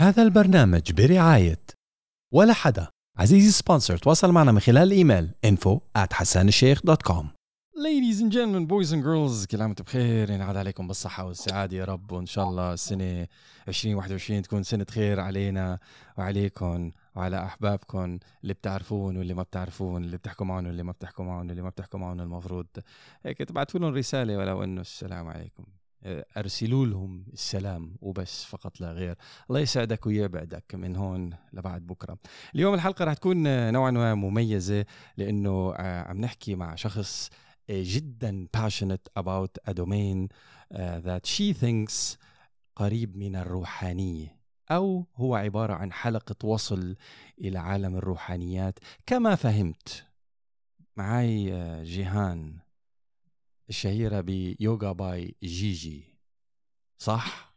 هذا 0.00 0.22
البرنامج 0.22 0.92
برعاية 0.92 1.60
ولا 2.34 2.52
حدا. 2.52 2.88
عزيزي 3.18 3.50
سبونسر 3.50 3.96
تواصل 3.96 4.32
معنا 4.32 4.52
من 4.52 4.60
خلال 4.60 4.82
الإيميل 4.82 5.30
info 5.46 5.78
at 5.98 6.12
hassanالشيخ.com 6.12 7.26
Ladies 7.76 8.20
and 8.22 8.32
gentlemen, 8.32 8.66
boys 8.66 8.92
and 8.92 9.02
girls 9.02 9.46
كل 9.46 9.60
عام 9.60 9.68
وأنتم 9.68 9.84
بخير. 9.84 10.30
ينعاد 10.30 10.56
عليكم 10.56 10.86
بالصحة 10.88 11.24
والسعادة 11.24 11.76
يا 11.76 11.84
رب 11.84 12.12
وإن 12.12 12.26
شاء 12.26 12.48
الله 12.48 12.72
السنة 12.72 13.26
2021 13.68 14.42
تكون 14.42 14.62
سنة 14.62 14.86
خير 14.90 15.20
علينا 15.20 15.78
وعليكم 16.18 16.90
وعلى 17.14 17.44
أحبابكم 17.44 18.18
اللي 18.42 18.54
بتعرفون 18.54 19.16
واللي 19.16 19.34
ما 19.34 19.42
بتعرفون 19.42 20.04
اللي 20.04 20.16
بتحكوا 20.16 20.46
معهم 20.46 20.66
واللي 20.66 20.82
ما 20.82 20.92
بتحكوا 20.92 21.24
معهم 21.24 21.46
واللي 21.46 21.62
ما 21.62 21.68
بتحكوا 21.68 22.00
معهم 22.00 22.20
المفروض. 22.20 22.66
هيك 23.24 23.38
تبعتوا 23.38 23.80
لهم 23.80 23.94
رسالة 23.94 24.38
ولو 24.38 24.64
إنه 24.64 24.80
السلام 24.80 25.28
عليكم. 25.28 25.64
أرسلوا 26.04 26.86
لهم 26.86 27.24
السلام 27.32 27.96
وبس 28.00 28.44
فقط 28.44 28.80
لا 28.80 28.92
غير. 28.92 29.16
الله 29.50 29.60
يسعدك 29.60 30.06
ويبعدك 30.06 30.74
من 30.74 30.96
هون 30.96 31.30
لبعد 31.52 31.86
بكرة. 31.86 32.18
اليوم 32.54 32.74
الحلقة 32.74 33.04
رح 33.04 33.14
تكون 33.14 33.72
نوعا 33.72 33.90
ما 33.90 34.14
مميزة 34.14 34.84
لأنه 35.16 35.74
آه، 35.76 36.02
عم 36.02 36.20
نحكي 36.20 36.54
مع 36.54 36.74
شخص 36.74 37.30
جدا 37.70 38.46
passionate 38.56 39.22
about 39.22 39.70
a 39.70 39.74
domain 39.74 40.28
that 41.04 41.26
she 41.26 41.52
thinks 41.52 42.16
قريب 42.76 43.16
من 43.16 43.36
الروحانية 43.36 44.38
أو 44.70 45.06
هو 45.16 45.34
عبارة 45.34 45.74
عن 45.74 45.92
حلقة 45.92 46.46
وصل 46.46 46.96
إلى 47.40 47.58
عالم 47.58 47.96
الروحانيات. 47.96 48.78
كما 49.06 49.34
فهمت 49.34 50.04
معي 50.96 51.52
آه، 51.52 51.82
جيهان. 51.82 52.67
الشهيرة 53.68 54.20
ب 54.20 54.34
Yoga 54.34 54.92
by 54.92 55.34
Gigi 55.42 56.04
صح؟ 56.98 57.48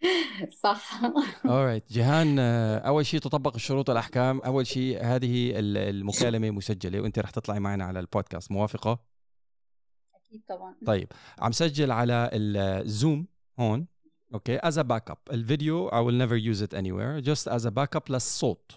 صح. 0.62 1.00
Alright 1.46 1.92
جيهان 1.92 2.38
أول 2.90 3.06
شيء 3.06 3.20
تطبق 3.20 3.54
الشروط 3.54 3.88
والأحكام 3.88 4.40
أول 4.40 4.66
شيء 4.66 5.04
هذه 5.04 5.52
المكالمة 5.56 6.50
مسجلة 6.50 7.00
وأنت 7.00 7.18
رح 7.18 7.30
تطلعي 7.30 7.60
معنا 7.60 7.84
على 7.84 8.00
البودكاست 8.00 8.52
موافقة؟ 8.52 8.98
أكيد 10.14 10.42
طبعا. 10.48 10.74
طيب 10.86 11.08
عم 11.38 11.52
سجل 11.52 11.90
على 11.92 12.30
ال 12.32 12.51
Zoom 12.51 13.26
هون 13.60 13.86
okay 14.34 14.58
as 14.58 14.78
a 14.78 14.82
backup 14.82 15.18
الفيديو 15.30 15.90
I 15.90 15.92
will 15.92 16.18
never 16.28 16.36
use 16.36 16.62
it 16.62 16.74
anywhere 16.74 17.20
just 17.28 17.52
as 17.52 17.64
a 17.64 17.70
backup 17.70 18.10
للصوت 18.10 18.72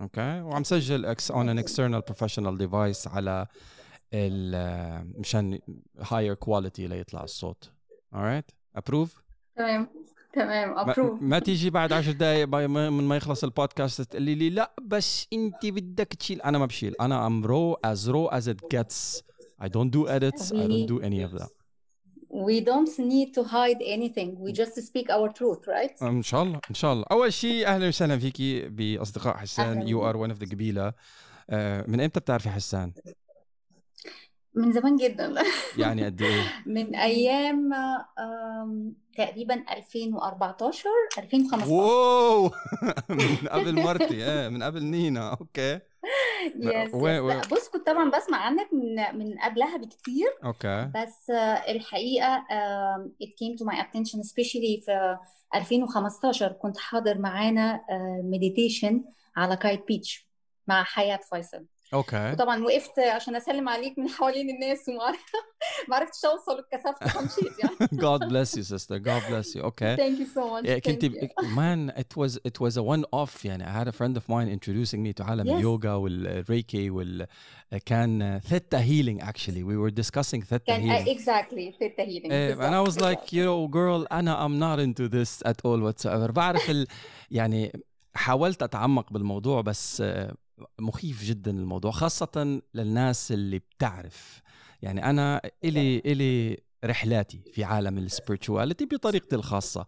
okay 0.00 0.40
وعم 0.40 0.64
سجل 0.64 1.16
on 1.16 1.48
an 1.48 1.58
external 1.64 2.02
professional 2.12 2.56
device 2.58 3.08
على 3.08 3.46
مشان 4.12 5.58
higher 6.00 6.34
quality 6.34 6.86
ليطلع 6.86 7.24
الصوت. 7.24 7.70
Alright? 8.14 8.54
approve 8.76 9.22
تمام. 9.56 9.88
تمام. 10.32 10.78
approve 10.78 11.22
ما, 11.22 11.28
ما 11.28 11.38
تيجي 11.38 11.70
بعد 11.70 11.92
10 11.92 12.12
دقائق 12.12 12.48
من 12.48 13.02
ما 13.02 13.16
يخلص 13.16 13.44
البودكاست 13.44 14.00
تقولي 14.00 14.34
لي 14.34 14.50
لا 14.50 14.74
بس 14.82 15.26
انت 15.32 15.66
بدك 15.66 16.14
تشيل. 16.14 16.42
أنا 16.42 16.58
ما 16.58 16.66
بشيل. 16.66 16.94
أنا 17.00 17.26
I'm 17.26 17.44
raw 17.44 17.78
as 17.84 18.08
raw 18.08 18.28
as 18.32 18.48
it 18.48 18.60
gets 18.70 19.22
I 19.60 19.66
don't 19.66 19.90
do 19.90 20.06
edits. 20.06 20.52
We, 20.52 20.60
I 20.62 20.66
don't 20.68 20.88
do 20.94 21.00
any 21.00 21.20
of 21.26 21.32
that. 21.40 21.50
We 22.48 22.56
don't 22.60 22.94
need 23.12 23.28
to 23.38 23.42
hide 23.56 23.80
anything. 23.96 24.28
We 24.44 24.50
just 24.52 24.74
speak 24.90 25.06
our 25.10 25.28
truth 25.38 25.66
right? 25.66 26.02
إن 26.02 26.22
شاء 26.22 26.42
الله. 26.42 26.60
إن 26.70 26.74
شاء 26.74 26.92
الله. 26.92 27.04
أول 27.10 27.32
شيء 27.32 27.66
أهلا 27.66 27.88
وسهلا 27.88 28.18
فيكي 28.18 28.68
بأصدقاء 28.68 29.36
حسان. 29.36 29.88
You 29.88 30.08
are 30.08 30.16
one 30.16 30.30
of 30.30 30.38
the 30.38 30.46
قبيلة. 30.46 30.92
من 31.88 32.00
إمتى 32.00 32.20
بتعرفي 32.20 32.50
حسان؟ 32.50 32.92
من 34.58 34.72
زمان 34.72 34.96
جدا. 34.96 35.34
يعني 35.78 36.04
قد 36.04 36.22
إيه؟ 36.22 36.42
من 36.76 36.96
أيام 36.96 37.70
تقريبا 39.16 39.54
2014 39.54 40.84
2015 41.18 41.72
wow! 41.72 42.50
من 43.08 43.48
قبل 43.48 43.82
مرتي 43.82 44.24
إيه 44.24 44.48
من 44.48 44.62
قبل 44.62 44.84
نينا 44.84 45.30
okay. 45.40 45.80
yes 46.56 46.94
بص 47.52 47.68
كنت 47.68 47.86
طبعا 47.86 48.10
بسمع 48.10 48.38
عنك 48.38 48.68
من 48.72 49.18
من 49.18 49.38
قبلها 49.38 49.76
بكتير. 49.76 50.28
okay. 50.44 50.90
بس 50.94 51.30
الحقيقة 51.68 52.44
it 53.22 53.28
came 53.28 53.56
to 53.62 53.64
my 53.70 53.76
attention 53.76 54.18
especially 54.20 54.84
في 54.84 55.18
2015 55.54 56.52
كنت 56.52 56.78
حاضر 56.78 57.18
معانا 57.18 57.80
مديتيشن 58.24 59.04
على 59.36 59.56
كايت 59.56 59.86
بيتش 59.86 60.28
مع 60.66 60.82
حياة 60.82 61.20
فيصل. 61.30 61.64
أوكي 61.94 62.32
وطبعا 62.32 62.64
وقفت 62.64 62.98
عشان 62.98 63.36
اسلم 63.36 63.68
عليك 63.68 63.98
من 63.98 64.08
حوالين 64.08 64.50
الناس 64.50 64.88
وما 64.88 65.12
ما 65.88 65.96
عرفتش 65.96 66.24
اوصل 66.24 66.58
اتكسفت 66.58 67.08
فمشيت 67.08 67.52
يعني 67.58 67.76
God 67.92 68.20
bless 68.20 68.56
you 68.56 68.62
sister 68.62 68.98
God 68.98 69.22
bless 69.30 69.54
you 69.54 69.62
okay 69.62 69.96
thank 69.96 70.18
you 70.18 70.26
so 70.34 70.42
much 70.52 70.70
كنت 70.70 71.04
man 71.40 71.92
it 71.98 72.16
was 72.16 72.38
it 72.44 72.60
was 72.60 72.76
a 72.76 72.82
one 72.82 73.04
off 73.12 73.44
يعني 73.44 73.64
I 73.64 73.84
had 73.84 73.88
a 73.88 73.92
friend 73.92 74.16
of 74.16 74.28
mine 74.28 74.48
introducing 74.48 75.02
me 75.02 75.12
to 75.12 75.28
عالم 75.28 75.46
yes. 75.46 75.52
اليوغا 75.52 75.94
والريكي 75.94 76.90
وال 76.90 77.26
كان 77.86 78.40
ثيتا 78.44 78.82
healing 78.82 79.22
actually 79.22 79.62
we 79.62 79.76
were 79.76 79.90
discussing 79.90 80.42
theta 80.42 80.74
healing 80.74 81.08
exactly 81.08 81.74
theta 81.78 82.02
healing 82.02 82.32
and 82.32 82.74
I 82.74 82.80
was 82.80 83.00
like 83.00 83.32
you 83.32 83.44
know 83.44 83.68
girl 83.68 84.06
أنا 84.12 84.46
I'm 84.46 84.58
not 84.58 84.78
into 84.80 85.08
this 85.08 85.42
at 85.50 85.56
all 85.64 85.80
whatsoever 85.80 86.32
بعرف 86.32 86.70
ال 86.70 86.86
يعني 87.30 87.72
حاولت 88.14 88.62
اتعمق 88.62 89.12
بالموضوع 89.12 89.60
بس 89.60 90.02
مخيف 90.78 91.24
جدا 91.24 91.50
الموضوع 91.50 91.90
خاصة 91.90 92.60
للناس 92.74 93.32
اللي 93.32 93.58
بتعرف. 93.58 94.42
يعني 94.82 95.10
أنا 95.10 95.40
إلي 95.64 95.98
إلي 95.98 96.58
رحلاتي 96.84 97.40
في 97.52 97.64
عالم 97.64 97.98
السبيرتشواليتي 97.98 98.86
بطريقتي 98.86 99.36
الخاصة. 99.36 99.86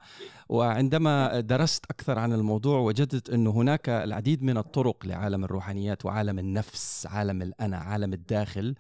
وعندما 0.49 1.41
درست 1.41 1.85
أكثر 1.91 2.19
عن 2.19 2.33
الموضوع 2.33 2.79
وجدت 2.79 3.31
أنه 3.31 3.51
هناك 3.51 3.89
العديد 3.89 4.43
من 4.43 4.57
الطرق 4.59 5.07
لعالم 5.07 5.45
الروحانيات 5.45 6.07
وعالم 6.07 6.39
النفس 6.39 7.07
عالم 7.07 7.43
الأنا 7.43 7.77
عالم 7.77 8.13
الداخل 8.13 8.75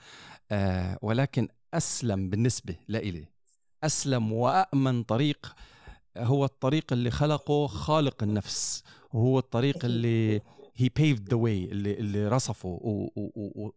آه 0.50 0.98
ولكن 1.02 1.48
أسلم 1.74 2.30
بالنسبة 2.30 2.76
لإلي. 2.88 3.24
أسلم 3.84 4.32
وأأمن 4.32 5.02
طريق 5.02 5.54
هو 6.16 6.44
الطريق 6.44 6.92
اللي 6.92 7.10
خلقه 7.10 7.66
خالق 7.66 8.22
النفس. 8.22 8.84
وهو 9.12 9.38
الطريق 9.38 9.84
اللي 9.84 10.40
هي 10.76 10.88
paved 10.88 11.28
the 11.28 11.36
way 11.36 11.64
اللي 11.64 11.92
اللي 11.92 12.28
رصفه 12.28 12.78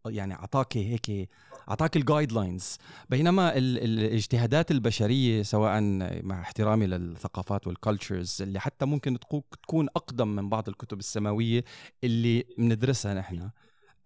ويعني 0.05 0.33
أعطاك 0.33 0.77
هيك 0.77 1.29
أعطاك 1.69 1.97
ال 1.97 2.31
guidelines 2.31 2.77
بينما 3.09 3.57
الاجتهادات 3.57 4.71
البشرية 4.71 5.43
سواء 5.43 5.81
مع 6.23 6.41
احترامي 6.41 6.87
للثقافات 6.87 7.67
وال 7.67 7.82
cultures 7.82 8.41
اللي 8.41 8.59
حتى 8.59 8.85
ممكن 8.85 9.19
تكون 9.63 9.87
أقدم 9.95 10.27
من 10.27 10.49
بعض 10.49 10.69
الكتب 10.69 10.99
السماوية 10.99 11.63
اللي 12.03 12.45
بندرسها 12.57 13.13
نحن 13.13 13.49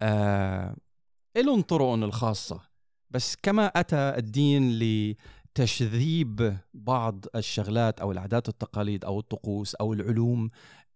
آه 0.01 0.75
لهم 1.35 1.61
طرقهم 1.61 2.03
الخاصة. 2.03 2.61
بس 3.11 3.35
كما 3.43 3.65
أتى 3.65 3.95
الدين 3.95 4.79
لتشذيب 4.79 6.57
بعض 6.73 7.25
الشغلات 7.35 7.99
أو 7.99 8.11
العادات 8.11 8.47
والتقاليد 8.47 9.05
أو 9.05 9.19
الطقوس 9.19 9.75
أو 9.75 9.93
العلوم 9.93 10.49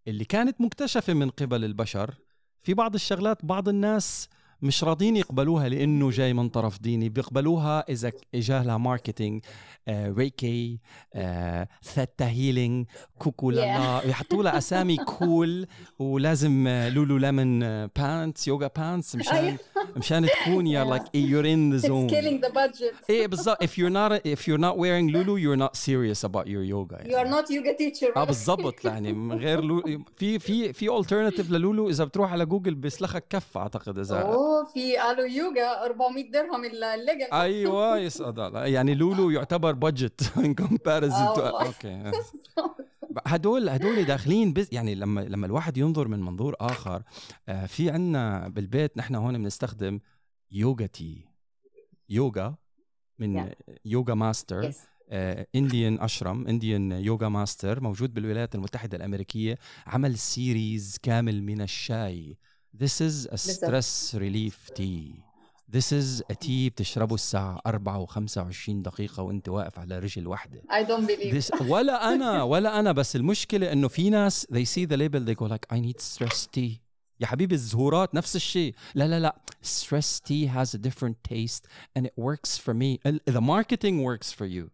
اللي 0.08 0.26
كانت 0.26 0.62
مكتشفة 0.62 1.14
من 1.14 1.30
قبل 1.30 1.66
البشر 1.66 2.16
في 2.64 2.74
بعض 2.74 2.94
الشغلات 2.94 3.46
بعض 3.46 3.70
الناس 3.70 4.30
مش 4.62 4.84
راضين 4.84 5.18
يقبلوها 5.18 5.70
لأنه 5.70 6.10
جاي 6.10 6.34
من 6.34 6.50
طرف 6.50 6.82
ديني. 6.82 7.10
بيقبلوها 7.10 7.86
إذا 7.90 8.12
اجى 8.36 8.60
لها 8.60 8.78
marketing 8.78 9.44
آه 9.88 10.12
Reiki 10.12 10.80
آه 11.14 11.68
theta 11.84 12.28
healing 12.28 12.86
كوكو 13.20 13.52
لالا 13.52 14.02
يحطوا 14.06 14.44
لها 14.44 14.58
أسامي 14.58 14.98
cool 14.98 15.68
ولازم 16.00 16.68
Lululemon 16.68 17.88
pants 17.88 18.48
yoga 18.48 18.70
pants 18.78 19.16
مشان 19.16 19.58
مشان 19.98 20.28
تكون 20.28 20.68
yeah 20.68 20.84
like 20.84 21.04
you're 21.16 21.54
in 21.54 21.74
the 21.74 21.78
zone 21.78 22.10
killing 22.10 22.46
the 22.46 22.50
budget. 22.50 23.10
إيه 23.10 23.28
بالضبط. 23.28 23.64
If 23.64 23.68
you're 23.68 23.94
not 23.94 24.28
if 24.28 24.48
you're 24.48 24.62
not 24.62 24.78
wearing 24.78 25.12
lulu 25.12 25.38
you're 25.38 25.62
not 25.62 25.76
serious 25.76 26.24
about 26.24 26.48
your 26.48 26.64
yoga. 26.64 26.98
يعني. 26.98 27.12
you 27.12 27.18
are 27.18 27.30
not 27.30 27.50
yoga 27.50 27.74
teacher. 27.78 28.18
آه 28.18 28.24
بالضبط. 28.24 28.86
يعني 28.86 29.14
من 29.14 29.38
غير 29.38 29.62
Lulu 29.62 30.04
في 30.16 30.40
في 30.40 30.74
في 30.74 30.90
alternative 30.90 31.52
لل 31.52 31.65
Lulu 31.65 31.90
إذا 31.90 32.04
بتروح 32.04 32.32
على 32.32 32.46
جوجل 32.46 32.76
بيسلخك 32.76 33.26
كف 33.30 33.58
أعتقد 33.58 34.00
إذا 34.00 34.22
في 34.74 34.98
قالوا 34.98 35.26
يوجا 35.26 35.86
400 35.86 36.32
درهم 36.32 36.66
الليجن 36.66 37.34
أيوه 37.34 37.98
يسعد 38.06 38.40
الله 38.40 38.66
يعني 38.66 38.96
Lulu 38.96 39.30
يعتبر 39.30 39.72
budget 39.72 40.38
in 40.38 40.54
comparison 40.56 41.16
okay. 41.16 42.12
هدول 43.28 43.70
هدول 43.70 44.04
داخلين 44.04 44.54
بس 44.54 44.74
يعني 44.74 44.96
لما 44.96 45.22
لما 45.22 45.46
الواحد 45.46 45.78
ينظر 45.78 46.08
من 46.08 46.20
منظور 46.20 46.56
آخر 46.60 47.04
آه 47.50 47.66
في 47.66 47.90
عندنا 47.90 48.48
بالبيت 48.48 48.98
نحن 48.98 49.16
هون 49.16 49.38
بنستخدم 49.38 50.00
yoga 50.52 50.86
tea. 50.86 51.26
Yoga 52.10 52.56
man 53.20 53.50
yeah. 53.50 53.54
Yoga 53.86 54.14
master 54.14 54.72
yes. 54.72 54.76
Indian 55.56 56.00
ashram 56.00 56.48
Indian 56.48 56.92
yoga 56.92 57.28
master 57.28 57.80
موجود 57.80 58.14
بالولايات 58.14 58.56
المتحدة 58.56 58.98
الأمريكية 58.98 59.58
عمل 59.88 60.18
series 60.18 60.98
كامل 61.04 61.44
من 61.44 61.62
الشاي. 61.62 62.38
This 62.74 63.02
is 63.02 63.28
a 63.32 63.38
stress 63.38 64.14
relief 64.16 64.70
tea. 64.76 65.24
This 65.70 65.92
is 65.92 66.22
a 66.30 66.36
tea 66.36 66.70
بتشربه 66.70 67.16
الساعة 67.16 67.62
4 67.66 68.06
و25 68.06 68.70
دقيقة 68.70 69.24
وأنت 69.24 69.50
واقف 69.50 69.80
على 69.80 70.00
رجل 70.00 70.28
واحدة. 70.28 70.62
I 70.70 70.84
don't 70.86 71.08
believe 71.08 71.34
This 71.34 71.62
ولا 71.62 71.94
أنا 72.14 72.44
ولا 72.44 72.80
أنا 72.80 72.92
بس 72.92 73.16
المشكلة 73.16 73.72
إنه 73.72 73.88
في 73.88 74.10
ناس 74.10 74.48
they 74.54 74.66
see 74.66 74.86
the 74.86 74.98
label 74.98 75.20
they 75.26 75.36
go 75.36 75.48
like 75.48 75.76
I 75.76 75.80
need 75.80 76.02
stress 76.02 76.48
tea. 76.58 76.80
يا 77.20 77.26
حبيبي 77.28 77.56
الزهورات 77.56 78.16
نفس 78.16 78.36
الشيء. 78.36 78.76
لا 78.96 79.08
لا 79.08 79.20
لا. 79.20 79.36
Stress 79.66 80.20
tea 80.28 80.48
has 80.48 80.76
a 80.76 80.78
different 80.88 81.16
taste 81.34 81.64
and 82.00 82.06
it 82.06 82.14
works 82.18 82.58
for 82.58 82.74
me. 82.74 83.00
ال- 83.06 83.22
the 83.30 83.42
marketing 83.42 84.02
works 84.04 84.32
for 84.32 84.46
you. 84.46 84.70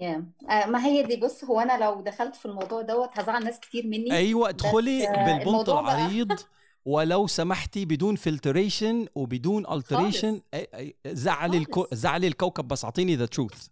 Yeah. 0.00 0.22
آه، 0.50 0.66
ما 0.66 0.84
هي 0.86 1.02
دي؟ 1.02 1.16
بص 1.16 1.44
هو 1.44 1.60
أنا 1.60 1.84
لو 1.84 2.00
دخلت 2.00 2.36
في 2.36 2.46
الموضوع 2.46 2.82
دوت 2.82 3.08
هزعل 3.18 3.44
ناس 3.44 3.60
كتير 3.60 3.86
مني. 3.86 4.12
أيوه 4.16 4.48
ادخلي 4.48 5.08
آه، 5.08 5.26
بالبنط 5.26 5.46
الموضوع 5.48 5.82
بقى- 5.82 5.94
العريض. 5.94 6.32
ولو 6.84 7.26
سمحتي 7.26 7.84
بدون 7.84 8.16
filtration 8.16 9.06
وبدون 9.14 9.72
alteration 9.72 10.40
زعلي 11.06 11.58
الكو... 11.58 11.86
زعلي 11.92 12.26
الكوكب 12.26 12.68
بس 12.68 12.84
أعطيني 12.84 13.16
the 13.16 13.26
truth 13.26 13.68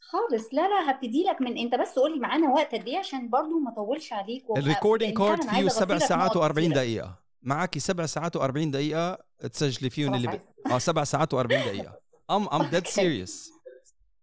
خالص. 0.00 0.54
لا 0.54 0.68
لا 0.68 0.90
هبتدي 0.90 1.22
لك 1.22 1.40
منين 1.40 1.74
بس 1.74 1.98
قولي 1.98 2.20
معانا 2.20 2.50
وقت 2.50 2.74
قد 2.74 2.88
إيه 2.88 2.98
عشان 2.98 3.30
برضو 3.30 3.58
ما 3.58 3.72
أطولش 3.72 4.12
عليك 4.12 4.44
ال 4.56 4.62
recording 4.62 5.18
لأن 5.18 5.28
card 5.28 5.42
فيه 5.42 5.68
سبع 5.68 5.98
ساعات 5.98 6.36
نقط 6.36 6.50
و40 6.52 6.58
كتيرة. 6.58 6.74
دقيقة. 6.74 7.18
معك 7.42 7.78
سبع 7.78 8.06
ساعات 8.06 8.38
و40 8.38 8.50
دقيقة؟ 8.50 9.18
تسجلي 9.52 9.90
فيهم 9.90 10.14
اللي. 10.14 10.28
ب... 10.28 10.40
آه 10.70 10.78
سبع 10.78 11.04
ساعات 11.04 11.34
و40 11.34 11.46
دقيقة. 11.46 11.98
I'm 12.30 12.48
I'm 12.48 12.62
dead. 12.62 12.86
Serious 12.86 13.52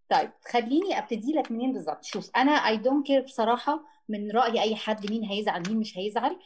طيب 0.10 0.32
خليني 0.52 0.98
أبتدي 1.00 1.34
لك 1.34 1.52
منين 1.52 1.74
بالظبط. 1.74 2.04
شوف 2.04 2.30
أنا 2.36 2.52
I 2.52 2.78
don't 2.78 3.08
care 3.08 3.22
بصراحة 3.22 3.84
من 4.10 4.32
رأي 4.32 4.62
أي 4.62 4.76
حد 4.76 5.12
مين 5.12 5.24
هيزعل 5.26 5.64
مين 5.68 5.78
مش 5.78 5.98
هيزعل. 5.98 6.40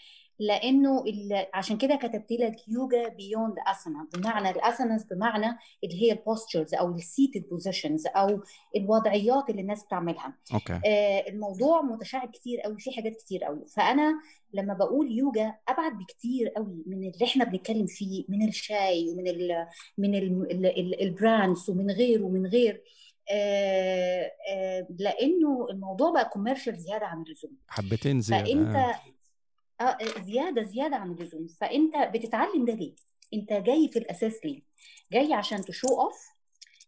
لأنه 0.47 1.03
ال- 1.03 1.45
عشان 1.53 1.77
كده 1.77 1.95
كتبت 1.95 2.31
لك 2.31 2.55
yoga 2.67 3.07
beyond 3.07 3.55
asana 3.67 4.07
بمعنى 4.13 4.49
ال 4.49 4.57
asanas 4.57 5.03
بمعنى 5.03 5.57
اللي 5.83 6.01
هي 6.03 6.11
ال 6.11 6.18
postures 6.18 6.73
أو 6.73 6.95
ال 6.95 7.03
seated 7.03 7.49
positions 7.49 8.07
أو 8.07 8.41
الوضعيات 8.75 9.49
اللي 9.49 9.61
الناس 9.61 9.83
بتعملها. 9.83 10.33
Okay. 10.53 10.73
آه، 10.85 11.29
الموضوع 11.29 11.81
متشعب 11.81 12.29
كتير 12.29 12.61
قوي 12.61 12.79
في 12.79 12.91
حاجات 12.91 13.15
كتير 13.15 13.43
قوي 13.43 13.65
فأنا 13.75 14.13
لما 14.53 14.73
بقول 14.73 15.11
يوجا 15.11 15.55
أبعد 15.67 15.97
بكتير 15.97 16.49
قوي 16.49 16.83
من 16.85 16.97
اللي 16.97 17.25
إحنا 17.25 17.45
بنتكلم 17.45 17.85
فيه 17.85 18.25
من 18.29 18.47
الشاي 18.47 19.09
ومن 19.09 19.27
ال 19.27 19.67
من 19.97 20.15
ال 20.15 20.51
ال 20.51 20.65
ال 20.65 21.01
ال 21.01 21.11
brands 21.11 21.69
ومن 21.69 21.91
غير 21.91 22.23
ومن 22.23 22.45
غير. 22.47 22.83
آه، 23.31 24.31
آه، 24.53 24.87
لأنه 24.99 25.67
الموضوع 25.69 26.11
بقى 26.11 26.29
commercial 26.29 26.77
زيادة 26.79 27.05
عن 27.05 27.21
اللزوم. 27.23 27.51
حبتين 27.67 28.21
زيادة 28.21 28.45
فأنت. 28.45 28.75
آه، 28.75 28.95
زيادة 30.25 30.63
زيادة 30.63 30.95
عن 30.95 31.11
اللزوم 31.11 31.47
فأنت 31.47 31.93
بتتعلم 32.13 32.65
ده 32.65 32.73
ليه؟ 32.73 32.95
أنت 33.33 33.53
جاي 33.53 33.89
في 33.93 33.99
الأساس 33.99 34.33
ليه؟ 34.45 34.61
جاي 35.11 35.33
عشان 35.33 35.61
show 35.61 35.87
off 35.87 36.33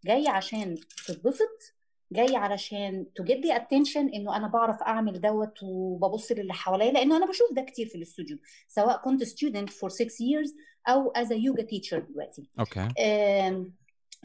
جاي 0.06 0.28
عشان 0.28 0.76
تتبسط 1.08 1.76
جاي 2.12 2.36
علشان 2.36 3.06
get 3.22 3.36
the 3.46 3.60
attention 3.60 4.14
إنه 4.14 4.36
أنا 4.38 4.48
بعرف 4.48 4.82
أعمل 4.82 5.22
دوت 5.22 5.64
وببص 5.64 6.32
للي 6.32 6.54
حواليا 6.54 6.92
لأنه 6.92 7.18
أنا 7.18 7.26
بشوف 7.26 7.54
ده 7.54 7.62
كتير 7.62 7.88
في 7.88 7.96
الاستوديو 7.96 8.38
سواء 8.68 8.98
كنت 8.98 9.24
student 9.24 9.70
for 9.70 9.90
six 9.90 10.10
years 10.10 10.52
أو 10.88 11.14
a 11.14 11.20
yoga 11.20 11.64
teacher 11.64 11.96
دلوقتي 11.96 12.50
okay 12.60 12.90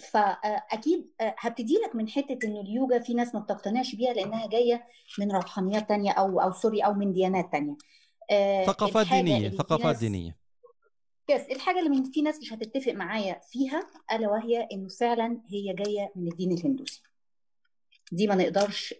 فأكيد 0.00 1.10
آه، 1.20 1.34
هبتدي 1.38 1.74
لك 1.86 1.96
من 1.96 2.08
حتة 2.08 2.38
إنه 2.44 2.60
اليوجا 2.60 2.98
في 2.98 3.14
ناس 3.14 3.34
ما 3.34 3.40
بتقتنعش 3.40 3.94
بيها 3.94 4.12
لأنها 4.12 4.46
جاية 4.46 4.84
من 5.18 5.32
روحانيات 5.32 5.88
تانية 5.88 6.12
أو 6.12 6.40
أو 6.40 6.52
sorry 6.52 6.80
أو 6.80 6.94
من 6.94 7.12
ديانات 7.12 7.52
تانية 7.52 7.72
آه، 7.72 7.76
ثقافات 8.66 9.06
دينية 9.06 9.36
اللي 9.36 9.50
في 9.50 9.56
ثقافات 9.56 9.96
دينية. 9.98 10.36
يس 11.30 11.42
الحاجة 11.50 11.78
اللي 11.78 11.90
من 11.90 12.10
في 12.10 12.22
ناس 12.22 12.38
مش 12.40 12.52
هتتفق 12.52 12.92
معايا 12.92 13.40
فيها 13.50 13.90
ألا 14.12 14.28
وهي 14.28 14.68
إنه 14.72 14.88
فعلا 14.88 15.40
هي 15.48 15.74
جاية 15.74 16.12
من 16.16 16.28
الدين 16.32 16.52
الهندوسي. 16.52 17.02
دي 18.12 18.26
ما 18.26 18.34
نقدرش 18.34 18.94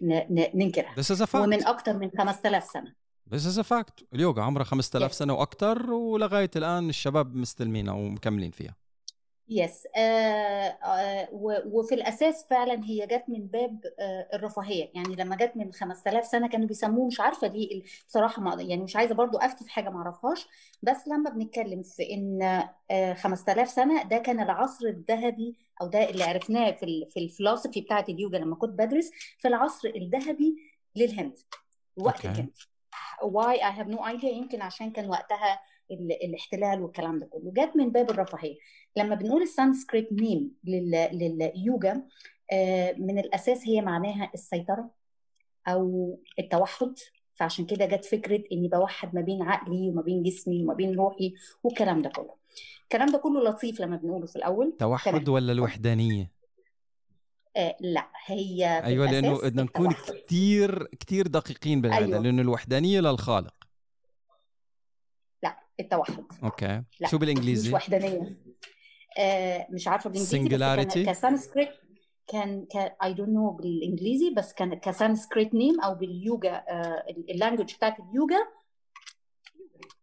ننكرها. 0.55 0.95
This 0.95 1.15
is 1.17 1.21
a 1.21 1.25
fact. 1.27 1.35
ومن 1.35 1.67
أكتر 1.67 1.97
من 1.97 2.11
5000 2.17 2.63
سنة. 2.63 2.93
This 3.33 3.39
is 3.43 3.57
a 3.59 3.63
fact. 3.63 4.03
اليوغا 4.13 4.43
عمرها 4.43 4.63
5000 4.63 5.11
Yes. 5.11 5.15
سنة 5.15 5.33
وأكثر 5.33 5.91
ولغاية 5.93 6.51
الآن 6.55 6.89
الشباب 6.89 7.35
مستلمينها 7.35 7.93
ومكملين 7.93 8.51
فيها. 8.51 8.75
يس 9.51 9.87
آه 9.95 9.99
آه 9.99 11.29
وفي 11.65 11.95
الأساس 11.95 12.45
فعلا 12.49 12.83
هي 12.85 13.07
جت 13.07 13.23
من 13.27 13.47
باب 13.47 13.79
آه 13.99 14.29
الرفاهية. 14.33 14.91
يعني 14.93 15.15
لما 15.15 15.35
جت 15.35 15.51
من 15.55 15.71
5000 15.73 16.25
سنة 16.25 16.47
كانوا 16.49 16.67
بيسموه 16.67 17.07
مش 17.07 17.19
عارفة 17.19 17.47
ليه 17.47 17.83
بصراحة 18.07 18.41
ما 18.41 18.61
يعني 18.61 18.83
مش 18.83 18.95
عايزة 18.95 19.15
برضو 19.15 19.37
أفتي 19.37 19.63
في 19.63 19.71
حاجة 19.71 19.89
ما 19.89 19.97
أعرفهاش. 19.97 20.47
بس 20.83 21.07
لما 21.07 21.29
بنتكلم 21.29 21.83
في 21.83 22.13
إن 22.13 22.41
آه 22.91 23.13
5000 23.13 23.69
سنة 23.69 24.03
ده 24.03 24.17
كان 24.17 24.39
العصر 24.39 24.85
الذهبي 24.87 25.55
أو 25.81 25.87
ده 25.87 26.09
اللي 26.09 26.23
عرفناه 26.23 26.71
في 26.71 26.83
ال 26.83 27.07
في 27.11 27.19
ال 27.19 27.25
philosophy 27.25 27.81
بتاعت 27.81 28.09
اليوجا 28.09 28.37
لما 28.37 28.55
كنت 28.55 28.69
بدرس 28.79 29.11
في 29.39 29.47
العصر 29.47 29.89
الذهبي 29.95 30.55
للهند. 30.95 31.37
وقت. 31.97 32.25
الهند 32.25 32.49
why 33.23 33.53
I 33.55 33.61
have 33.71 33.87
no 33.87 34.07
idea 34.07 34.29
يمكن 34.29 34.61
عشان 34.61 34.91
كان 34.91 35.09
وقتها 35.09 35.59
ال- 35.91 36.23
الاحتلال 36.25 36.81
والكلام 36.81 37.19
ده 37.19 37.25
كله. 37.25 37.51
جت 37.53 37.75
من 37.75 37.89
باب 37.91 38.09
الرفاهية. 38.09 38.55
لما 38.97 39.15
بنقول 39.15 39.41
ال 39.41 39.49
Sanskrit 39.49 40.13
name 40.13 40.51
لليوجا 40.63 42.03
آه، 42.51 42.93
من 42.97 43.19
الأساس 43.19 43.67
هي 43.67 43.81
معناها 43.81 44.31
السيطرة 44.33 44.91
أو 45.67 46.19
التوحد. 46.39 46.93
فعشان 47.35 47.65
كده 47.65 47.85
جت 47.85 48.05
فكرة 48.05 48.43
إني 48.51 48.67
بوحد 48.67 49.15
ما 49.15 49.21
بين 49.21 49.41
عقلي 49.41 49.89
وما 49.89 50.01
بين 50.01 50.23
جسمي 50.23 50.63
وما 50.63 50.73
بين 50.73 50.95
روحي 50.95 51.33
والكلام 51.63 52.01
ده 52.01 52.09
كله. 52.09 52.35
الكلام 52.83 53.11
ده 53.11 53.17
كله 53.17 53.43
لطيف 53.43 53.81
لما 53.81 53.95
بنقوله 53.95 54.25
في 54.25 54.35
الأول. 54.35 54.75
توحد. 54.79 55.29
ولا 55.29 55.51
الوحدانية؟ 55.51 56.31
آه 57.57 57.75
لا 57.79 58.07
هي 58.25 58.81
لأنه 58.85 59.29
الأساس 59.29 59.45
بدنا 59.49 59.63
نكون. 59.63 59.91
كتير 59.91 60.83
كتير 60.83 61.27
دقيقين 61.27 61.81
بالهذا 61.81 62.05
أيوة. 62.05 62.19
لأنه 62.19 62.41
الوحدانية 62.41 62.99
للخالق 62.99 63.53
لا 65.43 65.57
التوحد. 65.79 66.23
Okay. 66.43 66.83
لا، 66.99 67.07
شو 67.07 67.17
مش 67.17 67.19
بالإنجليزي 67.19 67.73
وحدانية. 67.73 68.37
مش 69.69 69.87
عارفة 69.87 70.09
بالإنجليزي؟ 70.09 71.05
ك 71.05 71.12
Sanskrit 71.12 71.69
كان 72.27 72.67
I 73.03 73.13
don't 73.13 73.29
know 73.29 73.49
بالإنجليزي 73.51 74.29
بس 74.29 74.53
كان 74.53 74.73
ك 74.73 74.82
Sanskrit 74.82 75.53
name 75.53 75.81
أو 75.81 75.95
باليوجا 75.95 76.53
آه 76.53 77.05
ال 77.09 77.16
language 77.16 77.75
بتاعت 77.75 77.95
اليوجا. 77.99 78.47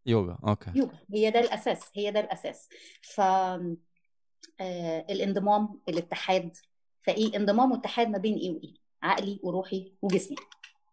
يوغا 0.07 0.39
okay. 0.49 0.71
يوجا 0.75 0.99
هي 1.15 1.31
ده 1.31 1.41
الأساس 1.41 1.91
هي 1.95 2.11
ده 2.11 2.21
الأساس. 2.21 2.69
ف 3.03 3.21
آه 3.21 5.07
الانضمام 5.11 5.81
الاتحاد. 5.89 6.57
فايه 7.03 7.37
انضمام 7.37 7.73
واتحاد 7.73 8.09
ما 8.09 8.19
بين 8.19 8.35
إيه 8.35 8.51
وإيه 8.51 8.75
عقلي 9.03 9.41
وروحي 9.43 9.93
وجسمي. 10.03 10.37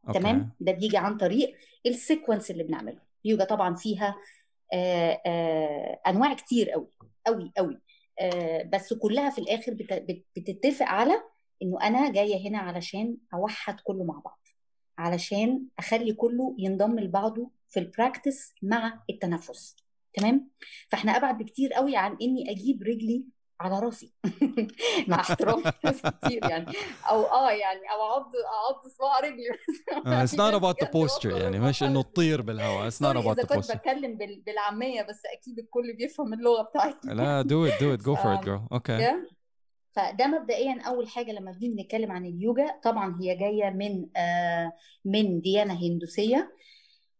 Okay. 0.07 0.19
تمام؟ 0.19 0.51
ده 0.59 0.71
بيجي 0.71 0.97
عن 0.97 1.17
طريق 1.17 1.55
ال 1.85 1.92
sequence 1.92 2.51
اللي 2.51 2.63
بنعمله. 2.63 2.99
اليوجا 3.25 3.43
طبعا 3.43 3.75
فيها 3.75 4.15
آه 4.73 5.21
آه 5.25 6.01
أنواع 6.07 6.33
كتير 6.33 6.69
قوي 6.69 6.87
قوي 7.27 7.51
قوي 7.57 7.73
آه 7.73 7.81
بس 8.73 8.93
كلها 8.93 9.29
في 9.29 9.39
الآخر 9.39 9.73
بت- 9.73 9.93
بت- 9.93 10.25
بتتفق 10.37 10.85
على 10.85 11.23
إنه 11.61 11.81
أنا 11.81 12.11
جاية 12.11 12.49
هنا 12.49 12.57
علشان 12.57 13.17
أوحد 13.33 13.79
كله 13.83 14.03
مع 14.03 14.21
بعض 14.25 14.39
علشان 14.97 15.65
أخلي 15.79 16.13
كله 16.13 16.55
ينضم 16.59 16.99
لبعضه 16.99 17.51
في 17.69 17.79
ال 17.79 17.87
practice 17.87 18.53
مع 18.61 19.03
التنفس 19.09 19.75
تمام؟ 20.13 20.49
فإحنا 20.89 21.17
أبعد 21.17 21.37
بكتير 21.37 21.73
قوي 21.73 21.95
عن 21.97 22.17
إني 22.21 22.51
أجيب 22.51 22.83
رجلي 22.83 23.23
على 23.61 23.79
راسي. 23.79 24.13
مع 25.07 25.19
احترام 25.19 25.63
ناس 25.85 26.01
كتير 26.23 26.49
يعني. 26.49 26.65
أو 27.09 27.23
آه 27.25 27.51
يعني 27.51 27.79
أو 27.95 28.01
أعض 28.11 28.31
أعض 28.35 28.87
صباع 28.87 29.19
رجلي 29.19 29.49
it's 30.25 30.31
not 30.37 30.59
about 30.61 30.85
the 30.85 30.89
posture 30.91 31.41
يعني 31.41 31.59
مش 31.59 31.83
إنه 31.83 32.01
تطير 32.01 32.41
بالهواء 32.41 32.89
it's 32.89 32.93
not 32.93 32.97
sorry 32.97 33.21
about 33.23 33.27
إذا 33.27 33.43
the 33.43 33.45
كنت 33.55 33.71
بتكلم 33.71 34.17
بال- 34.17 34.41
بالعامية 34.45 35.01
بس 35.01 35.21
أكيد 35.33 35.59
الكل 35.59 35.93
بيفهم 35.97 36.33
اللغة 36.33 36.61
بتاعتي. 36.63 37.07
لا 37.07 37.43
do 37.43 37.71
it 37.71 37.73
do 37.81 37.97
it 38.01 38.05
go 38.05 38.15
for 38.21 38.35
it 38.37 38.41
Um, 38.41 38.45
girl. 38.45 38.71
Okay 38.73 38.97
ده 38.97 39.29
فده 39.91 40.27
مبدئيا 40.27 40.81
أول 40.81 41.07
حاجة 41.09 41.31
لما 41.31 41.51
بنيجي 41.51 41.83
نتكلم 41.83 42.11
عن 42.11 42.25
اليوجا. 42.25 42.79
طبعا 42.83 43.17
هي 43.21 43.35
جاية 43.35 43.69
من 43.69 44.07
آه 44.17 44.71
من 45.05 45.41
ديانة 45.41 45.73
هندوسية. 45.73 46.51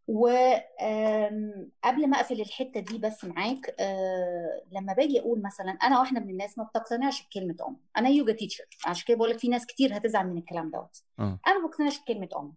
وقبل 0.08 2.08
ما 2.08 2.18
أقفل 2.18 2.42
الحتة 2.42 2.80
دي 2.80 2.98
بس 2.98 3.26
معاك 3.26 3.76
آه 3.80 4.62
لما 4.72 4.94
باجي 4.94 5.20
أقول 5.20 5.42
مثلا 5.42 5.72
أنا 5.72 6.00
واحدة 6.00 6.20
من 6.20 6.30
الناس 6.30 6.58
ما 6.58 6.64
بتقتنعش 6.64 7.24
بكلمة 7.28 7.56
Om. 7.68 7.78
أنا 7.98 8.10
yoga 8.10 8.34
teacher 8.34 8.64
عشان 8.86 9.06
كده 9.08 9.18
بقول 9.18 9.30
لك 9.30 9.40
في 9.40 9.48
ناس 9.48 9.66
كتير 9.66 9.98
هتزعل 9.98 10.28
من 10.28 10.38
الكلام 10.38 10.72
دوت. 10.72 11.04
آه. 11.20 11.40
أنا 11.48 11.60
ما 11.62 11.68
بقتنعش 11.68 12.00
بكلمة 12.02 12.30
Om. 12.36 12.54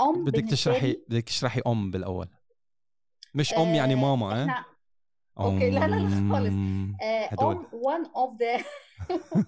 Om 0.00 0.24
بدك 0.24 0.50
تشرحي 0.50 0.92
بدك 1.08 1.24
تشرحي 1.24 1.60
Om 1.66 1.90
بالأول. 1.90 2.28
مش 3.34 3.54
أم 3.54 3.74
يعني 3.74 3.92
آه، 3.94 3.96
ماما 3.96 4.32
آه؟ 4.32 4.42
إحنا 4.42 4.64
okay، 5.40 5.70
لا، 5.70 5.88
لا، 5.88 5.96
لا، 5.96 6.32
خالص. 6.32 6.54
آه، 7.02 7.28
Om 7.28 7.56
one 7.72 8.06
of 8.06 8.36
the 8.38 8.64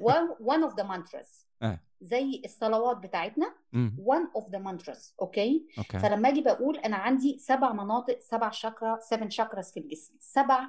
one 0.12 0.28
one 0.40 0.64
of 0.70 0.76
the 0.76 0.84
mantras. 0.84 1.46
آه. 1.62 1.80
زي 2.00 2.42
الصلوات 2.44 2.96
بتاعتنا 2.96 3.54
one 3.98 4.40
of 4.42 4.44
the 4.46 4.58
mantras 4.58 5.12
okay 5.22 5.66
فلما 5.98 6.28
أجي 6.28 6.40
بقول 6.40 6.76
أنا 6.78 6.96
عندي 6.96 7.38
سبع 7.38 7.72
مناطق 7.72 8.18
سبع 8.20 8.50
chakra 8.50 8.98
seven 9.14 9.28
chakras 9.36 9.72
في 9.74 9.80
الجسم 9.80 10.14
سبع 10.20 10.60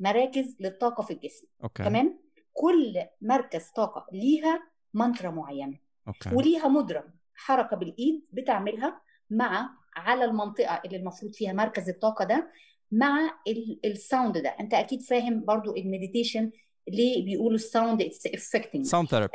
مراكز 0.00 0.56
للطاقة 0.60 1.02
في 1.02 1.12
الجسم 1.12 1.46
okay 1.64 1.84
تمام؟ 1.84 2.18
كل 2.52 2.94
مركز 3.22 3.64
طاقة 3.76 4.06
ليها 4.12 4.62
منترا 4.94 5.30
معينة 5.30 5.78
okay 6.08 6.34
وليها 6.34 6.68
مدرج 6.68 7.04
حركة 7.34 7.76
بالإيد 7.76 8.24
بتعملها 8.32 9.00
مع 9.30 9.70
على 9.96 10.24
المنطقة 10.24 10.80
اللي 10.84 10.96
المفروض 10.96 11.32
فيها 11.34 11.52
مركز 11.52 11.88
الطاقة 11.88 12.24
ده 12.24 12.50
مع 12.92 13.38
ال- 13.48 13.80
الساوند 13.84 14.38
ده. 14.38 14.48
أنت 14.48 14.74
أكيد 14.74 15.02
فاهم 15.02 15.44
برضو 15.44 15.76
ال 15.76 15.83
meditation 15.83 16.50
ليه 16.88 17.24
بيقولوا 17.24 17.54
ال 17.54 17.62
sound 17.62 18.02
it's 18.02 18.26
affecting 18.26 18.84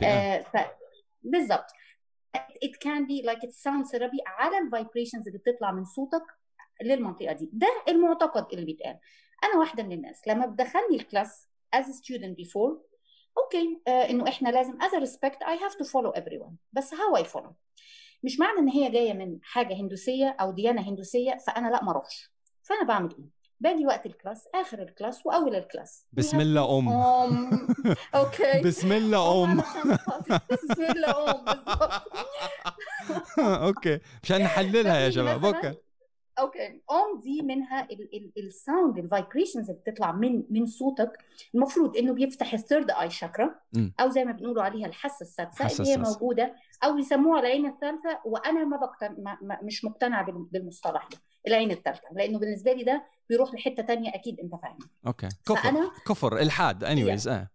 sound 0.05 0.43
therapy. 0.51 0.80
بالظبط 1.23 1.65
it 2.37 2.75
can 2.85 3.05
be 3.07 3.25
like 3.29 3.39
it's 3.47 3.61
sound 3.63 3.85
therapy 3.91 4.21
على 4.27 4.57
ال 4.57 4.64
vibrations 4.64 5.27
اللي 5.27 5.39
بتطلع 5.39 5.71
من 5.71 5.85
صوتك 5.85 6.23
للمنطقة 6.83 7.33
دي. 7.33 7.49
ده 7.53 7.67
المعتقد 7.87 8.47
اللي 8.53 8.65
بيتقال. 8.65 8.99
أنا 9.43 9.57
واحدة 9.59 9.83
من 9.83 9.91
الناس 9.91 10.27
لما 10.27 10.45
بدخلني 10.45 10.95
ال 10.95 11.04
class 11.04 11.47
as 11.75 11.79
a 11.79 11.93
student 11.93 12.35
before 12.45 12.77
okay 13.37 13.81
آه 13.87 14.09
إنه 14.09 14.27
إحنا 14.27 14.49
لازم 14.49 14.79
as 14.81 14.91
a 14.91 14.99
respect 14.99 15.37
I 15.43 15.57
have 15.63 15.75
to 15.77 15.89
follow 15.89 16.21
everyone. 16.21 16.53
بس 16.73 16.93
how 16.93 17.17
I 17.17 17.23
follow 17.23 17.51
مش 18.23 18.39
معنى 18.39 18.59
إن 18.59 18.67
هي 18.69 18.89
جاية 18.91 19.13
من 19.13 19.39
حاجة 19.43 19.73
هندوسية 19.73 20.29
أو 20.29 20.51
ديانة 20.51 20.89
هندوسية 20.89 21.37
فأنا 21.47 21.67
لا 21.67 21.83
ما 21.83 21.91
أروحش. 21.91 22.31
فأنا 22.63 22.83
بعمل 22.83 23.15
إيه؟ 23.19 23.40
باجي 23.61 23.85
وقت 23.85 24.05
ال 24.05 24.12
class 24.12 24.47
آخر 24.55 24.81
ال 24.81 24.89
class 24.89 25.25
وأول 25.25 25.55
ال 25.55 25.62
class. 25.62 26.05
بسم 26.13 26.39
الله 26.39 26.79
أم. 26.79 26.89
أم. 26.89 27.67
أوكي. 28.15 28.61
بسم 28.65 28.91
الله 28.91 29.43
أم. 29.43 29.57
بسم 30.51 30.83
الله 30.83 31.31
أم 31.31 31.45
أوكي. 33.67 33.99
مشان 34.23 34.41
نحللها 34.41 34.99
يا 34.99 35.09
شباب. 35.09 35.45
أوكي. 35.45 35.73
أوكي. 36.39 36.67
أم 36.67 37.19
دي 37.23 37.41
منها 37.41 37.87
ال 38.37 38.47
sound 38.47 38.97
ال 38.97 39.04
vibrations 39.04 39.69
اللي 39.69 39.81
بتطلع 39.81 40.11
من 40.11 40.43
من 40.49 40.65
صوتك. 40.65 41.11
المفروض 41.55 41.97
إنه 41.97 42.13
بيفتح 42.13 42.53
ال 42.53 42.60
third 42.60 42.91
eye 42.91 43.09
chakra. 43.09 43.55
أو 43.99 44.09
زي 44.09 44.25
ما 44.25 44.31
بنقولوا 44.31 44.63
عليها 44.63 44.87
الحاسة 44.87 45.23
السادسة 45.23 45.83
اللي 45.83 45.91
هي. 45.91 45.97
موجودة 45.97 46.55
أو 46.83 46.97
يسموها 46.97 47.39
العين 47.39 47.65
الثالثة 47.65 48.19
وأنا 48.25 48.63
ما, 48.65 48.77
بقتن... 48.77 49.23
ما... 49.41 49.59
مش 49.63 49.85
مقتنعة 49.85 50.25
بال- 50.25 50.47
بالمصطلح 50.51 51.07
ده. 51.11 51.17
العين 51.47 51.71
الثالثة 51.71 52.07
لأنه 52.13 52.39
بالنسبة 52.39 52.73
لي 52.73 52.83
ده 52.83 53.05
بيروح 53.29 53.53
لحتة 53.53 53.83
تانية 53.83 54.09
أكيد 54.15 54.39
أنت 54.39 54.55
فاهم 54.55 54.77
okay. 55.07 55.29
كفر 55.45 55.55
فأنا 55.55 55.91
كفر 56.07 56.37
إلحاد 56.37 56.83
anyways 56.83 57.27
آه. 57.27 57.47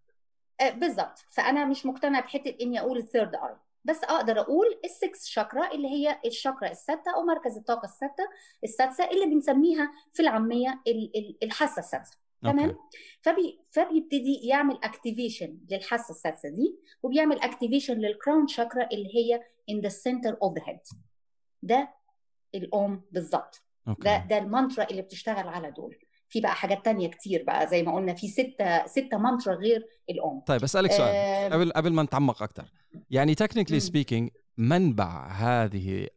آه، 0.61 0.71
بالظبط. 0.71 1.19
فأنا 1.31 1.65
مش 1.65 1.87
مقتنعة 1.87 2.23
بحتة 2.23 2.57
إني 2.61 2.81
أقول 2.81 2.99
ال 2.99 3.05
third 3.05 3.35
eye 3.35 3.57
بس 3.85 4.05
أقدر 4.05 4.41
أقول 4.41 4.67
ال 4.85 4.92
sixth 4.92 5.27
chakra 5.27 5.73
اللي 5.75 5.89
هي 5.89 6.19
الشاكرا 6.27 6.71
السادسه 6.71 7.15
أو 7.17 7.23
مركز 7.23 7.57
الطاقة 7.57 7.85
السادسه 7.85 8.29
السادسة 8.65 9.11
اللي 9.11 9.27
بنسميها 9.27 9.91
في 10.13 10.23
العامية 10.23 10.83
ال- 10.87 11.13
ال- 11.17 11.37
الحاسة 11.43 11.79
السادسة. 11.81 12.17
تمام؟ 12.43 12.77
فبي 13.23 13.61
فبيبتدي 13.71 14.41
يعمل 14.49 14.79
activation 14.85 15.59
للحاسة 15.71 16.11
السادسة 16.11 16.49
دي 16.49 16.79
وبيعمل 17.03 17.41
activation 17.41 17.95
لل 17.95 18.10
crown 18.10 18.47
chakra 18.49 18.89
اللي 18.93 19.09
هي 19.17 19.41
in 19.71 19.75
the 19.89 19.93
center 19.95 20.33
of 20.33 20.53
the 20.61 20.65
head. 20.67 20.97
ده 21.63 21.95
الأوم 22.55 23.03
بالظبط. 23.13 23.63
ده 23.87 24.17
ده 24.19 24.39
المانترا 24.39 24.85
اللي 24.91 25.03
بتشتغل 25.03 25.49
على 25.49 25.71
دول. 25.71 25.97
في 26.29 26.41
بقى 26.41 26.55
حاجات 26.55 26.85
تانية 26.85 27.09
كتير 27.09 27.45
بقى 27.47 27.67
زي 27.67 27.83
ما 27.83 27.95
قلنا 27.95 28.15
في 28.15 28.29
ستة 28.29 28.87
ستة 28.87 29.19
مانترا 29.19 29.55
غير 29.55 29.87
الأوم. 30.11 30.41
طيب 30.41 30.63
أسألك 30.65 30.91
سؤال. 30.93 31.09
آه، 31.15 31.49
قبل 31.49 31.73
قبل 31.73 31.93
ما 31.93 32.03
نتعمق 32.03 32.43
أكثر 32.43 32.73
يعني 33.11 33.35
technically. 33.35 33.81
Speaking 33.81 34.31
منبع 34.57 35.27
هذه 35.29 36.09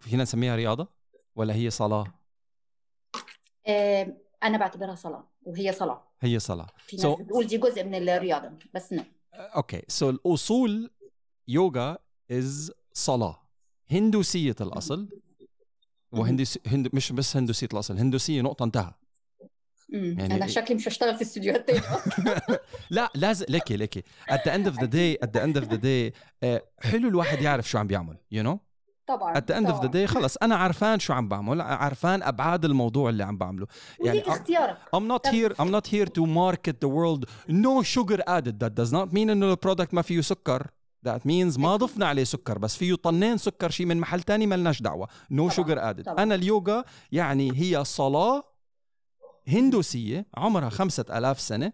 فينا 0.00 0.22
نسميها 0.22 0.56
رياضة 0.56 0.88
ولا 1.36 1.54
هي 1.54 1.70
صلاة؟ 1.70 2.04
آه، 3.66 4.16
أنا 4.42 4.58
بعتبرها 4.58 4.94
صلاة 4.94 5.28
وهي 5.42 5.72
صلاة. 5.72 6.04
هي 6.20 6.38
صلاة. 6.38 6.66
في 6.86 6.96
ناس 6.96 7.06
So- 7.06 7.20
بتقول 7.20 7.46
دي 7.46 7.58
جزء 7.58 7.84
من 7.84 7.94
الرياضة 8.08 8.50
بس 8.74 8.92
نو 8.92 9.02
أوكي. 9.34 9.82
سو 9.88 10.10
الأصول 10.10 10.90
يوغا 11.48 11.98
از 12.30 12.72
صلاة. 12.92 13.42
هندوسية 13.90 14.56
الأصل 14.60 15.08
وهندوسي 16.18 16.60
هند 16.66 16.88
مش 16.92 17.12
بس 17.12 17.36
هندوسيه 17.36 17.68
الأصل 17.72 17.98
هندوسيه 17.98 18.42
نقطة 18.42 18.64
انتهى. 18.64 18.90
يعني- 19.88 20.34
أنا 20.36 20.46
شكلي 20.46 20.76
مش 20.76 20.88
هشتغل 20.88 21.14
في 21.16 21.22
استديوهات 21.22 21.66
تاني. 21.68 21.80
لا 22.90 23.10
لازم 23.14 23.46
لكي 23.48 23.76
لكي. 23.76 24.02
At 24.30 24.34
the 24.34 24.50
end 24.52 24.66
of 24.72 24.76
the 24.76 24.86
day 24.86 25.26
at 25.26 25.30
the 25.30 25.40
end 25.42 25.62
of 25.62 25.68
the 25.68 25.76
day 25.78 26.16
آه، 26.42 26.62
حلو 26.80 27.08
الواحد 27.08 27.42
يعرف 27.42 27.68
شو 27.70 27.78
عم 27.78 27.86
بيعمل 27.86 28.16
you 28.34 28.38
know 28.46 28.56
طبعا 29.06 29.34
at 29.34 29.38
the 29.38 29.54
end 29.54 29.66
of 29.66 29.74
the 29.80 29.86
طبعاً. 29.88 30.06
day 30.06 30.08
خلص. 30.08 30.36
أنا 30.36 30.56
عارفان 30.56 30.98
شو 30.98 31.12
عم 31.12 31.28
بعمل 31.28 31.60
عارفان 31.60 32.22
أبعاد 32.22 32.64
الموضوع 32.64 33.10
اللي 33.10 33.24
عم 33.24 33.38
بعمله. 33.38 33.66
يعني 34.04 34.20
اختيارك. 34.28 34.76
I'm 34.96 35.08
not 35.12 35.30
here 35.30 35.52
I'm 35.62 35.70
not 35.70 35.86
here 35.92 36.06
to 36.06 36.22
market 36.26 36.74
the 36.84 36.88
world. 36.88 37.24
No 37.48 37.82
sugar 37.96 38.18
added. 38.28 38.60
That 38.60 38.74
does 38.82 38.92
not 38.92 39.12
mean 39.12 39.16
إنه 39.30 39.50
البرودكت 39.50 39.94
ما 39.94 40.02
فيه 40.02 40.20
سكر. 40.20 40.66
That 41.06 41.20
means 41.20 41.58
ما 41.58 41.76
ضفنا 41.76 42.06
عليه 42.06 42.24
سكر 42.24 42.58
بس 42.58 42.76
فيه 42.76 42.94
طنين 42.94 43.36
سكر 43.36 43.70
شيء 43.70 43.86
من 43.86 43.96
محل 43.96 44.22
تاني 44.22 44.46
ملناش 44.46 44.82
طبعاً، 44.82 45.50
sugar 45.50 45.78
added. 45.78 46.02
طبعاً. 46.02 46.22
أنا 46.22 46.34
اليوغا 46.34 46.84
يعني 47.12 47.50
هي 47.54 47.84
صلاة 47.84 48.42
هندوسية 49.48 50.26
عمرها 50.36 50.68
خمسة 50.68 51.04
ألاف 51.10 51.40
سنة 51.40 51.72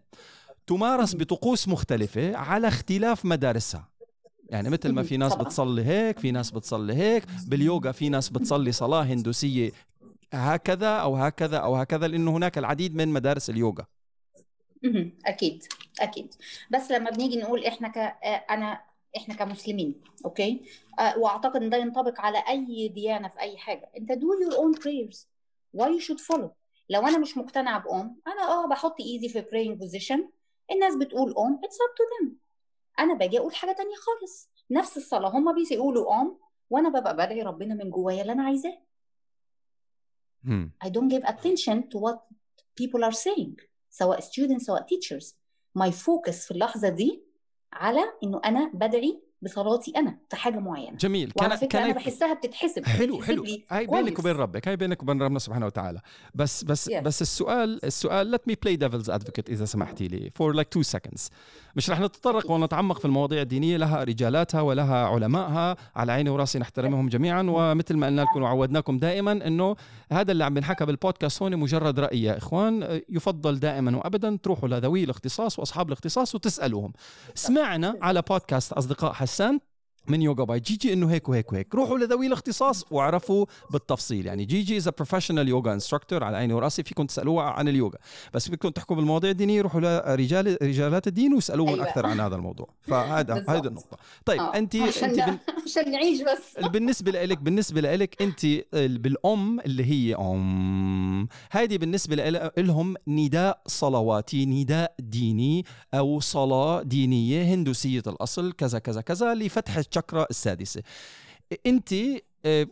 تمارس 0.67 1.15
بطقوس 1.17 1.69
مختلفة 1.69 2.37
على 2.37 2.69
اختلاف 2.69 3.25
مدارسها. 3.25 3.89
يعني 4.49 4.71
مثل 4.71 4.93
ما 4.93 5.03
في 5.03 5.17
ناس. 5.17 5.35
بتصلي 5.35 5.85
هيك 5.85 6.19
في 6.19 6.31
ناس 6.31 6.51
بتصلي 6.51 6.95
هيك 6.95 7.25
باليوغا 7.47 7.93
في 7.93 8.09
ناس 8.09 8.29
بتصلي 8.29 8.73
صلاة 8.73 9.03
هندوسية 9.03 9.73
هكذا 10.33 10.89
أو 10.97 11.17
هكذا 11.17 11.57
أو 11.57 11.77
هكذا 11.77 12.09
لأنه 12.09 12.37
هناك 12.37 12.59
العديد 12.59 12.95
من 12.95 13.09
مدارس 13.09 13.51
اليوغا. 13.51 13.87
أكيد 15.27 15.65
أكيد. 16.01 16.35
بس 16.71 16.91
لما 16.91 17.11
بنيجي 17.11 17.37
نقول 17.37 17.65
إحنا 17.65 17.89
ك 17.89 17.97
آه، 17.99 18.45
أنا 18.51 18.81
إحنا 19.17 19.35
كمسلمين 19.35 20.01
أوكي؟ 20.25 20.65
آه، 20.99 21.19
وأعتقد 21.19 21.63
إن 21.63 21.71
ده 21.71 21.77
ينطبق 21.77 22.21
على 22.21 22.45
أي 22.49 22.89
ديانة 22.89 23.29
في 23.29 23.41
أي 23.41 23.57
حاجة. 23.57 23.91
أنت 23.97 24.13
do 24.13 24.17
your 24.17 24.57
own 24.57 24.81
prayers. 24.83 25.27
Why 25.77 25.89
you 25.89 26.01
should 26.07 26.21
follow. 26.21 26.51
لو 26.91 27.01
أنا 27.09 27.19
مش 27.19 27.37
مقتنعه 27.37 27.85
بأم 27.85 28.21
أنا 28.27 28.43
آه 28.43 28.67
بحط 28.69 29.01
إيدي 29.01 29.29
في 29.29 29.43
praying 29.43 29.79
position. 29.85 30.21
الناس 30.73 30.97
بتقول 30.97 31.35
أم 31.39 31.61
it's 31.65 31.75
up 31.75 31.95
to 31.97 32.05
them. 32.27 32.29
أنا 32.99 33.15
باجي 33.15 33.39
أقول 33.39 33.55
حاجة 33.55 33.73
تانية 33.73 33.97
خالص. 33.97 34.51
نفس 34.71 34.97
الصلاة. 34.97 35.29
هم 35.29 35.55
بيقولوا 35.55 36.21
أم 36.21 36.39
وأنا 36.71 36.89
ببقى 36.89 37.15
بدعي 37.15 37.43
ربنا 37.43 37.75
من 37.75 37.91
جوايا 37.91 38.23
اللي 38.23 38.33
أنا 38.33 38.43
عايزاه. 38.45 38.79
هم. 40.45 40.73
I 40.85 40.89
don't 40.89 41.11
give 41.15 41.25
attention 41.29 41.77
to 41.91 41.99
what 41.99 42.19
people 42.81 43.05
are 43.05 43.17
saying. 43.17 43.67
سواء 43.91 44.21
students 44.21 44.59
سواء 44.63 44.87
teachers. 44.87 45.25
My 45.79 45.91
focus 45.91 46.47
في 46.47 46.51
اللحظة 46.51 46.89
دي 46.89 47.23
على 47.73 48.01
إنه 48.25 48.41
أنا 48.45 48.71
بدعي 48.75 49.23
بصلاتي 49.43 49.93
أنا 49.97 50.17
في 50.31 50.37
حاجة 50.37 50.59
معينة. 50.59 50.97
جميل. 50.97 51.33
وعلى 51.37 51.49
كان 51.51 51.59
فكرة 51.59 51.69
كان 51.69 51.83
أنا 51.83 51.93
بحسها 51.93 52.35
بتتحسب. 52.35 52.85
حلو 52.85 53.23
حلو. 53.23 53.45
هاي. 53.71 53.87
بينك 53.87 54.19
وبين 54.19 54.37
ربك 54.37 54.69
هاي 54.69 54.77
بينك 54.77 55.03
وبين 55.03 55.23
ربنا 55.23 55.39
سبحانه 55.39 55.67
وتعالى. 55.67 56.01
بس 56.35 56.65
بس 56.65 56.91
Yes. 56.91 57.03
بس 57.03 57.23
السؤال 57.23 57.85
السؤال 57.85 58.39
let 58.39 58.53
me 58.53 58.55
play 58.55 58.77
devil's 58.77 59.13
advocate 59.13 59.49
إذا 59.49 59.65
سمحتي 59.65 60.09
لي 60.09 60.31
for 60.41 60.55
like 60.57 60.79
two 60.79 60.85
seconds. 60.97 61.29
مش 61.77 61.91
رح 61.91 62.01
نتطرق 62.01 62.51
ونتعمق 62.51 62.99
في 62.99 63.05
المواضيع 63.05 63.43
الدينية 63.43 63.77
لها 63.77 64.05
رجالاتها 64.05 64.61
ولها 64.61 65.07
علمائها. 65.07 65.77
على 65.97 66.13
عيني 66.13 66.31
وراسي 66.31 66.59
نحترمهم 66.59 67.09
جميعا. 67.09 67.47
ومثل 67.49 67.97
ما 67.97 68.07
قلنا 68.07 68.23
لكم 68.23 68.43
وعودناكم 68.43 68.99
دائما 68.99 69.33
إنه 69.33 69.77
هذا 70.13 70.33
اللي 70.33 70.45
عم 70.45 70.55
بنحكى 70.55 70.85
بالبودكاست 70.85 71.43
هون 71.43 71.57
مجرد 71.57 72.01
رأي 72.01 72.23
يا 72.23 72.39
إخوان. 72.39 73.01
يفضل 73.09 73.59
دائما 73.59 73.97
وابدا 73.97 74.39
تروحوا 74.43 74.69
لذوي 74.69 75.05
الاختصاص 75.05 75.59
وأصحاب 75.59 75.89
الاختصاص 75.89 76.35
وتسألوهم. 76.35 76.93
سمعنا 77.35 77.99
على 78.03 78.23
بودكاست 78.23 78.73
أصدقاء 78.73 79.13
حسان 79.33 79.61
من 80.09 80.23
يوجا 80.23 80.45
by. 80.45 80.61
جيجي 80.61 80.93
إنه 80.93 81.11
هيك 81.11 81.29
وهيك 81.29 81.53
وهيك. 81.53 81.75
روحوا 81.75 81.99
لذوي 81.99 82.27
الاختصاص 82.27 82.85
واعرفوا 82.91 83.47
بالتفصيل. 83.71 84.27
يعني 84.27 84.45
جيجي 84.45 84.77
is 84.77 84.89
professional 84.89 85.49
yoga 85.49 85.73
instructor 85.73 86.25
على 86.25 86.37
عيني 86.37 86.53
وراسي. 86.53 86.83
فيكم 86.83 87.07
تسالوها 87.07 87.45
عن 87.45 87.69
اليوغا. 87.69 87.99
بس 88.35 88.49
بدكم 88.49 88.69
تحكوا 88.69 88.97
بالمواضيع 88.97 89.31
الدينية 89.31 89.63
روحوا 89.63 89.81
لرجال 89.81 90.59
رجالات 90.63 91.07
الدين 91.07 91.35
واسألوهم 91.35 91.75
أيوة. 91.75 91.89
أكثر 91.89 92.07
عن 92.07 92.21
هذا 92.21 92.37
الموضوع. 92.37 92.69
فهذا. 92.89 93.45
هذه 93.49 93.67
النقطة. 93.67 93.97
طيب 94.25 94.41
آه، 94.41 94.57
انت 94.57 94.77
عشان 94.77 95.09
انت 95.09 95.21
بن... 95.21 95.39
عشان 95.67 95.91
نعيش 95.91 96.21
بس. 96.23 96.65
بالنسبة 96.73 97.11
لك 97.11 97.39
بالنسبة 97.39 97.81
لك 97.81 98.23
أنت 98.23 98.47
بالأوم 98.73 99.61
اللي 99.61 99.85
هي 99.85 100.15
أوم. 100.15 101.29
هذه 101.51 101.79
بالنسبة 101.79 102.17
لهم 102.59 102.95
نداء 103.09 103.63
صلواتي 103.67 104.47
نداء 104.47 104.95
ديني 104.99 105.65
أو 105.95 106.21
صلاة 106.21 106.83
دينية 106.83 107.55
هندوسية 107.55 108.03
الأصل 108.07 108.53
كذا 108.53 108.79
كذا 108.79 109.01
كذا 109.01 109.35
لفتح 109.35 109.77
الشكرة 109.93 110.27
السادسة. 110.31 110.83
أنت 111.67 111.95
آه، 112.45 112.67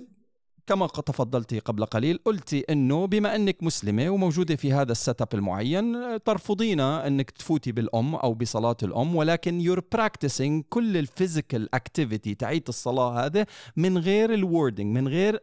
كما 0.66 0.86
تفضلتي 0.86 1.58
قبل 1.58 1.84
قليل 1.84 2.18
قلتي 2.24 2.64
إنه 2.70 3.06
بما 3.06 3.36
أنك 3.36 3.62
مسلمة 3.62 4.10
وموجودة 4.10 4.56
في 4.56 4.72
هذا 4.72 4.92
ال 4.92 5.00
set 5.00 5.22
up 5.22 5.28
المعين 5.34 6.18
ترفضين 6.24 6.80
أنك 6.80 7.30
تفوتي 7.30 7.72
بالأوم 7.72 8.14
أو 8.14 8.34
بصلاة 8.34 8.76
الأوم 8.82 9.16
ولكن 9.16 9.60
you're 9.60 9.82
practicing 9.92 10.64
كل 10.68 10.96
ال 10.96 11.05
physical 11.05 11.74
activity 11.74 12.34
تاعيت 12.34 12.68
الصلاة 12.68 13.24
هذا 13.26 13.46
من 13.76 13.98
غير 13.98 14.34
ال 14.34 14.41
wording 14.41 14.86
من 14.86 15.08
غير 15.08 15.40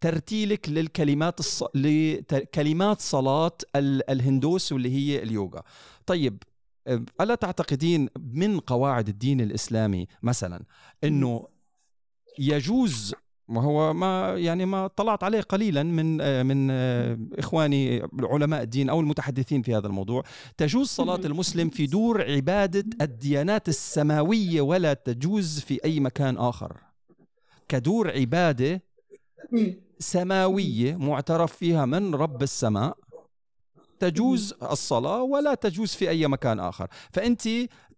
ترتيلك 0.00 0.68
للكلمات 0.68 1.40
الص... 1.40 1.64
لكلمات 1.74 3.00
صلاة 3.00 3.58
الهندوس 3.76 4.72
واللي 4.72 4.90
هي 4.90 5.22
اليوغا. 5.22 5.62
طيب 6.06 6.42
ألا 7.20 7.34
تعتقدين 7.34 8.08
من 8.34 8.60
قواعد 8.60 9.08
الدين 9.08 9.40
الإسلامي 9.40 10.06
مثلا 10.22 10.64
إنه 11.04 11.46
يجوز 12.38 13.14
وهو 13.48 13.92
ما 13.92 14.34
يعني 14.38 14.66
ما 14.66 14.86
طلعت 14.86 15.24
عليه 15.24 15.40
قليلا 15.40 15.82
من 15.82 16.46
من 16.46 16.70
إخواني 17.38 18.02
علماء 18.22 18.62
الدين 18.62 18.88
أو 18.90 19.00
المتحدثين 19.00 19.62
في 19.62 19.76
هذا 19.76 19.86
الموضوع. 19.86 20.24
تجوز 20.56 20.88
صلاة 20.88 21.20
المسلم 21.24 21.68
في 21.68 21.86
دور 21.86 22.22
عبادة 22.30 22.84
الديانات 23.00 23.68
السماوية 23.68 24.60
ولا 24.60 24.94
تجوز 24.94 25.60
في 25.60 25.84
أي 25.84 26.00
مكان 26.00 26.36
آخر. 26.36 26.76
كدور 27.68 28.10
عبادة 28.10 28.82
سماوية 29.98 30.96
معترف 30.96 31.56
فيها 31.56 31.86
من 31.86 32.14
رب 32.14 32.42
السماء 32.42 32.96
تجوز 34.00 34.54
الصلاة 34.62 35.22
ولا 35.22 35.54
تجوز 35.54 35.94
في 35.94 36.08
أي 36.08 36.26
مكان 36.26 36.60
آخر. 36.60 36.88
فأنت 37.12 37.48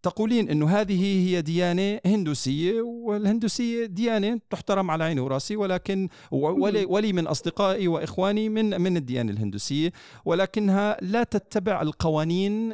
تقولين 0.02 0.50
أنه 0.50 0.68
هذه 0.68 1.28
هي 1.28 1.42
ديانة 1.42 2.00
هندوسية 2.06 2.80
والهندوسية 2.80 3.86
ديانة 3.86 4.40
تحترم 4.50 4.90
على 4.90 5.04
عيني 5.04 5.20
وراسي 5.20 5.56
ولكن 5.56 6.08
ولي, 6.30 6.84
ولي 6.84 7.12
من 7.12 7.26
أصدقائي 7.26 7.88
وإخواني 7.88 8.48
من 8.48 8.80
من 8.80 8.96
الديانة 8.96 9.32
الهندوسية. 9.32 9.92
ولكنها 10.24 10.96
لا 11.02 11.22
تتبع 11.22 11.82
القوانين 11.82 12.68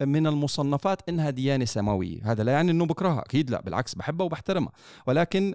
من 0.00 0.26
المصنفات 0.26 1.08
أنها 1.08 1.30
ديانة 1.30 1.64
سماوية. 1.64 2.32
هذا 2.32 2.42
لا 2.42 2.52
يعني 2.52 2.70
أنه 2.70 2.86
بكرهها. 2.86 3.20
أكيد 3.20 3.50
لا 3.50 3.60
بالعكس 3.60 3.94
بحبها 3.94 4.24
وبحترمها. 4.26 4.72
ولكن 5.06 5.54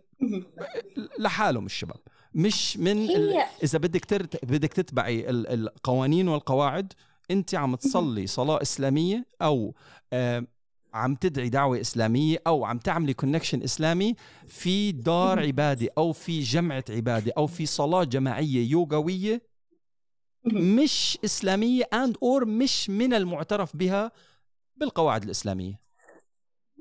لحالهم 1.20 1.66
الشباب. 1.66 1.98
مش 2.36 2.78
من 2.78 2.98
هي... 2.98 3.46
إذا 3.64 3.80
بدك 3.80 4.06
ترت... 4.06 4.46
بدك 4.46 4.74
تتبعي 4.74 5.30
القوانين 5.30 6.28
والقواعد 6.28 6.94
أنت 7.32 7.56
عم 7.56 7.76
تصلي 7.76 8.28
صلاة 8.28 8.62
إسلامية 8.62 9.26
أو 9.42 9.74
آه 10.14 10.46
عم 10.94 11.16
تدعي 11.16 11.50
دعوة 11.50 11.82
إسلامية 11.82 12.38
أو 12.48 12.66
عم 12.66 12.78
تعملي 12.78 13.14
connection 13.14 13.64
إسلامي 13.64 14.16
في 14.48 14.92
دار 14.92 15.40
عبادة 15.40 15.90
أو 15.98 16.14
في 16.14 16.40
جمعة 16.40 16.86
عبادة 16.90 17.34
أو 17.38 17.48
في 17.48 17.66
صلاة 17.66 18.04
جماعية 18.04 18.70
يوغوية 18.72 19.42
مش 20.46 21.20
إسلامية 21.26 21.84
and 21.94 22.18
or 22.24 22.46
مش 22.46 22.90
من 22.90 23.14
المعترف 23.14 23.76
بها 23.76 24.12
بالقواعد 24.78 25.24
الإسلامية. 25.24 25.83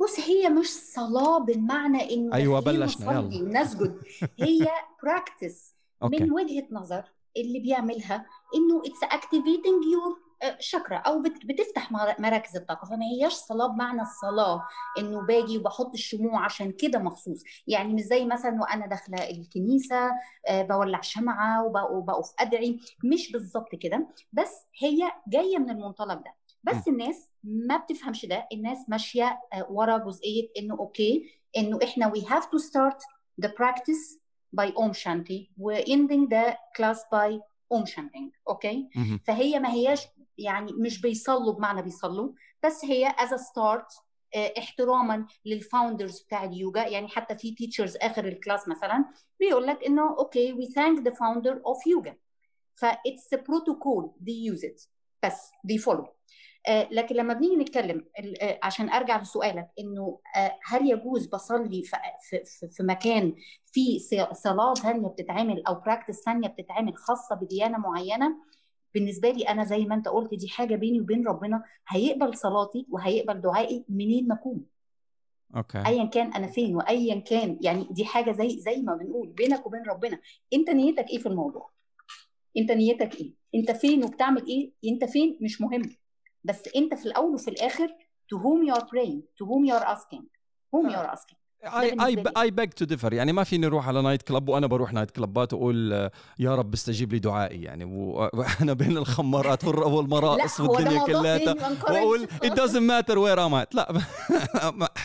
بص 0.02 0.20
هي 0.20 0.48
مش 0.48 0.68
صلاة 0.70 1.38
بالمعنى 1.38 2.14
انه 2.14 2.34
أيوه 2.34 2.60
بلشنا 2.60 3.12
يلا. 3.12 3.42
ونسجد. 3.42 4.02
هي 4.38 4.68
practice 5.02 5.74
من 6.02 6.32
وجهة 6.32 6.66
نظر 6.70 7.04
اللي 7.36 7.60
بيعملها 7.60 8.26
إنه 8.54 8.80
it's 8.86 9.02
activating 9.02 9.84
your 9.92 10.18
chakra 10.58 10.96
أو 10.96 11.22
بتفتح 11.22 11.92
مراكز 12.18 12.56
الطاقة. 12.56 12.86
فما 12.86 13.04
هياش 13.04 13.32
صلاة 13.32 13.66
بمعنى 13.66 14.02
الصلاة 14.02 14.66
إنه 14.98 15.20
باجي 15.20 15.58
وبحط 15.58 15.92
الشموع 15.94 16.44
عشان 16.44 16.72
كده 16.72 16.98
مخصوص. 16.98 17.42
يعني 17.66 17.94
مش 17.94 18.00
زي 18.00 18.24
مثلا 18.24 18.60
وأنا 18.60 18.86
داخلة 18.86 19.30
الكنيسة 19.30 20.10
آه، 20.48 20.62
بولع 20.62 21.00
شمعة 21.00 21.64
وبقف 21.92 22.32
أدعي. 22.38 22.80
مش 23.04 23.32
بالظبط 23.32 23.74
كده. 23.74 24.06
بس 24.32 24.66
هي 24.78 25.12
جاية 25.28 25.58
من 25.58 25.70
المنطلق 25.70 26.14
ده. 26.14 26.34
بس 26.64 26.88
الناس 26.88 27.30
ما 27.44 27.76
بتفهمش 27.76 28.26
ده 28.26 28.48
الناس 28.52 28.78
ماشية 28.88 29.40
آه، 29.52 29.66
ورا 29.70 29.98
جزئية 29.98 30.48
إنه 30.58 30.78
okay 30.78 31.30
إنه 31.56 31.78
إحنا 31.84 32.12
we 32.14 32.18
have 32.20 32.44
to 32.44 32.58
start 32.70 32.98
the 33.44 33.48
practice 33.48 34.18
by 34.60 34.66
Om 34.76 34.92
Shanti. 34.92 35.50
و 35.58 35.74
ending 35.74 36.28
the 36.28 36.56
class 36.78 36.98
by 36.98 37.38
Om 37.74 37.86
Shanti. 37.86 38.30
Okay 38.48 38.88
فهي 39.26 39.58
ما 39.58 39.72
هياش 39.72 40.06
يعني 40.38 40.72
مش 40.72 41.00
بيصلوا 41.00 41.52
بمعنى 41.52 41.82
بيصلوا 41.82 42.32
بس 42.64 42.84
هي 42.84 43.10
as 43.10 43.28
a 43.30 43.38
start 43.38 44.02
آه، 44.34 44.52
احتراما 44.58 45.26
لل 45.44 45.59
founders 45.59 46.20
بتاع 46.20 46.44
اليوجا. 46.44 46.86
يعني 46.86 47.08
حتى 47.08 47.36
في 47.36 47.54
teachers 47.54 47.96
آخر 47.96 48.24
ال 48.24 48.31
class 48.31 48.68
مثلا 48.68 49.04
بيقول 49.40 49.66
لك 49.66 49.84
إنه 49.84 50.18
okay 50.18 50.54
we 50.54 50.66
thank 50.68 51.00
the 51.04 51.12
founder 51.12 51.54
of 51.54 51.78
yoga. 51.96 52.12
ف 52.74 52.86
it's 52.86 53.38
a 53.38 53.38
protocol 53.38 54.14
they 54.24 54.52
use 54.54 54.64
it. 54.64 54.88
بس 55.24 55.50
follow. 55.84 55.88
آه، 55.88 56.14
لكن 56.68 57.14
لما 57.14 57.34
بنيجي 57.34 57.56
نتكلم 57.56 58.04
آه، 58.42 58.58
عشان 58.62 58.90
أرجع 58.90 59.22
لسؤالك 59.22 59.68
إنه 59.78 60.18
آه، 60.36 60.58
هل 60.64 60.90
يجوز 60.90 61.26
بصلي 61.26 61.82
في, 61.82 62.44
في 62.70 62.82
مكان 62.82 63.34
في 63.66 63.98
صلاه 64.32 64.74
ثانية 64.74 65.08
بتتعمل 65.08 65.62
أو 65.66 65.74
practice 65.74 66.22
ثانية 66.24 66.48
بتتعمل 66.48 66.96
خاصة 66.96 67.34
بديانة 67.34 67.78
معينة؟ 67.78 68.36
بالنسبة 68.94 69.30
لي 69.30 69.42
أنا 69.42 69.64
زي 69.64 69.84
ما 69.84 69.94
أنت 69.94 70.08
قلت 70.08 70.34
دي 70.34 70.48
حاجة 70.48 70.74
بيني 70.76 71.00
وبين 71.00 71.26
ربنا 71.26 71.64
هيقبل 71.88 72.36
صلاتي 72.36 72.86
وهيقبل 72.90 73.40
دعائي 73.40 73.84
منين 73.88 74.28
ما 74.28 74.34
أكون. 74.34 74.64
Okay. 75.56 75.86
ايا 75.86 76.04
كان 76.04 76.32
أنا 76.32 76.46
فين 76.46 76.76
وايا 76.76 77.20
كان 77.20 77.58
يعني 77.60 77.86
دي 77.90 78.04
حاجة 78.04 78.32
زي 78.32 78.60
زي 78.60 78.76
ما 78.82 78.94
بنقول 78.94 79.28
بينك 79.28 79.66
وبين 79.66 79.82
ربنا. 79.82 80.20
أنت 80.52 80.70
نيتك 80.70 81.10
إيه 81.10 81.18
في 81.18 81.26
الموضوع؟ 81.26 81.70
أنت 82.56 82.70
نيتك 82.70 83.20
إيه؟ 83.20 83.34
أنت 83.54 83.70
فين 83.70 84.04
وبتعمل 84.04 84.46
إيه؟ 84.46 84.72
أنت 84.92 85.04
فين 85.04 85.38
مش 85.40 85.60
مهم. 85.60 85.82
بس 86.44 86.62
انت 86.76 86.94
في 86.94 87.06
الأول 87.06 87.34
وفي 87.34 87.48
الآخر 87.48 87.88
to 88.34 88.36
whom 88.38 88.68
you 88.68 88.74
are 88.78 88.84
praying 88.84 89.20
to 89.38 89.46
whom 89.46 89.64
you 89.68 89.74
are 89.80 89.86
asking 89.96 90.22
whom 90.74 90.90
you 90.90 90.96
are 90.96 91.10
asking. 91.16 91.36
اي 91.64 92.24
اي 92.36 92.50
بيج 92.50 92.68
تو 92.68 92.84
ديفر 92.84 93.12
يعني 93.12 93.32
ما 93.32 93.44
فيني 93.44 93.66
أروح 93.66 93.88
على 93.88 94.02
night 94.02 94.22
club 94.22 94.48
وأنا 94.48 94.66
بروح 94.66 94.92
night 94.92 95.10
كلبات 95.10 95.52
واقول 95.52 96.10
يا 96.38 96.54
رب 96.54 96.72
استجيب 96.72 97.12
لي 97.12 97.18
دعائي. 97.18 97.62
يعني 97.62 97.84
وأنا 97.84 98.72
بين 98.82 98.96
الخمارات 98.96 99.64
والمراقص 99.94 100.60
والدنيا 100.60 101.06
كلها 101.06 101.54
وأقول 101.90 102.28
it 102.44 102.50
doesn't 102.60 102.86
matter 102.90 103.14
where 103.14 103.38
I'm 103.38 103.54
at 103.62 103.74
لا 103.74 104.02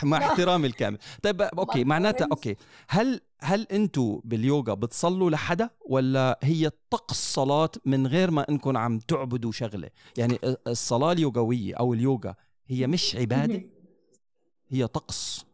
مع 0.02 0.18
احترامي 0.18 0.66
الكامل. 0.66 0.98
طيب 1.22 1.42
okay 1.42 1.84
معناتها 1.84 2.28
okay 2.32 2.56
هل 2.88 3.20
هل 3.40 3.66
أنتم 3.72 4.20
باليوغا 4.24 4.74
بتصلوا 4.74 5.30
لحدا 5.30 5.70
ولا 5.86 6.38
هي 6.42 6.70
طقس 6.90 7.34
صلاه 7.34 7.70
من 7.84 8.06
غير 8.06 8.30
ما 8.30 8.48
انكم 8.48 8.76
عم 8.76 8.98
تعبدوا 8.98 9.52
شغلة؟ 9.52 9.90
يعني 10.18 10.38
الصلاة 10.66 11.12
اليوغوية 11.12 11.74
أو 11.74 11.94
اليوغا 11.94 12.34
هي 12.66 12.86
مش 12.86 13.16
عبادة؟ 13.16 13.62
هي 14.68 14.86
طقس 14.86 15.48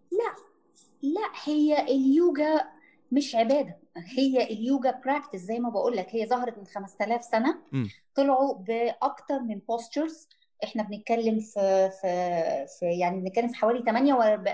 لا 1.03 1.31
هي 1.45 1.83
اليوجا 1.83 2.65
مش 3.13 3.35
عبادة. 3.35 3.79
هي 3.97 4.45
اليوجا 4.45 5.01
practice 5.05 5.39
زي 5.39 5.59
ما 5.59 5.69
بقول 5.71 5.97
لك 5.97 6.07
هي 6.11 6.27
ظهرت 6.27 6.59
من 6.59 6.67
5000 6.67 7.25
سنة. 7.25 7.59
م. 7.73 7.87
طلعوا 8.15 8.55
بأكتر 8.55 9.41
من 9.41 9.61
postures 9.69 10.29
إحنا 10.65 10.83
بنتكلم 10.83 11.41
في 11.41 11.91
في, 12.01 12.67
في 12.79 12.87
يعني 12.87 13.21
بنتكلم 13.21 13.49
في 13.49 13.55
حوالي 13.55 13.83
8 13.83 14.15
و... 14.15 14.45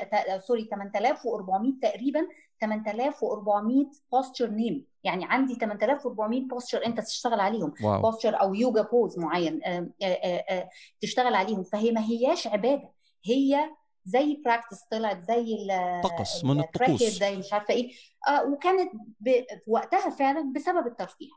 sorry 0.47 0.69
8400 0.71 1.73
تقريبا 1.83 2.21
8400 2.61 3.87
posture 4.13 4.51
name. 4.51 4.87
يعني 5.05 5.25
عندي 5.25 5.55
8400 5.55 6.49
posture 6.49 6.87
انت 6.87 7.01
تشتغل 7.01 7.41
عليهم. 7.41 7.75
posture 7.83 8.41
أو 8.41 8.55
يوجا 8.55 8.83
pose 8.83 9.19
معين 9.19 9.61
آآ 9.65 9.91
آآ 10.03 10.69
تشتغل 11.01 11.35
عليهم. 11.35 11.63
فهي 11.63 11.93
ما 11.93 12.05
هياش 12.05 12.47
عبادة. 12.47 12.93
هي 13.25 13.71
زي 14.05 14.43
practice 14.45 14.83
طلعت 14.91 15.21
زي 15.21 15.69
طقس 16.05 16.45
من 16.45 16.61
الطقوس. 16.61 17.03
زي 17.03 17.37
مش 17.37 17.53
عارفة 17.53 17.75
إيه. 17.75 17.93
آه 18.29 18.45
وكانت 18.45 18.93
ب... 19.21 19.45
وقتها 19.67 20.11
فعلا 20.11 20.53
بسبب 20.53 20.87
الترفيه. 20.87 21.29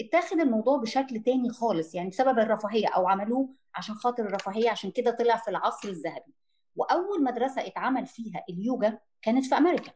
اتاخد 0.00 0.40
الموضوع 0.40 0.76
بشكل 0.76 1.22
تاني 1.22 1.50
خالص 1.50 1.94
يعني 1.94 2.08
بسبب 2.08 2.38
الرفاهية 2.38 2.88
أو 2.88 3.08
عملوه 3.08 3.48
عشان 3.74 3.94
خاطر 3.94 4.22
الرفاهية 4.22 4.70
عشان 4.70 4.90
كده 4.90 5.10
طلع 5.10 5.36
في 5.36 5.50
العصر 5.50 5.88
الذهبي. 5.88 6.34
وأول 6.76 7.24
مدرسة 7.24 7.66
اتعمل 7.66 8.06
فيها 8.06 8.44
اليوجا 8.50 8.98
كانت 9.22 9.46
في 9.46 9.54
أمريكا. 9.54 9.92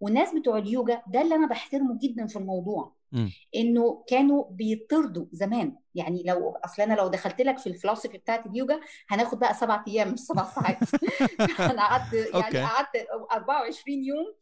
والناس 0.00 0.34
بتوع 0.34 0.58
اليوجا 0.58 1.02
ده 1.06 1.22
اللي 1.22 1.34
أنا 1.34 1.46
بحترمه 1.46 1.98
جدا 2.02 2.26
في 2.26 2.36
الموضوع 2.36 2.94
م. 3.12 3.28
إنه 3.56 4.04
كانوا 4.08 4.44
بيطردوا 4.50 5.26
زمان. 5.32 5.76
يعني 5.94 6.22
لو 6.26 6.50
أصل 6.64 6.82
أنا 6.82 6.94
لو 6.94 7.08
دخلت 7.08 7.40
لك 7.40 7.58
في 7.58 7.66
الفلسفه 7.66 8.18
بتاعت 8.18 8.46
اليوجا 8.46 8.80
هناخد 9.08 9.38
بقى 9.38 9.54
سبع 9.54 9.84
أيام 9.88 10.12
مش 10.12 10.20
سبع 10.20 10.44
ساعات. 10.44 10.78
أنا 11.72 11.82
قعدت 11.82 12.12
يعني 12.34 12.66
قعدت 12.66 13.06
24 13.32 14.04
يوم 14.04 14.34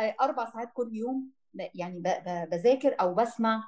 آه، 0.00 0.16
أربع 0.20 0.50
ساعات 0.50 0.68
كل 0.74 0.90
يوم 0.92 1.30
يعني 1.74 2.02
بذاكر 2.52 2.96
أو 3.00 3.14
بسمع 3.14 3.64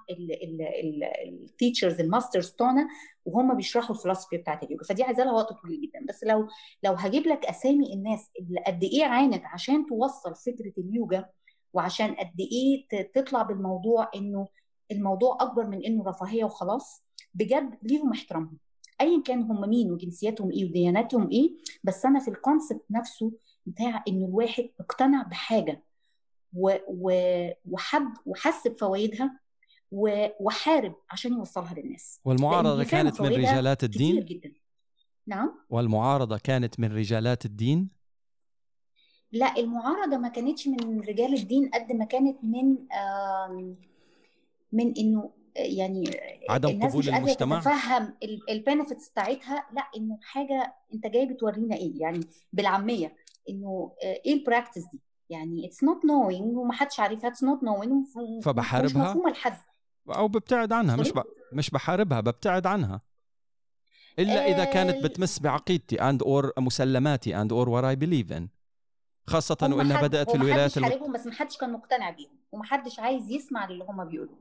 ال 1.25 1.33
teachers 1.33 2.01
ال 2.01 2.07
masters 2.07 2.51
بتوعنا 2.51 2.89
وهم 3.25 3.57
بيشرحوا 3.57 3.97
الفلسفه 3.97 4.37
بتاعت 4.37 4.63
اليوجا. 4.63 4.85
فدي 4.85 5.03
عايزة 5.03 5.25
لها 5.25 5.33
وقت 5.33 5.53
طويل 5.53 5.81
جدا. 5.81 6.07
بس 6.09 6.25
لو 6.25 6.49
لو 6.85 6.93
هجيب 6.93 7.27
لك 7.27 7.47
أسامي 7.47 7.93
الناس 7.95 8.31
اللي 8.41 8.61
قد 8.67 8.85
إيه 8.85 9.05
عانت 9.05 9.45
عشان 9.45 9.87
توصل 9.87 10.35
فكرة 10.35 10.73
اليوجا 10.79 11.29
وعشان 11.73 12.15
قد 12.15 12.41
إيه 12.41 12.87
تطلع 13.15 13.43
بالموضوع 13.43 14.11
إنه 14.15 14.49
الموضوع 14.93 15.39
أكبر 15.41 15.67
من 15.67 15.85
إنه 15.85 16.05
رفاهية 16.05 16.45
وخلاص 16.45 17.05
بجد 17.35 17.79
ليهم 17.83 18.13
احترامهم. 18.13 18.59
ايا 19.01 19.23
كان 19.23 19.43
هم 19.43 19.69
مين 19.69 19.93
وجنسياتهم 19.93 20.51
إيه 20.51 20.65
ودياناتهم 20.65 21.31
إيه 21.31 21.57
بس 21.85 22.07
أنا 22.07 22.21
في 22.21 22.29
ال 22.29 22.36
concept 22.36 22.85
نفسه 22.91 23.33
بتاع 23.67 24.05
إنه 24.09 24.27
الواحد 24.27 24.69
اقتنع 24.81 25.23
بحاجة 25.23 25.85
و 26.53 26.75
و 26.89 27.11
وحب 27.71 28.13
وحس 28.27 28.69
بفوائدها 28.69 29.41
وحارب 30.41 30.95
عشان 31.11 31.33
يوصلها 31.33 31.75
للناس. 31.75 32.21
والمعارضة 32.25 32.85
كانت 32.85 33.21
من 33.21 33.27
رجالات 33.29 33.85
كتير 33.85 34.19
الدين؟ 34.19 34.25
جدا. 34.25 34.53
نعم؟ 35.27 35.55
والمعارضة 35.71 36.39
كانت 36.39 36.81
من 36.81 36.93
رجالات 36.93 37.45
الدين؟ 37.45 37.91
لا 39.33 39.57
المعارضة 39.57 40.17
ما 40.17 40.29
كانتش 40.29 40.69
من 40.69 41.01
رجال 41.01 41.35
الدين 41.35 41.71
قد 41.75 41.93
ما 41.93 42.05
كانت 42.05 42.39
من 42.43 42.77
من 44.73 44.95
إنه 44.99 45.31
يعني 45.57 46.11
عدم 46.51 46.69
الناس 46.69 46.91
قبول 46.91 47.03
مش 47.03 47.09
المجتمع؟ 47.09 47.61
تتفهم 47.61 48.15
البنفيتس 48.51 49.09
بتاعتها. 49.09 49.67
لا 49.73 49.83
إنه 49.97 50.19
حاجة 50.23 50.75
أنت 50.95 51.07
جاي 51.07 51.27
بتورينا 51.27 51.77
إيه؟ 51.77 52.01
يعني 52.01 52.21
بالعامية 52.53 53.17
إنه 53.49 53.93
آه، 54.05 54.21
إيه 54.27 54.35
البراكتس 54.35 54.83
دي؟ 54.93 55.01
يعني 55.31 55.67
اتس 55.67 55.85
نوت 55.85 56.05
نوينج 56.05 56.57
ومحدش 56.57 57.01
عارفها 57.01 57.31
اتس 57.31 57.45
نوت 57.45 57.63
نوينج 57.63 58.07
فبحاربها؟ 58.43 59.11
مفهومة 59.11 59.31
لحد 59.31 59.57
أو 60.09 60.29
ببتعد 60.29 60.73
عنها 60.73 60.97
مش 60.97 61.13
ب... 61.13 61.23
مش 61.53 61.71
بحاربها 61.71 62.21
ببتعد 62.21 62.67
عنها. 62.67 63.01
إلا 64.19 64.47
إذا 64.47 64.65
كانت 64.65 64.95
آه، 64.95 65.03
بتمس 65.03 65.39
بعقيدتي 65.39 66.01
اند 66.01 66.23
اور 66.23 66.53
مسلماتي 66.59 67.37
اند 67.41 67.53
اور 67.53 67.69
وات 67.69 67.85
اي 67.85 67.97
بليف 67.97 68.33
ان 68.33 68.49
حد 69.97 70.05
بدأت 70.05 70.27
هو 70.29 70.33
في 70.33 70.39
الولايات 70.39 70.61
حدش 70.71 70.79
المت... 70.79 70.91
حاربهم 70.91 71.13
بس 71.13 71.27
ما 71.27 71.33
حدش 71.33 71.57
كان 71.57 71.73
مقتنع 71.73 72.11
بيهم 72.11 72.31
ومحدش 72.53 73.01
عايز 73.01 73.31
يسمع 73.31 73.65
اللي 73.65 73.85
هم 73.89 74.05
بيقولوه. 74.05 74.35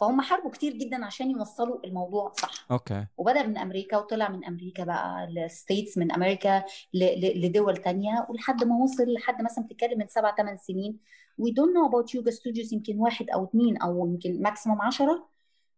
فهم 0.00 0.20
حاربوا 0.20 0.50
كتير 0.50 0.72
جدا 0.72 1.04
عشان 1.04 1.30
يوصلوا 1.30 1.86
الموضوع 1.86 2.32
صح. 2.32 2.50
أوكي. 2.70 3.06
وبدأ 3.18 3.46
من 3.46 3.58
أمريكا 3.58 3.96
وطلع 3.96 4.28
من 4.28 4.44
أمريكا 4.44 4.84
بقى 4.84 5.26
لستيتس 5.30 5.98
من 5.98 6.12
ل- 7.20 7.46
لدول 7.46 7.76
تانية. 7.76 8.26
ولحد 8.28 8.64
ما 8.64 8.76
وصل 8.76 9.12
لحد 9.12 9.42
مثلا 9.42 9.64
بتتكلم 9.64 9.98
من 9.98 10.06
سبع 10.06 10.34
ثمان 10.36 10.56
سنين. 10.56 10.98
We 11.42 11.44
don't 11.44 11.72
know 11.74 11.90
about 11.90 12.10
yoga 12.18 12.34
studios 12.36 12.72
يمكن 12.72 12.98
واحد 12.98 13.30
أو 13.30 13.44
اتنين 13.44 13.76
أو 13.76 14.06
يمكن 14.06 14.42
maximum 14.42 14.82
عشرة. 14.82 15.28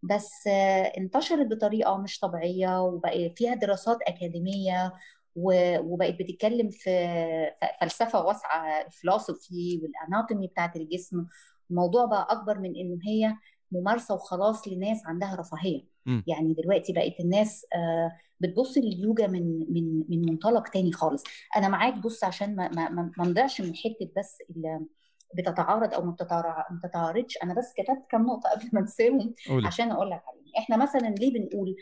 بس 0.03 0.46
آه، 0.46 0.83
انتشرت 0.83 1.46
بطريقة 1.46 1.96
مش 1.96 2.20
طبيعية 2.20 2.83
وبقى 2.83 3.31
فيها 3.37 3.55
دراسات 3.55 3.98
أكاديمية 4.03 4.87
و- 4.87 4.92
وبقت 5.36 6.14
بتتكلم 6.14 6.70
في 6.70 6.90
ف- 7.60 7.80
فلسفة 7.80 8.24
واسعة 8.24 8.80
الفلسفي 8.86 9.80
وال 9.82 9.97
anatomy 9.97 10.46
بتاعت 10.46 10.76
الجسم. 10.76 11.26
الموضوع 11.70 12.04
بقى 12.04 12.26
أكبر 12.30 12.58
من 12.58 12.76
إنه 12.76 12.98
هي 13.06 13.34
ممارسة 13.72 14.14
وخلاص 14.14 14.68
لناس 14.68 15.06
عندها 15.06 15.34
رفاهية. 15.34 15.84
مم. 16.06 16.24
يعني 16.26 16.54
دلوقتي 16.54 16.92
بقت 16.92 17.20
الناس 17.20 17.66
آه، 17.74 18.12
بتبص 18.40 18.78
لليوجا 18.78 19.26
من 19.26 19.66
من 19.72 20.04
من 20.08 20.30
منطلق 20.30 20.68
تاني 20.68 20.92
خالص. 20.92 21.24
أنا 21.56 21.68
معاك 21.68 21.94
بص 21.98 22.24
عشان 22.24 22.56
ما 22.56 22.68
ما 22.68 22.88
ما 22.88 23.10
ما 23.18 23.24
نضيعش 23.26 23.60
من 23.60 23.74
حتة 23.74 24.10
بس 24.16 24.38
بتتعارض 25.34 25.94
أو 25.94 26.02
ما 26.04 26.12
بتتعارض- 26.12 26.72
ما 26.72 26.80
بتتعارضش. 26.84 27.38
أنا 27.42 27.54
بس 27.54 27.72
كتبت 27.72 28.06
كام 28.10 28.22
نقطة 28.26 28.50
قبل 28.50 28.70
ما 28.72 28.80
أنساهم 28.80 29.34
عشان 29.66 29.90
أقول 29.90 30.10
لك 30.10 30.22
عليهم. 30.28 30.44
إحنا 30.58 30.76
مثلا 30.76 31.08
ليه 31.08 31.32
بنقول 31.32 31.76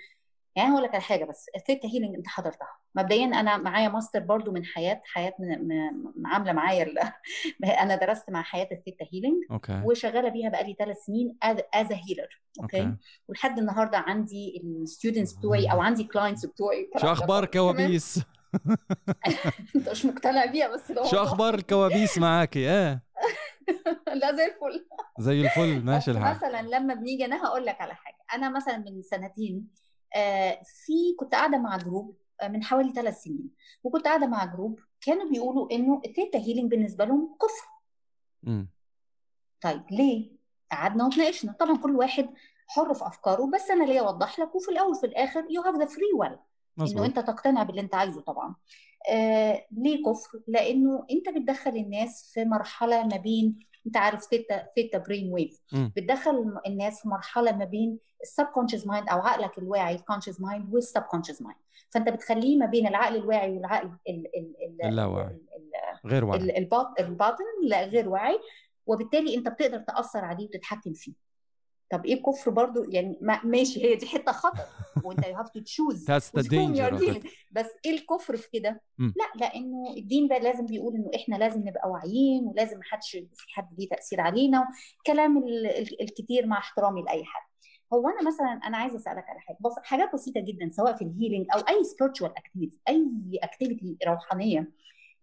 يعني 0.61 0.73
هقول 0.73 0.83
لك 0.83 0.94
على 0.94 1.03
حاجة 1.03 1.25
بس 1.25 1.46
ال 1.57 1.62
theta 1.62 1.88
healing 1.88 2.14
أنت 2.16 2.29
حضرتها. 2.29 2.68
مبدئيا 2.94 3.27
أنا 3.27 3.57
معايا 3.57 3.88
ماستر 3.88 4.20
برضو 4.20 4.53
من 4.53 4.64
حياة 4.64 5.03
حياة 5.05 5.35
عاملة 6.25 6.53
معايا 6.53 6.94
أنا 7.83 7.96
درست 7.96 8.31
مع 8.31 8.42
حياة 8.42 8.68
ال 8.72 8.78
theta 8.78 9.07
healing 9.12 9.37
okay. 9.50 9.83
وشغالة 9.85 10.29
بيها 10.29 10.49
بقالي 10.49 10.77
ثلاث 10.79 10.96
سنين 11.07 11.37
as 11.42 11.92
healer 11.92 12.40
okay؟ 12.61 12.81
okay. 12.81 12.96
ولحد 13.29 13.59
النهارده 13.59 13.99
عندي 13.99 14.62
ال 14.64 14.72
students 14.72 15.33
بتوعي 15.33 15.73
أو 15.73 15.81
عندي 15.81 16.05
clients 16.05 16.46
بتوعي. 16.46 16.90
شو 17.01 17.12
أخبار 17.12 17.44
الكوابيس؟ 17.44 18.20
أنت 19.77 19.88
مش 19.88 20.05
مقتنع 20.07 20.44
بيها 20.44 20.68
بس 20.68 20.92
ده 20.92 21.05
شو 21.05 21.16
أخبار 21.16 21.55
الكوابيس 21.55 22.18
معاكي؟ 22.18 22.70
إيه. 22.70 23.03
لا 24.14 24.33
زي 24.37 24.44
الفل. 24.44 24.87
زي 25.18 25.40
الفل. 25.40 25.85
ماشي 25.85 26.11
الحال. 26.11 26.37
مثلا 26.37 26.62
لما 26.62 26.94
بنيجي 26.94 27.25
أنا 27.25 27.44
هقول 27.46 27.66
لك 27.66 27.81
على 27.81 27.94
حاجة. 27.94 28.16
أنا 28.35 28.49
مثلا 28.51 28.79
من 28.79 29.03
سنتين 29.03 29.68
في 30.64 31.14
كنت 31.18 31.35
قاعدة 31.35 31.59
مع 31.59 31.77
group 31.76 32.16
آه، 32.42 32.49
من 32.49 32.64
حوالي 32.64 32.92
ثلاث 32.92 33.23
سنين. 33.23 33.51
وكنت 33.85 34.05
قاعدة 34.05 34.27
مع 34.27 34.44
group 34.44 34.81
كانوا 35.01 35.31
بيقولوا 35.31 35.73
إنه 35.73 36.01
ال 36.07 36.12
theta 36.12 36.38
healing 36.38 36.70
بالنسبة 36.70 37.05
لهم 37.05 37.37
كفر. 37.42 37.68
مم. 38.42 38.68
طيب 39.61 39.83
ليه؟ 39.90 40.31
قعدنا 40.73 41.07
وتناقشنا 41.07 41.53
طبعا 41.53 41.77
كل 41.77 41.96
واحد 41.96 42.29
حر 42.66 42.94
في 42.94 43.07
أفكاره 43.07 43.51
بس 43.55 43.70
أنا 43.70 43.85
ليا 43.85 44.01
أوضح 44.01 44.38
لك 44.40 44.55
وفي 44.55 44.68
الأول 44.70 44.90
وفي 44.90 45.07
الآخر 45.07 45.46
you 45.50 45.62
have 45.62 45.74
the 45.74 45.87
free 45.87 46.12
will 46.16 46.37
إنه 46.81 47.05
أنت 47.07 47.18
تقتنع 47.18 47.62
باللي 47.62 47.81
أنت 47.81 47.94
عايزه 47.94 48.20
طبعا. 48.20 48.55
آه 49.11 49.66
ليه 49.70 50.05
كفر؟ 50.05 50.40
لأنه 50.49 51.07
أنت 51.11 51.29
بتدخل 51.29 51.70
الناس 51.77 52.31
في 52.35 52.44
مرحلة 52.44 53.07
ما 53.07 53.16
بين 53.16 53.59
انت 53.87 53.97
عارف 53.97 54.23
theta 54.24 54.66
theta 54.76 54.98
brain 54.98 55.33
wave. 55.33 55.61
بتدخل 55.97 56.61
الناس 56.66 57.03
في 57.03 57.09
مرحلة 57.09 57.57
ما 57.57 57.64
بين 57.64 57.99
ال 58.22 58.44
subconscious 58.44 58.87
mind 58.87 59.09
أو 59.09 59.19
عقلك 59.21 59.59
الواعي 59.59 59.95
ال 59.94 59.99
conscious 59.99 60.40
mind 60.40 60.63
وال 60.63 60.74
subconscious 60.74 61.42
mind. 61.42 61.61
فأنت 61.90 62.09
بتخليه 62.09 62.57
ما 62.57 62.66
بين 62.66 62.87
العقل 62.87 63.16
الواعي 63.16 63.51
والعقل 63.51 63.87
ال 64.09 64.27
ال 64.37 64.55
ال 64.62 64.85
اللاواعي. 64.87 65.27
ال- 65.27 65.35
ال- 66.05 66.11
غير 66.11 66.25
واعي. 66.25 66.40
ال- 66.40 66.57
الباط- 66.57 67.01
الباطن 67.01 67.45
لا 67.64 67.85
غير 67.85 68.09
واعي. 68.09 68.40
وبالتالي 68.87 69.35
أنت 69.35 69.49
بتقدر 69.49 69.79
تأثر 69.79 70.25
عليه 70.25 70.45
وتتحكم 70.45 70.93
فيه. 70.93 71.12
طب 71.90 72.07
إيه 72.07 72.14
الكفر 72.14 72.50
برضو؟ 72.50 72.85
يعني 72.85 73.18
ما 73.20 73.40
ماشي 73.44 73.85
هي 73.85 73.94
دي 73.94 74.07
حتة 74.07 74.33
خطر 74.33 74.64
وأنت 75.05 75.20
you're 76.76 76.92
of 76.94 77.03
it. 77.03 77.22
dealing. 77.22 77.29
بس 77.50 77.66
إيه 77.85 77.90
الكفر 77.90 78.37
في 78.37 78.48
كده؟ 78.53 78.83
لا 78.98 79.12
لأنه 79.40 79.94
الدين 79.96 80.29
ده 80.29 80.38
لازم 80.38 80.66
بيقول 80.66 80.94
إنه 80.94 81.11
إحنا 81.16 81.37
لازم 81.37 81.61
نبقى 81.68 81.90
واعيين 81.90 82.44
ولازم 82.44 82.79
محدش 82.79 83.11
في 83.11 83.46
حد 83.55 83.68
ليه 83.79 83.88
تأثير 83.88 84.20
علينا. 84.20 84.68
كلام 85.07 85.38
ال- 85.38 85.66
ال- 85.66 86.03
الكتير 86.03 86.46
مع 86.46 86.59
احترامي 86.59 87.03
لأي 87.03 87.24
حد. 87.24 87.50
هو 87.92 88.09
أنا 88.09 88.22
مثلا 88.26 88.61
أنا 88.66 88.76
عايزة 88.76 88.96
أسألك 88.96 89.24
على 89.29 89.40
حاجة. 89.40 89.57
بس 89.61 89.72
حاجات 89.83 90.12
بسيطة 90.14 90.40
جدا 90.40 90.68
سواء 90.70 90.96
في 90.96 91.03
الهيلينج 91.05 91.46
أو 91.55 91.59
أي 91.61 91.74
spiritual 91.85 92.31
activity 92.31 92.76
أي 92.88 93.07
activity 93.42 93.96
روحانية. 94.07 94.72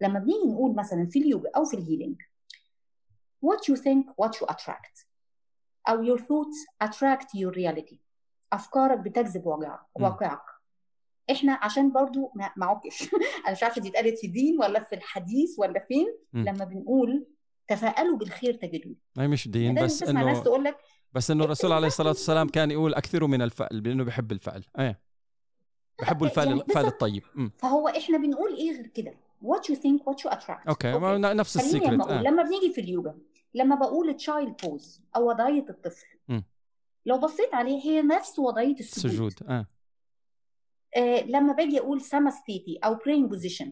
لما 0.02 0.20
بنيجي 0.20 0.48
نقول 0.48 0.76
مثلا 0.76 1.08
في 1.12 1.20
اليوجا 1.20 1.50
أو 1.56 1.66
في 1.66 1.74
ال 1.78 1.83
healing 1.83 2.22
what 3.46 3.60
you 3.72 3.76
think 3.78 4.26
what 4.26 4.32
you 4.40 4.46
attract. 4.54 5.07
أو 5.90 6.06
your 6.06 6.20
thoughts 6.20 6.88
attract 6.88 7.28
your 7.40 7.54
reality. 7.56 7.96
أفكارك 8.54 9.00
بتجذب 9.00 9.46
واقعك. 9.96 10.42
إحنا 11.32 11.60
عشان 11.62 11.92
برضو 11.92 12.32
ما 12.36 12.52
ما 12.58 12.66
عكش 12.66 13.10
أنا 13.46 13.52
مش 13.52 13.64
عارفة 13.64 13.82
دي 13.82 13.90
اتقالت 13.90 14.20
في 14.20 14.28
دين 14.28 14.60
ولا 14.60 14.84
في 14.84 14.96
الحديث 14.96 15.60
ولا 15.60 15.86
فين. 15.88 16.08
لما 16.34 16.66
بنقول 16.66 17.28
تفاءلوا 17.68 18.18
بالخير 18.18 18.54
تجدوه. 18.54 18.96
هي 19.18 19.28
مش 19.28 19.48
دين 19.48 19.74
دايما 19.74 19.82
بس 19.86 20.00
تسمع 20.00 20.22
ناس 20.22 20.36
انه 20.36 20.44
تقول 20.44 20.64
لك 20.64 20.78
بس 21.14 21.32
إنه 21.32 21.44
الرسول 21.44 21.72
عليه 21.72 21.88
الصلاة 21.88 22.08
والسلام 22.08 22.48
كان 22.48 22.72
يقول 22.72 22.94
أكثروا 22.94 23.28
من 23.28 23.42
الفأل 23.42 23.84
لأنه 23.84 24.04
بحب 24.04 24.32
الفأل. 24.32 24.64
إيه. 24.80 25.00
بحبوا 26.02 26.28
الفأل 26.28 26.48
يعني 26.48 26.62
الفأل. 26.62 26.86
الطيب. 26.86 27.24
مم. 27.36 27.52
فهو 27.58 27.88
إحنا 27.88 28.18
بنقول 28.18 28.56
إيه 28.56 28.72
غير 28.72 28.88
كده؟ 28.88 29.14
What 29.44 29.62
you 29.72 29.76
think 29.76 30.02
what 30.10 30.18
you 30.24 30.38
attract. 30.38 30.68
okay 30.68 30.98
نفس 31.18 31.56
ال 31.58 31.63
secret. 31.63 32.02
آه. 32.02 32.22
لما 32.22 32.44
بنيجي 32.44 32.74
في 32.74 32.82
اليوجا 32.82 33.16
لما 33.54 33.76
بقول 33.76 34.16
child 34.16 34.56
pose 34.64 35.02
أو 35.16 35.30
وضعية 35.30 35.66
الطفل. 35.70 36.08
مم. 36.28 36.44
لو 37.06 37.18
بصيت 37.18 37.54
عليه 37.54 37.82
هي 37.82 38.02
نفس 38.02 38.40
وضعية 38.40 38.80
السجود. 38.80 39.12
السجود 39.12 39.50
آه. 39.50 39.66
آه 40.98 41.22
لما 41.22 41.54
باجي 41.54 41.80
أقول 41.80 42.02
samasthiti 42.02 42.80
أو 42.84 42.96
praying 42.96 43.26
position 43.28 43.72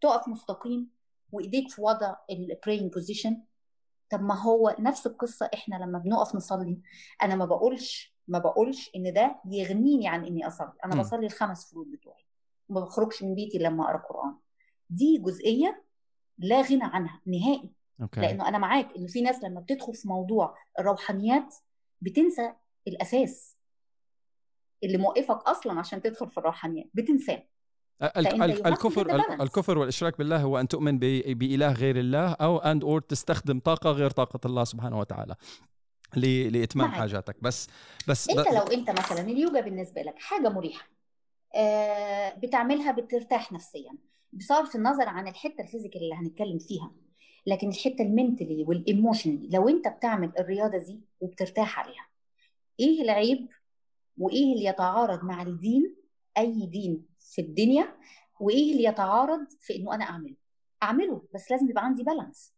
تقف 0.00 0.28
مستقيم 0.28 0.90
وإيديك 1.32 1.70
في 1.70 1.82
وضع 1.82 2.16
ال 2.30 2.38
praying 2.38 2.92
position 2.92 3.42
طب 4.10 4.22
ما 4.22 4.42
هو 4.42 4.76
نفس 4.78 5.06
القصة 5.06 5.50
إحنا 5.54 5.76
لما 5.76 5.98
بنقف 5.98 6.34
نصلي. 6.34 6.80
أنا 7.22 7.34
ما 7.36 7.44
بقولش 7.44 8.14
ما 8.28 8.38
بقولش 8.38 8.90
إن 8.96 9.12
ده 9.12 9.40
يغنيني 9.50 10.08
عن 10.08 10.24
إني 10.24 10.46
أصلي. 10.46 10.72
أنا 10.84 10.94
مم. 10.94 11.00
بصلي 11.00 11.26
الخمس 11.26 11.70
فروض 11.70 11.86
بتوعي. 11.90 12.24
ما 12.68 12.80
بخرجش 12.80 13.22
من 13.22 13.34
بيتي 13.34 13.58
لما 13.58 13.84
أقرأ 13.84 13.96
قرآن. 13.98 14.36
دي 14.90 15.18
جزئية 15.18 15.84
لا 16.38 16.60
غنى 16.62 16.84
عنها 16.84 17.20
نهائي. 17.26 17.72
okay 18.02 18.20
لأنه 18.20 18.48
أنا 18.48 18.58
معاك 18.58 18.88
ان 18.96 19.06
في 19.06 19.20
ناس 19.22 19.44
لما 19.44 19.60
بتدخل 19.60 19.94
في 19.94 20.08
موضوع 20.08 20.56
الروحانيات 20.78 21.54
بتنسى 22.00 22.52
الأساس 22.88 23.56
اللي 24.84 24.98
موقفك 24.98 25.48
أصلا 25.48 25.78
عشان 25.78 26.02
تدخل 26.02 26.30
في 26.30 26.38
الروحانيات 26.38 26.86
بتنساه 26.94 27.42
الكفر. 28.16 29.16
الكفر 29.42 29.78
والإشراك 29.78 30.18
بالله 30.18 30.42
هو 30.42 30.60
أن 30.60 30.68
تؤمن 30.68 30.98
بإله 30.98 31.72
غير 31.72 31.96
الله 31.96 32.32
أو 32.32 32.58
and 32.58 32.84
or 32.84 33.00
تستخدم 33.00 33.58
طاقة 33.58 33.90
غير 33.90 34.10
طاقة 34.10 34.40
الله 34.46 34.64
سبحانه 34.64 34.98
وتعالى 34.98 35.36
لإتمام 36.16 36.88
معك. 36.88 36.98
حاجاتك 36.98 37.36
بس 37.42 37.68
بس 38.08 38.28
أنت 38.30 38.48
لو 38.48 38.62
أنت 38.62 38.90
مثلا 38.90 39.20
اليوجا 39.20 39.60
بالنسبة 39.60 40.02
لك 40.02 40.18
حاجة 40.18 40.48
مريحة 40.48 40.88
آه 41.54 42.34
بتعملها 42.34 42.92
بترتاح 42.92 43.52
نفسيا 43.52 43.92
بصرف 44.32 44.76
النظر 44.76 45.08
عن 45.08 45.28
الحتة 45.28 45.62
ال 45.62 45.66
physical 45.66 46.00
اللي 46.02 46.14
هنتكلم 46.14 46.58
فيها 46.58 46.92
لكن 47.46 47.68
الحتة 47.68 48.02
ال 48.02 48.09
mentally 48.09 48.64
وال 48.68 48.80
emotionally 48.80 49.48
لو 49.48 49.68
أنت 49.68 49.88
بتعمل 49.88 50.32
الرياضة 50.38 50.78
دي 50.78 51.00
وبترتاح 51.20 51.78
عليها 51.78 52.06
إيه 52.80 53.02
العيب 53.02 53.48
وإيه 54.18 54.52
اللي 54.54 54.64
يتعارض 54.64 55.24
مع 55.24 55.42
الدين؟ 55.42 55.96
أي 56.38 56.66
دين 56.66 57.06
في 57.20 57.40
الدنيا 57.40 57.96
وإيه 58.40 58.72
اللي 58.72 58.84
يتعارض 58.84 59.46
في 59.60 59.76
إنه 59.76 59.94
أنا 59.94 60.04
أعمله؟ 60.04 60.36
أعمله 60.82 61.22
بس 61.34 61.50
لازم 61.50 61.70
يبقى 61.70 61.84
عندي 61.84 62.02
balance 62.02 62.54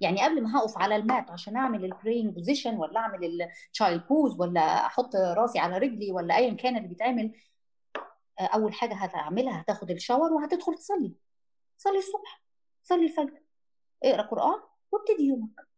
يعني 0.00 0.22
قبل 0.24 0.42
ما 0.42 0.58
هقف 0.58 0.78
على 0.78 0.96
ال 0.96 1.05
mat 1.05 1.30
عشان 1.30 1.56
أعمل 1.56 1.84
ال 1.84 1.90
praying 1.90 2.34
position 2.34 2.76
ولا 2.76 3.00
أعمل 3.00 3.42
ال 3.42 3.53
child 3.53 4.06
pose 4.08 4.40
ولا 4.40 4.86
أحط 4.86 5.16
راسي 5.16 5.58
على 5.58 5.78
رجلي 5.78 6.12
ولا 6.12 6.36
ايا 6.36 6.54
كان 6.54 6.76
اللي 6.76 6.88
بيتعمل 6.88 7.32
آه، 8.40 8.42
أول 8.42 8.72
حاجة 8.74 8.94
هتعملها 8.94 9.60
هتاخد 9.60 9.90
ال 9.90 9.96
shower 9.96 10.32
وهتدخل 10.32 10.74
تصلي. 10.74 11.14
صلي 11.78 11.98
الصبح 11.98 12.42
صلي 12.82 13.04
الفجر. 13.04 13.40
اقرأ 14.04 14.22
قرآن 14.22 14.60
وابتدي 14.92 15.24
يومك. 15.26 15.68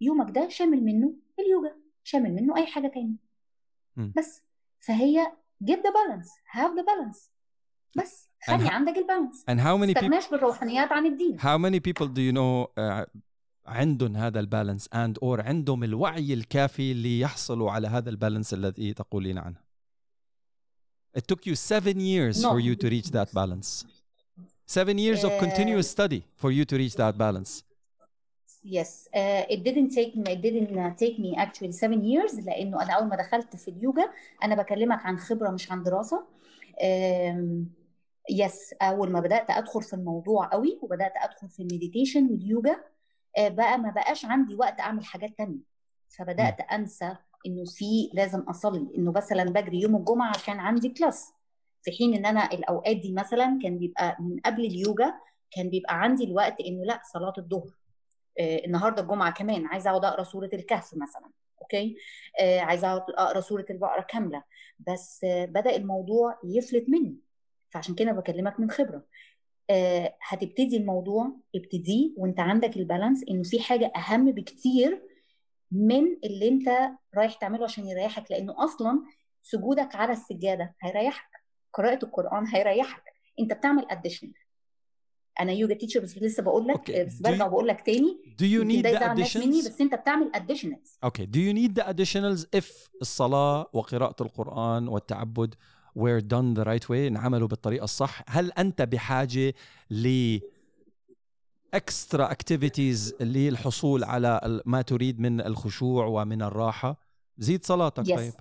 يومك 0.00 0.30
ده 0.30 0.48
شامل 0.48 0.84
منه 0.84 1.14
اليوجا 1.38 1.76
شامل 2.04 2.32
منه 2.32 2.56
أي 2.56 2.66
حاجة 2.66 2.88
تاني 2.88 3.16
بس 3.96 4.42
فهي 4.80 5.26
get 5.64 5.76
the 5.76 5.92
balance 5.92 6.28
have 6.56 6.70
the 6.70 6.84
balance. 6.84 7.32
بس 7.96 8.28
خلي 8.46 8.68
عندك 8.68 8.96
ال 8.96 9.01
balance. 9.01 9.44
and 9.50 9.60
how 9.60 9.76
many 9.76 9.94
people 9.94 10.30
بالروحانيات 10.30 10.92
عن 10.92 11.06
الدين. 11.06 11.38
How 11.40 11.58
many 11.58 11.80
people 11.80 12.06
do 12.06 12.20
you 12.20 12.32
know 12.32 12.68
uh, 12.78 13.06
عندهم 13.66 14.16
هذا 14.16 14.40
البالانس 14.40 14.88
and 14.88 15.18
or 15.22 15.40
عندهم 15.40 15.84
الوعي 15.84 16.34
الكافي 16.34 16.94
ليحصلوا 16.94 17.70
على 17.70 17.88
هذا 17.88 18.10
البالانس 18.10 18.54
الذي 18.54 18.94
تقولين 18.94 19.38
عنه؟ 19.38 19.56
It 21.18 21.22
took 21.32 21.46
you 21.46 21.54
seven 21.54 22.00
years 22.00 22.42
no. 22.42 22.50
for 22.50 22.60
you 22.60 22.74
to 22.74 22.88
reach 22.88 23.10
that 23.10 23.32
balance. 23.34 23.84
Seven 24.78 24.96
years 24.96 25.22
uh, 25.22 25.28
of 25.28 25.32
continuous 25.38 25.88
study 25.96 26.20
for 26.34 26.50
you 26.50 26.64
to 26.64 26.74
reach 26.76 26.94
that 26.96 27.18
balance. 27.18 27.62
Yes, 28.64 29.06
uh, 29.14 29.44
it 29.54 29.60
didn't 29.64 29.90
take 29.98 30.16
me. 30.16 30.32
It 30.32 30.40
didn't 30.40 30.96
take 30.96 31.18
me 31.18 31.30
actually 31.36 31.72
seven 31.72 32.02
years 32.02 32.34
لأنه 32.34 32.82
أنا 32.82 32.92
أول 32.92 33.08
ما 33.08 33.16
دخلت 33.16 33.56
في 33.56 33.68
اليوجا 33.68 34.10
أنا 34.42 34.54
بكلمك 34.54 35.06
عن 35.06 35.18
خبرة 35.18 35.50
مش 35.50 35.72
عن 35.72 35.82
دراسة. 35.82 36.26
Um, 36.80 37.64
yes 38.30 38.74
أول 38.82 39.10
ما 39.10 39.20
بدأت 39.20 39.50
أدخل 39.50 39.82
في 39.82 39.92
الموضوع 39.92 40.46
قوي 40.46 40.78
وبدأت 40.82 41.12
أدخل 41.16 41.48
في 41.48 41.60
ال 41.60 41.66
meditation 41.66 42.30
واليوجا 42.30 42.76
آه، 43.38 43.48
بقى 43.48 43.78
ما 43.78 43.90
بقاش 43.90 44.24
عندي 44.24 44.54
وقت 44.54 44.80
أعمل 44.80 45.04
حاجات 45.04 45.38
تانية 45.38 45.60
فبدأت 46.18 46.60
أنسى 46.60 47.16
إنه 47.46 47.64
في 47.64 48.10
لازم 48.14 48.40
أصلي 48.40 48.88
إنه 48.98 49.12
مثلا 49.12 49.44
بجري 49.44 49.80
يوم 49.80 49.96
الجمعة 49.96 50.32
عشان 50.36 50.60
عندي 50.60 50.88
class 50.88 51.32
في 51.82 51.90
حين 51.98 52.14
إن 52.14 52.26
أنا 52.26 52.52
الأوقات 52.52 52.96
دي 52.96 53.12
مثلا 53.12 53.58
كان 53.62 53.78
بيبقى 53.78 54.16
من 54.20 54.40
قبل 54.46 54.64
اليوجا 54.64 55.14
كان 55.50 55.70
بيبقى 55.70 56.02
عندي 56.02 56.24
الوقت 56.24 56.60
إنه 56.60 56.84
لأ 56.84 57.00
صلاة 57.12 57.32
الظهر 57.38 57.70
آه 58.40 58.64
النهارده 58.64 59.02
الجمعة 59.02 59.32
كمان 59.32 59.66
عايزة 59.66 59.90
أقعد 59.90 60.04
أقرأ 60.04 60.22
سورة 60.24 60.50
الكهف 60.52 60.94
مثلا 60.94 61.30
okay؟ 61.62 61.96
آه 62.40 62.60
عايزة 62.60 62.92
أقرأ 62.96 63.40
سورة 63.40 63.66
البقرة 63.70 64.02
كاملة. 64.08 64.42
بس 64.88 65.24
آه 65.24 65.44
بدأ 65.44 65.76
الموضوع 65.76 66.38
يفلت 66.44 66.88
مني 66.88 67.16
فعشان 67.70 67.94
كده 67.94 68.12
بكلمك 68.12 68.60
من 68.60 68.70
خبرة. 68.70 69.04
آه 69.70 70.16
هتبتدي 70.22 70.76
الموضوع 70.76 71.32
ابتديه 71.54 72.10
وأنت 72.16 72.40
عندك 72.40 72.76
ال 72.76 72.82
balance 72.82 73.24
إنه 73.30 73.42
في 73.42 73.60
حاجة 73.60 73.92
أهم 73.96 74.32
بكتير 74.32 75.02
من 75.72 76.04
اللي 76.24 76.48
أنت 76.48 76.68
رايح 77.16 77.34
تعمله 77.34 77.64
عشان 77.64 77.86
يريحك 77.86 78.30
لأنه 78.30 78.64
أصلا 78.64 79.02
سجودك 79.42 79.94
على 79.96 80.12
السجادة 80.12 80.74
هيريحك. 80.82 81.31
قراءة 81.72 82.04
القرآن 82.04 82.46
هيريحك. 82.46 83.02
انت 83.40 83.52
بتعمل 83.52 83.86
addition 83.90 84.32
أنا 85.40 85.52
يوجا 85.52 85.74
teacher 85.74 86.00
بس 86.00 86.18
لسه 86.18 86.42
بقول 86.42 86.68
لك 86.68 86.90
okay. 86.90 87.06
بس 87.06 87.20
برجع 87.20 87.46
بقول 87.46 87.68
لك 87.68 87.80
تاني 87.80 88.18
do 88.26 88.44
you 88.44 88.64
need 88.64 88.86
the 88.86 89.02
additionals 89.02 89.36
مني 89.46 89.58
بس 89.58 89.80
انت 89.80 89.94
بتعمل 89.94 90.32
additionals. 90.36 91.08
Okay. 91.08 91.26
do 91.26 91.38
you 91.38 91.54
need 91.54 91.82
the 91.82 91.86
additionals 91.86 92.58
if 92.60 92.88
الصلاة 93.00 93.70
وقراءة 93.72 94.22
القرآن 94.22 94.88
والتعبد 94.88 95.54
were 95.98 96.20
done 96.20 96.60
the 96.60 96.64
right 96.64 96.88
way 96.88 96.92
انعملوا 96.92 97.48
بالطريقة 97.48 97.84
الصح؟ 97.84 98.22
هل 98.28 98.52
أنت 98.52 98.82
بحاجة 98.82 99.54
ل 99.90 100.38
extra 101.74 102.30
activities 102.30 103.14
للحصول 103.20 104.04
على 104.04 104.60
ما 104.66 104.82
تريد 104.82 105.20
من 105.20 105.40
الخشوع 105.40 106.06
ومن 106.06 106.42
الراحة؟ 106.42 107.00
زيد 107.38 107.64
صلاتك 107.64 108.04
yes. 108.04 108.16
طيب. 108.16 108.32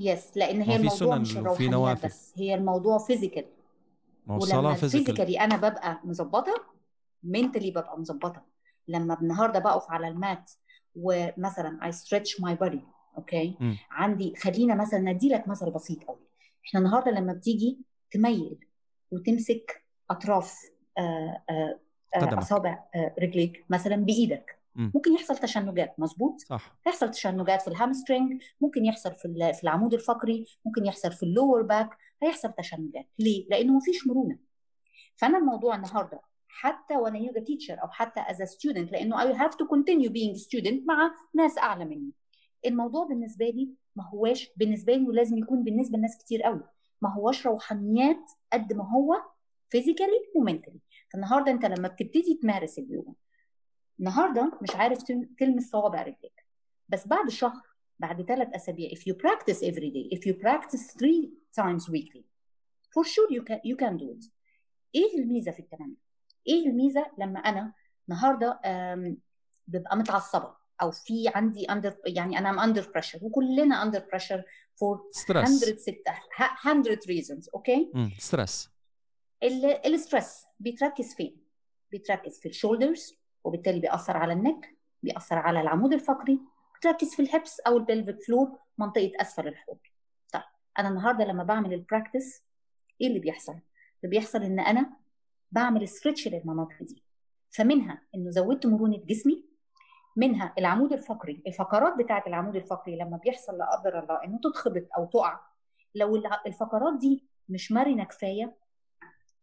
yes 0.00 0.36
لأن 0.36 0.62
هي 0.62 0.76
الموضوع 0.76 1.18
مش 1.18 1.36
الروحانيات 1.36 2.04
بس 2.06 2.32
هي 2.36 2.54
الموضوع 2.54 2.98
physical 2.98 3.44
ما 4.26 4.34
هو 4.34 4.38
الصلاة 4.38 4.74
physically 4.74 5.40
أنا 5.40 5.56
ببقى 5.56 6.00
مظبطة 6.04 6.54
mentally 7.22 7.70
ببقى 7.70 7.98
مظبطة. 7.98 8.42
لما 8.88 9.20
النهارده 9.20 9.58
بقف 9.58 9.90
على 9.90 10.08
ال 10.08 10.18
mat 10.18 10.50
ومثلا 10.96 11.78
I 11.90 11.94
stretch 11.94 12.42
my 12.42 12.56
body 12.66 12.78
okay. 13.18 13.56
عندي 13.90 14.34
خلينا 14.36 14.74
مثلا 14.74 15.00
ندي 15.00 15.28
لك 15.28 15.48
مثل 15.48 15.70
بسيط 15.70 16.04
قوي 16.04 16.26
إحنا 16.66 16.80
النهارده 16.80 17.10
لما 17.10 17.32
بتيجي 17.32 17.78
تميل 18.10 18.58
وتمسك 19.10 19.84
أطراف 20.10 20.60
آآ 20.98 21.42
آآ 21.50 21.78
أصابع 22.14 22.84
رجليك 23.18 23.64
مثلا 23.70 23.96
بإيدك. 23.96 24.55
م. 24.76 24.90
ممكن 24.94 25.12
يحصل 25.12 25.36
تشنجات 25.36 25.94
مظبوط؟ 25.98 26.40
صح. 26.40 26.78
يحصل 26.86 27.10
تشنجات 27.10 27.62
في 27.62 27.68
ال 27.68 27.75
hamstring 27.75 28.42
ممكن 28.60 28.84
يحصل 28.84 29.14
في 29.14 29.52
في 29.54 29.64
العمود 29.64 29.94
الفقري 29.94 30.44
ممكن 30.64 30.86
يحصل 30.86 31.12
في 31.12 31.22
ال 31.22 31.29
lower 31.29 31.62
back 31.62 31.90
هيحصل 32.22 32.52
تشنجات. 32.52 33.06
ليه؟ 33.18 33.46
لأنه 33.50 33.72
مفيش 33.72 34.06
مرونة. 34.06 34.38
فأنا 35.16 35.38
الموضوع 35.38 35.76
النهارده 35.76 36.20
حتى 36.48 36.96
وأنا 36.96 37.18
يوجا 37.18 37.40
teacher 37.40 37.82
أو 37.82 37.88
حتى 37.88 38.20
as 38.20 38.42
student 38.42 38.92
لأنه 38.92 39.22
I 39.22 39.34
have 39.34 39.54
to 39.54 39.66
continue 39.66 40.10
being 40.10 40.36
student 40.36 40.88
مع 40.88 41.14
ناس 41.34 41.58
أعلى 41.58 41.84
مني. 41.84 42.10
الموضوع 42.66 43.04
بالنسبة 43.06 43.46
لي 43.46 43.70
ما 43.96 44.08
هواش 44.08 44.50
بالنسبة 44.56 44.94
لي 44.94 45.08
ولازم 45.08 45.38
يكون 45.38 45.64
بالنسبة 45.64 45.98
لناس 45.98 46.18
كتير 46.18 46.42
قوي. 46.42 46.62
ما 47.02 47.14
هواش 47.14 47.46
روحانيات 47.46 48.30
قد 48.52 48.72
ما 48.72 48.90
هو 48.90 49.14
physically 49.70 50.20
و 50.36 50.41
mentally 50.41 50.80
فالنهاردة 51.12 51.52
أنت 51.52 51.64
لما 51.64 51.88
بتبتدي 51.88 52.38
تمارس 52.42 52.78
اليوم 52.78 53.14
النهارده 54.00 54.58
مش 54.62 54.70
عارف 54.74 55.02
تلمس 55.38 55.70
صوابع 55.70 56.02
رجليك. 56.02 56.46
بس 56.88 57.06
بعد 57.06 57.30
شهر 57.30 57.62
بعد 57.98 58.22
ثلاث 58.22 58.48
أسابيع 58.54 58.90
if 58.90 58.98
you 59.00 59.14
practice 59.14 59.58
every 59.58 59.90
day 59.90 60.18
if 60.18 60.20
you 60.28 60.34
practice 60.34 60.92
three 60.92 61.30
times 61.60 61.82
weekly 61.90 62.22
for 62.94 63.04
sure 63.04 63.30
you 63.36 63.42
can 63.42 63.58
you 63.64 63.76
can 63.76 63.96
do 63.98 64.10
it. 64.18 64.30
إيه 64.94 65.18
الميزة 65.18 65.50
في 65.52 65.60
الكلام 65.60 65.90
ده؟ 65.90 66.00
إيه 66.48 66.66
الميزة 66.66 67.06
لما 67.18 67.38
أنا 67.40 67.72
النهارده 68.08 68.60
ببقى 69.68 69.96
متعصبة 69.96 70.56
أو 70.82 70.90
في 70.90 71.28
عندي 71.34 71.64
under 71.64 71.96
يعني 72.06 72.38
أنا 72.38 72.50
am 72.50 72.58
under 72.58 72.90
pressure 72.92 73.18
وكلنا 73.22 73.82
under 73.82 74.04
pressure 74.10 74.42
for 74.74 75.08
stress 75.12 75.88
100 76.64 76.74
100 76.74 76.98
reasons 77.08 77.48
okay 77.54 77.92
stress 78.18 78.68
ال 79.86 79.94
stress 79.94 80.44
بيتركز 80.60 81.14
فين؟ 81.14 81.36
بيتركز 81.90 82.40
في 82.40 82.48
ال 82.48 82.55
shoulders 82.55 83.14
وبالتالي 83.46 83.80
بيأثر 83.80 84.16
على 84.16 84.32
ال 84.32 84.41
neck 84.41 84.76
بيأثر 85.02 85.38
على 85.38 85.60
العمود 85.60 85.92
الفقري 85.92 86.40
بيتركز 86.74 87.14
في 87.14 87.22
ال 87.22 87.30
hips 87.30 87.60
أو 87.60 87.76
ال 87.76 87.83
pelvic 87.83 88.22
floor 88.22 88.58
منطقة 88.78 89.12
أسفل 89.20 89.48
الحوض 89.48 89.78
طيب 90.32 90.42
أنا 90.78 90.88
النهارده 90.88 91.24
لما 91.24 91.42
بعمل 91.44 91.72
ال 91.74 91.82
practice 91.82 92.42
إيه 93.00 93.06
اللي 93.08 93.18
بيحصل؟ 93.18 93.52
اللي 93.52 94.10
بيحصل 94.10 94.42
إن 94.42 94.60
أنا 94.60 94.90
بعمل 95.52 95.88
stretch 95.88 96.28
للمناطق 96.28 96.82
دي. 96.82 97.02
فمنها 97.50 98.02
إنه 98.14 98.30
زودت 98.30 98.66
مرونة 98.66 98.96
جسمي 99.06 99.44
منها 100.16 100.54
العمود 100.58 100.92
الفقري 100.92 101.42
الفقرات 101.46 101.94
بتاعة 101.98 102.24
العمود 102.26 102.56
الفقري 102.56 102.96
لما 102.96 103.16
بيحصل 103.16 103.58
لا 103.58 103.76
قدر 103.76 103.98
الله 103.98 104.24
إنه 104.24 104.38
تتخبط 104.44 104.86
أو 104.96 105.04
تقع 105.04 105.40
لو 105.94 106.16
الفقرات 106.46 106.98
دي 106.98 107.24
مش 107.48 107.72
مرنة 107.72 108.04
كفاية 108.04 108.56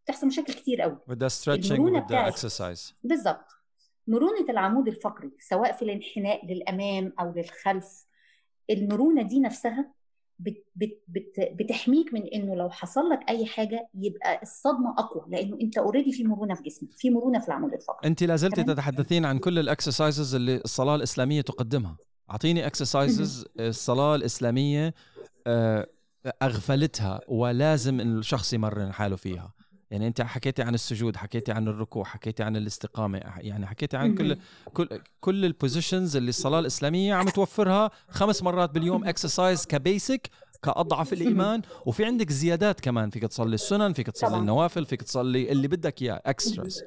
بتحصل 0.04 0.28
مشاكل 0.28 0.54
كتير 0.54 0.82
قوي 0.82 0.98
وده 1.08 1.30
stretching 1.30 1.80
وده 1.80 2.32
exercise. 2.32 2.94
بالظبط. 3.04 3.46
مرونة 4.08 4.46
العمود 4.50 4.88
الفقري 4.88 5.32
سواء 5.40 5.72
في 5.72 5.82
الانحناء 5.82 6.46
للأمام 6.46 7.14
أو 7.20 7.34
للخلف 7.36 8.06
المرونة 8.70 9.22
دي 9.22 9.40
نفسها 9.40 9.94
بت 10.40 10.66
بت 10.76 11.02
بت 11.08 11.50
بتحميك 11.60 12.14
من 12.14 12.22
إنه 12.28 12.56
لو 12.56 12.70
حصل 12.70 13.10
لك 13.10 13.20
أي 13.30 13.46
حاجة 13.46 13.90
يبقى 13.96 14.40
الصدمة 14.42 14.92
أقوى 14.98 15.26
لأنه 15.28 15.58
أنت 15.62 15.78
already 15.78 16.12
في 16.12 16.24
مرونة 16.24 16.54
في 16.56 16.64
جسمك 16.64 16.90
في 16.98 17.10
مرونة 17.10 17.40
في 17.40 17.48
العمود 17.48 17.74
الفقري. 17.74 18.08
أنت 18.08 18.24
لا 18.24 18.36
زلت 18.36 18.60
تتحدثين 18.60 19.26
عن 19.26 19.40
كل 19.40 19.60
ال 19.60 19.67
exercises 19.67 20.36
اللي 20.36 20.56
الصلاة 20.56 20.96
الإسلامية 20.96 21.42
تقدمها. 21.42 21.98
أعطيني 22.32 22.68
exercises 22.68 23.46
الصلاة 23.60 24.16
الإسلامية 24.16 24.94
آه، 25.48 25.88
أغفلتها 26.42 27.22
ولازم 27.28 28.00
إن 28.00 28.18
الشخص 28.18 28.54
يمرن 28.54 28.94
حاله 28.94 29.16
فيها. 29.16 29.54
يعني 29.94 30.08
أنت 30.08 30.22
حكيتي 30.22 30.62
عن 30.62 30.74
السجود 30.74 31.16
حكيتي 31.16 31.52
عن 31.52 31.68
الركوع 31.68 32.04
حكيتي 32.04 32.44
عن 32.44 32.56
الاستقامة 32.56 33.18
يعني 33.38 33.66
حكيتي 33.66 33.98
عن 33.98 34.16
كل 34.16 34.38
كل 34.74 35.02
كل 35.20 35.46
ال 35.46 35.53
positions 35.53 36.16
اللي 36.16 36.30
الصلاة 36.30 36.60
الإسلامية 36.60 37.14
عم 37.14 37.30
توفرها 37.30 37.92
خمس 38.10 38.44
مرات 38.44 38.70
باليوم 38.70 39.06
exercise 39.06 39.66
ك 39.66 39.76
basic 39.76 40.30
كأضعف 40.64 41.14
الإيمان. 41.14 41.62
وفي 41.86 42.06
عندك 42.06 42.32
زيادات 42.32 42.80
كمان 42.80 43.10
فيك 43.10 43.24
تصلي 43.24 43.56
السنن 43.56 43.94
فيك 43.94 44.10
تصلي 44.10 44.38
النوافل 44.38 44.86
فيك 44.86 45.02
تصلي 45.02 45.52
اللي 45.52 45.68
بدك 45.68 46.02
إياه 46.02 46.22
extras 46.26 46.84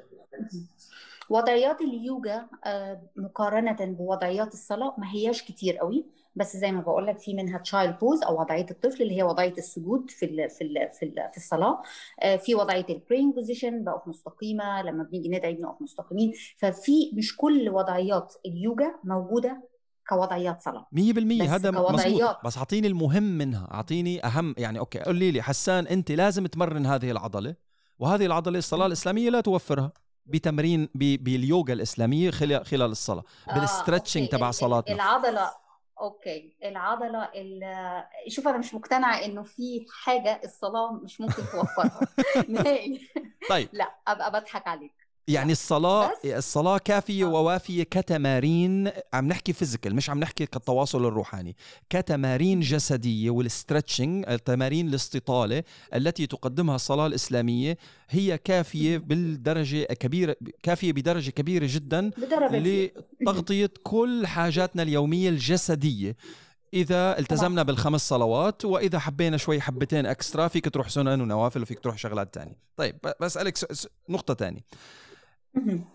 وضعيات 1.30 1.80
اليوجا 1.80 2.46
آه، 2.64 3.02
مقارنة 3.16 3.76
بوضعيات 3.80 4.52
الصلاة 4.52 4.94
ما 4.98 5.12
هياش 5.12 5.42
كتير 5.42 5.76
قوي. 5.76 6.04
بس 6.36 6.56
زي 6.56 6.72
ما 6.72 6.80
بقول 6.80 7.06
لك 7.06 7.18
في 7.18 7.34
منها 7.34 7.58
child 7.58 7.98
pose 7.98 8.22
أو 8.22 8.40
وضعية 8.40 8.66
الطفل 8.70 9.02
اللي 9.02 9.16
هي 9.16 9.22
وضعية 9.22 9.54
السجود 9.58 10.10
في 10.10 10.24
ال 10.24 10.50
في 10.50 10.64
ال 10.64 10.88
في, 10.92 11.04
ال 11.04 11.14
في 11.32 11.36
الصلاة. 11.36 11.82
آه، 12.22 12.36
في 12.36 12.54
وضعية 12.54 12.86
ال 12.90 12.96
praying 12.96 13.34
position 13.34 13.84
بقف 13.84 14.08
مستقيمة 14.08 14.82
لما 14.82 15.02
بنيجي 15.04 15.28
ندعي 15.28 15.54
بنقف 15.54 15.82
مستقيمين. 15.82 16.32
ففي 16.58 17.10
مش 17.14 17.36
كل 17.36 17.68
وضعيات 17.68 18.34
اليوجا 18.46 18.94
موجودة 19.04 19.68
كوضعيات 20.08 20.60
صلاة. 20.62 20.86
100% 20.92 21.42
بس 21.42 21.48
هذا 21.48 21.70
مظبوط. 21.70 22.36
بس 22.44 22.58
أعطيني 22.58 22.86
المهم 22.86 23.38
منها. 23.38 23.68
أعطيني 23.74 24.26
أهم 24.26 24.54
يعني 24.58 24.78
okay 24.78 24.98
قولي 24.98 25.30
لي 25.30 25.42
حسان 25.42 25.86
أنت 25.86 26.10
لازم 26.12 26.46
تمرن 26.46 26.86
هذه 26.86 27.10
العضلة 27.10 27.54
وهذه 27.98 28.26
العضلة 28.26 28.58
الصلاة 28.58 28.86
الإسلامية 28.86 29.30
لا 29.30 29.40
توفرها 29.40 29.92
بتمرين 30.26 30.88
باليوغا 30.94 31.72
الإسلامية 31.72 32.30
خلال 32.30 32.82
الصلاة 32.82 33.24
بال 33.54 33.66
stretching 33.66 34.22
okay. 34.22 34.36
تبع 34.36 34.50
صلاتنا. 34.50 34.94
العضلة 34.94 35.50
okay. 36.00 36.56
العضلة 36.64 37.24
ال- 37.34 38.04
شوف 38.28 38.48
أنا 38.48 38.58
مش 38.58 38.74
مقتنعة 38.74 39.24
إنه 39.24 39.42
في 39.42 39.86
حاجة 40.02 40.40
الصلاة 40.44 40.92
مش 40.92 41.20
ممكن 41.20 41.42
توفرها. 41.52 42.00
نهائي. 42.48 43.08
طيب. 43.50 43.68
لا 43.72 43.94
أبقى 44.08 44.30
بضحك 44.40 44.66
عليك. 44.68 45.05
يعني 45.28 45.52
الصلاة 45.52 46.10
بس- 46.10 46.26
الصلاة 46.26 46.78
كافية 46.78 47.24
آه. 47.24 47.28
ووافية 47.28 47.82
كتمارين 47.82 48.90
عم 49.14 49.28
نحكي 49.28 49.52
physical 49.52 49.94
مش 49.94 50.10
عم 50.10 50.20
نحكي 50.20 50.46
كالتواصل 50.46 51.06
الروحاني. 51.06 51.56
كتمارين 51.90 52.60
جسدية 52.60 53.30
وال 53.30 53.46
stretching 53.46 54.24
التمارين 54.28 54.88
الاستطالة 54.88 55.62
التي 55.94 56.26
تقدمها 56.26 56.74
الصلاة 56.76 57.06
الإسلامية 57.06 57.78
هي 58.10 58.38
كافية 58.38 58.98
بالدرجة 58.98 59.82
كبيرة 59.84 60.36
كافية 60.62 60.92
بدرجة 60.92 61.30
كبيرة 61.30 61.66
جدا 61.70 62.10
لتغطية 63.20 63.70
كل 63.82 64.26
حاجاتنا 64.26 64.82
اليومية 64.82 65.28
الجسدية. 65.28 66.16
إذا 66.74 67.18
التزمنا 67.18 67.62
بالخمس 67.62 68.08
صلوات 68.08 68.64
وإذا 68.64 68.98
حبينا 68.98 69.36
شوي 69.36 69.60
حبتين 69.60 70.06
extra 70.06 70.48
فيك 70.48 70.68
تروح 70.68 70.88
سنن 70.88 71.20
ونوافل 71.20 71.62
وفيك 71.62 71.78
تروح 71.80 71.98
شغلات 71.98 72.34
تانية. 72.34 72.56
طيب 72.76 72.96
ب- 73.04 73.12
بسألك 73.24 73.56
س- 73.56 73.64
س- 73.72 73.88
نقطة 74.08 74.34
تانية. 74.34 74.60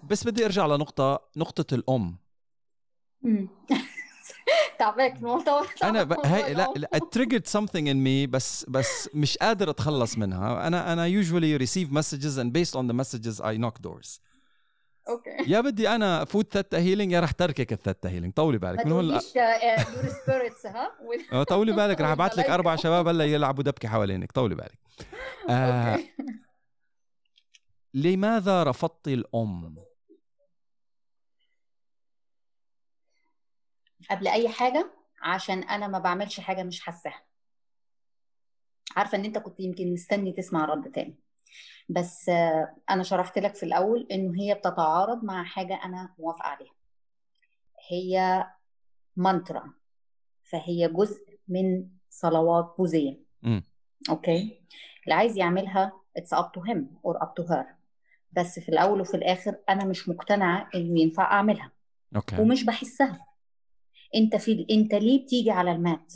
بس 0.04 0.24
بدي 0.28 0.46
أرجع 0.46 0.66
لنقطة 0.66 1.22
نقطة 1.38 1.76
الأم. 1.76 2.18
مم. 3.22 3.50
تعباك 4.80 5.16
الموضوع 5.16 5.66
أنا 5.84 6.04
ب... 6.04 6.14
هي 6.26 6.54
لا, 6.54 6.74
triggered 7.18 7.60
something 7.60 7.86
in 7.86 7.98
me 8.06 8.30
بس 8.30 8.66
بس 8.70 9.10
مش 9.14 9.38
قادر 9.38 9.70
أتخلص 9.70 10.18
منها. 10.18 10.68
أنا 10.68 10.94
أنا 10.94 11.22
usually 11.22 11.62
receive 11.62 11.92
messages 11.94 12.38
and 12.38 12.52
based 12.52 12.76
on 12.76 12.88
the 12.92 12.94
messages 12.94 13.42
I 13.42 13.58
knock 13.58 13.82
doors. 13.88 14.20
أوكي. 15.10 15.52
يا 15.52 15.62
بدي 15.62 15.90
أنا 15.90 16.26
فوت 16.26 16.54
Theta 16.54 16.78
Healing 16.78 17.12
يا 17.12 17.20
رح 17.20 17.32
تركك 17.32 17.74
ال 17.74 17.80
Theta 17.80 18.10
Healing 18.10 18.34
طولي 18.34 18.58
بالك 18.58 18.86
من 18.86 18.92
هون 18.92 19.20
spirits 19.20 20.66
ها؟ 20.66 20.92
آه، 21.34 21.44
طولي 21.44 21.72
بالك 21.72 22.02
رح 22.02 22.10
ابعث 22.10 22.40
لك. 22.40 22.50
أربع 22.50 22.76
شباب 22.76 23.08
هلا 23.08 23.26
يلعبوا 23.26 23.64
دبكة 23.64 23.90
حوالينك. 23.90 24.32
طولي 24.32 24.56
بالك. 24.56 24.80
آه. 25.50 26.00
لماذا 27.94 28.64
رفضت 28.64 29.08
الأم؟ 29.08 29.76
قبل 34.10 34.28
أي 34.28 34.50
حاجة 34.50 34.92
عشان 35.22 35.64
أنا 35.64 35.88
ما 35.88 36.00
بعملش 36.00 36.40
حاجة 36.40 36.64
مش 36.64 36.82
حاساها. 36.82 37.24
عارفة 38.96 39.18
إن 39.18 39.26
أنت 39.26 39.38
كنت 39.38 39.60
يمكن 39.60 39.94
مستني 39.94 40.32
تسمع 40.32 40.66
رد 40.66 40.92
تاني. 40.92 41.16
بس 41.90 42.30
أنا 42.90 43.04
شرحت 43.04 43.40
لك 43.40 43.56
في 43.56 43.64
الأول 43.64 44.08
إنه 44.12 44.42
هي 44.42 44.54
بتتعارض 44.54 45.24
مع 45.24 45.44
حاجة 45.44 45.80
أنا 45.86 46.16
موافقة 46.20 46.48
عليها. 46.48 46.74
هي 47.90 48.46
مانترا 49.16 49.74
فهي 50.44 50.88
جزء 50.88 51.40
من 51.48 51.90
صلوات 52.10 52.76
بوذيه 52.78 53.20
مم. 53.42 53.64
أوكي؟ 54.10 54.62
اللي 55.04 55.16
عايز 55.16 55.38
يعملها 55.38 56.02
it's 56.20 56.38
up 56.38 56.46
to 56.58 56.62
him 56.62 56.80
or 57.04 57.16
up 57.24 57.30
to 57.40 57.48
her. 57.48 57.81
بس 58.32 58.60
في 58.60 58.70
الأول 58.70 59.02
وفي 59.02 59.18
الآخر 59.18 59.56
أنا 59.70 59.86
مش 59.86 60.10
مقتنعة 60.10 60.70
إنه 60.76 61.00
ينفع 61.02 61.24
أعملها. 61.24 61.72
أوكي. 62.16 62.42
ومش 62.42 62.64
بحسها. 62.66 63.26
أنت 64.16 64.36
في 64.36 64.66
أنت 64.72 64.94
ليه 64.96 65.24
بتيجي 65.24 65.52
على 65.52 65.72
ال 65.72 65.80
mat؟ 65.80 66.14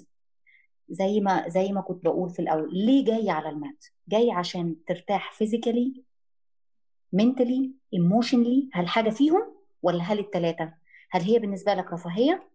زي 0.89 1.19
ما 1.19 1.49
زي 1.49 1.71
ما 1.71 1.81
كنت 1.81 2.03
بقول 2.05 2.29
في 2.29 2.41
الأول 2.41 2.77
ليه 2.77 3.05
جاي 3.05 3.29
على 3.29 3.49
ال 3.49 3.56
mat؟ 3.56 3.85
جاي 4.07 4.31
عشان 4.31 4.75
ترتاح 4.87 5.33
physically 5.33 6.03
mentally 7.13 7.71
emotionally 7.93 8.69
هل 8.73 8.87
حاجة 8.87 9.09
فيهم 9.09 9.55
ولا 9.81 10.03
هل 10.03 10.19
الثلاثه 10.19 10.73
هل 11.11 11.21
هي 11.21 11.39
بالنسبة 11.39 11.73
لك 11.73 11.93
رفاهية 11.93 12.49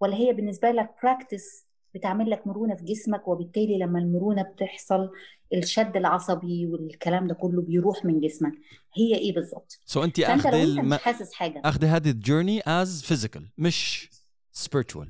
ولا 0.00 0.14
هي 0.16 0.32
بالنسبة 0.32 0.70
لك 0.70 0.94
practice 1.02 1.66
بتعمل 1.94 2.30
لك 2.30 2.46
مرونة 2.46 2.74
في 2.74 2.84
جسمك 2.84 3.28
وبالتالي 3.28 3.78
لما 3.78 3.98
المرونة 3.98 4.42
بتحصل 4.42 5.10
الشد 5.54 5.96
العصبي 5.96 6.66
والكلام 6.66 7.26
ده 7.26 7.34
كله 7.34 7.62
بيروح 7.62 8.04
من 8.04 8.20
جسمك. 8.20 8.52
هي 8.94 9.14
إيه 9.14 9.34
بالظبط؟ 9.34 9.78
so 9.84 10.04
انت 10.04 10.20
فأنت 10.20 10.46
أخذ 10.46 10.54
أنت 10.54 10.68
الم... 10.78 10.88
مش 10.88 10.98
حاسس 10.98 11.32
حاجة. 11.32 11.62
أخذ 11.64 11.84
هذه 11.84 12.10
ال 12.10 12.17
journey 12.17 12.62
as 12.66 13.02
physical 13.02 13.48
مش 13.58 14.10
spiritual. 14.58 15.08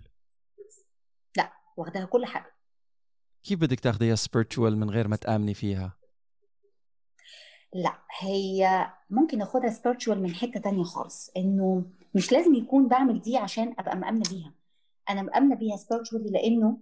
واخدها 1.76 2.04
كل 2.04 2.26
حاجة. 2.26 2.54
كيف 3.42 3.60
بدك 3.60 3.80
تاخذيها 3.80 4.16
spiritual 4.16 4.58
من 4.58 4.90
غير 4.90 5.08
ما 5.08 5.16
تآمني 5.16 5.54
فيها؟ 5.54 5.96
لا 7.72 7.98
هي 8.20 8.86
ممكن 9.10 9.42
اخدها 9.42 9.70
spiritual 9.70 10.08
من 10.16 10.34
حتة 10.34 10.60
تانية 10.60 10.82
خالص 10.82 11.30
إنه 11.36 11.84
مش 12.14 12.32
لازم 12.32 12.54
يكون 12.54 12.88
بعمل 12.88 13.20
دي 13.20 13.36
عشان 13.36 13.74
أبقى 13.78 13.96
مأمنة 13.96 14.22
بيها. 14.30 14.52
أنا 15.10 15.22
مأمنة 15.22 15.54
بيها 15.56 15.76
spiritually 15.76 16.32
لأنه 16.32 16.78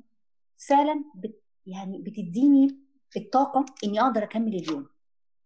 فعلا 0.68 1.04
بت 1.14 1.42
يعني 1.66 1.98
بتديني 1.98 2.76
الطاقة 3.16 3.64
إني 3.84 4.00
أقدر 4.00 4.22
أكمل 4.22 4.54
اليوم. 4.54 4.86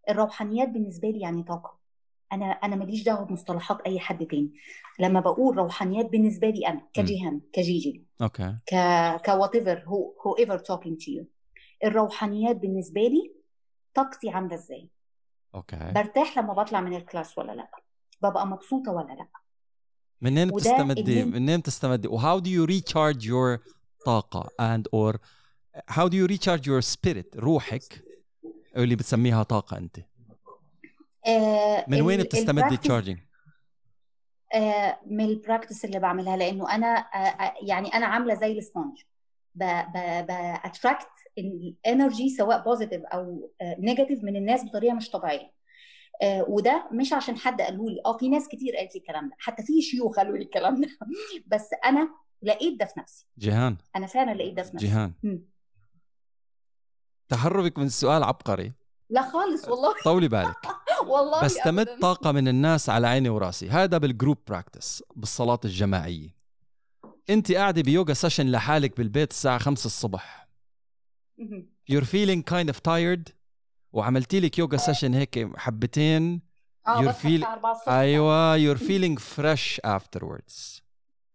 الروحانيات 0.09 0.69
بالنسبة 0.69 1.11
لي 1.11 1.21
يعني 1.21 1.43
طاقة. 1.43 1.79
أنا 2.33 2.47
أنا 2.47 2.77
ماليش 2.77 3.03
دعوة 3.03 3.25
بمصطلحات 3.25 3.81
أي 3.81 4.01
حد 4.01 4.27
تاني. 4.27 4.53
لما 4.99 5.21
بقول 5.21 5.57
روحانيات 5.57 6.07
بالنسبة 6.07 6.51
لي 6.51 6.69
أنا 6.69 6.81
كجيهان 6.95 7.41
كجيجي 7.53 8.05
أوكي. 8.23 8.57
ك 8.67 8.75
ك 9.17 9.31
whatever 9.31 9.79
who, 9.85 10.15
whoever 10.23 10.59
talking 10.59 10.97
to 11.05 11.11
you. 11.11 11.25
الروحانيات 11.85 12.57
بالنسبة 12.57 13.01
لي 13.01 13.33
طاقتي 13.95 14.31
عاملة 14.31 14.55
إزاي؟ 14.55 14.89
أوكي. 15.55 15.93
برتاح 15.95 16.39
لما 16.39 16.53
بطلع 16.53 16.81
من 16.81 16.97
ال 16.97 17.04
class 17.04 17.39
ولا 17.39 17.53
لأ؟ 17.53 17.71
ببقى 18.23 18.47
مبسوطة 18.47 18.93
ولا 18.93 19.13
لأ؟ 19.13 19.27
منين 20.21 20.49
بتستمدي 20.49 21.25
منين 21.25 21.61
بتستمدي 21.61 22.09
و 22.09 22.19
how 22.19 22.41
do 22.41 22.47
you 22.49 22.67
recharge 22.73 23.25
your 23.27 23.61
طاقة 24.05 24.49
and 24.61 24.83
or 24.95 25.19
how 25.91 26.09
do 26.09 26.15
you 26.15 26.27
recharge 26.29 26.67
your 26.67 26.83
spirit 26.95 27.37
روحك 27.37 28.05
اللي 28.77 28.97
بتسميها 28.97 29.43
طاقة 29.43 29.79
أنت؟ 29.79 29.97
آه 31.27 31.85
من 31.89 32.01
وين 32.01 32.23
بتستمدي 32.23 32.75
ال 32.75 32.79
charging 32.79 33.19
آه 34.55 34.99
من 35.07 35.25
ال 35.25 35.31
practice 35.31 35.85
اللي 35.85 35.99
بعملها 35.99 36.37
لأنه 36.37 36.75
أنا 36.75 36.87
آه 36.97 37.55
يعني 37.63 37.89
أنا 37.95 38.07
عاملة 38.07 38.35
زي 38.35 38.59
ال 38.59 38.64
sponge 38.64 38.99
ب 39.55 39.74
attract 39.74 41.09
ال 41.39 41.51
energy 41.51 42.29
سواء 42.29 42.65
positive 42.65 43.03
أو 43.05 43.51
negative 43.63 44.25
من 44.25 44.37
الناس 44.37 44.65
بطريقة 44.65 44.95
مش 44.95 45.11
طبيعية. 45.11 45.56
وده 46.25 46.89
مش 46.93 47.13
عشان 47.13 47.37
حد 47.37 47.61
قاله 47.61 47.91
لي 47.91 48.01
آه 48.07 48.17
في 48.19 48.29
ناس 48.29 48.49
كتير 48.49 48.77
قالت 48.77 48.95
لي 48.95 49.01
الكلام 49.01 49.29
ده. 49.29 49.35
حتى 49.39 49.63
في 49.63 49.83
شيوخ 49.83 50.17
قالوا 50.17 50.37
لي 50.37 50.45
الكلام 50.45 50.81
ده. 50.81 50.89
بس 51.53 51.69
أنا 51.85 52.09
لقيت 52.43 52.81
ده 52.81 52.85
في 52.87 53.01
نفسي. 53.01 53.27
جيهان. 53.39 53.77
أنا 53.97 54.07
فعلا 54.07 54.35
لقيت 54.35 54.55
ده 54.55 54.63
في 54.63 54.77
نفسي. 54.77 54.87
جيهان. 54.87 55.13
مم. 55.23 55.43
تهربك 57.29 57.79
من 57.79 57.87
السؤال 57.87 58.23
عبقري. 58.23 58.73
لا 59.11 59.23
خالص 59.23 59.69
والله. 59.69 59.95
طولي 60.05 60.29
بالك. 60.29 60.57
والله 61.07 61.45
بستمد 61.45 61.89
أبداً. 61.89 62.01
طاقة 62.01 62.33
من 62.33 62.49
الناس 62.49 62.91
على 62.91 63.07
عيني 63.07 63.29
وراسي. 63.29 63.69
هذا 63.71 63.99
بال 63.99 64.10
group 64.10 64.39
practice 64.47 65.03
بالصلاة 65.17 65.61
الجماعية. 65.65 66.37
أنت 67.31 67.53
قاعدة 67.53 67.83
بيوغا 67.83 68.15
session 68.15 68.47
لحالك 68.51 68.97
بالبيت 68.97 69.31
الساعة 69.31 69.59
5 69.59 69.87
الصبح. 69.87 70.47
you're 71.93 72.05
feeling 72.05 72.43
kind 72.43 72.69
of 72.71 72.77
tired. 72.83 73.33
وعملتي 73.97 74.41
لك 74.41 74.59
يوغا 74.59 74.77
session 74.77 75.15
هيك 75.15 75.57
حبتين 75.57 76.41
آه 76.87 77.01
الساعة 77.11 77.53
4 77.53 77.73
الصبح 77.73 77.89
أيوه 77.89 78.75
feeling 78.89 79.19
fresh 79.19 79.81
afterwards 79.87 80.83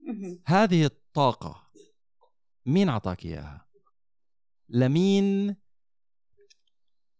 مهم. 0.07 0.39
هذه 0.45 0.85
الطاقة 0.85 1.63
مين 2.65 2.89
عطاك 2.89 3.25
إياها؟ 3.25 3.65
لمين 4.69 5.55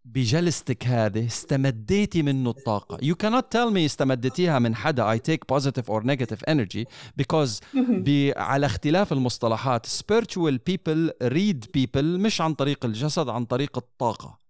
بجلستك 0.06 0.88
هذه 0.88 1.26
استمديتي 1.26 2.24
منه 2.24 2.50
الطاقة 2.50 2.98
you 2.98 3.16
cannot 3.24 3.44
tell 3.44 3.74
me 3.74 3.78
استمدتيها 3.78 4.60
من 4.60 4.76
حدا 4.76 5.16
I 5.16 5.20
take 5.20 5.56
positive 5.56 5.90
or 5.90 6.04
negative 6.04 6.42
energy 6.50 6.86
because 7.22 7.62
مهم. 7.74 8.04
ب... 8.04 8.34
على 8.38 8.66
اختلاف 8.66 9.14
المصطلحات 9.14 9.88
spiritual 9.88 10.58
people 10.72 11.12
read 11.24 11.66
people 11.78 12.04
مش 12.04 12.42
عن 12.42 12.54
طريق 12.54 12.86
الجسد 12.86 13.30
عن 13.30 13.46
طريق 13.46 13.78
الطاقة 13.78 14.41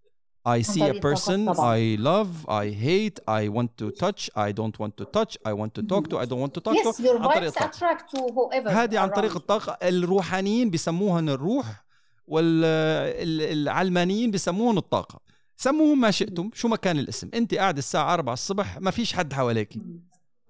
I 0.44 0.60
see 0.62 0.82
a 0.82 0.94
person. 1.08 1.40
I 1.76 1.80
love 2.10 2.30
I 2.48 2.66
hate 2.86 3.18
I 3.40 3.42
want 3.56 3.70
to 3.80 3.86
touch 4.04 4.22
I 4.46 4.48
don't 4.58 4.76
want 4.82 4.94
to 5.00 5.04
touch 5.16 5.32
I 5.50 5.52
want 5.60 5.72
to 5.78 5.82
talk 5.92 6.04
to 6.10 6.14
I 6.22 6.24
don't 6.30 6.42
want 6.44 6.54
to 6.58 6.60
talk 6.66 6.74
yes 6.74 6.96
to. 6.96 7.02
your 7.02 7.16
عن 7.22 7.28
طريق 7.28 7.52
vibes 7.52 7.62
الطاقة 7.62 7.70
attract 7.70 8.02
to 8.10 8.18
whoever 8.18 8.68
هذه 8.68 8.98
عن 8.98 9.08
طريق. 9.08 9.36
الطاقة. 9.36 9.78
الروحانيين 9.88 10.70
بيسموهن 10.70 11.28
الروح 11.28 11.84
والعلمانيين 12.26 14.30
بيسموهن 14.30 14.78
الطاقة. 14.78 15.20
سموهم 15.56 16.00
ما 16.00 16.10
شئتم 16.10 16.50
شو 16.54 16.68
ما 16.68 16.76
كان 16.76 16.98
الاسم. 16.98 17.30
انت 17.34 17.54
قاعد 17.54 17.78
الساعة 17.78 18.14
4 18.14 18.32
الصبح 18.32 18.78
ما 18.78 18.90
فيش 18.90 19.12
حد 19.12 19.32
حواليك. 19.32 19.74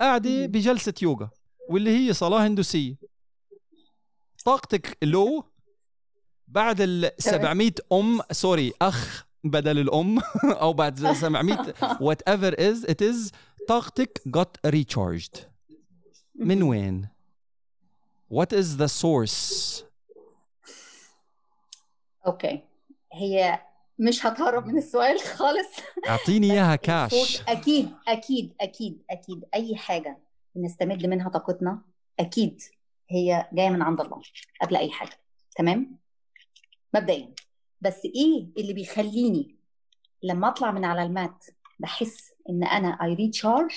قاعدة 0.01 0.31
مم. 0.31 0.47
بجلسة 0.47 0.95
يوغا 1.03 1.31
واللي 1.69 1.91
هي 1.91 2.13
صلاة 2.13 2.47
هندوسية. 2.47 2.97
طاقتك 4.45 4.99
لو 5.03 5.45
بعد 6.49 6.81
ال 6.81 7.11
700 7.19 7.73
أم 7.93 8.21
sorry 8.33 8.73
أخ 8.83 9.27
بدل 9.45 9.79
الأم 9.79 10.19
أو 10.63 10.73
بعد 10.73 11.13
700 11.13 11.75
whatever 12.01 12.55
is 12.59 12.87
it 12.89 13.03
is 13.03 13.33
طاقتك 13.69 14.23
got 14.29 14.71
recharged. 14.71 15.39
من 16.35 16.63
وين؟ 16.63 17.09
What 18.35 18.53
is 18.53 18.77
the 18.79 18.89
source؟ 18.89 19.83
أوكي 22.27 22.63
هي 23.13 23.61
مش 23.99 24.27
هتهرب 24.27 24.67
من 24.67 24.79
السؤال 24.79 25.19
خالص. 25.21 25.69
أعطيني 26.09 26.53
إياها 26.53 26.77
كاش 26.77 27.43
أكيد 27.49 27.95
أكيد 28.09 28.55
أكيد 28.61 29.03
أكيد. 29.11 29.45
أي 29.55 29.77
حاجة 29.77 30.19
بنستمد 30.55 31.07
منها 31.07 31.29
طاقتنا 31.29 31.83
أكيد 32.21 32.63
هي 33.11 33.49
جاية 33.53 33.71
من 33.71 33.83
عند 33.83 34.01
الله 34.01 34.23
قبل 34.63 34.77
أي 34.77 34.91
حاجة. 34.91 35.19
تمام؟ 35.57 35.99
مبدئيا. 36.95 37.35
بس 37.83 38.05
إيه 38.05 38.47
اللي 38.59 38.73
بيخليني 38.73 39.55
لما 40.23 40.49
أطلع 40.49 40.71
من 40.71 40.85
على 40.85 41.03
المات 41.03 41.45
بحس 41.79 42.33
إن 42.51 42.65
أنا 42.65 42.89
اي 42.89 43.15
ريتشارج 43.15 43.71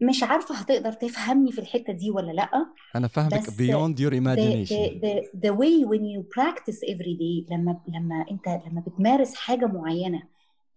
مش 0.00 0.22
عارفة 0.22 0.54
هتقدر 0.54 0.92
تفهمني 0.92 1.52
في 1.52 1.58
الحتة 1.60 1.92
دي 1.92 2.10
ولا 2.10 2.32
لأ 2.32 2.50
أنا 2.96 3.08
فاهمك 3.08 3.44
your 3.44 4.10
the, 4.10 4.16
imagination. 4.16 5.00
the 5.34 5.52
way 5.52 5.84
when 5.84 6.04
you 6.04 6.22
practice 6.38 6.80
every 6.82 7.14
day 7.14 7.52
لما 7.52 7.80
لما 7.88 8.24
أنت 8.30 8.48
لما 8.48 8.80
بتمارس 8.86 9.34
حاجة 9.34 9.66
معينة 9.66 10.22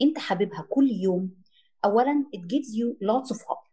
أنت 0.02 0.20
حاببها 0.20 0.68
كل 0.70 0.92
يوم 0.92 1.32
اولا 1.86 2.26
it 2.36 2.39
gives 2.39 2.68
you 2.76 3.08
lots 3.08 3.36
of 3.36 3.38
hope 3.38 3.70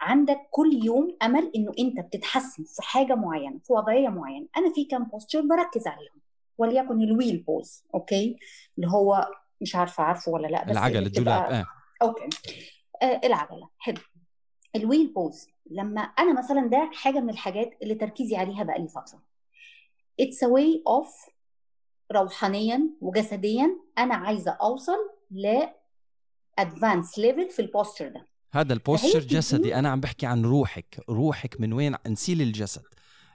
عندك 0.00 0.40
كل 0.50 0.80
يوم 0.84 1.16
أمل 1.22 1.52
إنه 1.56 1.72
أنت 1.78 2.00
بتتحسن 2.00 2.64
في 2.64 2.82
حاجة 2.82 3.14
معينة 3.14 3.58
في 3.64 3.72
وضعية 3.72 4.08
معينة. 4.08 4.46
أنا 4.56 4.72
في 4.72 4.84
كام 4.84 5.04
posture 5.04 5.40
بركز 5.40 5.86
عليهم 5.86 6.20
وليكن 6.58 7.02
ال 7.02 7.08
wheel 7.08 7.36
pose 7.36 7.84
أوكي؟ 7.94 8.38
اللي 8.78 8.88
هو 8.88 9.30
مش 9.60 9.76
عارفة 9.76 10.04
عارفه 10.04 10.32
ولا 10.32 10.46
لأ 10.46 10.64
بس 10.64 10.70
العجل 10.72 10.96
اللي 10.96 11.06
الدولاب 11.06 11.52
آه. 11.52 11.66
أوكي. 12.02 12.28
آه 13.02 13.20
العجلة 13.24 13.68
حلو. 13.78 13.98
ال 14.76 14.81
wheel 14.81 15.06
pose 15.06 15.48
لما 15.70 16.00
أنا 16.00 16.38
مثلا 16.38 16.66
ده 16.66 16.90
حاجة 16.92 17.20
من 17.20 17.30
الحاجات 17.30 17.70
اللي 17.82 17.94
تركيزي 17.94 18.36
عليها 18.36 18.62
بقالي 18.64 18.88
فترة. 18.88 19.22
اتس 20.20 20.44
way 20.44 20.82
of 20.88 21.30
روحانيا 22.12 22.90
وجسديا 23.00 23.76
أنا 23.98 24.14
عايزة 24.14 24.50
أوصل 24.50 24.98
ل 25.30 25.62
advanced 26.60 27.18
level 27.20 27.50
في 27.50 27.58
البوستر 27.58 28.08
ده. 28.08 28.26
هذا 28.56 28.72
البوستشر 28.72 29.20
جسدي. 29.20 29.74
أنا 29.74 29.88
عم 29.88 30.00
بحكي 30.00 30.26
عن 30.26 30.44
روحك. 30.44 31.00
روحك 31.08 31.60
من 31.60 31.72
وين؟ 31.72 31.94
نسيل 32.08 32.42
الجسد. 32.42 32.82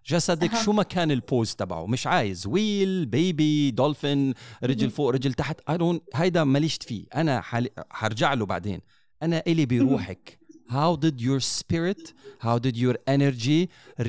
جسدك. 0.08 0.56
شو 0.56 0.72
ما 0.72 0.84
كان 0.84 1.12
البوز 1.12 1.56
تبعه؟ 1.56 1.86
مش 1.86 2.08
عايز. 2.08 2.48
ويل 2.48 3.06
بيبي 3.06 3.72
دولفين 3.72 4.34
رجل. 4.64 4.90
فوق 4.90 5.10
رجل 5.10 5.34
تحت. 5.34 5.62
Don't 5.72 6.00
هيدا 6.16 6.44
ماليش 6.44 6.78
فيه. 6.82 7.06
أنا. 7.16 7.42
حرجع 7.90 8.34
له 8.34 8.46
بعدين. 8.46 8.82
أنا 9.24 9.44
إلي 9.48 9.66
بروحك. 9.66 10.42
How 10.70 10.96
did 10.96 11.18
your 11.20 11.42
spirit 11.60 12.14
how 12.46 12.58
did 12.66 12.76
your 12.78 12.96
energy 13.16 13.62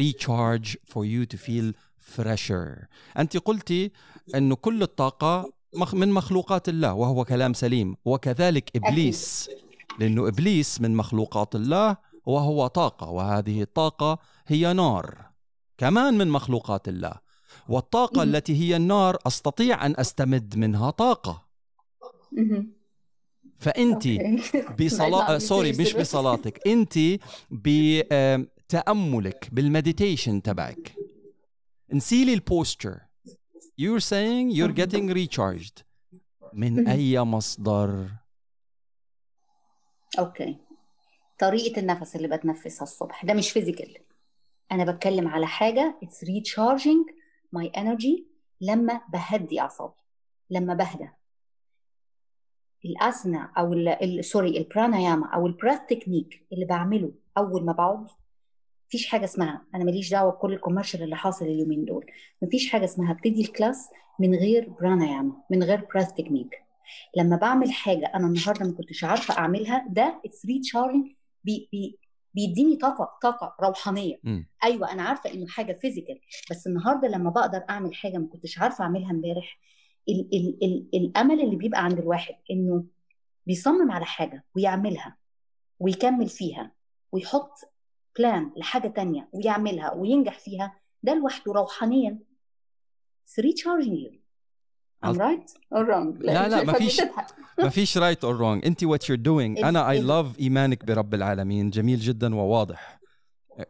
recharge 0.03 0.77
for 0.93 1.03
you 1.05 1.27
to 1.33 1.37
feel 1.37 1.73
fresher? 2.17 2.87
أنت 3.19 3.37
قلتي 3.37 3.91
إنه 4.35 4.55
كل 4.55 4.83
الطاقة 4.83 5.53
من 5.93 6.09
مخلوقات 6.09 6.69
الله 6.69 6.93
وهو 6.95 7.25
كلام 7.25 7.53
سليم. 7.53 7.97
وكذلك 8.05 8.71
إبليس. 8.77 9.51
لأنه 9.99 10.29
إبليس 10.29 10.81
من 10.81 10.97
مخلوقات 10.97 11.55
الله 11.55 11.97
وهو 12.27 12.67
طاقة 12.67 13.11
وهذه 13.11 13.63
الطاقة 13.63 14.19
هي 14.47 14.73
نار 14.73 15.31
كمان 15.79 16.19
من 16.19 16.29
مخلوقات 16.29 16.89
الله 16.89 17.13
والطاقة 17.69 18.25
مهم. 18.25 18.35
التي 18.35 18.57
هي 18.57 18.77
النار 18.77 19.19
أستطيع 19.27 19.87
أن 19.87 19.95
أستمد 19.99 20.57
منها. 20.57 20.95
فانت 23.59 24.07
أوكي. 24.07 24.43
بصلاة 24.81 25.23
عن 25.23 25.39
sorry 25.39 25.73
مش. 25.73 25.93
بصلاتك 25.93 26.67
انت 26.67 26.99
بتاملك 27.51 29.49
بال 29.53 29.68
meditation 29.68 30.43
تبعك 30.43 30.95
نسيلي 31.93 32.35
ال 32.35 32.43
posture 32.43 32.99
you're 33.81 34.01
saying 34.01 34.51
you're 34.57 34.75
getting 34.83 35.15
recharged 35.15 35.83
من. 36.53 36.89
أي 36.89 37.21
مصدر 37.21 38.09
أوكي. 40.19 40.57
طريقة 41.39 41.81
النفس 41.81 42.17
اللي 42.17 42.29
بتنفسها 42.37 42.83
الصبح 42.83 43.25
ده 43.25 43.35
مش 43.35 43.51
physical 43.51 43.97
أنا 44.73 44.93
بتكلم 44.93 45.29
على 45.29 45.47
حاجة 45.47 45.99
it's 46.03 46.25
recharging 46.25 47.07
my 47.53 47.67
energy 47.69 48.27
لما 48.61 49.01
بهدي 49.13 49.61
أعصابي 49.61 49.95
لما 50.51 50.75
بهدى. 50.75 51.09
الأسانا 52.85 53.53
أو 53.59 53.75
sorry 54.21 54.59
البراناياما 54.59 55.27
أو 55.27 55.47
ال 55.47 55.52
breath 55.52 55.81
technique 55.89 56.47
اللي 56.53 56.65
بعمله 56.65 57.13
أول 57.39 57.65
ما 57.65 57.73
بقعد 57.73 58.07
مفيش 58.89 59.07
حاجة 59.07 59.25
اسمها 59.25 59.67
أنا 59.75 59.85
ماليش 59.85 60.11
دعوة 60.11 60.33
بكل 60.33 60.53
ال 60.53 60.57
commercial 60.57 61.03
اللي 61.03 61.17
حاصل 61.17 61.45
اليومين 61.45 61.85
دول. 61.85 62.07
مفيش 62.43 62.73
حاجة 62.73 62.85
اسمها 62.85 63.13
ابتدي 63.13 63.41
ال 63.41 63.49
class 63.49 63.89
من 64.19 64.35
غير 64.35 64.69
براناياما 64.71 65.43
من 65.51 65.63
غير 65.63 65.85
breath 65.95 66.13
technique 66.13 66.63
لما 67.17 67.37
بعمل 67.37 67.73
حاجة 67.73 68.13
أنا 68.15 68.27
النهارده 68.27 68.67
ما 68.67 68.73
كنتش 68.73 69.05
عارفة 69.05 69.39
أعملها 69.39 69.87
ده 69.89 70.21
it's 70.25 70.47
recharging 70.47 71.13
بي 71.45 71.69
بي 71.73 71.99
بيديني 72.35 72.77
طاقة 72.77 73.19
طاقة 73.23 73.57
روحانية. 73.67 74.21
مم. 74.25 74.49
أيوه 74.65 74.93
أنا 74.93 75.03
عارفة 75.03 75.33
إنه 75.33 75.47
حاجة 75.47 75.73
physical 75.73 76.21
بس 76.51 76.67
النهارده 76.67 77.09
لما 77.09 77.31
بقدر 77.31 77.65
أعمل 77.71 77.95
حاجة 77.95 78.19
ما 78.19 78.27
كنتش 78.27 78.59
عارفة 78.59 78.85
أعملها 78.85 79.11
امبارح 79.11 79.59
ال 80.09 80.29
ال 80.35 80.59
ال 80.65 80.89
الأمل 80.95 81.41
اللي 81.41 81.57
بيبقى 81.57 81.85
عند 81.85 81.99
الواحد 81.99 82.35
إنه 82.51 82.85
بيصمم 83.47 83.91
على 83.91 84.05
حاجة 84.05 84.45
ويعملها 84.57 85.17
ويكمل 85.81 86.29
فيها 86.29 86.73
ويحط 87.13 87.53
بلان 88.19 88.53
لحاجة 88.57 88.89
تانية 88.89 89.29
ويعملها 89.33 89.93
وينجح 89.93 90.39
فيها 90.39 90.81
ده 91.03 91.15
لوحده 91.15 91.53
روحانيا. 91.53 92.19
Recharging 93.41 93.97
you. 94.05 94.22
I'm 95.07 95.17
right 95.19 95.51
or 95.75 95.85
wrong? 95.89 96.21
لا، 96.21 96.49
لا، 96.49 96.65
مفيش- 96.65 97.01
بتضحك. 97.01 97.27
ما 97.59 97.69
فيش 97.69 97.99
رايت 97.99 98.25
اور 98.25 98.37
رونج 98.37 98.67
انت 98.67 98.85
وات 98.85 99.09
يور 99.09 99.19
دوينج 99.19 99.59
ال- 99.59 99.65
أنا 99.65 99.91
اي 99.91 99.99
ال- 99.99 100.07
لاف 100.07 100.39
إيمانك 100.41 100.85
برب 100.85 101.15
العالمين. 101.15 101.71
جميل 101.71 101.99
جدا 102.01 102.35
وواضح. 102.35 103.01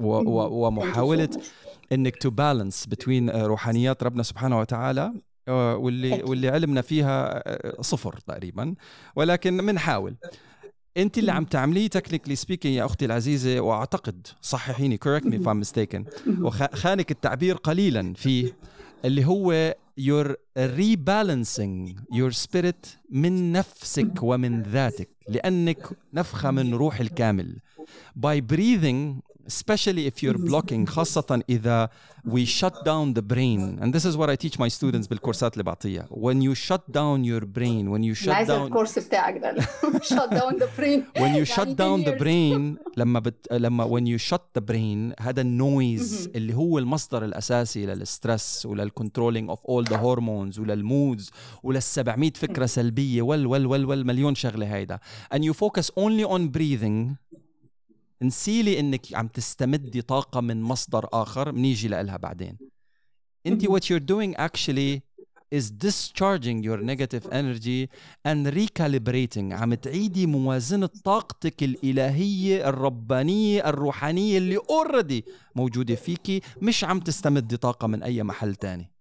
و 0.01 0.07
و 0.15 0.71
so 0.71 1.29
much. 1.31 1.39
إنك 1.93 2.17
to 2.17 2.31
balance 2.31 2.87
بين 3.07 3.31
روحانيات 3.31 4.03
ربنا 4.03 4.23
سبحانه 4.23 4.59
وتعالى 4.61 5.13
آه، 5.49 5.77
واللي. 5.77 6.23
واللي 6.23 6.49
علمنا 6.49 6.81
فيها 6.81 7.43
آه، 7.49 7.81
صفر 7.83 8.19
تقريبا. 8.27 8.75
ولكن 9.17 9.67
بنحاول 9.67 10.15
انت 10.97 11.19
اللي 11.19 11.33
عم 11.33 11.45
تعمليه 11.45 11.89
technically 11.89 12.37
speaking 12.37 12.75
يا 12.75 12.85
أختي 12.85 13.05
العزيزة 13.05 13.61
وأعتقد 13.61 14.27
صححيني 14.43 14.99
correct 15.05 15.25
me 15.25 15.33
if 15.35 15.47
I'm 15.47 15.69
mistaken 15.69 16.27
مهم. 16.27 16.45
وخانك 16.45 17.11
التعبير 17.11 17.57
قليلا 17.57 18.15
فيه 18.15 18.57
اللي 19.05 19.25
هو 19.25 19.75
you're 19.99 20.37
rebalancing 20.59 21.99
your 22.13 22.31
spirit 22.31 22.87
من 23.11 23.53
نفسك 23.53 24.23
ومن 24.23 24.63
ذاتك 24.63 25.09
لأنك 25.29 25.99
نفخة 26.15 26.51
من 26.51 26.75
روح 26.75 27.01
الكامل. 27.01 27.59
باي 28.17 28.45
breathing 28.53 29.32
especially 29.48 30.06
if 30.12 30.24
you're 30.24 30.38
blocking 30.50 30.86
خاصة 30.90 31.42
إذا 31.50 31.90
we 32.28 32.46
shut 32.46 32.74
down 32.86 33.14
the 33.14 33.22
brain 33.22 33.80
and 33.82 33.94
this 33.94 34.04
is 34.06 34.18
what 34.18 34.30
I 34.30 34.36
teach 34.36 34.60
my 34.60 34.68
students 34.68 35.08
بالكورسات 35.10 35.54
اللي 35.54 35.64
بعطيها 35.64 36.08
when 36.12 36.42
you 36.42 36.56
shut 36.56 36.82
down 36.92 37.24
your 37.24 37.46
brain 37.46 37.86
when 37.90 38.04
you 38.04 38.14
انا 38.14 38.26
shut 38.26 38.28
عايزه 38.30 38.58
down 38.58 38.62
الكورس 38.62 39.00
بتاعك 39.00 39.38
ده 39.38 39.56
shut 40.02 40.30
down 40.30 40.54
the 40.60 40.68
brain 40.80 41.02
when 41.16 41.20
you 41.20 41.22
يعني 41.22 41.46
shut 41.46 41.60
10 41.60 41.76
down 41.76 42.04
the 42.06 42.12
years. 42.12 42.20
brain 42.22 42.78
لما 42.98 43.20
بت... 43.20 43.48
لما 43.52 43.86
when 43.88 44.04
you 44.04 44.24
shut 44.30 44.42
the 44.60 44.64
brain 44.72 45.22
هذا 45.22 45.42
النويز 45.42 46.28
مهم. 46.28 46.36
اللي 46.36 46.54
هو 46.54 46.78
المصدر 46.80 47.26
الاساسي 47.26 47.86
للستريس 47.86 48.66
وللكنترولينج 48.66 49.50
اوف 49.50 49.66
اول 49.66 49.84
ذا 49.84 49.98
هرمونز 49.98 50.60
وللمودز 50.60 51.32
ولل 51.64 51.82
700 51.82 52.32
فكره 52.36 52.66
سلبيه 52.66 53.22
وال 53.22 53.48
وال 53.48 53.66
وال 53.66 53.86
وال 53.86 54.08
مليون 54.08 54.36
شغله 54.36 54.76
هيدا 54.76 55.00
and 55.36 55.40
you 55.40 55.54
focus 55.54 55.86
only 55.86 56.26
on 56.36 56.42
breathing 56.58 57.16
نسيلي 58.23 58.81
انك 58.81 59.15
عم 59.15 59.29
تستمدي 59.29 60.03
طاقة 60.03 60.41
من 60.41 60.63
مصدر 60.63 61.09
آخر 61.13 61.51
بنيجي 61.51 61.89
لها 61.89 62.17
بعدين. 62.17 62.59
انت 63.47 63.67
what 63.67 63.83
you're 63.83 64.07
doing 64.13 64.37
actually 64.39 65.01
is 65.55 65.71
discharging 65.71 66.63
your 66.63 66.81
negative 66.81 67.27
energy 67.31 67.89
and 68.29 68.47
recalibrating. 68.47 69.53
عم 69.53 69.75
تعيدي 69.75 70.27
موازنة 70.27 70.91
طاقتك 71.05 71.63
الإلهية 71.63 72.69
الربانية 72.69 73.69
الروحانية 73.69 74.39
اللي 74.39 74.57
already 74.71 75.25
موجودة 75.55 75.95
فيكي 75.95 76.41
مش 76.63 76.85
عم 76.85 77.01
تستمدي 77.01 77.57
طاقة 77.57 77.87
من 77.87 78.03
أي 78.03 78.23
محل 78.23 78.55
تاني. 78.55 78.92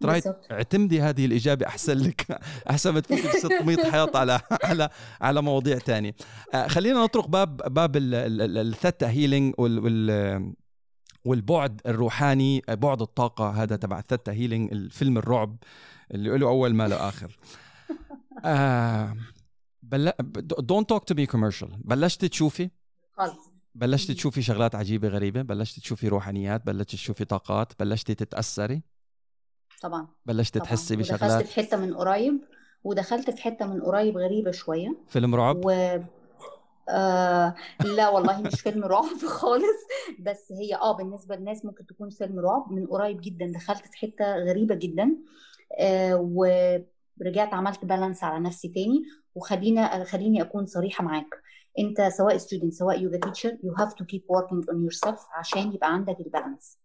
try 0.00 0.22
اعتمدي 0.50 1.00
هذه 1.00 1.26
الإجابة 1.26 1.66
أحسن 1.66 1.98
لك. 1.98 2.26
أحسن 2.70 2.90
ما 2.90 3.00
تفوتي 3.00 3.28
ب 3.28 3.30
600 3.30 3.90
حياط 3.90 4.16
على 4.16 4.40
على 4.64 4.90
على 5.20 5.42
مواضيع 5.42 5.78
تانية. 5.78 6.14
آه، 6.54 6.66
خلينا 6.66 7.04
نطرق 7.04 7.28
باب 7.28 7.56
باب 7.56 7.96
ال 7.96 8.15
theta 8.15 9.10
healing 9.10 9.54
وال 9.58 10.54
والبعد 11.24 11.80
الروحاني 11.86 12.62
بعد 12.68 13.02
الطاقة 13.02 13.50
هذا 13.50 13.76
تبع 13.76 13.98
ال 13.98 14.04
theta 14.04 14.32
healing 14.32 14.72
الفيلم 14.72 15.18
الرعب 15.18 15.56
اللي 16.14 16.38
له 16.38 16.48
أول 16.48 16.74
ما 16.74 16.88
له 16.88 17.08
آخر. 17.08 17.38
آه 18.44 19.16
بل... 19.82 20.12
don't 20.58 20.88
talk 20.88 21.04
to 21.04 21.14
me 21.14 21.26
commercial 21.26 21.68
بلشتي 21.84 22.28
تشوفي؟ 22.28 22.70
خلص 23.12 23.50
بلشتي 23.74 24.14
تشوفي 24.14 24.42
شغلات 24.42 24.74
عجيبة 24.74 25.08
غريبة؟ 25.08 25.42
بلشتي 25.42 25.80
تشوفي 25.80 26.08
روحانيات؟ 26.08 26.66
بلشتي 26.66 26.96
تشوفي 26.96 27.24
طاقات؟ 27.24 27.72
بلشتي 27.80 28.14
تتأثري؟ 28.14 28.82
طبعا 29.80 30.08
بلشتي 30.26 30.60
تحسي 30.60 30.96
بشغلات. 30.96 31.22
دخلت 31.22 31.46
في 31.46 31.54
حتة 31.54 31.76
من 31.76 31.94
قريب 31.94 32.40
ودخلت 32.84 33.30
في 33.30 33.42
حتة 33.42 33.66
من 33.66 33.82
قريب 33.82 34.18
غريبة 34.18 34.50
شوية. 34.50 34.96
فيلم 35.08 35.34
رعب؟ 35.34 35.64
و... 35.64 35.98
آه 36.88 37.54
لا 37.84 38.08
والله 38.08 38.40
مش 38.42 38.60
فيلم 38.60 38.84
رعب 38.84 39.16
خالص. 39.38 39.80
بس 40.20 40.52
هي 40.52 40.74
آه 40.74 40.96
بالنسبة 40.96 41.36
للناس 41.36 41.64
ممكن 41.64 41.86
تكون 41.86 42.10
فيلم 42.10 42.38
رعب. 42.38 42.72
من 42.72 42.86
قريب 42.86 43.20
جدا 43.20 43.52
دخلت 43.54 43.86
في 43.86 43.98
حتة 43.98 44.36
غريبة 44.36 44.74
جدا. 44.74 45.16
آه 45.78 46.16
ورجعت 46.16 47.54
عملت 47.54 47.84
balance 47.84 48.24
على 48.24 48.44
نفسي 48.44 48.68
تاني. 48.68 49.02
وخلينا 49.34 50.04
خليني 50.04 50.42
أكون 50.42 50.66
صريحة 50.66 51.04
معاك. 51.04 51.28
أنت 51.78 52.12
سواء 52.16 52.36
student 52.36 52.72
سواء 52.74 53.00
يوجا 53.02 53.18
teacher 53.18 53.58
you 53.64 53.72
have 53.78 53.94
to 53.94 54.04
keep 54.04 54.22
working 54.22 54.64
on 54.64 54.76
yourself 54.76 55.18
عشان 55.38 55.72
يبقى 55.72 55.94
عندك 55.94 56.20
ال 56.20 56.27
balance 56.27 56.78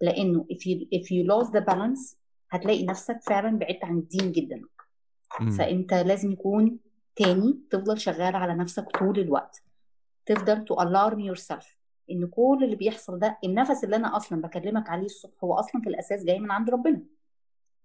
لأنه 0.00 0.46
if 0.52 0.56
you 0.56 0.98
if 0.98 1.04
you 1.04 1.24
lose 1.32 1.50
the 1.50 1.64
balance 1.72 2.16
هتلاقي 2.50 2.86
نفسك 2.86 3.20
فعلا 3.22 3.58
بعدت 3.58 3.84
عن 3.84 3.98
الدين 3.98 4.32
جدا. 4.32 4.62
م. 5.40 5.50
فأنت 5.50 5.94
لازم 5.94 6.32
يكون 6.32 6.78
تاني 7.16 7.58
تفضل 7.70 7.98
شغال 7.98 8.36
على 8.36 8.54
نفسك 8.54 8.84
طول 8.98 9.18
الوقت. 9.18 9.62
تفضل 10.26 10.64
to 10.64 10.76
yourself 11.18 11.76
إن 12.10 12.26
كل 12.26 12.60
اللي 12.62 12.76
بيحصل 12.76 13.18
ده 13.18 13.38
النفس 13.44 13.84
اللي 13.84 13.96
أنا 13.96 14.16
أصلا 14.16 14.42
بكلمك 14.42 14.90
عليه 14.90 15.04
الصبح 15.04 15.44
هو 15.44 15.54
أصلا 15.54 15.82
في 15.82 15.88
الأساس 15.88 16.24
جاي 16.24 16.38
من 16.38 16.50
عند 16.50 16.70
ربنا. 16.70 17.02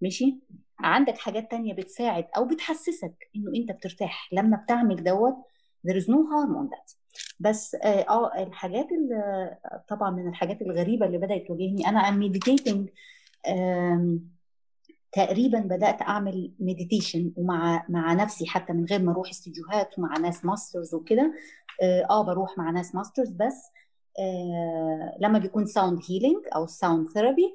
ماشي؟ 0.02 0.40
عندك 0.80 1.18
حاجات 1.18 1.52
تانية 1.52 1.74
بتساعد 1.74 2.28
أو 2.38 2.46
بتحسسك 2.46 3.30
إنه 3.36 3.52
أنت 3.56 3.72
بترتاح. 3.72 4.30
لما 4.34 4.58
بتعمل 4.58 5.04
دوت 5.04 5.36
there 5.88 5.96
is 5.96 6.06
no 6.06 6.18
harm 6.32 6.56
on 6.56 6.76
that. 6.76 6.96
بس 7.40 7.76
آه, 7.76 8.06
آه 8.10 8.44
الحاجات 8.44 8.88
اللي 8.92 9.58
طبعا 9.88 10.12
من 10.12 10.30
الحاجات 10.30 10.62
الغريبة 10.62 11.06
اللي 11.06 11.18
بدأت 11.18 11.48
تواجهني. 11.48 11.88
أنا 11.88 12.00
I'm 12.00 12.34
meditating 12.34 12.90
تقريبا 15.14 15.60
بدأت 15.60 16.02
أعمل 16.02 16.52
meditation 16.60 17.32
ومع 17.36 17.86
مع 17.90 18.14
نفسي 18.14 18.46
حتى 18.48 18.74
من 18.74 18.86
غير 18.86 19.02
ما 19.02 19.12
أروح 19.12 19.30
استديوهات 19.30 20.00
ومع 20.00 20.18
ناس 20.18 20.46
masters 20.46 20.94
وكده. 20.96 21.34
آه, 21.82 22.08
آه، 22.10 22.24
بروح 22.24 22.58
مع 22.58 22.72
ناس 22.72 22.96
masters 22.96 23.30
بس. 23.30 23.72
آه 24.20 25.18
لما 25.20 25.40
بيكون 25.40 25.66
sound 25.66 26.00
healing 26.10 26.44
أو 26.56 26.68
sound 26.68 27.10
therapy 27.10 27.54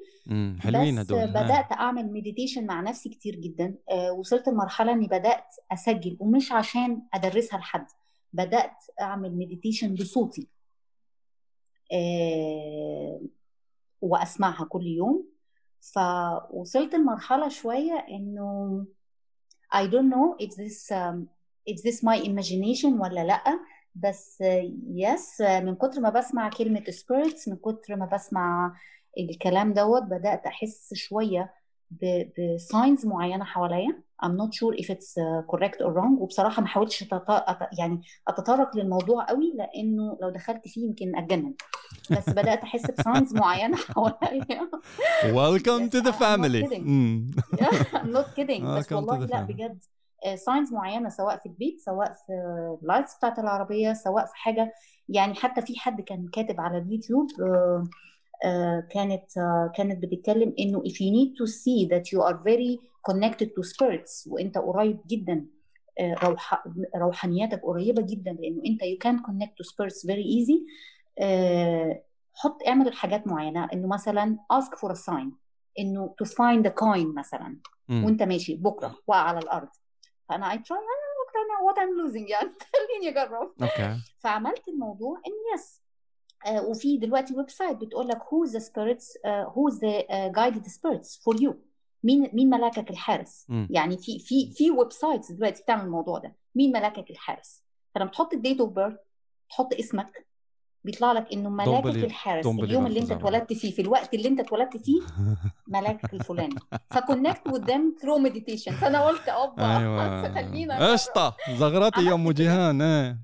حلوين 0.59 0.99
هدول. 0.99 1.27
بدأت 1.27 1.71
أعمل 1.71 2.13
meditation 2.13 2.65
مع 2.65 2.81
نفسي 2.81 3.09
كتير 3.09 3.35
جدا. 3.35 3.75
آه 3.91 4.11
وصلت 4.11 4.47
لمرحلة 4.47 4.91
إني 4.91 5.07
بدأت 5.07 5.55
أسجل 5.71 6.17
ومش 6.19 6.51
عشان 6.51 7.01
أدرسها 7.13 7.59
لحد 7.59 7.85
بدأت 8.33 8.85
أعمل 9.01 9.37
meditation 9.37 9.93
بصوتي. 9.93 10.47
آه 11.93 13.21
وأسمعها 14.01 14.65
كل 14.65 14.87
يوم. 14.87 15.38
فوصلت 15.81 16.95
لمرحلة 16.95 17.49
شوية 17.49 18.05
إنه 18.09 18.85
I 19.75 19.87
don't 19.87 20.09
know 20.09 20.45
if 20.45 20.49
this 20.49 20.91
um, 20.91 21.27
if 21.69 21.81
this 21.81 22.03
my 22.03 22.17
imagination 22.25 23.01
ولا 23.01 23.23
لأ 23.23 23.59
بس 23.95 24.43
yes 24.93 25.41
من 25.41 25.75
كتر 25.75 26.01
ما 26.01 26.09
بسمع 26.09 26.49
كلمة 26.49 26.83
spirits 26.83 27.47
من 27.47 27.55
كتر 27.55 27.95
ما 27.95 28.05
بسمع 28.13 28.75
الكلام 29.19 29.73
دوت 29.73 30.03
بدأت 30.03 30.45
أحس 30.45 30.93
شوية 30.93 31.53
ب 32.37 32.48
signs 32.48 33.05
معينة 33.05 33.45
حواليا. 33.45 34.03
I'm 34.23 34.35
not 34.35 34.53
sure 34.53 34.73
if 34.75 34.89
it's 34.89 35.17
uh, 35.17 35.41
correct 35.51 35.81
or 35.81 35.91
wrong. 35.93 36.21
وبصراحة 36.21 36.61
ما 36.61 36.67
حاولتش 36.67 37.05
يعني 37.79 38.01
أتطرق 38.27 38.77
للموضوع 38.77 39.25
قوي 39.25 39.53
لأنه 39.55 40.17
لو 40.21 40.29
دخلت 40.29 40.67
فيه 40.67 40.85
يمكن 40.85 41.15
أتجنن. 41.15 41.53
بس 42.11 42.29
بدأت 42.29 42.63
أحس 42.63 42.91
ب 42.91 42.98
signs 42.98 43.33
معينة 43.35 43.77
حواليا. 43.77 44.69
Welcome 45.23 45.89
to 45.89 46.01
the 46.01 46.13
family 46.13 46.63
I'm 47.99 48.11
not 48.11 48.35
kidding, 48.35 48.61
I'm 48.63 48.75
not 48.75 48.87
kidding. 48.87 48.87
بس 48.87 48.91
والله 48.91 49.25
لا 49.25 49.41
بجد 49.41 49.79
signs 50.35 50.73
معينة 50.73 51.09
سواء 51.09 51.37
في 51.37 51.45
البيت 51.45 51.81
سواء 51.81 52.13
في 52.13 52.33
ال 52.81 52.86
lights 52.86 53.17
بتاعت 53.17 53.39
العربية 53.39 53.93
سواء 53.93 54.25
في 54.25 54.35
حاجة 54.35 54.73
يعني 55.09 55.35
حتى 55.35 55.61
في 55.61 55.79
حد 55.79 56.01
كان 56.01 56.29
كاتب 56.33 56.61
على 56.61 56.77
اليوتيوب 56.77 57.27
uh, 57.29 57.87
كانت 58.89 59.25
uh, 59.31 59.71
كانت 59.77 60.03
بتتكلم 60.03 60.53
إنه 60.59 60.83
if 60.83 60.93
you 60.93 61.11
need 61.11 61.35
to 61.41 61.47
see 61.51 61.89
that 61.89 62.03
you 62.13 62.21
are 62.21 62.37
very 62.37 62.79
connected 63.11 63.47
to 63.47 63.63
spirits 63.63 64.27
وإنت 64.27 64.57
قريب 64.57 64.99
جدا 65.07 65.45
روح 66.23 66.63
روحانياتك 66.95 67.61
قريبة 67.63 68.01
جدا 68.01 68.31
لأنه 68.31 68.61
إنت 68.65 68.83
you 68.83 68.97
can 69.07 69.23
connect 69.25 69.51
to 69.51 69.69
spirits 69.71 70.05
very 70.05 70.25
easy 70.25 70.59
حط 72.33 72.67
اعمل 72.67 72.93
حاجات 72.93 73.27
معينة 73.27 73.69
إنه 73.73 73.87
مثلا 73.87 74.37
ask 74.53 74.77
for 74.77 74.91
a 74.91 74.95
sign 74.95 75.31
إنه 75.79 76.15
to 76.23 76.27
find 76.27 76.65
a 76.65 76.71
coin 76.71 77.15
مثلا 77.17 77.57
م. 77.89 78.03
وإنت 78.05 78.23
ماشي 78.23 78.55
بكرة 78.55 78.95
وقع 79.07 79.19
على 79.19 79.39
الأرض. 79.39 79.67
فأنا 80.29 80.55
I 80.55 80.57
try 80.57 80.75
what 81.67 81.77
I'm 81.77 81.93
losing 81.99 82.29
يعني 82.29 82.49
خليني 82.59 83.09
اجرب 83.09 83.51
okay. 83.61 83.97
فعملت 84.19 84.67
الموضوع 84.67 85.17
إن 85.17 85.31
يس 85.55 85.78
آه 85.78 85.78
وفي 86.47 86.97
دلوقتي 86.97 87.33
website 87.35 87.77
بتقول 87.77 88.07
لك 88.07 88.19
spirits 88.57 89.05
uh, 89.05 89.49
who's 89.53 89.75
the 89.79 90.03
uh, 90.07 90.31
guided 90.39 90.65
spirits 90.71 91.19
for 91.23 91.41
you. 91.41 91.53
مين 92.03 92.29
مين 92.33 92.49
ملاكك 92.49 92.89
الحارس؟ 92.89 93.45
م. 93.49 93.67
يعني 93.69 93.97
في 93.97 94.19
في 94.19 94.51
في 94.53 94.71
websites 94.71 95.31
دلوقتي 95.31 95.63
بتعمل 95.63 95.83
الموضوع 95.85 96.17
ده. 96.19 96.35
مين 96.55 96.71
ملاكك 96.71 97.09
الحارس؟ 97.09 97.63
فلما 97.95 98.09
تحط 98.09 98.33
ال 98.33 98.38
date 98.38 98.59
of 98.61 98.69
birth 98.73 98.93
تحط 99.49 99.73
اسمك 99.73 100.25
بيطلع 100.83 101.11
لك 101.11 101.33
إنه 101.33 101.49
ملاكك 101.49 101.85
الحارس 102.03 102.45
اليوم 102.47 102.85
اللي 102.85 102.99
انت 102.99 103.11
اتولدت 103.11 103.53
فيه. 103.53 103.71
في 103.71 103.81
الوقت 103.81 104.13
اللي 104.13 104.27
انت 104.27 104.39
اتولدت 104.39 104.77
فيه 104.77 105.01
ملاكك 105.67 106.13
الفلاني. 106.13 106.55
ف 106.91 106.98
connect 106.98 107.47
with 107.47 107.63
them 107.71 107.95
through 108.01 108.17
meditation 108.17 108.71
فأنا 108.71 109.07
قلت 109.07 109.29
أوبا 109.29 109.77
أيوه. 109.77 110.33
خلينا. 110.33 110.91
قشطة. 110.91 111.35
زغرتي 111.57 112.01
يا 112.05 112.13
أم 112.13 112.31
جيهان. 112.31 113.19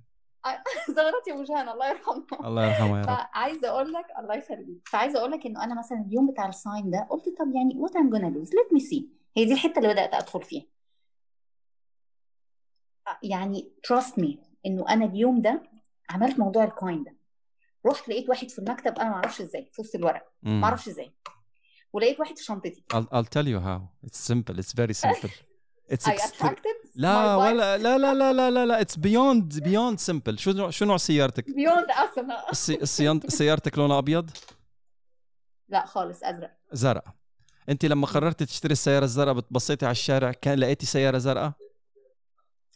زغرتي 0.96 1.32
ابو 1.34 1.44
جهان 1.44 1.70
الله 1.70 1.90
يرحمه. 1.90 2.26
الله 2.44 2.66
يرحمه 2.66 2.98
يا 3.00 3.02
رب. 3.02 3.08
فعايزة 3.08 3.68
أقول 3.70 3.94
لك 3.94 4.06
الله 4.20 4.36
يخليك. 4.36 4.88
فعايزة 4.88 5.20
أقول 5.20 5.32
لك 5.32 5.46
إنه 5.46 5.64
أنا 5.64 5.80
مثلا 5.80 6.06
اليوم 6.08 6.32
بتاع 6.32 6.50
ال 6.50 6.58
sign 6.58 6.92
ده 6.92 7.08
قلت 7.10 7.24
طب 7.40 7.56
يعني 7.56 7.76
what 7.78 7.96
I'm 7.96 8.10
gonna 8.10 8.28
lose 8.28 8.56
let 8.56 8.74
me 8.74 8.80
see 8.80 9.10
هي 9.38 9.46
دي 9.46 9.54
الحتة 9.54 9.78
اللي 9.80 9.90
بدأت 9.94 10.14
أدخل 10.14 10.44
فيها. 10.44 10.66
يعني 13.24 13.72
trust 13.84 14.20
me 14.20 14.40
إنه 14.66 14.90
أنا 14.90 15.06
اليوم 15.06 15.42
ده 15.42 15.64
عملت 16.10 16.40
موضوع 16.40 16.64
ال 16.64 16.72
coin 16.72 17.04
ده. 17.04 17.16
رحت 17.86 18.10
لقيت 18.10 18.30
واحد 18.30 18.50
في 18.50 18.60
المكتب 18.60 19.00
أنا 19.00 19.10
ما 19.10 19.16
أعرفش 19.16 19.42
إزاي 19.42 19.70
في 19.74 19.82
وسط 19.82 19.96
الورق. 19.96 20.32
ما 20.42 20.64
أعرفش 20.64 20.88
إزاي. 20.88 21.16
ولقيت 21.94 22.20
واحد 22.20 22.38
في 22.38 22.44
شنطتي. 22.44 22.84
I'll, 22.94 22.98
I'll 22.98 23.30
tell 23.38 23.48
you 23.48 23.60
how. 23.60 24.08
It's 24.08 24.20
simple. 24.34 24.60
It's 24.60 24.74
very 24.74 24.94
simple. 24.94 25.30
It's 25.94 26.08
I 26.08 26.14
attracted 26.14 26.75
لا 26.96 27.36
ولا 27.36 27.78
لا 27.78 27.98
لا 27.98 28.14
لا 28.14 28.34
لا 28.34 28.52
لا 28.52 28.66
لا. 28.66 28.82
it's 28.82 28.96
beyond 28.96 29.60
beyond 29.64 30.00
simple 30.00 30.40
شو 30.40 30.70
شو 30.70 30.86
نوع 30.86 30.98
سيارتك؟ 30.98 31.50
beyond 31.50 31.86
أصلا. 32.52 33.20
سيارتك 33.30 33.78
لونها 33.78 33.98
أبيض؟ 33.98 34.30
لا 35.70 35.86
خالص 35.86 36.24
أزرق. 36.24 36.52
زرق 36.72 37.04
أنت 37.70 37.86
لما 37.86 38.08
قررتي 38.08 38.46
تشتري 38.46 38.72
السيارة 38.72 39.04
الزرقاء 39.04 39.34
بتبصيتي 39.34 39.86
على 39.86 39.92
الشارع 39.92 40.32
كان 40.32 40.60
لقيتي 40.60 40.86
سيارة 40.86 41.18
زرقاء؟ 41.18 41.52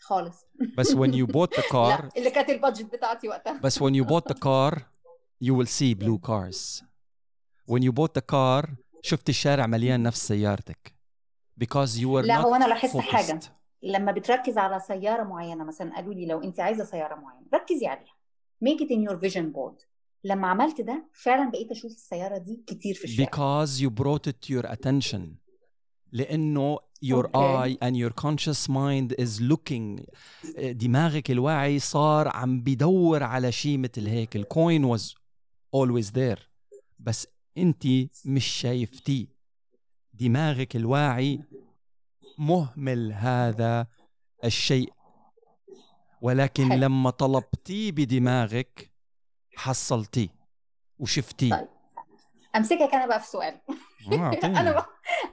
خالص. 0.01 0.45
بس 0.77 0.91
when 0.91 1.11
you 1.13 1.27
bought 1.27 1.57
the 1.59 1.63
car 1.73 1.75
لا 1.75 2.09
اللي 2.17 2.31
كانت 2.31 2.49
البادجت 2.49 2.85
بتاعتي 2.93 3.27
وقتها. 3.29 3.59
بس 3.63 3.79
when 3.83 3.91
you 3.93 4.05
bought 4.05 4.33
the 4.33 4.37
car 4.37 4.77
you 5.43 5.53
will 5.53 5.69
see 5.79 5.95
blue 6.03 6.19
cars. 6.29 6.83
When 7.71 7.81
you 7.83 7.91
bought 7.91 8.13
the 8.21 8.25
car 8.35 8.69
شفت 9.01 9.29
الشارع 9.29 9.65
مليان 9.67 10.03
نفس 10.03 10.27
سيارتك. 10.27 10.93
Because 11.63 11.89
you 11.97 12.07
were 12.07 12.25
لا 12.25 12.37
هو 12.37 12.55
أنا 12.55 12.65
لاحظت 12.65 12.97
حاجة. 12.97 13.39
لما 13.83 14.11
بتركز 14.11 14.57
على 14.57 14.79
سيارة 14.79 15.23
معينة 15.23 15.63
مثلا 15.63 15.95
قالوا 15.95 16.13
لي 16.13 16.25
لو 16.25 16.43
أنت 16.43 16.59
عايزة 16.59 16.83
سيارة 16.83 17.15
معينة 17.15 17.45
ركزي 17.53 17.87
عليها. 17.87 18.13
Make 18.65 18.79
it 18.81 18.89
in 18.91 19.09
your 19.09 19.17
vision 19.29 19.53
board. 19.55 19.85
لما 20.23 20.47
عملت 20.47 20.81
ده 20.81 21.05
فعلا 21.13 21.49
بقيت 21.51 21.71
أشوف 21.71 21.91
السيارة 21.91 22.37
دي 22.37 22.63
كتير 22.67 22.95
في 22.95 23.03
الشارع. 23.03 23.29
Because 23.65 23.69
you 23.81 23.89
brought 23.89 24.31
it 24.31 24.47
to 24.47 24.53
your 24.53 24.65
attention. 24.71 25.21
لأنه 26.11 26.77
your 27.05 27.25
Okay. 27.25 27.37
eye 27.37 27.77
and 27.81 27.95
your 27.95 28.11
conscious 28.25 28.67
mind 28.69 29.13
is 29.23 29.41
looking. 29.41 30.05
دماغك 30.59 31.31
الواعي 31.31 31.79
صار 31.79 32.27
عم 32.27 32.61
بدور 32.61 33.23
على 33.23 33.51
شيء 33.51 33.77
مثل 33.77 34.07
هيك. 34.07 34.35
الكوين 34.35 34.97
was 34.97 35.01
always 35.75 36.05
there. 36.11 36.39
بس 36.99 37.27
أنت 37.57 37.83
مش 38.25 38.45
شايفتيه. 38.45 39.27
دماغك 40.13 40.75
الواعي 40.75 41.39
مهمل 42.39 43.13
هذا 43.13 43.87
الشيء 44.43 44.93
ولكن 46.21 46.69
حلو. 46.69 46.79
لما 46.79 47.09
طلبتيه 47.09 47.91
بدماغك 47.91 48.91
حصلتيه 49.55 50.29
وشفتيه 50.99 51.55
طيب. 51.55 51.67
أمسكك 52.55 52.93
أنا 52.93 53.05
بقى 53.07 53.19
في 53.19 53.27
سؤال 53.27 53.61
آه،. 54.11 54.31
أنا 54.43 54.85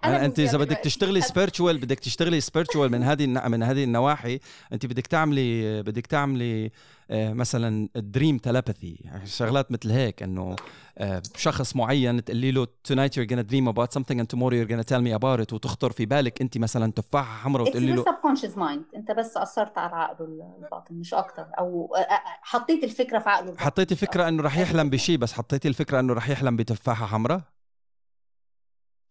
أنا 0.04 0.24
أنت 0.24 0.38
إذا 0.38 0.58
بدك. 0.58 0.76
تشتغلي 0.76 1.20
spiritual 1.20 1.78
بدك 1.78 1.98
تشتغلي 1.98 2.40
spiritual 2.40 2.92
من 2.92 3.02
هذه 3.02 3.26
من 3.26 3.62
هذه 3.62 3.84
النواحي 3.84 4.40
أنت 4.72 4.86
بدك 4.86 5.06
تعملي 5.06 5.82
بدك 5.82 6.06
تعملي 6.06 6.70
آه، 7.10 7.32
مثلا 7.32 7.88
dream 7.96 8.38
telepathy 8.38 9.10
شغلات 9.24 9.72
مثل 9.72 9.90
هيك 9.90 10.22
إنه 10.22 10.56
آه، 10.98 11.22
شخص 11.36 11.76
معين 11.76 12.24
تقولي 12.24 12.50
له 12.50 12.66
tonight 12.88 13.10
you're 13.10 13.28
gonna 13.32 13.46
dream 13.52 13.68
about 13.68 13.98
something 13.98 14.20
and 14.20 14.28
tomorrow 14.34 14.54
you're 14.54 14.72
gonna 14.72 14.88
tell 14.92 15.02
me 15.02 15.18
about 15.18 15.40
it 15.40 15.52
وتخطر 15.52 15.92
في 15.92 16.06
بالك 16.06 16.40
أنت 16.40 16.58
مثلا 16.58 16.92
تفاحة 16.92 17.38
حمراء 17.38 17.68
وتقولي 17.68 17.92
له 17.92 18.04
subconscious 18.04 18.56
mind. 18.56 18.96
أنت 18.96 19.10
بس 19.10 19.36
أثرت 19.36 19.78
على 19.78 19.96
عقله 19.96 20.56
الباطن 20.62 20.94
مش 20.94 21.14
أكتر. 21.14 21.46
أو 21.58 21.96
حطيت 22.42 22.84
الفكرة 22.84 23.18
في 23.18 23.28
عقله 23.28 23.56
حطيتي 23.58 23.96
فكره 23.96 24.28
إنه 24.28 24.42
رح 24.42 24.58
يحلم 24.58 24.90
بشيء 24.90 25.18
بس 25.18 25.32
حطيتي 25.32 25.68
الفكرة 25.68 26.00
إنه 26.00 26.12
رح 26.12 26.28
يحلم 26.28 26.56
بتفاحة 26.56 27.06
حمراء؟ 27.06 27.40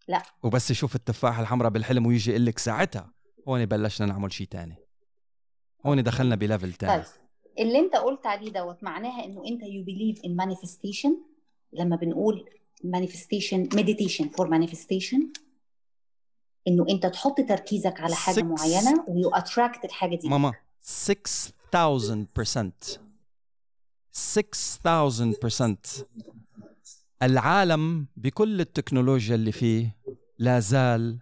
لا. 0.08 0.22
وبس 0.42 0.70
يشوف 0.70 0.94
التفاحه 0.96 1.42
الحمراء 1.42 1.70
بالحلم 1.70 2.06
ويجي 2.06 2.30
يقول 2.30 2.46
لك 2.46 2.58
ساعتها 2.58 3.12
هون 3.48 3.66
بلشنا 3.66 4.06
نعمل 4.06 4.32
شيء 4.32 4.46
تاني. 4.46 4.76
هون 5.86 6.02
دخلنا 6.02 6.34
بليفل 6.36 6.72
تاني. 6.72 7.02
طيب 7.02 7.12
اللي 7.58 7.78
انت 7.78 7.96
قلت 7.96 8.26
عليه 8.26 8.52
دوت 8.52 8.82
معناها 8.82 9.24
إنه 9.24 9.42
انت 9.46 9.62
you 9.62 9.84
believe 9.88 10.20
in 10.22 10.30
manifestation 10.44 11.10
لما 11.72 11.96
بنقول 11.96 12.50
manifestation 12.86 13.68
meditation 13.76 14.24
for 14.24 14.46
manifestation 14.48 15.20
إنه 16.68 16.86
انت 16.90 17.06
تحط 17.06 17.40
تركيزك 17.40 18.00
على 18.00 18.14
حاجة 18.14 18.40
Six- 18.40 18.44
معينة 18.44 19.04
ويو 19.08 19.30
اتراكت 19.30 19.84
الحاجة 19.84 20.16
دي. 20.16 20.28
ماما 20.28 20.52
6000% 20.82 22.98
6000% 24.12 26.04
العالم 27.22 28.06
بكل 28.16 28.60
التكنولوجيا 28.60 29.34
اللي 29.34 29.52
فيه 29.52 29.96
لا 30.38 30.60
زال 30.60 31.18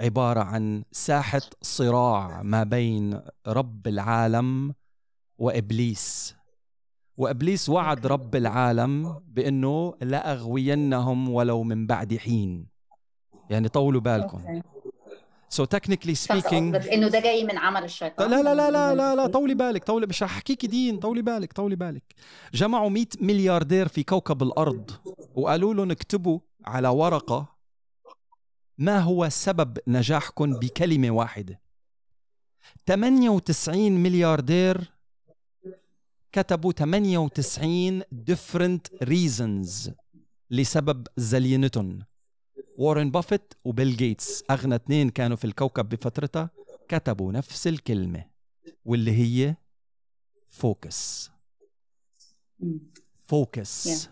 عبارة 0.00 0.40
عن 0.40 0.84
ساحة 0.92 1.40
صراع 1.62 2.42
ما 2.42 2.62
بين 2.62 3.20
رب 3.46 3.86
العالم 3.88 4.74
وإبليس. 5.38 6.36
وإبليس 7.16 7.68
وعد. 7.68 8.06
رب 8.06 8.36
العالم 8.36 9.20
بأنه 9.26 9.94
لأغوينهم 10.02 11.28
ولو 11.28 11.62
من 11.62 11.86
بعد 11.86 12.16
حين. 12.16 12.66
يعني 13.50 13.68
طولوا 13.68 14.00
بالكم. 14.00 14.62
Technically 15.62 16.12
صح 16.12 16.34
speaking 16.40 16.74
قصدك 16.74 16.88
إنه 16.88 17.08
ده 17.08 17.20
جاي 17.20 17.44
من 17.44 17.58
عمل 17.58 17.84
الشيطان. 17.84 18.30
لا 18.30 18.42
لا 18.42 18.54
لا 18.54 18.70
لا 18.70 18.94
لا 18.94 19.14
لا. 19.14 19.26
طولي 19.26 19.54
بالك 19.54 19.84
طولي 19.84 20.06
مش 20.06 20.22
رح 20.22 20.32
احكيكي 20.36 20.66
دين 20.66 20.96
طولي 20.98 21.22
بالك 21.22 21.52
طولي 21.52 21.76
بالك. 21.76 22.14
جمعوا 22.54 22.90
100 22.90 23.06
ملياردير 23.20 23.88
في 23.88 24.02
كوكب 24.02 24.42
الأرض 24.42 24.90
وقالوا 25.34 25.74
لهم 25.74 25.90
اكتبوا 25.90 26.38
على 26.64 26.88
ورقة 26.88 27.54
ما 28.78 28.98
هو 28.98 29.28
سبب 29.28 29.78
نجاحكم 29.86 30.52
بكلمة 30.54 31.10
واحدة. 31.10 31.60
98 32.86 33.92
ملياردير 34.02 34.92
كتبوا 36.32 36.72
98 36.72 38.02
different 38.02 39.04
reasons 39.04 39.90
لسبب 40.50 41.06
زلينتهم. 41.16 41.98
وارن 42.78 43.10
بافيت 43.10 43.54
وبيل 43.64 43.96
جيتس 43.96 44.44
أغنى 44.50 44.74
اثنين 44.74 45.10
كانوا 45.10 45.36
في 45.36 45.44
الكوكب 45.44 45.88
بفترتها 45.88 46.50
كتبوا 46.88 47.32
نفس 47.32 47.66
الكلمة 47.66 48.24
واللي 48.84 49.12
هي 49.12 49.56
focus. 50.48 51.30
Focus. 53.24 54.08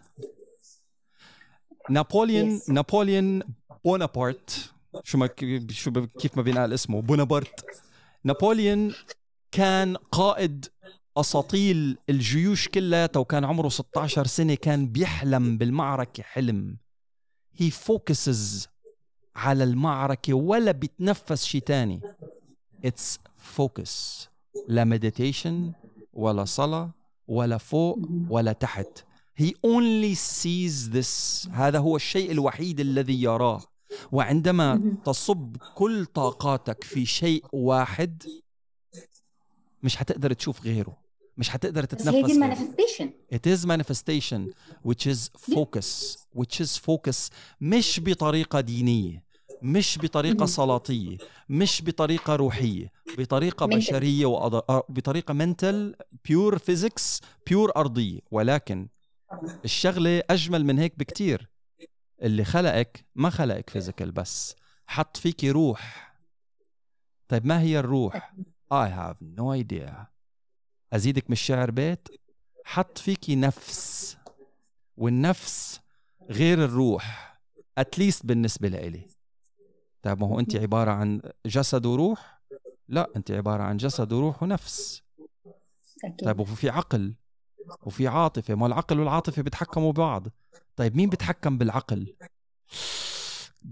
نابوليون 1.91 2.59
Yes. 2.61 2.63
نابوليون 2.71 3.43
بونابرت 3.85 4.73
شو 5.05 5.19
ما 5.19 5.29
شو 5.71 6.07
كيف 6.07 6.37
ما 6.37 6.43
بينقال 6.43 6.73
اسمه 6.73 7.03
بونابرت. 7.03 7.65
نابوليون 8.25 8.95
كان 9.53 9.97
قائد 9.97 10.67
أساطيل 11.17 11.99
الجيوش 12.11 12.69
كلها 12.69 13.09
وكان 13.17 13.45
عمره 13.45 13.69
16 13.69 14.27
سنة 14.27 14.55
كان 14.55 14.87
بيحلم 14.89 15.59
بالمعركة 15.59 16.23
حلم. 16.23 16.77
he 17.57 17.71
focuses 17.71 18.69
على 19.37 19.65
المعركة 19.65 20.35
ولا 20.35 20.73
بيتنفس 20.73 21.45
شيء 21.45 21.61
تاني 21.61 22.01
it's 22.85 23.19
focus 23.37 24.29
لا 24.69 24.85
meditation 24.85 25.73
ولا 26.13 26.45
صلاة 26.45 26.91
ولا 27.29 27.59
فوق. 27.59 27.99
ولا 28.31 28.53
تحت 28.53 29.05
he 29.43 29.53
only 29.67 30.15
sees 30.15 30.93
this 30.95 31.49
هذا 31.51 31.79
هو 31.79 31.97
الشيء 31.97 32.31
الوحيد 32.31 32.81
الذي 32.81 33.23
يراه 33.23 33.63
وعندما. 34.13 34.97
تصب 35.05 35.57
كل 35.75 36.07
طاقاتك 36.07 36.85
في 36.85 37.07
شيء 37.07 37.45
واحد 37.53 38.23
مش 39.83 39.97
حتقدر 39.97 40.33
تشوف 40.33 40.63
غيره 40.63 41.02
مش 41.37 41.51
حتقدر 41.51 41.81
بس 41.83 41.89
هي 41.93 41.99
تتنفس 41.99 42.27
the 42.27 42.33
manifestation. 42.33 43.11
It 43.35 43.49
is 43.57 43.65
manifestation 43.67 44.53
which 44.89 45.07
is 45.13 45.29
focus 45.55 46.17
which 46.39 46.61
is 46.65 46.79
focus 46.79 47.31
مش 47.61 48.01
بطريقة 48.05 48.61
دينية 48.61 49.25
مش 49.63 49.99
بطريقة 50.03 50.37
مهم. 50.37 50.47
صلاتية 50.47 51.17
مش 51.49 51.83
بطريقة 51.83 52.37
روحية 52.37 52.93
بطريقة 53.19 53.67
Mental. 53.67 53.75
بشرية 53.75 54.27
وأض... 54.27 54.55
آه، 54.55 54.87
بطريقة 54.89 55.35
mental 55.35 55.95
pure 56.29 56.59
physics 56.59 57.21
pure 57.51 57.73
أرضية. 57.77 58.21
ولكن 58.31 58.89
الشغلة 59.65 60.23
أجمل 60.31 60.65
من 60.65 60.79
هيك 60.79 60.99
بكتير. 60.99 61.49
اللي 62.23 62.45
خلقك 62.45 63.05
ما 63.15 63.31
خلقك 63.31 63.71
فيزيكال 63.71 64.13
بس. 64.13 64.57
حط 64.87 65.17
فيكي 65.17 65.51
روح. 65.51 66.15
طيب 67.29 67.47
ما 67.47 67.61
هي 67.61 67.79
الروح؟ 67.79 68.35
I 68.75 68.89
have 68.89 69.17
no 69.41 69.63
idea. 69.63 70.12
أزيدك 70.93 71.25
من 71.31 71.33
الشعر 71.33 71.71
بيت 71.71 72.09
حط 72.65 72.99
فيكي 72.99 73.37
نفس 73.37 74.17
والنفس 74.97 75.81
غير 76.31 76.65
الروح 76.65 77.39
اتليست 77.79 78.27
بالنسبة 78.27 78.69
لإلي. 78.69 79.09
طيب 80.03 80.21
ما 80.21 80.27
هو 80.27 80.41
أنت 80.41 80.57
عبارة 80.57 80.91
عن 80.91 81.21
جسد 81.47 81.87
وروح؟ 81.87 82.43
لا 82.89 83.11
أنت 83.17 83.31
عبارة 83.31 83.63
عن 83.63 83.77
جسد 83.77 84.13
وروح 84.13 84.43
ونفس. 84.43 85.03
طيب 86.25 86.41
وفي 86.41 86.71
عقل 86.71 87.15
وفي 87.83 88.09
عاطفة 88.09 88.55
ما 88.55 88.67
العقل 88.67 89.01
والعاطفة 89.01 89.43
بيتحكموا 89.43 89.93
ببعض. 89.93 90.27
طيب 90.77 90.97
مين 90.97 91.11
بيتحكم 91.11 91.59
بالعقل؟ 91.59 92.17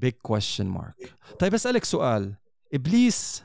Big 0.04 0.14
question 0.28 0.66
mark. 0.78 1.08
طيب 1.38 1.54
أسألك 1.54 1.84
سؤال. 1.84 2.34
إبليس 2.74 3.44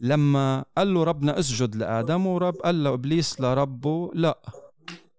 لما 0.00 0.64
قال 0.76 0.94
له 0.94 1.04
ربنا 1.04 1.38
اسجد 1.38 1.76
لآدم 1.76 2.26
ورب 2.26 2.54
قال 2.54 2.84
له 2.84 2.94
إبليس 2.94 3.40
لربه 3.40 4.10
لا. 4.14 4.38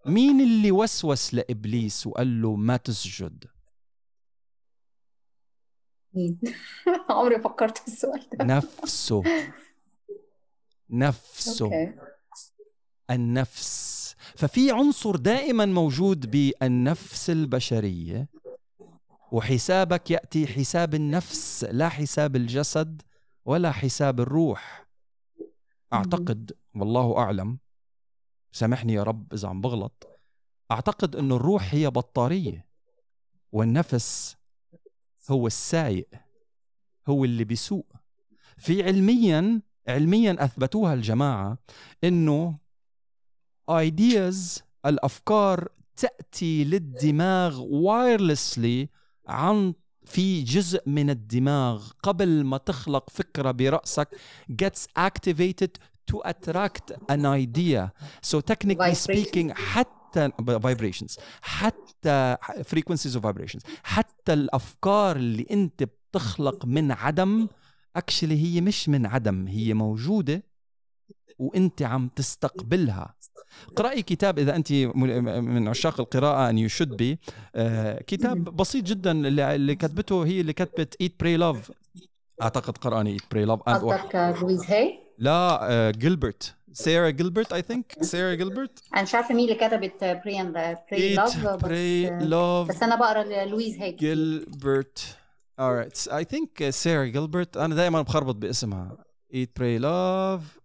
مين 0.06 0.42
اللي 0.42 0.72
وسوس 0.72 1.34
لإبليس 1.34 2.08
وقال 2.08 2.42
له 2.42 2.56
ما 2.56 2.78
تسجد؟ 2.78 3.46
مين؟ 6.14 6.40
عمري 7.10 7.40
فكرت 7.42 7.78
في 7.78 7.88
السؤال 7.88 8.26
ده. 8.34 8.46
نفسه. 8.46 9.24
نفسه. 10.90 11.66
أوكي. 11.66 11.94
النفس. 13.12 14.16
ففي 14.36 14.72
عنصر 14.72 15.16
دائما 15.16 15.66
موجود 15.66 16.32
بالنفس 16.32 17.30
البشرية 17.30 18.28
وحسابك 19.32 20.12
يأتي 20.12 20.48
حساب 20.48 20.96
النفس 20.96 21.64
لا 21.64 21.90
حساب 21.90 22.36
الجسد. 22.36 23.02
ولا 23.50 23.72
حساب 23.72 24.20
الروح. 24.20 24.88
أعتقد 25.93 26.52
والله 26.76 27.18
أعلم 27.18 27.58
سامحني 28.52 28.93
يا 28.93 29.04
رب 29.04 29.34
إذا 29.34 29.47
عم 29.47 29.62
بغلط 29.62 30.20
أعتقد 30.72 31.16
إنه 31.16 31.36
الروح 31.36 31.74
هي 31.74 31.89
بطارية 31.89 32.66
والنفس 33.52 34.38
هو 35.32 35.47
السايق 35.47 36.10
هو 37.08 37.26
اللي 37.26 37.43
بيسوق. 37.43 37.93
في 38.58 38.84
علميا 38.84 39.62
علميا 39.88 40.43
أثبتوها 40.43 40.93
الجماعة 40.93 41.58
إنه 42.04 42.58
ايدياز 43.70 44.64
الأفكار 44.86 45.68
تأتي 45.95 46.64
للدماغ 46.64 47.62
وايرلسلي 47.62 48.89
عن 49.28 49.74
في 50.10 50.43
جزء 50.43 50.82
من 50.86 51.10
الدماغ 51.10 51.88
قبل 52.03 52.43
ما 52.43 52.57
تخلق 52.57 53.10
فكره 53.10 53.51
براسك 53.51 54.07
gets 54.64 54.86
activated 54.99 55.70
to 56.12 56.18
attract 56.30 56.93
an 57.12 57.26
idea 57.26 57.91
so 58.32 58.38
technically 58.51 58.95
speaking 58.95 59.51
حتى 59.51 60.30
vibrations 60.41 61.18
حتى 61.41 62.36
frequencies 62.76 63.16
of 63.16 63.22
vibrations 63.22 63.62
حتى 63.84 64.34
الافكار 64.34 65.16
اللي 65.16 65.45
انت 65.51 65.84
بتخلق 65.84 66.66
من 66.66 66.91
عدم 66.91 67.47
actually 67.99 68.24
هي 68.32 68.62
مش 68.62 68.89
من 68.89 69.05
عدم 69.05 69.47
هي 69.47 69.74
موجوده 69.74 70.43
وانت 71.39 71.82
عم 71.82 72.07
تستقبلها. 72.16 73.16
اقرأي 73.72 74.01
كتاب 74.01 74.39
إذا 74.39 74.55
أنت 74.55 74.74
من 74.74 75.68
عشاق 75.68 75.99
القراءة 75.99 76.49
and 76.50 76.58
you 76.58 76.68
should 76.68 76.98
be 76.98 77.20
كتاب 78.07 78.43
بسيط 78.43 78.86
جدا 78.86 79.12
اللي, 79.12 79.76
كتبته 79.76 80.26
هي 80.26 80.41
اللي 80.41 80.53
كتبت 80.53 80.95
Eat 81.02 81.16
Pray 81.20 81.38
Love 81.38 81.72
أعتقد 82.41 82.78
قرأني 82.78 83.14
Eat 83.14 83.22
Pray 83.32 83.46
Love 83.46 83.60
قصدك 83.60 84.36
لويز 84.41 84.66
هاي 84.66 84.99
لا 85.18 85.60
آه، 85.72 85.91
جيلبرت 85.91 86.55
سارة 86.72 87.10
جيلبرت 87.10 87.53
I 87.54 87.62
think 87.62 87.96
سارة 88.01 88.34
جيلبرت 88.34 88.84
أنا 88.93 89.01
مش 89.01 89.16
عارفة 89.16 89.36
مين 89.36 89.49
اللي 89.49 89.68
كتبت 89.68 90.03
pray 90.04 90.42
and 90.42 90.54
pray 90.92 91.04
eat 91.04 91.18
love 91.18 91.66
love 92.22 92.68
بس 92.68 92.84
أنا 92.84 92.95
بقرأ 92.95 93.45
لويز 93.45 93.78
هاي 93.78 93.91
جيلبرت 93.91 95.18
alright 95.62 96.12
I 96.12 96.24
think 96.24 96.49
uh, 96.62 96.70
سارة 96.70 97.05
جيلبرت 97.05 97.57
أنا 97.57 97.76
دائما 97.76 98.01
بخربط 98.01 98.36
باسمها. 98.36 98.97
Eat 99.34 99.49
pray 99.60 99.80
love. 99.80 100.59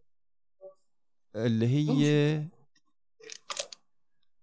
اللي 1.36 1.66
هي 1.66 2.44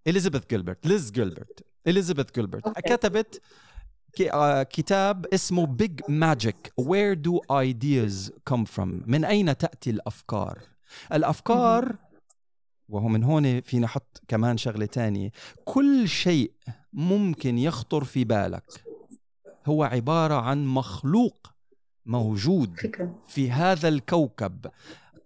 إليزابيث 0.07 0.41
جيلبرت 0.49 0.87
ليز 0.87 1.11
جيلبرت 1.11 1.65
إليزابيث 1.87 2.25
جيلبرت. 2.35 2.79
كتبت 2.79 3.41
آه، 4.33 4.63
كتاب 4.63 5.25
اسمه 5.25 5.65
Big 5.65 6.01
Magic 6.09 6.73
Where 6.81 7.15
do 7.15 7.39
ideas 7.51 8.31
come 8.53 8.65
from 8.75 9.07
من 9.07 9.25
أين 9.25 9.57
تأتي 9.57 9.89
الأفكار؟ 9.89 10.59
الأفكار 11.13 11.95
وهو 12.89 13.07
من 13.07 13.23
هون 13.23 13.61
فينا 13.61 13.85
نحط 13.85 14.21
كمان 14.27 14.57
شغلة 14.57 14.85
تانية. 14.85 15.31
كل 15.65 16.09
شيء 16.09 16.51
ممكن 16.93 17.57
يخطر 17.57 18.03
في 18.03 18.23
بالك 18.23 18.83
هو 19.65 19.83
عبارة 19.83 20.33
عن 20.33 20.65
مخلوق 20.65 21.47
موجود 22.05 22.75
في 23.27 23.51
هذا 23.51 23.87
الكوكب 23.87 24.65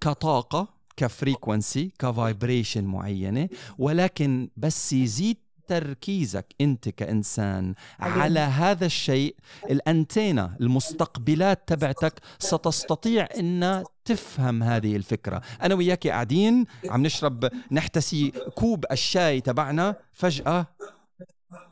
كطاقة 0.02 0.75
ك 0.98 1.07
frequency 1.07 1.92
ك 2.00 2.08
vibration 2.08 2.84
معينة 2.84 3.50
ولكن 3.78 4.50
بس 4.58 4.94
يزيد 4.94 5.38
تركيزك 5.68 6.56
أنت 6.62 6.90
كإنسان. 6.90 7.74
على 8.00 8.40
هذا 8.40 8.86
الشيء 8.86 9.36
الأنتينا 9.70 10.58
المستقبلات 10.62 11.64
تبعتك 11.68 12.14
ستستطيع 12.40 13.28
إن 13.38 13.84
تفهم 14.06 14.64
هذه 14.64 14.96
الفكرة. 14.96 15.42
أنا 15.62 15.76
وياك 15.76 16.08
قاعدين 16.08 16.66
عم 16.90 17.06
نشرب 17.06 17.50
نحتسي 17.72 18.32
كوب 18.56 18.86
الشاي 18.92 19.42
تبعنا 19.42 19.96
فجأة 20.12 20.68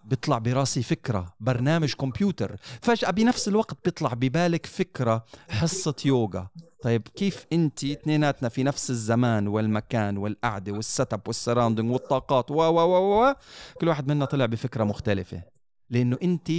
بيطلع 0.05 0.37
براسي 0.37 0.83
فكرة 0.83 1.33
برنامج 1.39 1.93
كمبيوتر. 1.93 2.55
فجأة 2.81 3.11
بنفس 3.11 3.47
الوقت 3.47 3.77
بيطلع 3.85 4.13
ببالك 4.13 4.65
فكرة 4.65 5.25
حصة 5.49 5.95
يوغا. 6.05 6.47
طيب 6.83 7.07
كيف 7.07 7.45
انت 7.53 7.83
اثنيناتنا 7.83 8.49
في 8.49 8.63
نفس 8.63 8.89
الزمان 8.89 9.47
والمكان 9.47 10.17
والقعدة 10.17 10.71
وال 10.71 10.83
setup 10.83 11.13
وال 11.13 11.27
surrounding 11.27 11.91
والطاقات 11.91 12.51
و 12.51 12.55
و 12.55 12.79
و 12.79 13.23
و 13.23 13.33
كل 13.81 13.87
واحد 13.87 14.07
منا 14.07 14.25
طلع 14.25 14.45
بفكرة 14.45 14.83
مختلفة. 14.83 15.43
لأنه 15.89 16.17
انت 16.23 16.51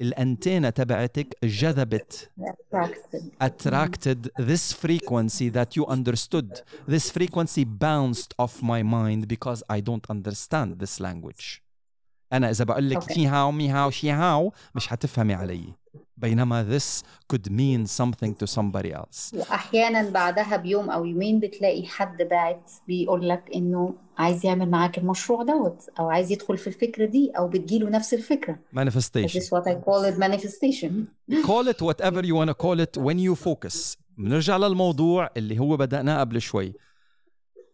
الأنتينا 0.00 0.70
تبعتك 0.70 1.36
جذبت 1.44 2.30
attracted 3.44 4.30
this 4.38 4.72
frequency 4.72 5.48
that 5.50 5.76
you 5.76 5.84
understood. 5.86 6.50
This 6.86 7.10
frequency 7.10 7.64
bounced 7.64 8.34
off 8.38 8.62
my 8.62 8.82
mind 8.82 9.28
because 9.28 9.62
I 9.68 9.80
don't 9.80 10.06
understand 10.10 10.78
this 10.78 11.00
language. 11.00 11.60
أنا 12.32 12.50
إذا 12.50 12.64
بقول 12.64 12.90
لك 12.90 13.02
Okay. 13.02 13.12
شي 13.12 13.26
هاو 13.26 13.52
مي 13.52 13.68
هاو 13.70 13.90
شي 13.90 14.10
هاو 14.10 14.52
مش 14.74 14.88
حتفهمي 14.88 15.34
علي. 15.34 15.74
بينما 16.16 16.78
this 16.78 17.02
could 17.32 17.50
mean 17.50 17.86
something 17.86 18.34
to 18.34 18.46
somebody 18.46 18.92
else. 18.92 19.34
وأحيانا 19.34 20.10
بعدها 20.10 20.56
بيوم 20.56 20.90
أو 20.90 21.04
يومين 21.04 21.40
بتلاقي 21.40 21.86
حد 21.86 22.22
باعت 22.22 22.70
بيقول 22.88 23.28
لك 23.28 23.50
إنه 23.54 23.94
عايز 24.18 24.46
يعمل 24.46 24.70
معاك 24.70 24.98
المشروع 24.98 25.42
دوت 25.42 25.88
أو 26.00 26.10
عايز 26.10 26.32
يدخل 26.32 26.58
في 26.58 26.66
الفكرة 26.66 27.04
دي 27.06 27.30
أو 27.30 27.48
بتجيله 27.48 27.90
نفس 27.90 28.14
الفكرة. 28.14 28.54
This 28.54 28.76
manifestation 28.78 29.40
is 29.40 29.50
what 29.50 29.66
I 29.66 29.74
call 29.74 30.04
it 30.04 30.18
manifestation. 30.18 30.92
Call 31.50 31.68
it 31.68 31.80
whatever 31.82 32.20
you 32.24 32.34
want 32.34 32.48
to 32.48 32.54
call 32.54 32.80
it 32.80 32.96
when 32.96 33.18
you 33.18 33.34
focus. 33.34 33.96
بنرجع 34.18 34.56
للموضوع 34.56 35.30
اللي 35.36 35.58
هو 35.58 35.76
بدأناه 35.76 36.20
قبل 36.20 36.40
شوي. 36.40 36.72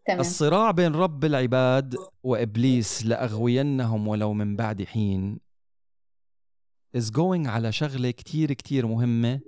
تمام. 0.06 0.20
الصراع 0.20 0.70
بين 0.70 0.94
رب 0.94 1.24
العباد 1.24 1.96
وإبليس 2.22 3.06
لأغوينهم 3.06 4.08
ولو 4.08 4.32
من 4.32 4.56
بعد 4.56 4.82
حين. 4.82 5.43
Is 6.96 7.10
going 7.10 7.46
على 7.46 7.72
شغلة 7.72 8.10
كتير 8.10 8.52
كتير 8.52 8.86
مهمة 8.86 9.40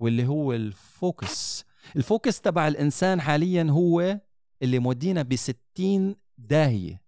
واللي 0.00 0.26
هو 0.26 0.52
ال 0.52 0.68
focus. 0.68 1.64
ال 1.96 2.03
focus 2.03 2.40
تبع 2.40 2.68
الإنسان 2.68 3.20
حاليا 3.20 3.66
هو 3.70 4.20
اللي 4.62 4.78
مودينا 4.78 5.22
ب 5.22 5.36
60 5.36 6.16
داهية. 6.38 7.04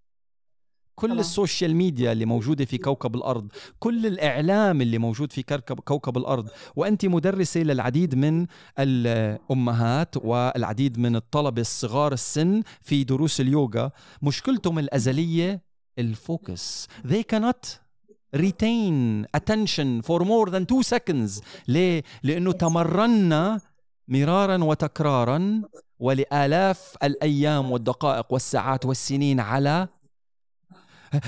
كل 0.94 1.08
طبعاً. 1.08 1.20
ال 1.20 1.28
social 1.28 1.76
media 1.76 2.12
اللي 2.12 2.24
موجودة 2.24 2.64
في 2.64 2.78
كوكب 2.78 3.16
الأرض 3.16 3.52
كل 3.78 4.06
الإعلام 4.06 4.80
اللي 4.80 4.98
موجود 4.98 5.32
في 5.32 5.42
كوكب 5.84 6.16
الأرض. 6.16 6.48
وأنت 6.76 7.06
مدرسة 7.06 7.60
للعديد 7.60 8.14
من 8.14 8.46
الأمهات 8.78 10.16
والعديد 10.16 10.98
من 10.98 11.16
الطلبة 11.16 11.60
الصغار 11.60 12.12
السن 12.12 12.62
في 12.82 13.04
دروس 13.04 13.40
اليوغا. 13.40 13.90
مشكلتهم 14.22 14.78
الأزلية 14.78 15.62
ال 15.98 16.11
focus. 16.11 16.88
They 17.06 17.22
cannot 17.34 17.85
retain 18.34 19.26
attention 19.36 20.02
for 20.02 20.20
more 20.20 20.50
than 20.50 20.64
two 20.66 20.82
seconds. 20.82 21.42
ليه؟ 21.68 22.02
لأنه 22.22 22.52
تمرنا 22.52 23.60
مرارا 24.08 24.64
وتكرارا 24.64 25.62
ولآلاف 25.98 26.96
الأيام 27.02 27.70
والدقائق 27.70 28.32
والساعات 28.32 28.86
والسنين 28.86 29.40
على 29.40 29.88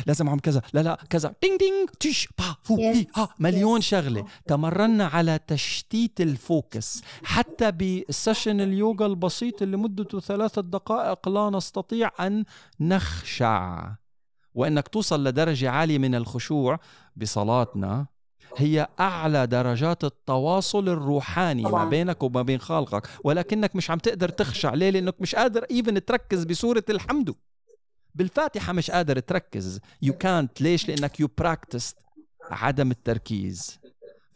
لازم 0.07 0.29
اعمل 0.29 0.41
كذا 0.41 0.63
لا 0.73 0.83
لا 0.83 0.99
كذا. 1.11 1.35
ding 1.43 1.59
ding 1.59 1.89
تش 2.01 2.29
با 2.39 2.57
فو. 2.63 2.77
هي 2.77 3.07
ها 3.17 3.29
مليون 3.39 3.81
شغلة. 3.81 4.27
تمرنا 4.47 5.07
على 5.07 5.41
تشتيت 5.47 6.21
ال 6.21 6.33
focus. 6.33 7.03
حتى 7.23 7.71
بال 7.73 7.93
session 7.93 8.61
اليوغا 8.61 9.07
البسيط 9.07 9.63
اللي 9.63 9.77
مدته 9.77 10.21
ثلاثة 10.21 10.63
دقائق 10.63 11.29
لا 11.29 11.51
نستطيع 11.51 12.11
أن 12.21 12.45
نخشع. 12.81 13.89
وإنك 14.59 14.89
توصل 14.89 15.25
لدرجة 15.25 15.71
عالية 15.71 15.99
من 15.99 16.15
الخشوع 16.15 16.81
بصلاتنا 17.17 18.07
هي 18.57 18.89
أعلى 19.01 19.47
درجات 19.47 20.05
التواصل 20.05 20.89
الروحاني 20.89 21.63
ما 21.63 21.69
طبعاً. 21.69 21.89
بينك 21.89 22.23
وما 22.23 22.43
بين 22.43 22.59
خالقك 22.61 23.09
ولكنك 23.25 23.77
مش 23.77 23.91
عم 23.91 23.99
تقدر 23.99 24.29
تخشع. 24.29 24.75
ليه؟ 24.75 24.91
لأنك 24.91 25.15
مش 25.21 25.35
قادر 25.35 25.65
even 25.71 26.05
تركز 26.05 26.45
بسورة 26.45 26.85
الحمد. 26.91 27.35
بالفاتحة 28.15 28.73
مش 28.73 28.91
قادر 28.91 29.19
تركز. 29.19 29.81
يو 30.03 30.13
كانت 30.13 30.61
ليش؟ 30.61 30.89
لأنك 30.89 31.21
you 31.21 31.29
practice 31.39 31.95
عدم 32.51 32.91
التركيز. 32.91 33.79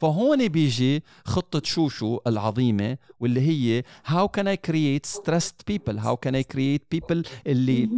فهون 0.01 0.49
بيجي 0.49 1.03
خطة 1.25 1.63
شوشو 1.65 2.21
العظيمة 2.27 2.99
واللي 3.21 3.41
هي 3.41 3.83
how 4.07 4.27
can 4.39 4.45
I 4.45 4.57
create 4.71 5.19
stressed 5.21 5.73
people 5.73 5.97
how 5.99 6.17
can 6.27 6.35
I 6.35 6.43
create 6.55 6.83
people 6.99 7.29
اللي 7.47 7.89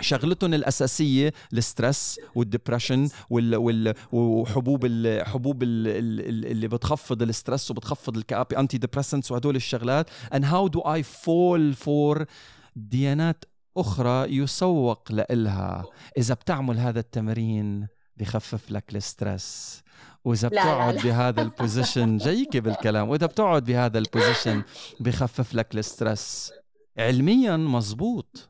شغلتهم 0.00 0.54
الأساسية 0.54 1.32
ال 1.52 1.62
stress 1.62 2.20
وال 2.34 2.46
depression 2.46 3.08
وال 3.30 3.56
وال 3.56 3.94
وحبوب 4.12 4.84
ال 4.84 5.26
حبوب 5.26 5.62
ال 5.62 5.88
ال 5.88 6.46
اللي 6.46 6.68
بتخفض 6.68 7.22
ال 7.22 7.29
stress 7.29 7.70
وبتخفض 7.70 8.16
الكآبة 8.16 8.60
antidepressants 8.60 9.32
وهدول 9.32 9.56
الشغلات. 9.56 10.10
And 10.34 10.42
how 10.44 10.68
do 10.68 10.80
I 10.80 11.02
fall 11.02 11.84
for 11.84 12.24
ديانات 12.76 13.44
أخرى 13.76 14.36
يسوق 14.36 15.12
لإلها؟ 15.12 15.84
إذا 16.18 16.34
بتعمل 16.34 16.78
هذا 16.78 17.00
التمرين 17.00 17.86
بخفف 18.16 18.70
لك 18.70 18.96
ال 18.96 19.07
stress. 19.07 19.82
وإذا 20.24 20.48
لا، 20.48 20.54
لا، 20.54 20.62
بتقعد 20.62 20.94
لا. 20.94 21.02
بهذا 21.02 21.42
ال 21.42 21.50
position 21.50 22.16
جايك 22.26 22.56
بالكلام. 22.56 23.08
وإذا 23.08 23.26
بتقعد 23.26 23.64
بهذا 23.64 23.98
ال 23.98 24.05
position 24.05 24.62
بخفف 25.00 25.54
لك 25.54 25.74
ال 25.74 25.84
stress. 25.84 26.52
علميا 26.98 27.56
مزبوط 27.56 28.48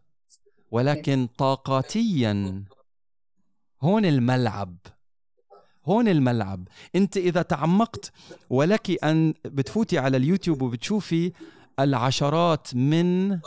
ولكن 0.70 1.28
طاقاتيا 1.38 2.64
هون 3.82 4.04
الملعب 4.04 4.76
هون 5.84 6.08
الملعب. 6.08 6.68
أنت 6.96 7.16
إذا 7.16 7.42
تعمقت 7.42 8.12
ولك 8.50 9.04
أن 9.04 9.34
بتفوتي 9.44 9.98
على 9.98 10.16
اليوتيوب 10.16 10.62
وبتشوفي 10.62 11.32
العشرات 11.80 12.74
من 12.74 13.40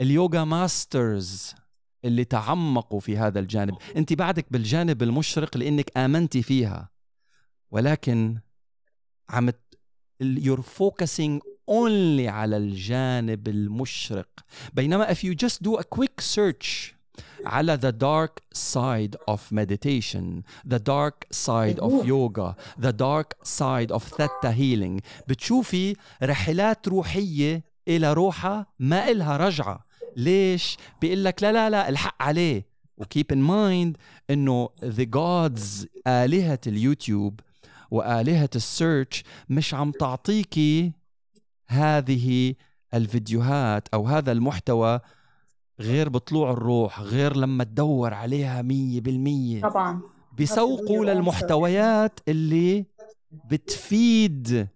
اليوغا 0.00 0.44
masters 0.44 1.54
اللي 2.04 2.24
تعمقوا 2.24 3.00
في 3.00 3.16
هذا 3.16 3.40
الجانب. 3.40 3.74
أنت 3.96 4.12
بعدك 4.12 4.52
بالجانب 4.52 5.02
المشرق 5.02 5.56
لأنك 5.56 5.98
امنتي 5.98 6.42
فيها. 6.42 6.90
ولكن 7.70 8.38
عم 9.30 9.50
you're 10.22 10.64
focusing 10.78 11.40
only 11.68 12.26
على 12.28 12.56
الجانب 12.56 13.48
المشرق. 13.48 14.28
بينما 14.72 15.14
if 15.14 15.18
you 15.18 15.34
just 15.34 15.62
do 15.62 15.76
a 15.76 15.84
quick 15.84 16.20
search 16.20 16.94
على 17.46 17.78
the 17.78 17.92
dark 17.92 18.42
side 18.58 19.16
of 19.30 19.40
meditation 19.52 20.42
the 20.66 20.78
dark 20.78 21.26
side 21.32 21.78
of 21.78 21.92
yoga 22.06 22.54
the 22.78 22.92
dark 22.92 23.34
side 23.44 23.90
of 23.92 24.02
theta 24.02 24.52
healing 24.52 25.00
بتشوفي 25.28 25.96
رحلات 26.22 26.88
روحية 26.88 27.64
إلى 27.88 28.12
روحها 28.12 28.66
ما 28.78 29.10
إلها 29.10 29.36
رجعة. 29.36 29.86
ليش؟ 30.16 30.76
بيقول 31.00 31.24
لك 31.24 31.42
لا 31.42 31.52
لا 31.52 31.70
لا 31.70 31.88
الحق 31.88 32.22
عليه. 32.22 32.66
وكيب 32.98 33.32
إن 33.32 33.38
مايند 33.38 33.96
إنه 34.30 34.68
the 34.84 35.06
gods 35.16 35.86
آلهة 36.06 36.60
اليوتيوب 36.66 37.40
وآلهة 37.90 38.50
السيرش 38.54 39.24
مش 39.48 39.74
عم 39.74 39.90
تعطيكي 39.90 40.92
هذه 41.68 42.54
الفيديوهات 42.94 43.88
أو 43.94 44.06
هذا 44.06 44.32
المحتوى 44.32 45.00
غير 45.80 46.08
بطلوع 46.08 46.50
الروح 46.50 47.00
غير 47.00 47.36
لما 47.36 47.64
تدور 47.64 48.14
عليها 48.14 48.62
مية 48.62 49.00
بالمية. 49.00 49.60
طبعا. 49.62 50.00
بيسوقوا 50.32 51.04
للمحتويات 51.04 52.20
اللي 52.28 52.86
بتفيد 53.50 54.68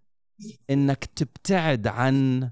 إنك 0.71 1.05
تبتعد 1.05 1.87
عن 1.87 2.51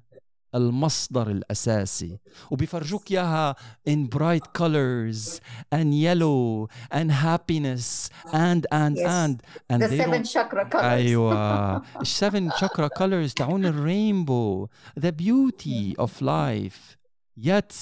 المصدر 0.55 1.30
الأساسي. 1.30 2.18
وبيفرجوك 2.51 3.11
إياها 3.11 3.55
in 3.88 4.09
bright 4.16 4.61
colors 4.62 5.40
and 5.74 5.94
yellow 5.94 6.68
and 6.92 7.11
happiness 7.11 8.11
and 8.32 8.66
and 8.72 8.96
Yes. 8.96 9.09
and. 9.09 9.42
And 9.72 9.82
the 9.82 9.88
they 9.88 9.98
seven 9.98 10.22
chakra 10.24 10.64
colors. 10.70 10.84
أيوه. 10.84 11.76
ال 12.01 12.09
seven 12.09 12.51
chakra 12.61 12.88
colors 12.88 13.32
تاعون 13.34 13.66
ال 13.66 13.78
rainbow. 13.78 14.68
the 14.98 15.11
beauty 15.11 15.94
of 15.98 16.22
life 16.22 16.96
yet 17.36 17.72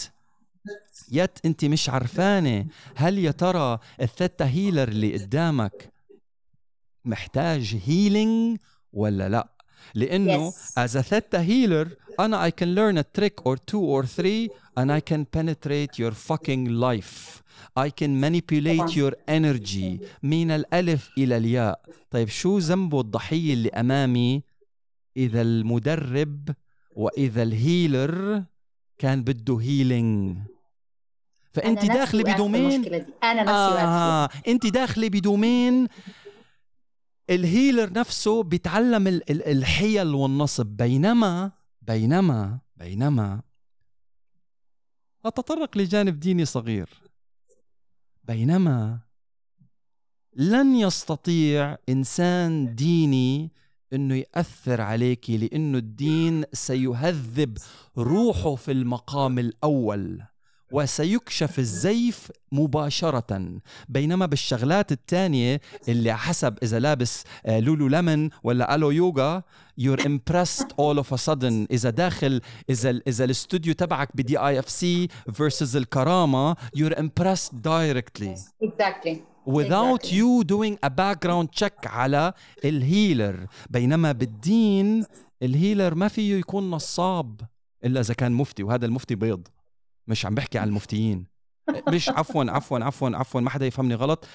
yet 1.13 1.39
أنت 1.45 1.65
مش 1.65 1.91
عرفانة. 1.91 2.67
هل 2.97 3.19
يا 3.19 3.31
ترى 3.31 3.79
ال 4.01 4.09
theta 4.09 4.47
healer 4.47 4.89
اللي 4.89 5.17
قدامك 5.17 5.93
محتاج 7.05 7.81
healing 7.87 8.59
ولا 8.93 9.29
لا؟ 9.29 9.49
لأنه 9.95 10.51
Yes. 10.51 10.55
as 10.79 10.91
a 11.01 11.03
theta 11.03 11.39
healer 11.43 11.87
أنا 12.21 12.49
I 12.49 12.51
can 12.51 12.75
learn 12.75 12.99
a 12.99 13.05
trick 13.21 13.45
or 13.45 13.57
two 13.57 13.81
or 13.81 14.05
three 14.07 14.49
and 14.79 14.91
I 14.93 15.01
can 15.01 15.25
penetrate 15.37 15.99
your 15.99 16.13
fucking 16.13 16.69
life. 16.69 17.43
I 17.77 17.91
can 17.91 18.21
manipulate 18.21 18.79
طبعاً. 18.79 18.91
your 18.91 19.13
energy 19.29 20.07
من 20.23 20.51
الألف 20.51 21.11
إلى 21.19 21.37
الياء. 21.37 21.81
طيب 22.11 22.29
شو 22.29 22.59
ذنبه 22.59 23.01
الضحية 23.01 23.55
اللي 23.55 23.69
أمامي؟ 23.69 24.43
إذا 25.17 25.43
المدرب 25.43 26.49
وإذا 26.97 27.43
ال 27.43 27.57
healer 27.57 28.45
كان 28.99 29.23
بده 29.25 29.59
healing 29.61 30.37
وقعت 31.57 32.09
في 32.09 32.23
ب 32.23 32.30
domain؟ 32.31 32.85
أنا 33.23 33.43
نفسي 33.43 33.53
آه. 33.85 34.29
أنت 34.49 34.67
داخلة 34.67 35.09
ب 35.09 35.19
domain. 35.19 35.89
ال 37.31 37.40
healer 37.40 37.93
نفسه 37.93 38.43
بيتعلم 38.43 39.07
ال- 39.09 39.31
ال- 39.31 39.47
الحيل 39.47 40.15
والنصب. 40.15 40.67
بينما 40.67 41.51
بينما 41.89 42.59
بينما 42.77 43.43
أتطرق 45.25 45.79
لجانب 45.79 46.21
ديني 46.21 46.45
صغير. 46.45 46.89
بينما 48.25 48.99
لن 50.37 50.75
يستطيع 50.75 51.77
إنسان 51.89 52.75
ديني 52.75 53.53
إنه 53.93 54.15
يأثر 54.15 54.81
عليك 54.81 55.31
لأنه 55.31 55.79
الدين 55.79 56.45
سيهذب 56.53 57.59
روحه 57.99 58.55
في 58.55 58.73
المقام 58.73 59.39
الأول. 59.39 60.23
وسيكشف 60.73 61.59
الزيف 61.59 62.31
مباشرة 62.53 63.61
بينما 63.89 64.27
بالشغلات 64.27 64.93
الثانية 64.93 65.61
اللي 65.89 66.17
حسب 66.17 66.59
إذا 66.63 66.79
لابس 66.79 67.25
آه، 67.47 67.61
لولو 67.61 67.89
لمن 67.89 68.31
ولا 68.43 68.75
ألو 68.75 68.91
يوغا 68.91 69.43
you're 69.81 70.01
impressed 70.01 70.67
all 70.77 70.99
of 70.99 71.13
a 71.13 71.19
sudden. 71.19 71.67
إذا 71.71 71.91
داخل 71.91 72.41
إذا 72.71 73.01
إذا 73.07 73.25
الاستوديو 73.25 73.75
تبعك 73.75 74.17
ب 74.17 74.39
DIFC 74.39 75.09
versus 75.31 75.77
الكرامة 75.77 76.55
you're 76.77 76.95
impressed 76.99 77.53
directly. 77.55 78.35
Exactly. 78.63 79.17
Without 79.47 80.05
Exactly. 80.05 80.17
you 80.17 80.45
doing 80.45 80.79
a 80.87 80.91
background 80.91 81.49
check 81.61 81.87
على 81.87 82.33
ال 82.65 82.76
healer 82.76 83.47
بينما 83.71 84.13
بالدين 84.13 85.05
ال 85.43 85.50
healer 85.50 85.95
ما 85.95 86.09
فيه 86.09 86.35
يكون 86.39 86.71
نصاب 86.71 87.41
إلا 87.85 88.01
إذا 88.01 88.15
كان 88.15 88.33
مفتي 88.33 88.63
وهذا 88.63 88.87
المفتي 88.87 89.15
بيض. 89.15 89.49
مش 90.09 90.27
عم 90.27 90.35
بحكي 90.35 90.59
عن 90.59 90.69
المفتيين. 90.69 91.27
مش 91.89 92.09
عفوا 92.09 92.45
عفوا 92.51 92.79
عفوا 92.79 93.11
عفوا 93.17 93.41
ما 93.41 93.51
حدا 93.51 93.67
يفهمني 93.67 93.95
غلط. 93.95 94.27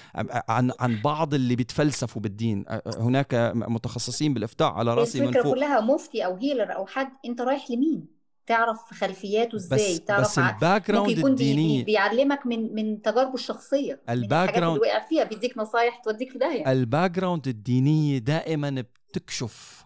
عن 0.48 0.72
عن 0.80 1.00
بعض 1.02 1.34
اللي 1.34 1.56
بيتفلسفوا 1.56 2.22
بالدين. 2.22 2.64
هناك 2.98 3.52
متخصصين 3.54 4.34
بالإفتاء 4.34 4.72
على 4.72 4.94
رأسي 4.94 5.20
من 5.20 5.32
فوق. 5.32 5.54
كلها 5.54 5.80
مفتي 5.80 6.24
أو 6.24 6.36
healer 6.36 6.74
أو 6.76 6.86
حد. 6.86 7.08
أنت 7.24 7.40
رايح 7.40 7.70
لمين؟ 7.70 8.14
تعرف 8.46 8.78
خلفياته 8.94 9.56
إزاي؟ 9.56 9.94
بس 9.94 10.00
تعرف 10.00 10.20
بس 10.20 10.38
ال 10.38 10.90
background 10.90 11.18
الدينيه 11.18 11.84
بيعلمك 11.84 12.46
من 12.46 12.74
من 12.74 13.02
تجاربه 13.02 13.34
الشخصية 13.34 14.02
ال 14.08 14.48
background- 14.54 14.76
اللي 14.82 14.88
وقع 14.90 15.06
فيها. 15.08 15.24
بيديك 15.24 15.58
نصايح 15.58 15.96
توديك 16.04 16.30
في 16.30 16.38
داهية. 16.38 16.72
ال 16.72 17.10
background 17.10 17.48
الدينية 17.48 18.18
دائما 18.18 18.84
بتكشف 19.10 19.84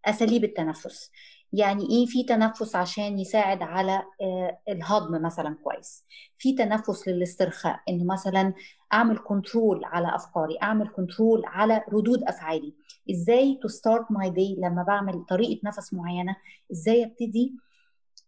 أساليب 0.05 0.43
التنفس. 0.43 1.11
يعني 1.53 1.89
إيه 1.89 2.05
في 2.05 2.23
تنفس 2.23 2.75
عشان 2.75 3.19
يساعد 3.19 3.61
على 3.61 4.03
آه 4.21 4.57
الهضم 4.69 5.21
مثلا 5.21 5.57
كويس. 5.63 6.05
في 6.37 6.53
تنفس 6.55 7.07
للاسترخاء 7.07 7.79
انه 7.89 8.13
مثلا 8.13 8.53
أعمل 8.93 9.17
control 9.17 9.85
على 9.85 10.15
أفكاري 10.15 10.57
أعمل 10.63 10.87
control 10.87 11.41
على 11.45 11.83
ردود 11.93 12.23
أفعالي. 12.23 12.73
إزاي 13.11 13.59
to 13.61 13.67
start 13.67 14.05
my 14.11 14.29
day 14.29 14.55
لما 14.59 14.83
بعمل 14.83 15.25
طريقة 15.29 15.61
نفس 15.63 15.93
معينة 15.93 16.35
إزاي 16.71 17.03
أبتدي 17.03 17.55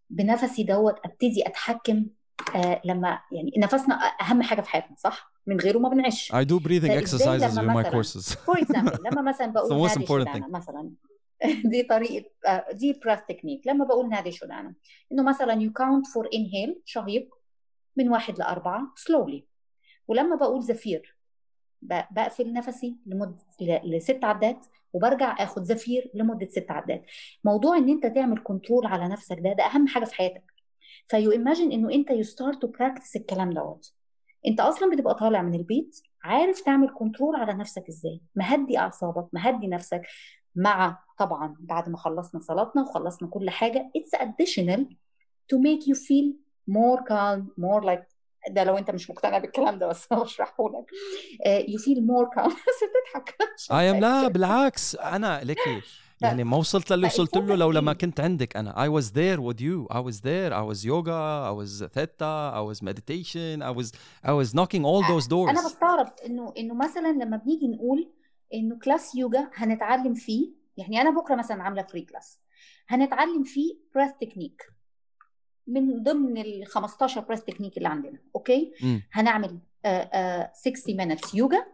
بنفسي 0.09 0.63
دوت 0.63 0.95
أبتدي 1.05 1.47
أتحكم 1.47 2.05
آه 2.55 2.81
لما 2.85 3.19
يعني 3.31 3.51
نفسنا 3.57 3.95
أهم 4.21 4.41
حاجة 4.43 4.61
في 4.61 4.69
حياتنا 4.69 4.95
صح؟ 4.99 5.31
من 5.47 5.59
غيره 5.59 5.79
ما 5.79 5.89
بنعيش. 5.89 6.31
I 6.31 6.45
do 6.45 6.59
breathing 6.59 6.91
exercises 7.03 7.57
in 7.57 7.65
my 7.65 7.83
courses. 7.83 8.37
for 8.37 8.61
example 8.61 8.97
لما 9.05 9.21
مثلا 9.21 9.47
بقول 9.53 9.89
most 9.89 9.97
نادي 9.97 10.05
important 10.05 10.07
شودانا 10.07 10.47
مثلا 10.47 10.91
دي 11.71 11.83
طريقة 11.83 12.29
آه، 12.47 12.71
دي 12.71 12.93
breath 12.93 13.19
technique 13.29 13.67
لما 13.67 13.85
بقول 13.85 14.09
نادي 14.09 14.31
شودانا 14.31 14.73
إنه 15.11 15.23
مثلا 15.23 15.53
you 15.53 15.73
count 15.73 16.07
for 16.07 16.29
inhale 16.33 16.81
شهيق 16.85 17.35
من 17.97 18.09
واحد 18.09 18.39
لأربعة 18.39 18.93
slowly 18.95 19.45
ولما 20.07 20.35
بقول 20.35 20.61
زفير 20.63 21.15
بقفل 21.81 22.53
نفسي 22.53 22.95
لمدة 23.05 23.37
لست 23.83 24.19
عدات 24.23 24.65
وبرجع 24.93 25.43
آخد 25.43 25.63
زفير 25.63 26.11
لمدة 26.13 26.47
ست 26.47 26.65
عدات. 26.69 27.05
موضوع 27.43 27.77
إن 27.77 27.89
أنت 27.89 28.05
تعمل 28.05 28.43
control 28.43 28.85
على 28.85 29.07
نفسك 29.07 29.39
ده 29.39 29.53
ده 29.53 29.65
أهم 29.65 29.87
حاجة 29.87 30.05
في 30.05 30.15
حياتك. 30.15 30.43
ف 31.07 31.31
you 31.31 31.43
imagine 31.43 31.71
إنه 31.71 31.91
أنت 31.93 32.09
you 32.11 32.23
start 32.23 32.61
to 32.61 32.67
practice 32.67 33.15
الكلام 33.15 33.49
دوت. 33.49 33.93
أنت 34.47 34.59
أصلا 34.59 34.95
بتبقى 34.95 35.15
طالع 35.15 35.41
من 35.41 35.55
البيت 35.55 36.01
عارف 36.23 36.61
تعمل 36.61 36.93
control 36.93 37.35
على 37.35 37.53
نفسك 37.53 37.87
إزاي. 37.89 38.21
مهدي 38.35 38.77
أعصابك 38.77 39.27
مهدي 39.33 39.67
نفسك. 39.67 40.01
مع 40.55 40.99
طبعا 41.19 41.55
بعد 41.59 41.89
ما 41.89 41.97
خلصنا 41.97 42.41
صلاتنا 42.41 42.81
وخلصنا 42.81 43.29
كل 43.29 43.49
حاجة 43.49 43.91
it's 43.97 44.19
additional 44.19 44.81
to 45.53 45.57
make 45.57 45.87
you 45.87 45.95
feel 45.95 46.33
more 46.69 46.99
calm 47.09 47.41
more 47.59 47.83
like 47.85 48.15
ده 48.49 48.63
لو 48.63 48.77
انت 48.77 48.91
مش 48.91 49.09
مقتنع 49.09 49.37
بالكلام 49.37 49.79
ده 49.79 49.87
بس 49.87 50.07
بشرحه 50.13 50.69
لك 50.69 50.91
you 51.69 51.77
feel 51.79 52.05
more 52.07 52.29
calm 52.35 52.47
بس 52.47 52.55
بتضحك. 53.15 53.35
I 53.71 53.91
am 53.91 53.95
لا 53.99 54.27
بالعكس. 54.33 54.95
أنا 54.95 55.41
لكي 55.43 55.81
يعني 56.21 56.43
ما 56.43 56.57
وصلت 56.57 56.91
للي 56.91 57.07
وصلت 57.07 57.37
له 57.37 57.55
لو 57.55 57.71
لما 57.71 57.93
كنت 57.93 58.19
عندك 58.19 58.57
أنا. 58.57 58.85
I 58.85 59.01
was 59.01 59.05
there 59.05 59.39
with 59.39 59.59
you. 59.61 59.95
I 59.95 59.99
was 59.99 60.21
there. 60.21 60.53
I 60.53 60.63
was 60.71 60.85
yoga. 60.85 61.49
I 61.49 61.53
was 61.61 61.83
theta. 61.95 62.51
I 62.55 62.61
was 62.69 62.81
meditation. 62.81 63.61
I 63.61 63.71
was 63.79 63.87
I 64.23 64.31
was 64.31 64.53
knocking 64.53 64.83
all 64.85 65.01
those 65.03 65.27
doors. 65.27 65.49
أنا 65.49 65.65
بستغرب 65.65 66.07
إنه 66.25 66.53
إنه 66.57 66.73
مثلا 66.73 67.11
لما 67.11 67.37
بنيجي 67.37 67.67
نقول 67.67 68.11
إنه 68.53 68.79
class 68.79 69.15
يوجا 69.15 69.49
هنتعلم 69.53 70.13
فيه 70.13 70.51
يعني 70.77 71.01
أنا 71.01 71.09
بكرة 71.09 71.35
مثلا 71.35 71.63
عاملة 71.63 71.83
free 71.83 72.01
class 72.01 72.39
هنتعلم 72.87 73.43
فيه 73.43 73.75
breath 73.95 74.11
technique 74.21 74.63
من 75.67 76.03
ضمن 76.03 76.37
ال 76.37 76.67
15 76.67 77.21
breath 77.21 77.41
technique 77.41 77.77
اللي 77.77 77.89
عندنا 77.89 78.19
okay؟ 78.35 78.73
م. 78.83 78.99
هنعمل 79.11 79.59
uh, 79.87 79.89
uh, 79.89 80.53
60 80.53 80.97
minutes 81.15 81.35
يوجا 81.35 81.65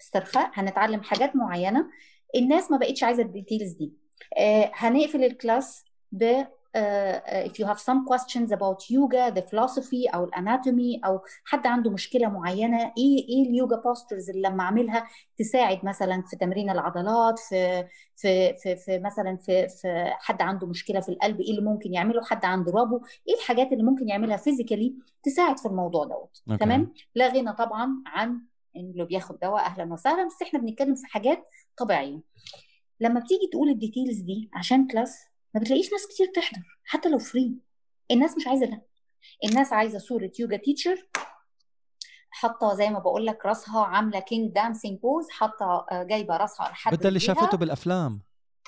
استرخاء 0.00 0.50
هنتعلم 0.54 1.02
حاجات 1.02 1.36
معينة. 1.36 1.90
الناس 2.36 2.70
ما 2.70 2.76
بقتش 2.76 3.02
عايزة 3.02 3.22
ال 3.22 3.28
details 3.28 3.72
دي. 3.72 3.92
uh, 4.34 4.70
هنقفل 4.74 5.24
ال 5.24 5.34
class 5.34 5.84
ب 6.12 6.44
uh, 6.76 7.48
if 7.48 7.54
you 7.60 7.66
have 7.70 7.80
some 7.88 8.00
questions 8.10 8.50
about 8.52 8.78
yoga 8.90 9.30
the 9.36 9.42
philosophy 9.50 10.14
أو 10.14 10.24
ال 10.24 10.34
anatomy 10.34 11.00
أو 11.04 11.20
حد 11.44 11.66
عنده 11.66 11.90
مشكلة 11.90 12.28
معينة 12.28 12.92
إيه 12.98 13.28
إيه 13.28 13.48
اليوجا 13.48 13.76
postures 13.76 14.30
اللي 14.30 14.48
لما 14.48 14.62
أعملها 14.62 15.06
تساعد 15.38 15.84
مثلا 15.84 16.22
في 16.22 16.36
تمرين 16.36 16.70
العضلات 16.70 17.38
في 17.38 17.86
في 18.16 18.54
في, 18.56 18.76
في 18.76 18.98
مثلا 18.98 19.36
في, 19.36 19.68
في 19.68 20.10
حد 20.18 20.42
عنده 20.42 20.66
مشكلة 20.66 21.00
في 21.00 21.08
القلب 21.08 21.40
إيه 21.40 21.50
اللي 21.50 21.62
ممكن 21.62 21.94
يعمله؟ 21.94 22.24
حد 22.24 22.44
عنده 22.44 22.72
ربو 22.72 23.00
إيه 23.28 23.34
الحاجات 23.34 23.72
اللي 23.72 23.82
ممكن 23.82 24.08
يعملها 24.08 24.36
physically 24.36 24.94
تساعد 25.22 25.58
في 25.58 25.66
الموضوع 25.66 26.04
دوت؟ 26.04 26.42
okay. 26.50 26.64
تمام؟ 26.64 26.92
لا 27.14 27.28
غنى 27.28 27.52
طبعا 27.52 28.02
عن 28.06 28.40
اللي 28.76 29.04
بياخد 29.04 29.38
دواء 29.38 29.64
أهلا 29.64 29.92
وسهلا. 29.92 30.26
بس 30.26 30.42
إحنا 30.42 30.58
بنتكلم 30.58 30.94
في 30.94 31.06
حاجات 31.06 31.48
طبيعية. 31.76 32.20
لما 33.00 33.20
بتيجي 33.20 33.46
تقول 33.52 33.68
ال 33.68 33.74
details 33.74 34.20
دي 34.20 34.50
عشان 34.54 34.86
class 34.86 35.18
ما 35.56 35.60
بتلاقيش 35.60 35.92
ناس 35.92 36.06
كتير 36.06 36.26
تحضر 36.34 36.62
حتى 36.84 37.08
لو 37.08 37.18
free 37.18 37.54
الناس 38.10 38.36
مش 38.36 38.46
عايزة 38.46 38.66
ده. 38.66 38.82
الناس 39.44 39.72
عايزة 39.72 39.98
صورة 39.98 40.30
yoga 40.38 40.56
teacher 40.56 41.08
حاطة 42.30 42.74
زي 42.74 42.90
ما 42.90 42.98
بقول 42.98 43.26
لك 43.26 43.46
راسها 43.46 43.84
عاملة 43.84 44.20
king 44.20 44.52
dancing 44.52 45.00
pose 45.00 45.30
حاطة 45.30 45.86
آه، 45.90 46.02
جايبة 46.02 46.36
راسها 46.36 46.68
لحد 46.68 46.94
بدها 46.94 47.08
اللي 47.08 47.20
شافته 47.20 47.56
بالأفلام. 47.56 48.22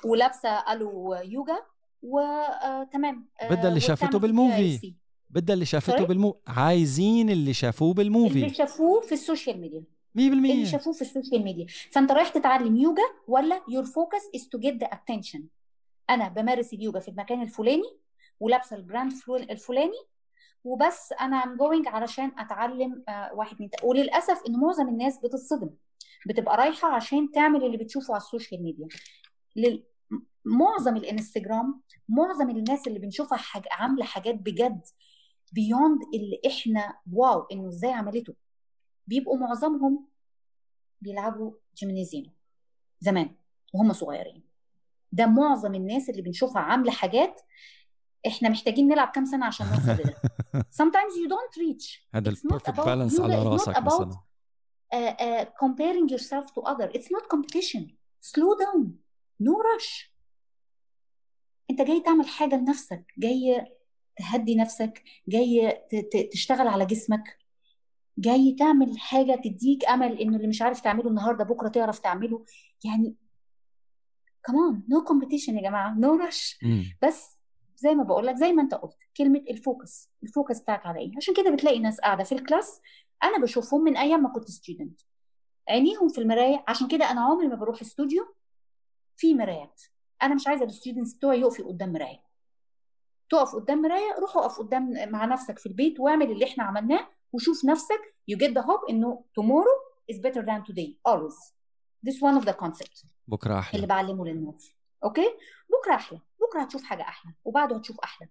ولابسة 0.05 0.49
ألو 0.49 1.13
يوجا 1.23 1.59
وتمام 2.01 3.29
بدها 3.51 3.67
اللي 3.67 3.79
شافته 3.79 4.19
بال 4.19 4.38
movie. 4.38 4.95
بدها 5.29 5.53
اللي 5.53 5.65
شافته؟ 5.65 6.03
بال 6.03 6.18
mo- 6.18 6.41
عايزين 6.47 7.29
اللي 7.29 7.53
شافوه 7.53 7.91
اللي 7.91 8.03
بال 8.03 8.16
movie 8.16 8.49
شافوه 8.49 9.01
في 9.01 9.11
ال 9.11 9.18
social 9.18 9.61
media. 9.61 9.83
اللي 10.17 10.65
100% 10.65 10.71
شافوه 10.71 10.93
في 10.93 11.01
ال 11.01 11.07
social 11.07 11.43
media. 11.43 11.65
فانت 11.91 12.11
رايح 12.11 12.29
تتعلم 12.29 12.75
يوجا 12.77 13.03
ولا 13.27 13.59
your 13.59 13.85
focus 13.85 14.39
is 14.39 14.43
to 14.43 14.61
get 14.61 14.73
the 14.83 14.87
attention 14.87 15.41
أنا 16.09 16.27
بمارس 16.27 16.73
اليوجا 16.73 16.99
في 16.99 17.07
المكان 17.11 17.41
الفلاني 17.41 17.99
ولابسة 18.39 18.75
ال 18.75 18.81
brand 18.81 19.13
الفلاني 19.29 19.97
وبس 20.63 21.13
أنا 21.21 21.35
I'm 21.43 21.57
going 21.57 21.87
علشان 21.87 22.31
أتعلم 22.39 23.03
آه، 23.09 23.33
واحد 23.33 23.57
تلاته 23.57 23.85
وللأسف 23.85 24.41
إن 24.47 24.59
معظم 24.59 24.87
الناس 24.87 25.19
بتتصدم 25.19 25.69
بتبقى 26.27 26.57
رايحة 26.57 26.95
عشان 26.95 27.31
تعمل 27.31 27.63
اللي 27.63 27.77
بتشوفه 27.77 28.13
على 28.13 28.21
ال 28.21 28.27
social 28.27 28.63
media. 28.63 28.87
لل... 29.55 29.83
معظم 30.45 30.97
الإنستجرام 30.97 31.81
معظم 32.09 32.49
الناس 32.49 32.87
اللي 32.87 32.99
بنشوفها 32.99 33.37
حاج... 33.37 33.63
عاملة 33.71 34.05
حاجات 34.05 34.35
بجد 34.35 34.81
beyond 35.51 36.01
اللي 36.13 36.41
إحنا 36.47 36.99
wow 37.13 37.41
إنه 37.51 37.67
إزاي 37.69 37.91
عملته. 37.91 38.33
بيبقوا 39.07 39.37
معظمهم 39.37 40.07
بيلعبوا 41.01 41.53
جيمنازيوم 41.75 42.33
زمان 42.99 43.35
وهم 43.73 43.93
صغيرين. 43.93 44.48
ده 45.11 45.25
معظم 45.25 45.75
الناس 45.75 46.09
اللي 46.09 46.21
بنشوفها 46.21 46.61
عاملة 46.61 46.91
حاجات 46.91 47.41
إحنا 48.27 48.49
محتاجين 48.49 48.87
نلعب 48.87 49.07
كام 49.07 49.25
سنة 49.25 49.45
عشان 49.45 49.67
نوصل 49.67 50.01
لده. 50.01 50.15
Sometimes 50.81 51.13
you 51.15 51.29
don't 51.29 51.61
reach. 51.61 52.07
هذا 52.13 52.29
البيرفكت 52.29 52.79
بالانس 52.79 53.19
على 53.19 53.43
راسك 53.43 53.81
مثلا. 53.81 54.11
uh, 54.93 54.97
uh, 54.97 55.45
comparing 55.45 56.07
yourself 56.09 56.45
to 56.53 56.61
other. 56.61 56.89
It's 56.93 57.09
not 57.11 57.27
competition. 57.33 57.83
Slow 58.21 58.55
down. 58.65 58.85
No 59.43 59.53
rush. 59.53 60.09
انت 61.69 61.81
جاي 61.81 61.99
تعمل 61.99 62.27
حاجة 62.27 62.55
لنفسك. 62.55 63.13
جاي 63.17 63.65
تهدي 64.17 64.55
نفسك. 64.55 65.03
جاي 65.27 65.77
تشتغل 66.31 66.67
على 66.67 66.85
جسمك. 66.85 67.37
جاي 68.17 68.55
تعمل 68.59 68.99
حاجة 68.99 69.41
تديك 69.43 69.85
أمل 69.85 70.19
إنه 70.19 70.37
اللي 70.37 70.47
مش 70.47 70.61
عارف 70.61 70.81
تعمله 70.81 71.09
النهارده 71.09 71.43
بكرة 71.43 71.67
تعرف 71.67 71.99
تعمله. 71.99 72.45
يعني 72.85 73.15
كمان 74.43 74.83
no 74.89 75.03
competition 75.03 75.57
يا 75.57 75.61
جماعة 75.69 75.99
no 75.99 76.15
rush 76.15 76.59
مم. 76.63 76.83
بس 77.01 77.37
زي 77.75 77.95
ما 77.95 78.03
بقول 78.03 78.27
لك 78.27 78.35
زي 78.35 78.53
ما 78.53 78.61
انت 78.61 78.73
قلت 78.73 78.97
كلمة 79.17 79.43
ال 79.49 79.59
focus 79.59 80.09
ال 80.23 80.29
focus 80.29 80.59
بتاعك 80.61 80.85
على 80.85 80.99
إيه. 80.99 81.11
عشان 81.17 81.33
كده 81.33 81.49
بتلاقي 81.51 81.79
ناس 81.79 81.99
قاعدة 81.99 82.23
في 82.23 82.31
ال 82.31 82.39
class 82.39 82.81
أنا 83.23 83.37
بشوفهم 83.39 83.83
من 83.83 83.97
أيام 83.97 84.23
ما 84.23 84.29
كنت 84.29 84.49
student 84.51 85.01
عينيهم 85.69 86.09
في 86.09 86.21
المراية 86.21 86.63
عشان 86.67 86.87
كده 86.87 87.11
أنا 87.11 87.21
عمري 87.21 87.47
ما 87.47 87.55
بروح 87.55 87.81
استوديو 87.81 88.35
في 89.17 89.33
مرايات. 89.33 89.81
أنا 90.23 90.35
مش 90.35 90.47
عايزة 90.47 90.65
ال 90.65 90.70
students 90.70 91.13
بتوعي 91.13 91.39
يقفوا 91.39 91.65
قدام 91.67 91.93
مراية. 91.93 92.23
تقف 93.29 93.55
قدام 93.55 93.81
مراية 93.81 94.15
روح 94.19 94.37
اقف 94.37 94.59
قدام 94.59 95.11
مع 95.11 95.25
نفسك 95.25 95.59
في 95.59 95.65
البيت 95.65 95.99
واعمل 95.99 96.31
اللي 96.31 96.45
إحنا 96.45 96.63
عملناه 96.63 97.07
وشوف 97.33 97.65
نفسك 97.65 98.15
you 98.31 98.35
get 98.35 98.49
the 98.51 98.65
hope 98.65 98.89
إنه 98.89 99.23
tomorrow 99.39 100.13
is 100.13 100.17
better 100.17 100.41
than 100.41 100.71
today 100.71 101.11
always. 101.11 101.53
This 102.07 102.15
one 102.21 102.41
of 102.41 102.45
the 102.45 102.53
concepts. 102.53 103.05
بكرة 103.27 103.49
اللي 103.53 103.59
أحلى 103.59 103.87
بعلمه 103.87 104.25
للناس. 104.25 104.71
أوكي؟ 105.03 105.27
بكرة 105.69 105.95
أحلى. 105.95 106.21
بكرة 106.41 106.61
هتشوف 106.61 106.83
حاجة 106.83 107.01
أحلى 107.01 107.33
وبعده 107.45 107.75
هتشوف 107.75 107.99
أحلى. 107.99 108.29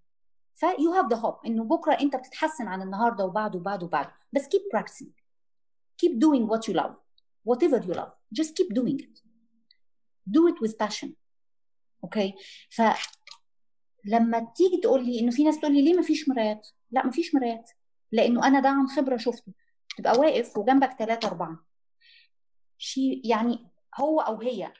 ف 0.54 0.64
you 0.64 1.02
have 1.02 1.08
the 1.16 1.20
hope 1.22 1.46
إنه 1.46 1.64
بكرة 1.64 1.92
أنت 2.00 2.16
بتتحسن 2.16 2.66
عن 2.68 2.82
النهارده 2.82 3.24
وبعده 3.24 3.58
وبعده 3.58 3.86
وبعده. 3.86 4.14
بس 4.32 4.44
keep 4.44 4.78
practicing. 4.78 5.10
Keep 6.02 6.12
doing 6.12 6.48
what 6.50 6.68
you 6.68 6.74
love. 6.74 6.94
Whatever 7.50 7.80
you 7.86 7.94
love. 7.94 8.12
Just 8.40 8.50
keep 8.58 8.74
doing 8.78 8.98
it. 8.98 9.22
Do 10.30 10.48
it 10.48 10.60
with 10.62 10.86
passion. 10.86 11.08
أوكي؟ 12.04 12.34
ف 12.70 12.82
لما 14.04 14.52
تيجي 14.56 14.80
تقول 14.82 15.06
لي 15.06 15.20
إنه 15.20 15.30
في 15.30 15.44
ناس 15.44 15.60
تقول 15.60 15.74
لي 15.74 15.82
ليه 15.82 15.94
ما 15.94 16.02
فيش 16.02 16.28
مرايات؟ 16.28 16.68
لا 16.90 17.06
ما 17.06 17.10
فيش 17.10 17.34
مرايات. 17.34 17.70
لأنه 18.12 18.46
أنا 18.46 18.60
ده 18.60 18.68
عن 18.68 18.86
خبرة 18.86 19.16
شفته. 19.16 19.52
تبقى 19.96 20.18
واقف 20.18 20.58
وجنبك 20.58 20.92
ثلاثة 20.98 21.28
أربعة. 21.28 21.67
شي 22.78 23.22
يعني 23.24 23.58
هو 24.00 24.20
أو 24.20 24.40
هي. 24.40 24.72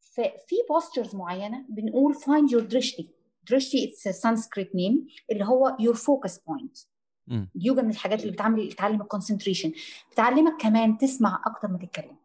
ففي 0.00 0.56
postures 0.68 1.14
معينة 1.14 1.64
بنقول 1.68 2.14
find 2.14 2.50
your 2.52 2.62
drishti 2.62 3.10
drishti 3.50 3.92
it's 3.92 4.10
a 4.10 4.14
Sanskrit 4.14 4.68
name 4.68 5.12
اللي 5.30 5.44
هو 5.44 5.76
your 5.80 5.94
focus 5.96 6.32
point. 6.34 6.86
مم. 7.26 7.50
اليوجا 7.56 7.82
من 7.82 7.90
الحاجات 7.90 8.20
اللي 8.20 8.32
بتعمل 8.32 8.68
بتعلم 8.68 9.02
ال 9.02 9.07
concentration 9.07 9.72
بتعلمك 10.12 10.60
كمان 10.62 10.98
تسمع 10.98 11.42
أكتر 11.46 11.68
ما 11.68 11.78
تتكلم. 11.78 12.16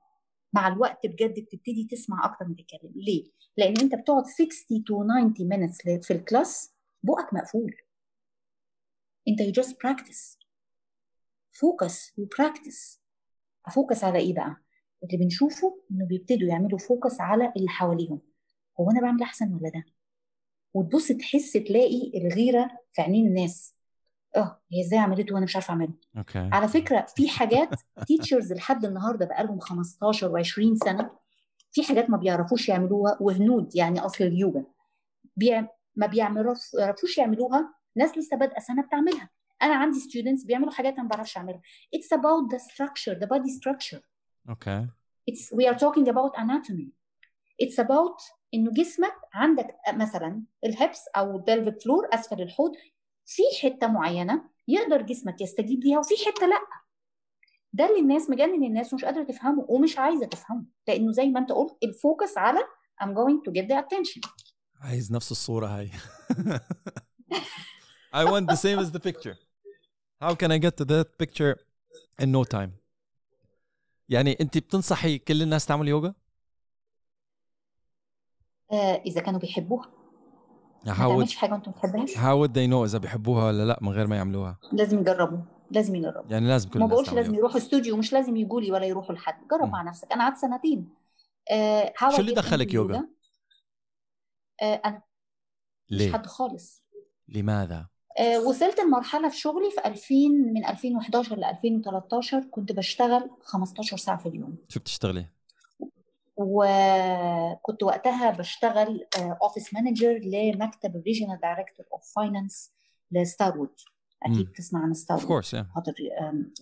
مع 0.53 0.67
الوقت 0.67 1.05
بجد 1.07 1.39
بتبتدي 1.39 1.87
تسمع 1.91 2.25
أكتر 2.25 2.45
ما 2.45 2.55
تتكلم. 2.55 2.91
ليه؟ 2.95 3.31
لأن 3.57 3.73
أنت 3.79 3.95
بتقعد 3.95 4.25
60 4.25 4.83
to 4.89 5.33
90 5.33 5.33
minutes 5.51 6.05
في 6.07 6.13
ال 6.13 6.23
class 6.23 6.73
بقك 7.03 7.33
مقفول. 7.33 7.75
أنت 9.27 9.41
you 9.41 9.63
just 9.63 9.69
practice. 9.71 10.37
focus 11.53 11.93
و 12.19 12.28
practice 12.28 12.97
أ 13.65 13.71
focus 13.71 14.03
على 14.03 14.19
إيه 14.19 14.33
بقى؟ 14.33 14.55
اللي 15.03 15.17
بنشوفه 15.17 15.81
إنه 15.91 16.05
بيبتدوا 16.05 16.47
يعملوا 16.49 16.79
focus 16.79 17.21
على 17.21 17.53
اللي 17.57 17.69
حواليهم. 17.69 18.21
هو 18.79 18.91
أنا 18.91 19.01
بعمل 19.01 19.21
أحسن 19.21 19.53
ولا 19.53 19.69
ده؟ 19.69 19.83
وتبص 20.73 21.07
تحس 21.07 21.51
تلاقي 21.53 22.11
الغيرة 22.15 22.71
في 22.93 23.01
عينين 23.01 23.27
الناس. 23.27 23.75
آه 24.35 24.61
هي 24.71 24.81
إزاي 24.81 24.99
عملته 24.99 25.33
وأنا 25.33 25.45
مش 25.45 25.55
عارفة 25.55 25.71
أعمله؟ 25.71 25.93
أوكي. 26.17 26.49
على 26.51 26.67
فكرة 26.67 27.05
في 27.15 27.29
حاجات 27.29 27.69
teachers 28.07 28.53
لحد 28.53 28.85
النهارده 28.85 29.25
بقالهم 29.25 29.59
15 29.59 30.43
و20 30.43 30.83
سنة 30.85 31.11
في 31.71 31.83
حاجات 31.83 32.09
ما 32.09 32.17
بيعرفوش 32.17 32.69
يعملوها 32.69 33.17
وهنود 33.21 33.75
يعني 33.75 33.99
أصل 33.99 34.23
اليوجا. 34.23 34.65
بيع... 35.35 35.67
ما 35.95 36.07
بيعملوش 36.07 36.73
يعرفوش 36.79 37.17
يعملوها 37.17 37.73
ناس 37.95 38.17
لسه 38.17 38.37
بادئة 38.37 38.59
سنة 38.59 38.81
بتعملها. 38.81 39.29
أنا 39.61 39.75
عندي 39.75 39.99
students 39.99 40.43
بيعملوا 40.43 40.71
حاجات 40.71 40.93
أنا 40.93 41.03
ما 41.03 41.09
بعرفش 41.09 41.37
أعملها. 41.37 41.61
It's 41.95 42.17
about 42.17 42.55
the 42.55 42.59
structure 42.59 43.15
the 43.19 43.27
body 43.27 43.51
structure. 43.59 44.10
أوكي 44.49 44.87
it's 45.31 45.51
we 45.53 45.67
are 45.67 45.77
talking 45.77 46.07
about 46.07 46.35
anatomy. 46.35 46.91
It's 47.63 47.79
about 47.79 48.17
إنه 48.53 48.71
جسمك 48.71 49.13
عندك 49.33 49.75
مثلا 49.93 50.43
ال 50.65 50.73
hips 50.73 51.07
أو 51.17 51.35
ال 51.35 51.42
pelvic 51.42 51.81
floor 51.81 52.07
أسفل 52.13 52.41
الحوض 52.41 52.71
في 53.25 53.43
حتة 53.61 53.87
معينة 53.87 54.49
يقدر 54.67 55.01
جسمك 55.01 55.41
يستجيب 55.41 55.83
ليها 55.83 55.99
وفي 55.99 56.13
حتة 56.25 56.47
لأ. 56.47 56.59
ده 57.73 57.85
اللي 57.85 57.99
الناس 57.99 58.29
مجنن 58.29 58.63
الناس 58.63 58.93
ومش 58.93 59.05
قادرة 59.05 59.23
تفهمه 59.23 59.65
ومش 59.69 59.97
عايزة 59.97 60.25
تفهمه 60.25 60.65
لأنه 60.87 61.11
زي 61.11 61.25
ما 61.25 61.39
أنت 61.39 61.51
قلت 61.51 61.77
ال 61.83 61.92
focus 61.92 62.37
على 62.37 62.59
I'm 63.03 63.13
going 63.13 63.41
to 63.45 63.51
get 63.51 63.67
the 63.67 63.77
attention. 63.77 64.21
عايز 64.81 65.11
نفس 65.11 65.31
الصورة 65.31 65.67
هاي. 65.67 65.89
I 68.13 68.25
want 68.25 68.47
the 68.47 68.55
same 68.55 68.79
as 68.79 68.91
the 68.91 68.99
picture. 68.99 69.37
How 70.21 70.35
can 70.35 70.51
I 70.51 70.57
get 70.57 70.77
to 70.77 70.85
that 70.85 71.17
picture 71.17 71.55
in 72.19 72.31
no 72.31 72.43
time 72.43 72.80
يعني 74.11 74.37
انت 74.41 74.57
بتنصحي 74.57 75.17
كل 75.17 75.41
الناس 75.41 75.65
تعمل 75.65 75.87
يوغا 75.87 76.13
آه 78.71 79.01
إذا 79.05 79.21
كانوا 79.21 79.39
بيحبوها. 79.39 79.91
ما 80.85 80.93
تعملش 80.93 81.35
حاجة 81.35 81.51
وانت 81.51 81.67
ما 81.67 81.73
بتحبهاش؟ 81.73 82.13
How 82.13 82.47
would 82.47 82.51
they 82.51 82.71
know 82.71 82.83
إذا 82.83 82.97
بيحبوها 82.97 83.45
ولا 83.45 83.65
لأ 83.65 83.79
من 83.81 83.89
غير 83.89 84.07
ما 84.07 84.15
يعملوها؟ 84.15 84.59
لازم 84.71 84.99
يجربوا 84.99 85.39
لازم 85.71 85.95
يجربوا. 85.95 86.31
يعني 86.31 86.47
لازم 86.47 86.69
كل 86.69 86.79
ما 86.79 86.85
بقولش 86.85 87.13
لازم 87.13 87.35
يروحوا 87.35 87.57
استوديو 87.57 87.97
مش 87.97 88.13
لازم 88.13 88.37
يجوا 88.37 88.61
لي 88.61 88.71
ولا 88.71 88.85
يروحوا 88.85 89.15
لحد. 89.15 89.47
جرب. 89.51 89.69
مع 89.69 89.81
نفسك. 89.81 90.11
أنا 90.11 90.23
قعدت 90.23 90.37
سنتين. 90.37 90.89
آه 91.51 91.93
شو 92.11 92.21
اللي 92.21 92.33
دخلك 92.33 92.73
يوجا؟ 92.73 93.07
آه 94.61 94.81
أنا. 94.85 95.01
ليه؟ 95.89 96.07
مش 96.07 96.13
حد 96.13 96.25
خالص. 96.25 96.83
لماذا؟ 97.27 97.90
آه 98.19 98.39
وصلت 98.39 98.79
لمرحله 98.79 99.29
في 99.29 99.37
شغلي 99.37 99.71
في 99.71 99.85
2000 99.85 100.15
من 100.53 100.65
2011 100.65 101.35
ل 101.37 101.43
2013 101.43 102.43
كنت 102.51 102.71
بشتغل 102.71 103.29
15 103.41 103.97
ساعة 103.97 104.17
في 104.17 104.29
اليوم. 104.29 104.57
شو 104.69 104.79
بتشتغلي؟ 104.79 105.25
وكنت 106.37 107.83
وقتها 107.83 108.31
بشتغل 108.31 109.05
office 109.41 109.73
manager 109.73 110.19
لمكتب 110.23 110.95
ال 110.95 111.00
regional 111.00 111.39
director 111.41 111.85
of 111.93 112.13
finance 112.15 112.66
ل 112.66 112.73
Starwood 113.11 113.75
أكيد 114.23 114.47
mm. 114.47 114.57
تسمع 114.57 114.83
عن 114.83 114.93
Star 114.93 115.17
of 115.17 115.25
course 115.25 115.53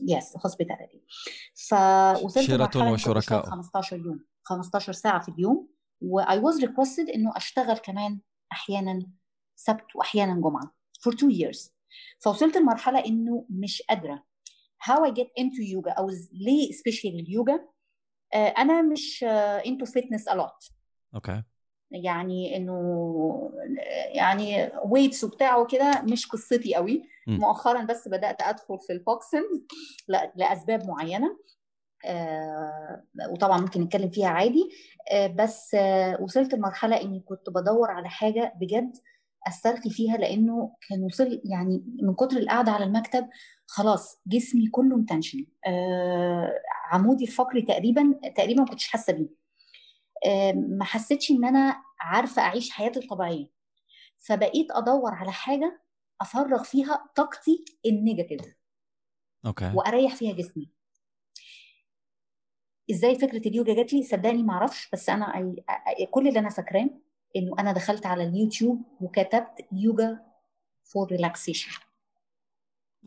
yes 0.01 0.37
hospitality 0.45 1.01
فوصلت 1.55 2.45
شيراتون 2.45 2.87
وشركاء 2.87 3.45
15 3.45 3.97
يوم 3.97 4.25
15 4.43 4.93
ساعة 4.93 5.19
في 5.19 5.29
اليوم. 5.29 5.67
و 6.01 6.39
I 6.39 6.44
was 6.44 6.59
requested 6.65 7.09
إنه 7.09 7.37
أشتغل 7.37 7.77
كمان 7.77 8.19
أحيانا 8.51 9.05
سبت 9.55 9.95
واحيانا 9.95 10.41
جمعة. 10.41 10.78
For 10.99 11.11
two 11.13 11.29
years. 11.29 11.71
فوصلت 12.19 12.57
لمرحلة 12.57 13.05
إنه 13.05 13.45
مش 13.49 13.81
قادرة. 13.89 14.23
How 14.83 14.95
I 14.95 15.11
get 15.11 15.29
into 15.41 15.61
yoga 15.73 15.97
أو 15.97 16.09
ليه 16.33 16.71
special 16.71 17.19
اليوجا 17.19 17.65
آه، 18.33 18.47
أنا 18.57 18.81
مش 18.81 19.23
into 19.65 19.85
fitness 19.85 20.27
a 20.27 20.38
lot 20.38 20.69
أوكي. 21.15 21.43
يعني 21.91 22.57
إنه 22.57 23.51
يعني 24.13 24.71
weights 24.85 25.23
وبتاع 25.23 25.57
وكده 25.57 26.01
مش 26.01 26.27
قصتي 26.27 26.75
قوي. 26.75 27.03
م. 27.27 27.35
مؤخرا 27.35 27.83
بس 27.83 28.07
بدأت 28.07 28.41
أدخل 28.41 28.79
في 28.79 28.93
ال 28.93 29.00
boxing 29.00 29.43
لأسباب 30.35 30.87
معينة. 30.87 31.37
آه 32.05 33.03
وطبعا 33.31 33.61
ممكن 33.61 33.81
نتكلم 33.81 34.09
فيها 34.09 34.27
عادي. 34.27 34.69
آه 35.11 35.27
بس 35.27 35.75
آه 35.75 36.21
وصلت 36.21 36.53
لمرحلة 36.53 37.01
إني 37.01 37.19
كنت 37.19 37.49
بدور 37.49 37.91
على 37.91 38.09
حاجة 38.09 38.53
بجد 38.61 38.91
أسترخي 39.47 39.89
فيها 39.89 40.17
لأنه 40.17 40.75
كان 40.89 41.03
وصل 41.03 41.41
يعني 41.45 41.83
من 42.01 42.13
كتر 42.15 42.37
القعدة 42.37 42.71
على 42.71 42.83
المكتب 42.85 43.29
خلاص 43.67 44.21
جسمي 44.27 44.67
كله 44.67 44.97
متنشن 44.97 45.45
آه 45.67 46.53
عمودي 46.91 47.23
الفقري 47.23 47.61
تقريبا 47.61 48.19
تقريبا 48.37 48.61
ما 48.61 48.67
كنتش 48.69 48.87
حاسة 48.87 49.13
بيه. 49.13 49.29
آه 50.25 50.51
ما 50.51 50.85
حسيتش 50.85 51.31
إن 51.31 51.45
أنا 51.45 51.83
عارفة 52.01 52.41
أعيش 52.41 52.69
حياتي 52.71 52.99
الطبيعية. 52.99 53.49
فبقيت 54.17 54.67
أدور 54.71 55.13
على 55.13 55.31
حاجة 55.31 55.81
أفرغ 56.21 56.63
فيها 56.63 57.09
طاقتي 57.15 57.65
ال 57.85 57.93
negative 57.93 58.55
أوكي. 59.45 59.71
وأريح 59.75 60.15
فيها 60.15 60.33
جسمي. 60.33 60.69
إزاي 62.91 63.15
فكرة 63.15 63.47
اليوجا 63.47 63.73
جات 63.73 63.93
لي؟ 63.93 64.03
صدقني 64.03 64.43
ما 64.43 64.53
أعرفش 64.53 64.89
بس 64.93 65.09
أنا 65.09 65.53
كل 66.11 66.27
اللي 66.27 66.39
أنا 66.39 66.49
فاكراه 66.49 66.89
إنه 67.35 67.55
أنا 67.59 67.71
دخلت 67.71 68.05
على 68.05 68.23
اليوتيوب 68.23 68.81
وكتبت 69.01 69.67
yoga 69.71 70.19
for 70.83 71.07
relaxation. 71.11 71.71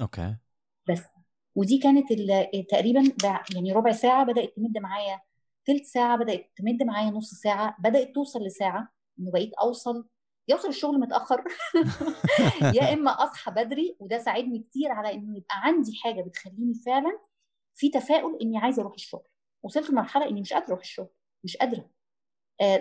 أوكي. 0.00 0.36
بس. 0.88 1.02
ودي 1.54 1.78
كانت 1.78 2.12
تقريبا 2.70 3.12
يعني 3.54 3.72
ربع 3.72 3.92
ساعة 3.92 4.24
بدأت 4.24 4.56
تمد 4.56 4.78
معايا 4.78 5.20
ثلث 5.66 5.92
ساعة 5.92 6.16
بدأت 6.16 6.50
تمد 6.56 6.82
معايا 6.82 7.10
نص 7.10 7.34
ساعة 7.34 7.76
بدأت 7.78 8.14
توصل 8.14 8.42
لساعة 8.42 8.88
إنه 9.18 9.30
بقيت 9.30 9.54
أوصل 9.54 10.08
يوصل 10.48 10.68
الشغل 10.68 11.00
متأخر. 11.00 11.44
يا 12.74 12.92
إما 12.92 13.10
أصحى 13.24 13.50
بدري 13.50 13.96
وده 14.00 14.18
ساعدني 14.18 14.58
كتير 14.58 14.92
على 14.92 15.14
إنه 15.14 15.36
يبقى 15.36 15.54
عندي 15.62 15.96
حاجة 16.02 16.22
بتخليني 16.22 16.74
فعلا 16.74 17.18
في 17.74 17.88
تفاؤل 17.88 18.38
إني 18.42 18.58
عايزة 18.58 18.82
أروح 18.82 18.94
الشغل. 18.94 19.26
وصلت 19.62 19.90
لمرحلة 19.90 20.28
إني 20.28 20.40
مش 20.40 20.52
قادرة 20.52 20.66
أروح 20.66 20.80
الشغل 20.80 21.08
مش 21.44 21.56
قادرة. 21.56 21.90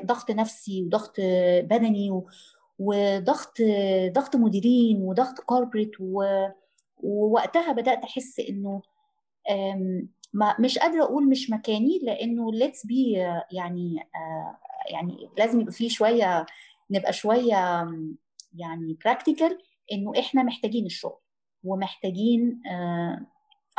ضغط 0.06 0.32
نفسي 0.32 0.84
وضغط 0.84 1.16
بدني 1.64 2.22
وضغط 2.80 3.58
ضغط 4.12 4.36
مديرين 4.36 5.02
وضغط 5.02 5.40
corporate 5.40 5.92
ووقتها 7.04 7.72
بدأت 7.72 8.04
أحس 8.04 8.40
إنه 8.40 8.82
ما 10.34 10.56
مش 10.60 10.78
قادرة 10.80 11.04
أقول 11.04 11.30
مش 11.30 11.50
مكاني 11.50 12.00
لإنه 12.04 12.52
let's 12.54 12.86
be 12.86 13.12
يعني 13.52 14.00
آه، 14.16 14.58
يعني 14.92 15.30
لازم 15.38 15.62
يبقى 15.62 15.74
فيه 15.74 15.90
شوية 15.90 16.46
نبقى 16.92 17.14
شوية 17.14 17.88
يعني 18.56 18.98
practical 19.06 19.58
إنه 19.92 20.12
إحنا 20.20 20.44
محتاجين 20.44 20.86
الشغل 20.86 21.20
ومحتاجين 21.64 22.62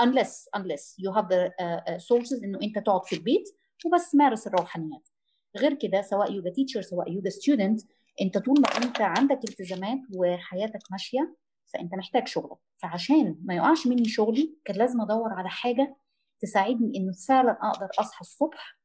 unless 0.02 0.48
unless 0.56 0.96
you 0.98 1.12
have 1.16 1.28
the 1.28 1.50
uh, 1.60 1.98
sources 1.98 2.44
إنه 2.44 2.58
أنت 2.62 2.78
تقعد 2.78 3.04
في 3.04 3.16
البيت 3.16 3.48
وبس 3.86 4.14
مارس 4.14 4.46
الروحانيات. 4.46 5.08
غير 5.56 5.74
كده 5.74 6.02
سواء 6.02 6.32
yoga 6.32 6.50
teacher 6.50 6.82
سواء 6.82 7.12
yoga 7.12 7.30
student 7.30 7.80
انت 8.20 8.38
طول 8.38 8.60
ما 8.60 8.68
انت 8.68 9.00
عندك 9.00 9.38
التزامات 9.48 9.98
وحياتك 10.16 10.80
ماشية 10.90 11.36
فانت 11.72 11.94
محتاج 11.94 12.28
شغلك. 12.28 12.58
فعشان 12.76 13.38
ما 13.44 13.54
يقعش 13.54 13.86
مني 13.86 14.08
شغلي 14.08 14.54
كان 14.64 14.76
لازم 14.76 15.00
أدور 15.00 15.32
على 15.32 15.48
حاجة 15.48 15.96
تساعدني 16.40 16.98
إنه 16.98 17.12
فعلا 17.28 17.58
أقدر 17.62 17.88
أصحى 18.00 18.20
الصبح. 18.20 18.78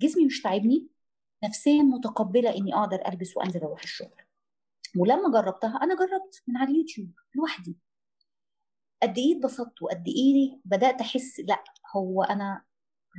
جسمي 0.00 0.26
مش 0.26 0.42
تعبني 0.42 0.88
نفسيا 1.44 1.82
متقبلة 1.82 2.56
إني 2.56 2.74
أقدر 2.74 3.08
ألبس 3.08 3.36
وأنزل 3.36 3.60
أروح 3.60 3.82
الشغل. 3.82 4.22
ولما 4.96 5.40
جربتها 5.40 5.76
أنا 5.82 5.94
جربت 5.94 6.42
من 6.46 6.56
على 6.56 6.70
اليوتيوب 6.70 7.10
لوحدي. 7.34 7.76
قد 9.02 9.18
إيه 9.18 9.36
اتبسطت 9.36 9.82
وقد 9.82 10.08
إيه 10.08 10.60
بدأت 10.64 11.00
أحس 11.00 11.40
لأ 11.40 11.64
هو 11.96 12.22
أنا 12.22 12.64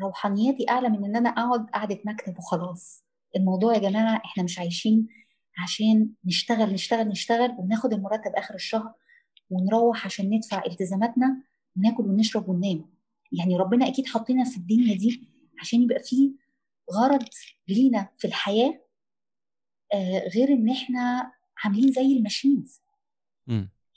روحانياتي 0.01 0.69
أعلى 0.69 0.89
من 0.89 1.05
إن 1.05 1.15
أنا 1.15 1.29
أقعد 1.29 1.69
قعدة 1.69 1.99
مكتب 2.05 2.37
وخلاص. 2.37 3.03
الموضوع 3.35 3.73
يا 3.73 3.79
جماعة 3.79 4.21
إحنا 4.25 4.43
مش 4.43 4.59
عايشين 4.59 5.07
عشان 5.57 6.09
نشتغل 6.25 6.73
نشتغل 6.73 7.07
نشتغل 7.07 7.51
وناخد 7.59 7.93
المرتب 7.93 8.31
آخر 8.35 8.55
الشهر 8.55 8.93
ونروح 9.49 10.05
عشان 10.05 10.29
ندفع 10.29 10.63
التزاماتنا 10.65 11.43
وناكل 11.77 12.03
ونشرب 12.03 12.49
وننام. 12.49 12.85
يعني 13.31 13.57
ربنا 13.57 13.87
أكيد 13.87 14.07
حطينا 14.07 14.43
في 14.43 14.57
الدنيا 14.57 14.97
دي 14.97 15.29
عشان 15.59 15.81
يبقى 15.83 15.99
في 16.03 16.33
غرض 16.93 17.25
لينا 17.67 18.09
في 18.17 18.27
الحياة 18.27 18.81
آه 19.93 20.27
غير 20.35 20.47
إن 20.49 20.69
إحنا 20.69 21.31
عاملين 21.63 21.91
زي 21.91 22.17
الماشينز. 22.17 22.81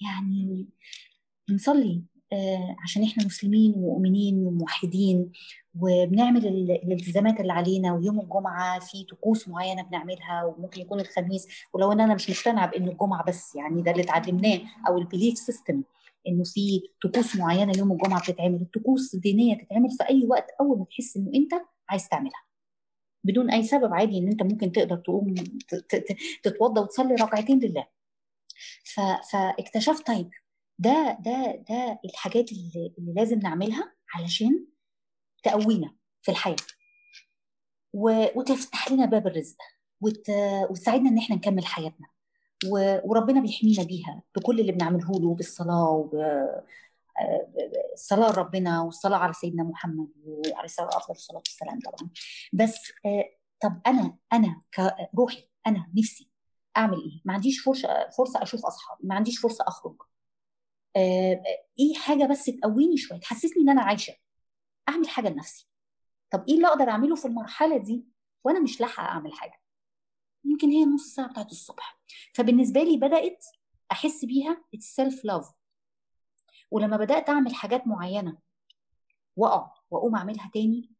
يعني 0.03 0.68
بنصلي 1.49 2.03
عشان 2.82 3.02
إحنا 3.02 3.24
مسلمين 3.24 3.74
ومؤمنين 3.76 4.46
وموحدين 4.46 5.32
وبنعمل 5.80 6.46
الالتزامات 6.46 7.40
اللي 7.40 7.52
علينا 7.52 7.94
ويوم 7.94 8.20
الجمعة 8.20 8.78
في 8.80 9.04
طقوس 9.04 9.48
معينة 9.48 9.82
بنعملها 9.82 10.44
وممكن 10.44 10.80
يكون 10.80 11.00
الخميس 11.00 11.48
ولو 11.72 11.92
إن 11.92 12.00
أنا 12.00 12.14
مش 12.14 12.30
مقتنعة 12.30 12.70
بان 12.70 12.88
الجمعة 12.88 13.24
بس 13.24 13.54
يعني 13.56 13.82
ده 13.82 13.90
اللي 13.90 14.02
اتعلمناه 14.02 14.60
أو 14.88 14.98
ال 14.98 15.04
belief 15.04 15.38
system 15.38 15.82
إنه 16.28 16.44
في 16.44 16.82
طقوس 17.02 17.36
معينة 17.36 17.72
يوم 17.78 17.92
الجمعة 17.92 18.20
بتتعمل 18.22 18.60
الطقوس 18.62 19.14
الدينية 19.14 19.54
تتعمل 19.58 19.90
في 19.90 20.08
أي 20.10 20.26
وقت 20.26 20.46
أول 20.60 20.78
ما 20.78 20.84
تحس 20.84 21.16
إنه 21.16 21.30
أنت 21.34 21.52
عايز 21.88 22.08
تعملها. 22.08 22.42
بدون 23.24 23.50
أي 23.50 23.62
سبب 23.62 23.94
عادي 23.94 24.18
إن 24.18 24.28
أنت 24.28 24.42
ممكن 24.42 24.72
تقدر 24.72 24.96
تقوم 24.96 25.34
تتوضى 26.42 26.80
وتصلي 26.80 27.14
ركعتين 27.14 27.58
لله. 27.58 27.86
فاكتشفت 29.32 30.07
طيب 30.07 30.30
ده 30.78 31.16
ده 31.20 31.64
ده 31.68 32.00
الحاجات 32.04 32.53
اللي, 32.53 32.94
اللي 32.98 33.12
لازم 33.14 33.38
نعملها 33.38 33.94
علشان 34.14 34.66
تقوينا 35.42 35.94
في 36.22 36.30
الحياة. 36.30 36.57
وتفتح 37.92 38.92
لنا 38.92 39.04
باب 39.07 39.26
الرزق 39.26 39.57
وت... 40.00 40.30
وتساعدنا 40.70 41.08
إن 41.11 41.18
إحنا 41.18 41.36
نكمل 41.36 41.66
حياتنا. 41.66 42.07
و... 42.66 42.98
وربنا 43.04 43.40
بيحمينا 43.40 43.82
بيها 43.82 44.22
بكل 44.36 44.61
اللي 44.61 44.72
بنعمله 44.72 45.20
له 45.20 45.34
بالصلاة 45.34 45.90
وب... 45.90 46.14
الصلاة 47.92 48.32
لربنا 48.32 48.82
والصلاة 48.82 49.18
على 49.18 49.32
سيدنا 49.32 49.62
محمد 49.62 50.08
الصلاة 50.64 50.88
أفضل 50.88 51.14
الصلاة 51.14 51.38
والسلام 51.38 51.78
طبعا. 51.80 52.11
بس 52.53 52.92
طب 53.62 53.80
أنا 53.86 54.16
أنا 54.32 54.62
كروحي 55.14 55.48
أنا 55.66 55.86
نفسي 55.98 56.30
أعمل 56.76 56.96
إيه؟ 56.96 57.20
ما 57.24 57.32
عنديش 57.34 57.61
فرصة 57.61 58.11
فرصة 58.18 58.42
أشوف 58.42 58.66
أصحابي 58.66 59.00
ما 59.07 59.14
عنديش 59.14 59.38
فرصة 59.38 59.64
أخرج. 59.68 59.96
إيه 61.78 61.94
حاجة 61.94 62.24
بس 62.24 62.44
تقويني 62.44 62.96
شوية 62.96 63.18
تحسسني 63.20 63.62
إن 63.62 63.68
أنا 63.68 63.82
عايشة 63.82 64.14
أعمل 64.88 65.08
حاجة 65.08 65.28
لنفسي. 65.28 65.68
طب 66.30 66.44
إيه 66.48 66.54
اللي 66.54 66.66
أقدر 66.66 66.88
أعمله 66.90 67.14
في 67.16 67.24
المرحلة 67.24 67.76
دي 67.76 68.04
وأنا 68.44 68.60
مش 68.60 68.80
لاحقة 68.80 69.04
أعمل 69.06 69.32
حاجة؟ 69.32 69.60
يمكن 70.44 70.68
هي 70.70 70.84
نص 70.84 71.14
ساعة 71.14 71.28
بتاعت 71.28 71.50
الصبح. 71.50 71.98
فبالنسبة 72.34 72.82
لي 72.82 72.96
بدأت 72.96 73.44
أحس 73.92 74.24
بيها 74.24 74.64
ال 74.74 74.84
self 74.84 75.24
love 75.24 75.50
ولما 76.70 76.96
بدأت 76.96 77.28
أعمل 77.30 77.54
حاجات 77.54 77.86
معينة 77.86 78.38
وأقع 79.36 79.72
وأقوم 79.90 80.16
أعملها 80.16 80.50
تاني 80.54 80.90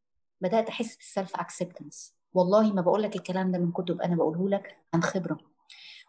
بدأت 0.41 0.69
أحس 0.69 0.97
بال 0.97 1.10
self 1.10 1.37
acceptance 1.37 2.17
والله 2.35 2.73
ما 2.73 2.83
بقول 2.83 3.03
لك 3.03 3.17
الكلام 3.17 3.53
ده 3.53 3.59
من 3.59 3.73
كتب 3.73 4.01
أنا 4.01 4.17
بقوله 4.17 4.49
لك 4.49 4.77
عن 4.95 5.03
خبرة. 5.03 5.56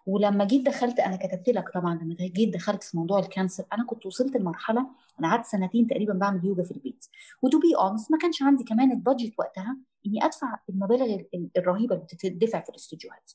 ولما 0.08 0.46
جيت 0.46 0.66
دخلت 0.66 1.00
أنا 1.00 1.16
كتبت 1.16 1.50
لك 1.50 1.70
طبعا 1.70 1.96
لما 1.96 2.16
جيت 2.20 2.54
دخلت 2.54 2.84
في 2.84 2.98
موضوع 2.98 3.20
ال 3.20 3.27
cancer 3.27 3.66
أنا 3.74 3.86
كنت 3.86 4.06
وصلت 4.06 4.38
لمرحلة 4.38 4.88
أنا 5.20 5.30
قعدت 5.30 5.46
سنتين 5.46 5.88
تقريبا 5.88 6.14
بعمل 6.14 6.46
يوجا 6.46 6.64
في 6.64 6.72
البيت. 6.72 7.06
و 7.42 7.48
to 7.48 7.60
be 7.60 7.76
honest 7.76 8.12
ما 8.12 8.18
كانش 8.18 8.42
عندي 8.42 8.64
كمان 8.64 8.92
ال 8.92 8.98
budget 8.98 9.34
وقتها 9.40 9.78
إني 10.06 10.26
أدفع 10.26 10.60
المبالغ 10.70 11.18
الرهيبة 11.58 11.96
اللي 11.96 12.06
بتدفع 12.14 12.62
في 12.62 12.70
الاستوديوهات. 12.70 13.32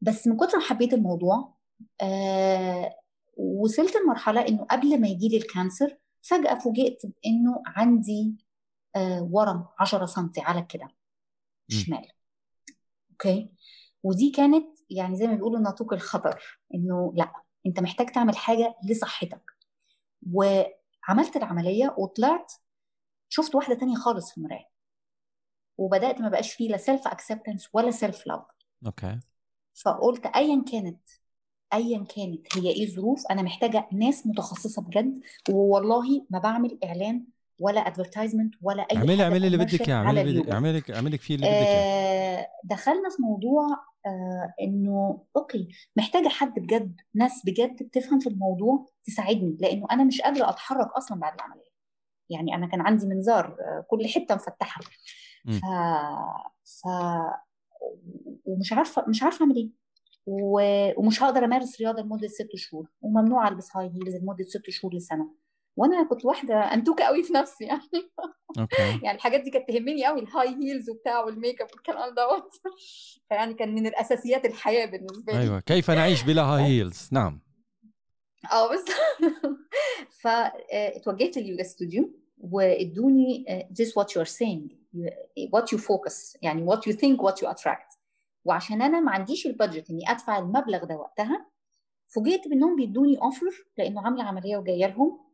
بس 0.00 0.26
من 0.26 0.36
كتر 0.36 0.58
ما 0.58 0.64
حبيت 0.64 0.94
الموضوع 0.94 1.54
آه 2.00 2.96
وصلت 3.36 3.96
لمرحلة 3.96 4.48
إنه 4.48 4.64
قبل 4.64 5.00
ما 5.00 5.08
يجي 5.08 5.28
لي 5.28 5.36
ال 5.36 5.45
cancer 5.45 5.96
فجأة 6.22 6.54
فوجئت 6.54 7.02
انه 7.26 7.62
عندي 7.66 8.34
آه 8.96 9.28
ورم 9.32 9.64
10 9.78 10.06
سم 10.06 10.30
على 10.38 10.60
الكلى 10.60 10.88
شمال. 11.68 12.08
أوكي؟ 13.10 13.50
ودي 14.02 14.30
كانت 14.30 14.79
يعني 14.90 15.16
زي 15.16 15.26
ما 15.26 15.34
بيقولوا 15.34 15.60
ناطوق 15.60 15.92
الخطر 15.92 16.58
إنه 16.74 17.12
لأ 17.16 17.32
أنت 17.66 17.80
محتاج 17.80 18.06
تعمل 18.12 18.36
حاجة 18.36 18.74
لصحتك. 18.84 19.42
وعملت 20.32 21.36
العملية 21.36 21.94
وطلعت 21.98 22.52
شفت 23.28 23.54
واحدة 23.54 23.74
تانية 23.74 23.96
خالص 23.96 24.30
في 24.30 24.38
المراية. 24.38 24.70
وبدأت 25.78 26.20
ما 26.20 26.28
بقاش 26.28 26.52
فيه 26.52 26.68
لا 26.68 26.76
self 26.76 27.08
acceptance 27.08 27.68
ولا 27.72 27.90
self 27.90 28.26
love 28.26 28.42
okay. 28.86 29.20
فقلت 29.74 30.26
ايا 30.26 30.64
كانت 30.72 31.00
ايا 31.72 31.98
كانت 31.98 32.58
هي 32.58 32.70
إيه 32.70 32.84
الظروف 32.84 33.26
أنا 33.30 33.42
محتاجة 33.42 33.88
ناس 33.92 34.26
متخصصة 34.26 34.82
بجد 34.82 35.20
والله 35.50 36.26
ما 36.30 36.38
بعمل 36.38 36.78
إعلان 36.84 37.24
ولا 37.60 37.80
advertisement 37.80 38.54
ولا 38.62 38.82
أي 38.82 38.96
اعملي 38.96 39.22
اعملي 39.22 39.46
اللي 39.46 39.58
بدك 39.58 39.88
اياه 39.88 39.96
اعملي 39.96 40.52
اعملي 40.52 40.82
اعملي 40.94 41.18
فيه 41.18 41.34
اللي 41.34 41.46
بدك 41.46 41.56
اياه 41.56 42.40
آه 42.40 42.48
دخلنا 42.64 43.08
في 43.16 43.22
موضوع 43.22 43.64
آه 44.06 44.54
إنه 44.60 45.24
okay 45.36 45.68
محتاجة 45.96 46.28
حد 46.28 46.54
بجد 46.60 47.00
ناس 47.14 47.42
بجد 47.46 47.82
بتفهم 47.82 48.20
في 48.20 48.28
الموضوع 48.28 48.86
تساعدني 49.04 49.56
لأنه 49.60 49.86
أنا 49.90 50.04
مش 50.04 50.20
قادرة 50.20 50.50
أتحرك 50.50 50.86
أصلا 50.92 51.20
بعد 51.20 51.34
العملية. 51.34 51.70
يعني 52.30 52.54
أنا 52.54 52.66
كان 52.66 52.80
عندي 52.80 53.06
منظار 53.06 53.46
آه 53.46 53.84
كل 53.88 54.08
حتة 54.08 54.34
مفتحة. 54.34 54.80
ف... 55.46 55.64
ف 56.64 56.86
ومش 58.44 58.72
عارفة 58.72 59.04
مش 59.08 59.22
عارفة 59.22 59.42
أعمل 59.42 59.56
إيه. 59.56 59.70
و... 60.26 60.60
ومش 61.00 61.22
هقدر 61.22 61.44
أمارس 61.44 61.80
رياضة 61.80 62.02
لمدة 62.02 62.28
ست 62.28 62.56
شهور 62.56 62.88
وممنوع 63.02 63.48
ألبس 63.48 63.76
high 63.76 63.86
heels 63.94 64.16
لمدة 64.16 64.44
ست 64.44 64.70
شهور 64.70 64.94
لسنة. 64.94 65.39
وأنا 65.76 66.02
كنت 66.08 66.24
واحدة 66.24 66.54
أنتوكة 66.54 67.04
قوي 67.04 67.22
في 67.22 67.32
نفسي 67.32 67.64
يعني. 67.70 67.82
okay. 68.58 69.00
يعني 69.02 69.16
الحاجات 69.16 69.40
دي 69.40 69.50
كانت 69.50 69.68
تهمني 69.68 70.06
قوي 70.06 70.20
ال 70.20 70.48
high 70.48 70.67
heels 70.67 70.90
وبتاع 70.90 71.20
وال 71.24 71.37
make 71.37 71.62
up 71.62 71.68
والكلام 71.72 72.14
دوت. 72.14 72.50
فيعني 73.28 73.54
كان 73.54 73.74
من 73.74 73.86
الأساسيات 73.86 74.44
الحياة 74.44 74.86
بالنسبة 74.86 75.32
لي. 75.32 75.40
أيوه 75.40 75.60
كيف 75.60 75.90
نعيش 75.90 76.22
بلا 76.22 76.42
high 76.42 76.62
heels 76.62 77.08
نعم. 77.12 77.40
آه 78.52 78.72
بس. 78.72 78.84
فاتوجهت 80.22 81.36
لل 81.38 81.46
yoga 81.46 81.62
studio 81.62 82.10
وادوني 82.38 83.44
this 83.80 83.88
what 83.88 84.06
you're 84.06 84.30
saying 84.30 84.74
what 85.56 85.64
you 85.72 85.78
focus 85.78 86.36
يعني 86.42 86.66
what 86.66 86.78
you 86.78 86.92
think 86.92 87.22
what 87.22 87.34
you 87.42 87.48
attract. 87.50 87.98
وعشان 88.44 88.82
أنا 88.82 89.00
ما 89.00 89.12
عنديش 89.12 89.46
ال 89.46 89.52
budget 89.52 89.90
إني 89.90 90.10
أدفع 90.10 90.38
المبلغ 90.38 90.84
ده 90.84 90.96
وقتها 90.96 91.46
فوجئت 92.08 92.48
بإنهم 92.48 92.76
بيدوني 92.76 93.18
offer 93.18 93.46
لأنه 93.78 94.04
عاملة 94.04 94.24
عملية 94.24 94.56
وجاية 94.56 94.86
لهم 94.86 95.29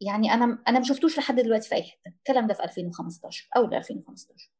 يعني 0.00 0.34
أنا 0.34 0.62
أنا 0.68 0.78
ما 0.78 0.84
شفتوش 0.84 1.18
لحد 1.18 1.40
دلوقتي 1.40 1.68
في 1.68 1.74
أي 1.74 1.82
حتة. 1.82 2.08
الكلام 2.18 2.46
ده 2.46 2.54
في 2.54 2.64
2015 2.64 3.48
اول 3.56 3.74
2015 3.74 4.50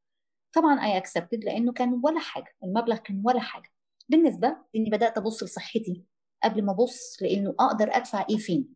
طبعا 0.53 0.85
I 0.85 0.97
accepted 0.97 1.45
لأنه 1.45 1.73
كان 1.73 2.01
ولا 2.05 2.21
حاجة. 2.21 2.57
المبلغ 2.65 2.97
كان 2.97 3.23
ولا 3.25 3.41
حاجة. 3.41 3.73
بالنسبة 4.09 4.57
لاني 4.75 4.91
بدأت 4.91 5.19
أبص 5.19 5.43
لصحتي 5.43 6.05
قبل 6.45 6.65
ما 6.65 6.73
أبص 6.73 7.19
لأنه 7.23 7.55
أقدر 7.61 7.97
أدفع 7.97 8.27
إيه 8.31 8.37
فين. 8.37 8.75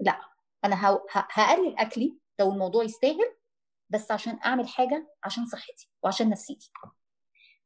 لا 0.00 0.20
أنا 0.64 1.00
هقلل 1.10 1.76
أكلي 1.78 2.18
لو 2.40 2.52
الموضوع 2.52 2.84
يستاهل 2.84 3.36
بس 3.90 4.10
عشان 4.12 4.38
أعمل 4.44 4.68
حاجة 4.68 5.08
عشان 5.24 5.46
صحتي 5.46 5.90
وعشان 6.02 6.28
نفسيتي. 6.28 6.70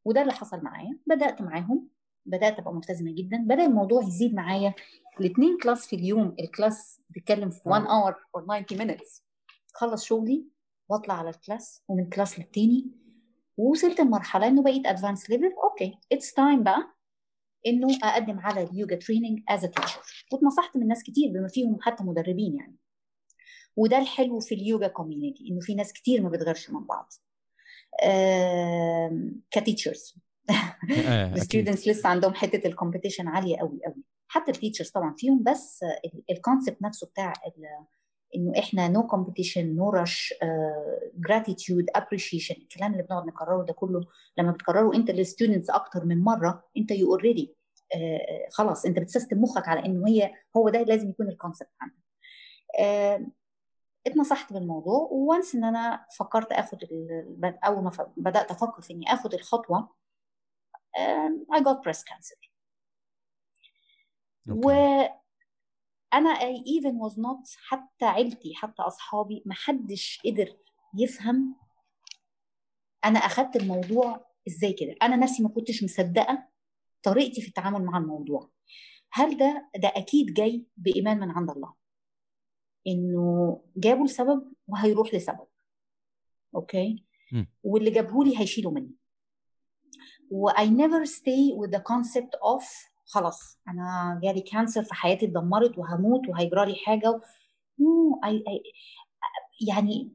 وده 0.04 0.22
اللي 0.22 0.32
حصل 0.32 0.60
معايا. 0.62 0.98
بدأت 1.06 1.42
معاهم 1.42 1.88
بدأت 2.26 2.58
أبقى 2.58 2.74
ملتزمة 2.74 3.12
جدا. 3.14 3.36
بدأ 3.36 3.64
الموضوع 3.66 4.02
يزيد 4.02 4.34
معايا. 4.34 4.74
الاثنين 5.20 5.58
class 5.62 5.86
في 5.86 5.96
اليوم 5.96 6.36
ال 6.40 6.50
class 6.50 7.00
بيتكلم 7.10 7.50
في 7.50 7.60
1 7.64 7.82
hour 7.86 8.14
or 8.34 8.62
90 8.62 8.88
minutes. 8.88 9.22
خلص 9.74 10.04
شغلي 10.04 10.44
واطلع 10.88 11.14
على 11.14 11.30
ال 11.30 11.39
class 11.39 11.82
ومن 11.88 12.08
class 12.08 12.38
للتاني. 12.38 12.90
ووصلت 13.56 14.00
لمرحلة 14.00 14.48
إنه 14.48 14.62
بقيت 14.62 14.86
advanced 14.86 15.30
level 15.30 15.52
okay 15.64 15.98
it's 16.12 16.32
time 16.34 16.62
بقى 16.62 16.96
إنه 17.66 17.88
أقدم 18.02 18.38
على 18.40 18.62
ال 18.62 18.69
yoga 18.69 18.96
training 18.96 19.42
as 19.48 19.60
teacher 19.60 20.00
واتنصحت 20.32 20.76
من 20.76 20.88
ناس 20.88 21.02
كتير 21.02 21.30
بما 21.32 21.48
فيهم 21.48 21.78
حتى 21.80 22.04
مدربين 22.04 22.56
يعني. 22.56 22.76
وده 23.76 23.98
الحلو 23.98 24.40
في 24.40 24.54
ال 24.54 24.88
yoga 24.88 25.07
community 25.07 25.48
إنه 25.50 25.60
في 25.60 25.74
ناس 25.74 25.92
كتير 25.92 26.22
ما 26.22 26.28
بتغيرش 26.28 26.70
من 26.70 26.86
بعض. 26.86 27.12
ك 29.50 29.57
teachers 29.57 30.14
ال 31.36 31.42
students 31.42 31.88
لسه 31.88 32.08
عندهم 32.08 32.34
حتة 32.34 32.66
ال 32.66 32.71
competition 32.71 33.28
عالية 33.28 33.56
قوي 33.56 33.80
قوي. 33.86 34.02
حتى 34.28 34.50
ال 34.50 34.55
teachers 34.55 34.90
طبعا 34.90 35.14
فيهم 35.18 35.42
بس 35.42 35.84
ال 36.30 36.37
concept 36.37 36.82
نفسه 36.82 37.06
بتاع 37.06 37.32
إنه 38.36 38.58
إحنا 38.58 38.88
no 38.88 39.06
competition 39.06 39.76
no 39.76 39.90
rush 39.90 40.34
gratitude 41.14 41.86
appreciation 41.94 42.54
الكلام 42.54 42.92
اللي 42.92 43.02
بنقعد 43.02 43.26
نكرره 43.26 43.62
ده 43.62 43.72
كله 43.72 44.00
لما 44.38 44.52
بتكرره 44.52 44.94
أنت 44.94 45.10
لل 45.10 45.22
students 45.22 45.70
أكتر 45.70 46.04
من 46.04 46.20
مرة 46.24 46.64
أنت 46.76 46.90
you 46.90 47.12
already 47.12 47.54
uh, 47.94 48.52
خلاص 48.52 48.84
أنت 48.84 48.98
بت 48.98 49.09
system 49.09 49.42
مخك 49.42 49.68
على 49.68 49.86
انه 49.86 50.08
هي 50.08 50.34
هو 50.56 50.68
ده 50.68 50.82
لازم 50.82 51.10
يكون 51.10 51.28
ال 51.28 51.33
concept 51.34 51.70
عندك. 51.80 51.96
uh, 53.26 53.30
اتنصحت 54.06 54.52
بالموضوع 54.52 55.08
once 55.12 55.54
إن 55.54 55.64
أنا 55.64 56.06
فكرت 56.18 56.52
آخد 56.52 56.78
أول 57.44 57.84
ما 57.84 57.90
بدأت 58.16 58.50
أفكر 58.50 58.82
في 58.82 58.92
إني 58.92 59.12
آخد 59.12 59.34
الخطوة 59.34 59.99
I 61.54 61.60
got 61.60 61.82
breast 61.84 62.04
cancer. 62.04 62.50
و 64.48 64.70
أنا 66.12 66.34
I 66.34 66.54
even 66.58 66.94
was 67.08 67.14
not 67.16 67.56
حتى 67.68 68.04
عيلتي 68.04 68.54
حتى 68.54 68.82
أصحابي 68.82 69.42
ما 69.46 69.54
حدش 69.54 70.20
قدر 70.24 70.56
يفهم 70.98 71.56
أنا 73.04 73.18
أخدت 73.18 73.56
الموضوع 73.56 74.26
إزاي 74.48 74.72
كده. 74.72 74.94
أنا 75.02 75.16
نفسي 75.16 75.42
ما 75.42 75.48
كنتش 75.48 75.84
مصدقة 75.84 76.48
طريقتي 77.02 77.40
في 77.42 77.48
التعامل 77.48 77.84
مع 77.84 77.98
الموضوع. 77.98 78.50
هل 79.12 79.36
ده 79.36 79.70
ده 79.76 79.88
أكيد 79.88 80.34
جاي 80.34 80.66
بإيمان 80.76 81.20
من 81.20 81.30
عند 81.30 81.50
الله. 81.50 81.74
إنه 82.86 83.60
جابوا 83.76 84.06
لسبب 84.06 84.52
وهيروح 84.66 85.14
لسبب. 85.14 85.46
أوكي؟ 86.54 87.04
م. 87.32 87.44
واللي 87.62 87.90
جابهولي 87.90 88.38
هيشيله 88.38 88.70
مني. 88.70 88.94
و 90.30 90.50
I 90.50 90.66
never 90.66 91.06
stay 91.06 91.54
with 91.60 91.70
the 91.70 91.82
concept 91.92 92.34
of 92.42 92.64
خلاص 93.04 93.58
أنا 93.68 94.20
جالي 94.22 94.40
cancer 94.40 94.84
في 94.84 94.94
حياتي 94.94 95.26
اتدمرت 95.26 95.78
وهموت 95.78 96.28
وهيجرى 96.28 96.66
لي 96.66 96.74
حاجة 96.74 97.20
نو 97.78 98.20
I, 98.24 98.28
I, 98.28 98.60
يعني 99.68 100.12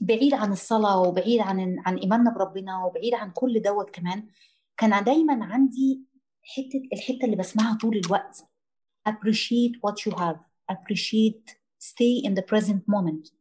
بعيد 0.00 0.34
عن 0.34 0.52
الصلاة 0.52 1.00
وبعيد 1.00 1.40
عن 1.40 1.82
عن 1.86 1.96
إيماننا 1.96 2.30
بربنا 2.30 2.84
وبعيد 2.84 3.14
عن 3.14 3.30
كل 3.30 3.62
دوت 3.62 3.90
كمان 3.90 4.28
كان 4.76 5.04
دايما 5.04 5.44
عندي 5.44 6.04
حتة 6.42 6.88
الحتة 6.92 7.24
اللي 7.24 7.36
بسمعها 7.36 7.78
طول 7.78 7.96
الوقت. 8.06 8.44
Appreciate 9.08 9.76
what 9.82 10.06
you 10.06 10.16
have. 10.16 10.38
Appreciate 10.72 11.56
stay 11.78 12.22
in 12.26 12.34
the 12.34 12.42
present 12.42 12.82
moment. 12.88 13.32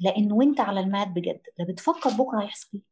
لأن 0.00 0.32
وأنت 0.32 0.60
على 0.60 0.80
ال 0.80 0.87
mat 0.87 1.08
بجد. 1.08 1.40
لا 1.58 1.64
بتفكر 1.64 2.10
بكرة 2.10 2.42
هيحصل. 2.42 2.68
إيه 2.74 2.89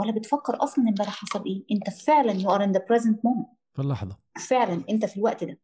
ولا 0.00 0.12
بتفكر 0.12 0.62
أصلا 0.64 0.88
امبارح 0.88 1.10
حصل 1.10 1.44
إيه؟ 1.46 1.64
أنت 1.76 1.90
فعلا 1.90 2.32
you 2.32 2.46
are 2.46 2.62
in 2.66 2.78
the 2.78 2.82
present 2.84 3.16
moment. 3.16 3.54
في 3.74 3.82
اللحظة. 3.82 4.18
فعلا 4.48 4.84
أنت 4.90 5.04
في 5.04 5.16
الوقت 5.16 5.44
ده. 5.44 5.58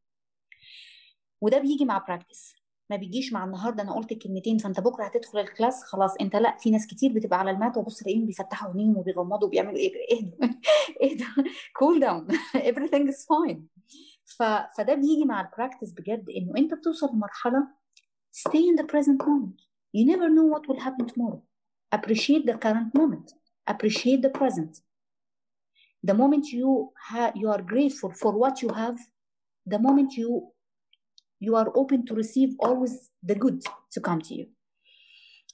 وده 1.41 1.59
بيجي 1.59 1.85
مع 1.85 1.99
practice 1.99 2.55
ما 2.91 2.97
بيجيش 2.97 3.33
مع 3.33 3.45
النهارده 3.45 3.83
أنا 3.83 3.93
قلت 3.93 4.13
كلمتين 4.13 4.59
فأنت 4.59 4.81
بكرة 4.81 5.05
هتدخل 5.05 5.39
ال 5.39 5.46
class 5.46 5.83
خلاص 5.85 6.15
أنت 6.21 6.37
لأ 6.37 6.57
في 6.57 6.71
ناس 6.71 6.87
كتير 6.87 7.13
بتبقى 7.13 7.39
على 7.39 7.51
ال 7.51 7.57
mat 7.57 7.77
وبص 7.77 7.99
تلاقيهم 7.99 8.27
بيفتحوا 8.27 8.69
عينيهم 8.69 8.97
وبيغمضوا 8.97 9.49
وبيعملوا 9.49 9.77
إيه؟ 9.77 10.13
اهدوا 10.19 10.49
اهدوا 11.03 11.27
cool 11.77 12.01
down 12.01 12.29
everything 12.55 13.09
is 13.13 13.17
fine. 13.27 13.59
ف... 14.25 14.43
فده 14.79 14.95
بيجي 14.95 15.25
مع 15.25 15.41
ال 15.41 15.46
practice 15.46 15.91
بجد 15.93 16.31
إنه 16.37 16.53
أنت 16.57 16.75
بتوصل 16.75 17.09
لمرحلة 17.13 17.69
stay 18.49 18.61
in 18.73 18.83
the 18.83 18.87
present 18.87 19.27
moment. 19.27 19.67
You 19.97 20.05
never 20.13 20.29
know 20.29 20.47
what 20.55 20.63
will 20.69 20.81
happen 20.87 21.07
tomorrow. 21.07 21.41
Appreciate 21.97 22.45
the 22.51 22.57
current 22.65 22.91
moment. 23.01 23.35
Appreciate 23.73 24.21
the 24.23 24.31
present. 24.31 24.73
The 26.09 26.15
moment 26.15 26.47
you 26.53 26.93
you 27.41 27.49
are 27.55 27.63
grateful 27.73 28.11
for 28.23 28.33
what 28.43 28.63
you 28.63 28.71
have 28.83 28.99
the 29.73 29.79
moment 29.87 30.11
you 30.21 30.31
you 31.41 31.53
are 31.61 31.71
open 31.81 32.01
to 32.07 32.15
receive 32.15 32.51
always 32.67 32.95
the 33.29 33.35
good 33.35 33.59
to 33.95 34.01
come 34.01 34.21
to 34.29 34.35
you. 34.35 34.47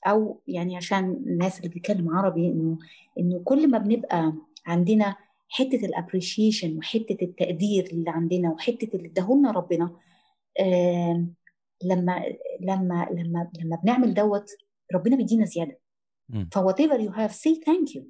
أو 0.07 0.43
يعني 0.47 0.77
عشان 0.77 1.05
الناس 1.27 1.59
اللي 1.59 1.69
بتتكلم 1.69 2.17
عربي 2.17 2.47
إنه 2.49 2.79
إنه 3.19 3.43
كل 3.45 3.71
ما 3.71 3.79
بنبقى 3.79 4.33
عندنا 4.67 5.17
حتة 5.49 5.87
الابريشيشن 5.87 6.79
وحتة 6.79 7.17
التقدير 7.23 7.87
اللي 7.87 8.11
عندنا 8.11 8.51
وحتة 8.51 8.97
اللي 8.97 9.09
اداهولنا 9.09 9.51
ربنا 9.51 9.97
آه 10.61 11.27
لما 11.85 12.25
لما 12.61 13.09
لما 13.13 13.51
لما 13.61 13.77
بنعمل 13.77 14.15
دوت 14.15 14.51
ربنا 14.95 15.17
بيدينا 15.17 15.45
زيادة. 15.45 15.79
ف 16.33 16.59
whatever 16.59 16.99
you 16.99 17.13
have 17.13 17.33
say 17.33 17.55
thank 17.55 17.95
you. 17.95 18.03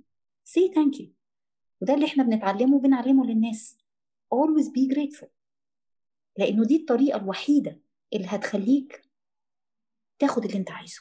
Say 0.44 0.74
thank 0.74 1.00
you. 1.00 1.06
وده 1.80 1.94
اللي 1.94 2.06
إحنا 2.06 2.22
بنتعلمه 2.24 2.76
وبنعلمه 2.76 3.26
للناس. 3.26 3.78
Always 4.34 4.66
be 4.66 4.94
grateful. 4.94 5.28
لأنه 6.38 6.64
دي 6.64 6.76
الطريقة 6.76 7.16
الوحيدة 7.18 7.80
اللي 8.12 8.26
هتخليك 8.28 9.02
تاخد 10.18 10.44
اللي 10.44 10.58
أنت 10.58 10.70
عايزه. 10.70 11.00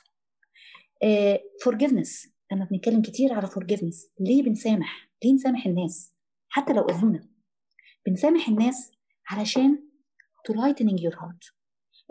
uh, 1.05 1.37
forgiveness. 1.67 2.29
لما 2.51 2.65
بنتكلم 2.71 3.01
كتير 3.01 3.33
على 3.33 3.47
forgiveness 3.47 4.07
ليه 4.19 4.43
بنسامح؟ 4.43 5.09
ليه 5.23 5.33
نسامح 5.33 5.65
الناس؟ 5.65 6.13
حتى 6.49 6.73
لو 6.73 6.81
أذونا. 6.81 7.27
بنسامح 8.05 8.47
الناس 8.47 8.91
علشان 9.27 9.83
to 10.51 10.53
lightening 10.55 10.97
your 11.01 11.15
heart. 11.19 11.53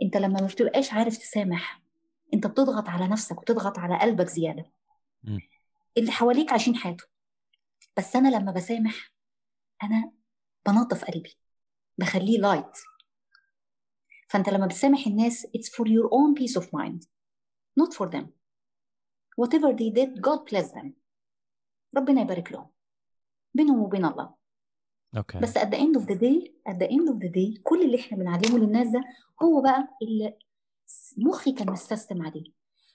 أنت 0.03 0.17
لما 0.17 0.41
ما 0.41 0.47
بتبقاش 0.47 0.93
عارف 0.93 1.17
تسامح 1.19 1.83
أنت 2.35 2.47
بتضغط 2.47 2.89
على 2.89 3.09
نفسك 3.09 3.39
وتضغط 3.43 3.79
على 3.79 3.99
قلبك 3.99 4.29
زيادة. 4.29 4.71
اللي 5.97 6.11
حواليك 6.13 6.53
عايشين 6.53 6.77
حياته 6.77 7.05
بس 7.97 8.17
أنا 8.17 8.29
لما 8.29 8.53
بسامح 8.53 9.13
أنا 9.83 10.13
بنظف 10.67 11.05
قلبي 11.05 11.35
بخليه 11.99 12.39
لايت 12.39 12.79
فأنت 14.29 14.49
لما 14.49 14.67
بتسامح 14.67 15.07
الناس 15.07 15.47
it's 15.47 15.71
for 15.77 15.87
your 15.87 16.09
own 16.11 16.35
peace 16.43 16.63
of 16.63 16.67
mind 16.67 17.07
not 17.81 17.95
for 17.95 18.09
them. 18.09 18.27
Whatever 19.37 19.73
they 19.73 19.91
did 19.91 20.21
God 20.21 20.41
bless 20.51 20.73
them. 20.73 20.91
ربنا 21.97 22.21
يبارك 22.21 22.53
لهم 22.53 22.71
بينهم 23.55 23.83
وبين 23.83 24.05
الله. 24.05 24.35
أوكي. 25.17 25.39
بس 25.39 25.59
at 25.59 25.63
the 25.69 25.77
end 25.77 26.01
of 26.01 26.05
the 26.07 26.15
day 26.15 26.51
at 26.69 26.77
the 26.77 26.89
end 26.89 27.09
of 27.09 27.19
the 27.19 27.29
day 27.29 27.63
كل 27.63 27.83
اللي 27.83 28.01
إحنا 28.01 28.19
بنعلمه 28.19 28.59
للناس 28.59 28.89
ده 28.89 29.05
هو 29.43 29.63
بقى 29.63 29.97
اللي 30.03 30.39
مخي 31.17 31.53
كان 31.53 31.71
مستسلم 31.71 32.23
عليه. 32.23 32.53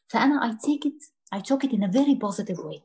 فأنا 0.07 0.52
I 0.52 0.56
take 0.56 0.89
it 0.89 1.15
I 1.34 1.39
took 1.39 1.64
it 1.64 1.73
in 1.73 1.84
a 1.84 1.91
very 1.91 2.15
positive 2.15 2.60
way. 2.60 2.81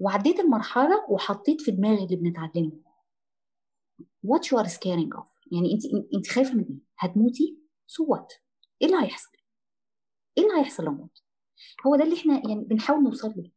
وعديت 0.00 0.40
المرحلة 0.40 1.06
وحطيت 1.10 1.60
في 1.60 1.70
دماغي 1.70 2.04
اللي 2.04 2.16
بنتعلمه. 2.16 2.82
What 4.26 4.40
you 4.40 4.58
are 4.58 4.68
scaring 4.68 5.18
of. 5.20 5.28
يعني 5.52 5.72
انت 5.72 5.82
انت 6.14 6.28
خايفة 6.28 6.54
من 6.54 6.64
إيه؟ 6.64 6.78
هتموتي؟ 6.98 7.58
So 7.88 8.04
what? 8.06 8.38
إيه 8.82 8.88
اللي 8.88 9.02
هيحصل؟ 9.02 9.36
إيه 10.38 10.44
اللي 10.44 10.60
هيحصل 10.60 10.84
لو 10.84 10.92
موت 10.92 11.22
هو 11.86 11.96
ده 11.96 12.04
اللي 12.04 12.16
إحنا 12.16 12.34
يعني 12.48 12.64
بنحاول 12.64 13.02
نوصل 13.02 13.34
له. 13.36 13.50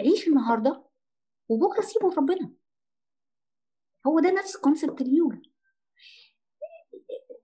عيش 0.00 0.28
النهارده 0.28 0.84
وبكرة 1.48 1.80
سيبه 1.82 2.10
لربنا. 2.10 2.52
هو 4.06 4.20
ده 4.20 4.30
نفس 4.30 4.56
concept 4.56 5.00
اليوم. 5.00 5.42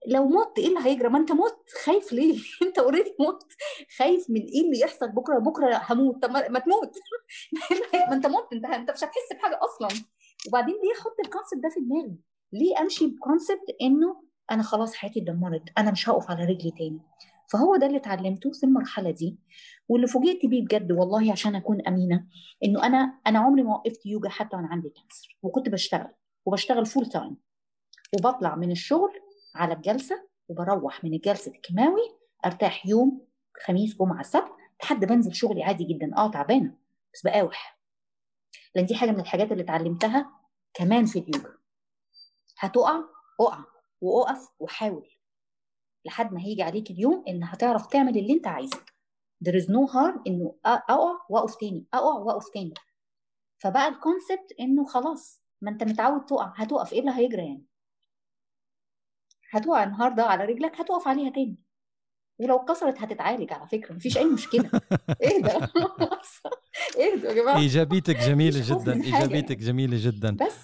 لو 0.07 0.29
مت 0.29 0.59
إيه 0.59 0.69
اللي 0.69 0.81
هيجرى؟ 0.85 1.09
ما 1.09 1.19
أنت 1.19 1.33
مت 1.33 1.71
خايف 1.85 2.13
ليه؟ 2.13 2.39
أنت 2.63 2.79
already 2.79 3.15
مت 3.21 3.43
خايف 3.99 4.31
من 4.31 4.41
إيه 4.41 4.61
اللي 4.61 4.81
يحصل 4.81 5.09
بكرة؟ 5.09 5.39
بكرة 5.39 5.83
هموت. 5.91 6.23
طب 6.23 6.31
ما 6.31 6.59
تموت. 6.59 6.93
ما 8.09 8.13
أنت 8.13 8.27
مت 8.27 8.53
أنت 8.53 8.65
أنت 8.65 8.91
مش 8.91 9.05
هتحس 9.05 9.33
بحاجة 9.35 9.59
أصلا. 9.63 9.89
وبعدين 10.49 10.75
ليه 10.75 11.01
أحط 11.01 11.17
ال 11.25 11.30
concept 11.30 11.63
ده 11.63 11.69
في 11.69 11.81
دماغي؟ 11.81 12.17
ليه 12.53 12.81
أمشي 12.81 13.07
ب 13.07 13.16
concept 13.16 13.77
إنه 13.83 14.23
أنا 14.51 14.63
خلاص 14.63 14.95
حياتي 14.95 15.21
اتدمرت 15.21 15.63
أنا 15.79 15.91
مش 15.91 16.09
هقف 16.09 16.31
على 16.31 16.45
رجلي 16.45 16.71
تاني؟ 16.71 17.01
فهو 17.53 17.77
ده 17.77 17.87
اللي 17.87 17.99
اتعلمته 17.99 18.53
في 18.53 18.67
المرحلة 18.67 19.11
دي. 19.11 19.39
واللي 19.89 20.07
فوجئت 20.07 20.47
بيه 20.47 20.63
بجد 20.65 20.93
والله 20.93 21.33
عشان 21.33 21.55
أكون 21.57 21.87
أمينة 21.89 22.27
إنه 22.65 22.87
أنا 22.87 23.19
أنا 23.27 23.39
عمري 23.39 23.63
ما 23.63 23.75
وقفت 23.75 24.07
يوجا 24.07 24.29
حتى 24.29 24.57
وأنا 24.57 24.69
عندي 24.69 24.89
cancer 24.89 25.39
وكنت 25.43 25.69
بشتغل 25.69 26.09
وبشتغل 26.47 26.87
full 26.87 27.07
time 27.07 27.37
وبطلع 28.15 28.57
من 28.57 28.71
الشغل 28.71 29.11
على 29.57 29.75
الجلسة 29.75 30.29
وبروح 30.49 31.05
من 31.05 31.15
الجلسة 31.15 31.51
الكيماوي 31.53 32.17
أرتاح 32.47 32.87
يوم 32.87 33.27
خميس 33.67 33.97
جمعة 33.99 34.23
سبت 34.23 34.53
لحد 34.83 35.05
بنزل 35.05 35.35
شغلي 35.35 35.63
عادي 35.65 35.85
جدا. 35.85 36.17
آه 36.17 36.31
تعبانة 36.31 36.79
بس 37.15 37.23
بقاوح. 37.25 37.81
لأن 38.75 38.87
دي 38.87 38.95
حاجة 38.95 39.11
من 39.11 39.21
الحاجات 39.21 39.53
اللي 39.53 39.63
اتعلمتها 39.63 40.31
كمان 40.75 41.07
في 41.07 41.19
اليوجا 41.19 41.55
هتقع 42.59 43.01
اقع 43.41 43.65
واقف 44.01 44.49
وحاول 44.59 45.09
لحد 46.05 46.33
ما 46.33 46.41
هيجي 46.41 46.63
عليك 46.63 46.91
اليوم 46.91 47.25
إن 47.29 47.45
هتعرف 47.45 47.87
تعمل 47.87 48.19
اللي 48.19 48.33
أنت 48.33 48.47
عايزه. 48.47 48.79
There 49.45 49.53
is 49.55 49.65
no 49.67 49.93
harm 49.93 50.21
إنه 50.27 50.55
أقع 50.65 51.19
وأقف 51.31 51.55
تاني. 51.57 51.87
أقع 51.95 52.19
وأقف 52.19 52.49
تاني. 52.55 52.75
فبقى 53.59 53.89
الكونسبت 53.89 54.53
إنه 54.61 54.87
خلاص 54.87 55.43
ما 55.61 55.71
أنت 55.71 55.85
متعود 55.85 56.27
تقع 56.27 56.53
هتقف. 56.57 56.93
إيه 56.93 57.01
اللي 57.01 57.11
هيجرى 57.11 57.47
يعني؟ 57.47 57.65
هتقع 59.51 59.85
النهارده 59.85 60.25
على 60.25 60.45
رجلك 60.45 60.81
هتقف 60.81 61.09
عليها 61.09 61.31
تاني. 61.31 61.57
ولو 62.39 62.57
اتكسرت 62.57 62.99
هتتعالج 62.99 63.53
على 63.53 63.67
فكرة 63.69 63.95
مفيش 63.95 64.19
أي 64.19 64.25
مشكلة. 64.25 64.71
إيه 65.23 65.43
ده؟ 65.43 65.53
إيه 66.99 67.15
ده 67.17 67.29
يا 67.29 67.35
جماعة؟ 67.43 67.59
إيجابيتك 67.59 68.17
جميلة 68.29 68.61
جدا 68.65 68.93
إيجابيتك 69.05 69.57
جميلة 69.59 69.97
جدا. 70.01 70.37
بس. 70.37 70.57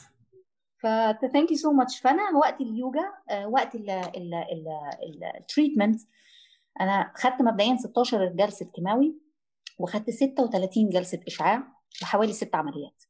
ف 0.78 0.86
thank 1.32 1.50
you 1.50 1.56
so 1.56 1.72
much 1.72 2.00
فأنا 2.00 2.22
وقت 2.36 2.60
اليوجا 2.60 3.12
وقت 3.46 3.74
ال 5.40 5.46
treatment 5.46 6.00
أنا 6.80 7.12
خدت 7.16 7.42
مبدئيا 7.42 7.76
16 7.76 8.26
جلسة 8.26 8.66
كيماوي 8.74 9.16
وخدت 9.78 10.10
36 10.10 10.88
جلسة 10.88 11.20
إشعاع 11.26 11.62
وحوالي 12.02 12.32
ست 12.32 12.54
عمليات. 12.54 13.02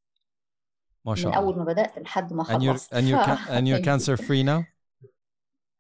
ما 1.05 1.15
شاء 1.15 1.27
الله 1.33 1.41
من 1.41 1.47
أول 1.47 1.59
ما 1.59 1.65
بدأت 1.65 1.99
لحد 1.99 2.33
ما 2.33 2.45
خلصت 2.45 2.95
and 2.95 2.97
you're, 2.97 3.01
and 3.01 3.05
you're, 3.09 3.25
ca- 3.27 3.49
and 3.59 3.67
you're 3.67 3.85
cancer 3.85 4.17
free 4.23 4.43
now 4.45 4.65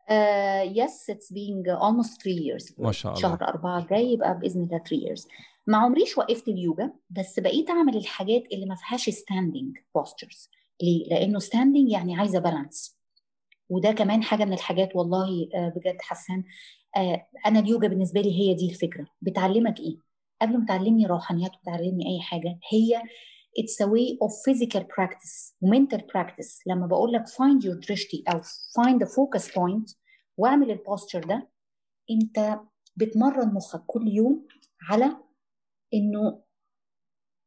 Yes, 0.08 1.08
it's 1.08 1.30
been 1.32 1.64
almost 1.70 2.20
three 2.22 2.38
years. 2.46 2.74
ما 2.78 2.92
شاء 2.92 3.12
الله. 3.12 3.22
شهر 3.22 3.48
أربعة 3.48 3.78
الجاي 3.78 4.12
يبقى 4.12 4.38
بإذن 4.38 4.62
الله 4.62 4.78
three 4.78 5.08
years. 5.08 5.26
ما 5.66 5.78
عمريش 5.78 6.18
وقفت 6.18 6.48
اليوجا 6.48 6.92
بس 7.10 7.40
بقيت 7.40 7.70
أعمل 7.70 7.96
الحاجات 7.96 8.52
اللي 8.52 8.66
ما 8.66 8.74
فيهاش 8.74 9.10
standing 9.10 9.98
postures. 9.98 10.48
ليه؟ 10.82 11.08
لأنه 11.08 11.40
standing 11.40 11.92
يعني 11.92 12.16
عايزة 12.16 12.38
بالانس. 12.38 12.98
وده 13.68 13.92
كمان 13.92 14.22
حاجة 14.22 14.44
من 14.44 14.52
الحاجات 14.52 14.96
والله 14.96 15.48
بجد 15.54 15.96
حسان 16.00 16.44
أنا 17.46 17.58
اليوجا 17.58 17.88
بالنسبة 17.88 18.20
لي 18.20 18.40
هي 18.40 18.54
دي 18.54 18.70
الفكرة. 18.70 19.06
بتعلمك 19.20 19.80
إيه؟ 19.80 19.96
قبل 20.42 20.58
ما 20.58 20.66
تعلمني 20.66 21.06
روحانيات 21.06 21.50
وتعلمني 21.62 22.06
أي 22.16 22.20
حاجة 22.20 22.58
هي 22.68 23.02
it's 23.60 23.80
a 23.80 23.86
way 23.86 24.16
of 24.24 24.30
physical 24.46 24.84
practice 24.84 25.54
mental 25.62 26.00
practice. 26.12 26.62
لما 26.66 26.86
بقول 26.86 27.12
لك 27.12 27.24
find 27.28 27.62
your 27.64 27.86
درشتي 27.88 28.24
أو 28.28 28.40
find 28.42 28.98
the 28.98 29.08
focus 29.08 29.46
point 29.48 29.94
واعمل 30.36 30.70
البوستشر 30.70 31.20
ده 31.20 31.48
أنت 32.10 32.60
بتمرن 32.96 33.54
مخك 33.54 33.82
كل 33.86 34.08
يوم 34.08 34.46
على 34.90 35.16
إنه 35.94 36.42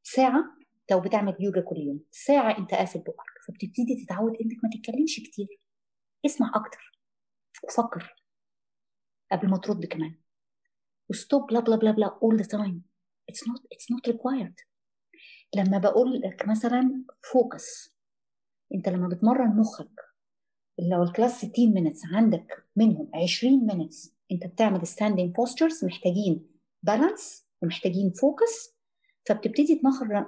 ساعة 0.03 0.43
لو 0.91 0.99
بتعمل 0.99 1.35
يوجا 1.39 1.61
كل 1.61 1.77
يوم 1.77 2.03
ساعة 2.11 2.57
أنت 2.57 2.73
قافل 2.73 2.99
بقك 2.99 3.35
فبتبتدي 3.47 4.05
تتعود 4.05 4.31
إنك 4.41 4.57
ما 4.63 4.69
تتكلمش 4.73 5.15
كتير. 5.19 5.47
اسمع 6.25 6.51
أكتر 6.55 6.99
وفكر 7.63 8.15
قبل 9.31 9.49
ما 9.49 9.57
ترد 9.57 9.85
كمان. 9.85 10.15
وستوب 11.09 11.47
بلا 11.47 11.59
بلا 11.59 11.75
بلا 11.75 11.91
بلا 11.91 12.19
all 12.23 12.37
the 12.43 12.47
time. 12.47 12.79
It's 13.31 13.47
not 13.47 13.61
it's 13.73 13.87
not 13.91 14.13
required. 14.13 14.55
لما 15.55 15.77
بقول 15.77 16.21
لك 16.21 16.47
مثلا 16.47 17.03
فوكس 17.31 17.95
أنت 18.73 18.89
لما 18.89 19.07
بتمرن 19.07 19.57
مخك 19.57 20.01
لو 20.79 21.03
ال 21.03 21.08
class 21.08 21.31
60 21.45 21.51
minutes 21.73 22.13
عندك 22.15 22.65
منهم 22.75 23.11
20 23.13 23.67
minutes 23.71 24.09
أنت 24.31 24.47
بتعمل 24.47 24.81
standing 24.81 25.31
postures 25.41 25.83
محتاجين 25.83 26.49
balance 26.83 27.45
ومحتاجين 27.61 28.11
focus 28.11 28.75
فبتبتدي 29.25 29.81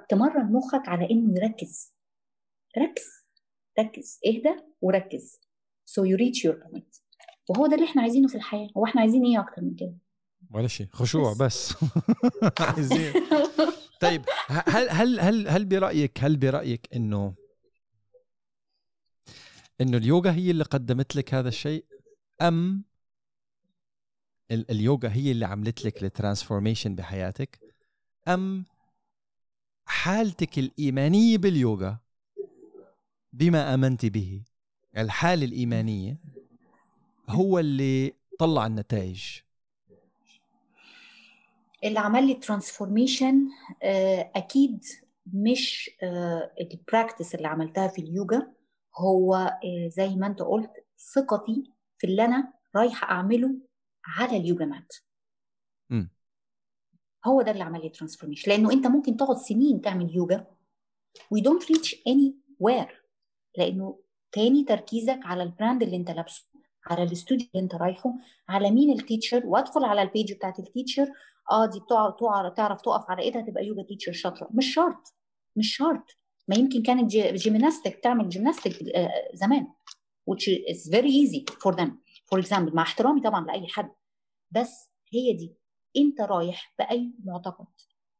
تمرن 0.08 0.52
مخك 0.52 0.88
على 0.88 1.10
إنه 1.10 1.34
يركز. 1.36 1.94
ركز 2.78 3.04
ركز 3.80 4.18
اهدى 4.26 4.62
وركز. 4.80 5.40
So 5.90 6.02
you 6.02 6.16
reach 6.16 6.44
your 6.44 6.54
point. 6.54 7.00
وهو 7.48 7.66
ده 7.66 7.74
اللي 7.74 7.86
إحنا 7.86 8.02
عايزينه 8.02 8.28
في 8.28 8.34
الحياة. 8.34 8.68
هو 8.76 8.84
إحنا 8.84 9.00
عايزين 9.00 9.24
إيه 9.24 9.40
أكتر 9.40 9.62
من 9.62 9.74
كده؟ 9.74 9.94
ولا 10.54 10.68
شيء. 10.68 10.86
خشوع 10.92 11.34
بس. 11.40 11.74
عايزين. 12.60 13.12
طيب 14.00 14.24
هل 14.48 14.90
هل 14.90 15.20
هل 15.20 15.48
هل 15.48 15.64
برأيك 15.64 16.24
هل 16.24 16.36
برأيك 16.36 16.88
إنه 16.96 17.34
إنه 19.80 19.96
اليوغا 19.96 20.30
هي 20.32 20.50
اللي 20.50 20.64
قدمت 20.64 21.16
لك 21.16 21.34
هذا 21.34 21.48
الشيء؟ 21.48 21.84
أم 22.40 22.84
اليوغا 24.50 25.08
هي 25.08 25.30
اللي 25.30 25.46
عملت 25.46 25.84
لك 25.84 26.04
ال 26.04 26.10
transformation 26.10 26.94
بحياتك؟ 26.94 27.58
أم 28.28 28.64
حالتك 29.86 30.58
الإيمانية 30.58 31.38
باليوغا 31.38 31.98
بما 33.32 33.74
آمنت 33.74 34.06
به 34.06 34.42
الحالة 34.96 35.44
الإيمانية 35.44 36.18
هو 37.28 37.58
اللي 37.58 38.14
طلع 38.38 38.66
النتائج؟ 38.66 39.40
اللي 41.84 41.98
عمل 41.98 42.26
لي 42.26 42.34
transformation 42.34 43.48
أكيد 44.36 44.84
مش 45.26 45.90
ال 46.60 46.68
practice 46.68 47.34
اللي 47.34 47.48
عملتها 47.48 47.88
في 47.88 48.00
اليوجا 48.00 48.52
هو 48.96 49.34
آه، 49.34 49.88
زي 49.88 50.08
ما 50.16 50.26
أنت 50.26 50.42
قلت 50.42 50.70
ثقتي 51.14 51.72
في 51.98 52.06
اللي 52.06 52.24
أنا 52.24 52.52
رايحة 52.76 53.10
أعمله 53.10 53.54
على 54.04 54.36
اليوجا 54.36 54.64
مات 54.64 54.92
م. 55.90 56.06
هو 57.26 57.42
ده 57.42 57.50
اللي 57.50 57.64
عمل 57.64 57.80
لي 57.80 57.88
transformation 57.88 58.50
لأنه 58.50 58.72
أنت 58.72 58.86
ممكن 58.86 59.16
تقعد 59.16 59.36
سنين 59.36 59.80
تعمل 59.80 60.16
يوجا 60.16 60.46
we 61.34 61.40
don't 61.40 61.64
reach 61.68 61.94
anywhere. 61.94 62.92
لأنه 63.58 63.98
تاني 64.32 64.64
تركيزك 64.64 65.20
على 65.22 65.42
ال 65.42 65.49
brand 65.49 65.82
اللي 65.82 65.96
أنت 65.96 66.10
لابسه 66.10 66.44
على 66.86 67.02
الاستوديو 67.02 67.46
اللي 67.54 67.64
أنت 67.64 67.74
رايحه 67.74 68.14
على 68.48 68.70
مين 68.70 68.92
ال 68.92 68.99
teacher 68.99 69.46
وأدخل 69.46 69.84
على 69.84 70.02
ال 70.02 70.08
page 70.08 70.32
بتاعت 70.32 70.58
ال 70.58 70.64
teacher 70.64 71.08
آه 71.50 71.66
دي 71.66 71.80
بتوع 71.80 72.48
تعرف 72.56 72.80
تقف 72.80 73.10
على 73.10 73.22
إيدها 73.22 73.42
تبقى 73.42 73.64
يوجا 73.66 73.82
teacher 73.82 74.12
شاطرة. 74.12 74.48
مش 74.54 74.74
شرط 74.74 75.14
مش 75.56 75.76
شرط. 75.76 76.16
ما 76.48 76.56
يمكن 76.56 76.82
كانت 76.82 77.10
gymnastic 77.16 78.00
تعمل 78.02 78.28
gymnastic 78.28 78.82
آه، 78.96 79.30
زمان. 79.34 79.66
Which 80.30 80.44
is 80.48 80.90
very 80.90 81.10
easy 81.10 81.44
for 81.64 81.72
them. 81.74 81.90
For 82.30 82.38
example 82.44 82.74
مع 82.74 82.82
احترامي 82.82 83.20
طبعا 83.20 83.46
لأي 83.46 83.68
حد. 83.68 83.90
بس 84.50 84.90
هي 85.12 85.32
دي. 85.32 85.54
أنت 85.96 86.20
رايح 86.20 86.74
بأي 86.78 87.12
معتقد؟ 87.24 87.66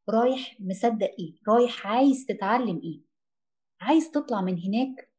رايح 0.09 0.57
مصدق 0.61 1.15
إيه؟ 1.19 1.35
رايح 1.49 1.87
عايز 1.87 2.27
تتعلم 2.29 2.81
إيه؟ 2.85 3.01
عايز 3.81 4.11
تطلع 4.11 4.41
من 4.41 4.59
هناك 4.63 5.13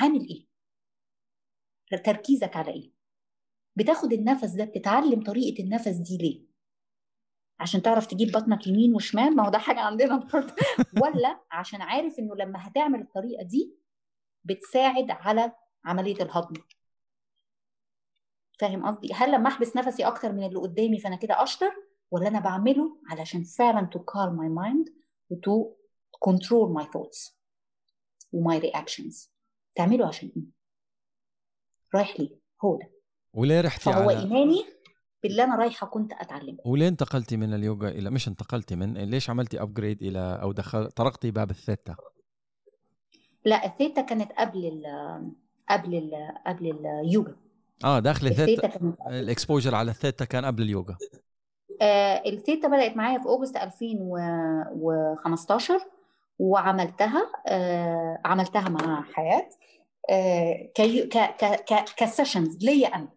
عامل 0.00 0.28
إيه؟ 0.28 0.46
تركيزك 2.04 2.56
على 2.56 2.72
إيه؟ 2.72 2.92
بتاخد 3.76 4.12
النفس 4.12 4.50
ده 4.50 4.64
بتتعلم 4.64 5.22
طريقة 5.22 5.62
النفس 5.62 5.88
دي 5.88 6.16
ليه؟ 6.16 6.49
عشان 7.60 7.82
تعرف 7.82 8.06
تجيب 8.06 8.32
بطنك 8.32 8.66
يمين 8.66 8.94
وشمال 8.94 9.36
ما 9.36 9.46
هو 9.46 9.50
ده 9.50 9.58
حاجة 9.58 9.80
عندنا 9.80 10.16
برضه. 10.16 10.54
ولا 11.02 11.40
عشان 11.50 11.82
عارف 11.82 12.18
إنه 12.18 12.34
لما 12.34 12.68
هتعمل 12.68 13.00
الطريقة 13.00 13.42
دي 13.44 13.74
بتساعد 14.44 15.10
على 15.10 15.52
عملية 15.84 16.22
الهضم. 16.22 16.54
فاهم 18.60 18.86
قصدي؟ 18.86 19.14
هل 19.14 19.32
لما 19.32 19.48
أحبس 19.48 19.76
نفسي 19.76 20.06
أكتر 20.06 20.32
من 20.32 20.46
اللي 20.46 20.58
قدامي 20.58 20.98
فأنا 20.98 21.16
كده 21.16 21.42
أشطر؟ 21.42 21.72
ولا 22.10 22.28
أنا 22.28 22.40
بعمله 22.40 23.00
علشان 23.06 23.44
فعلا 23.44 23.90
to 23.94 23.98
calm 23.98 24.32
my 24.32 24.48
mind 24.62 24.92
و 25.30 25.34
to 25.34 25.74
control 26.28 26.80
my 26.82 26.86
thoughts 26.86 27.32
و 28.32 28.50
my 28.50 28.60
reactions. 28.62 29.28
تعمله 29.74 30.06
عشان 30.06 30.32
إيه؟ 30.36 30.42
رايح 31.94 32.20
ليه؟ 32.20 32.40
هو 32.64 32.76
ده. 32.76 32.90
وليه 33.34 33.60
رحتي 33.60 33.84
فهو 33.84 34.10
على 34.10 34.18
إيماني 34.18 34.64
باللي 35.22 35.44
أنا 35.44 35.56
رايحة 35.56 35.86
كنت 35.86 36.12
أتعلمه. 36.12 36.58
وليه 36.64 36.88
انتقلتي 36.88 37.36
من 37.36 37.54
اليوغا 37.54 37.88
إلى 37.88 38.10
مش 38.10 38.28
انتقلتي 38.28 38.76
من 38.76 38.94
ليش 38.94 39.30
عملتي 39.30 39.62
upgrade 39.62 40.02
إلى 40.02 40.38
أو 40.42 40.52
دخل 40.52 40.90
طرقتي 40.90 41.30
باب 41.30 41.50
الثيتا؟ 41.50 41.96
لا 43.44 43.66
الثيتا 43.66 44.02
كانت 44.02 44.32
قبل 44.32 44.66
ال 44.66 44.84
قبل 45.70 45.94
ال 45.94 46.34
قبل 46.46 46.86
اليوجا 46.86 47.36
آه 47.84 47.98
داخل 47.98 48.26
ال 48.26 48.36
theta. 48.36 48.94
ال 49.08 49.15
exposure 49.15 49.74
على 49.74 49.90
الثيتا 49.90 50.24
كان 50.24 50.44
قبل 50.44 50.62
اليوغا 50.62 50.96
آه 51.82 52.22
الثيتا 52.26 52.68
بدأت 52.68 52.96
معايا 52.96 53.18
في 53.18 53.28
أغسطس 53.28 53.56
2015 53.56 55.80
وعملتها 56.38 57.32
آه 57.46 58.20
عملتها 58.24 58.68
مع 58.68 59.02
حياة. 59.02 59.48
آه 60.10 60.70
كسيشنز 61.96 62.64
ليا 62.64 62.88
أنا. 62.88 63.08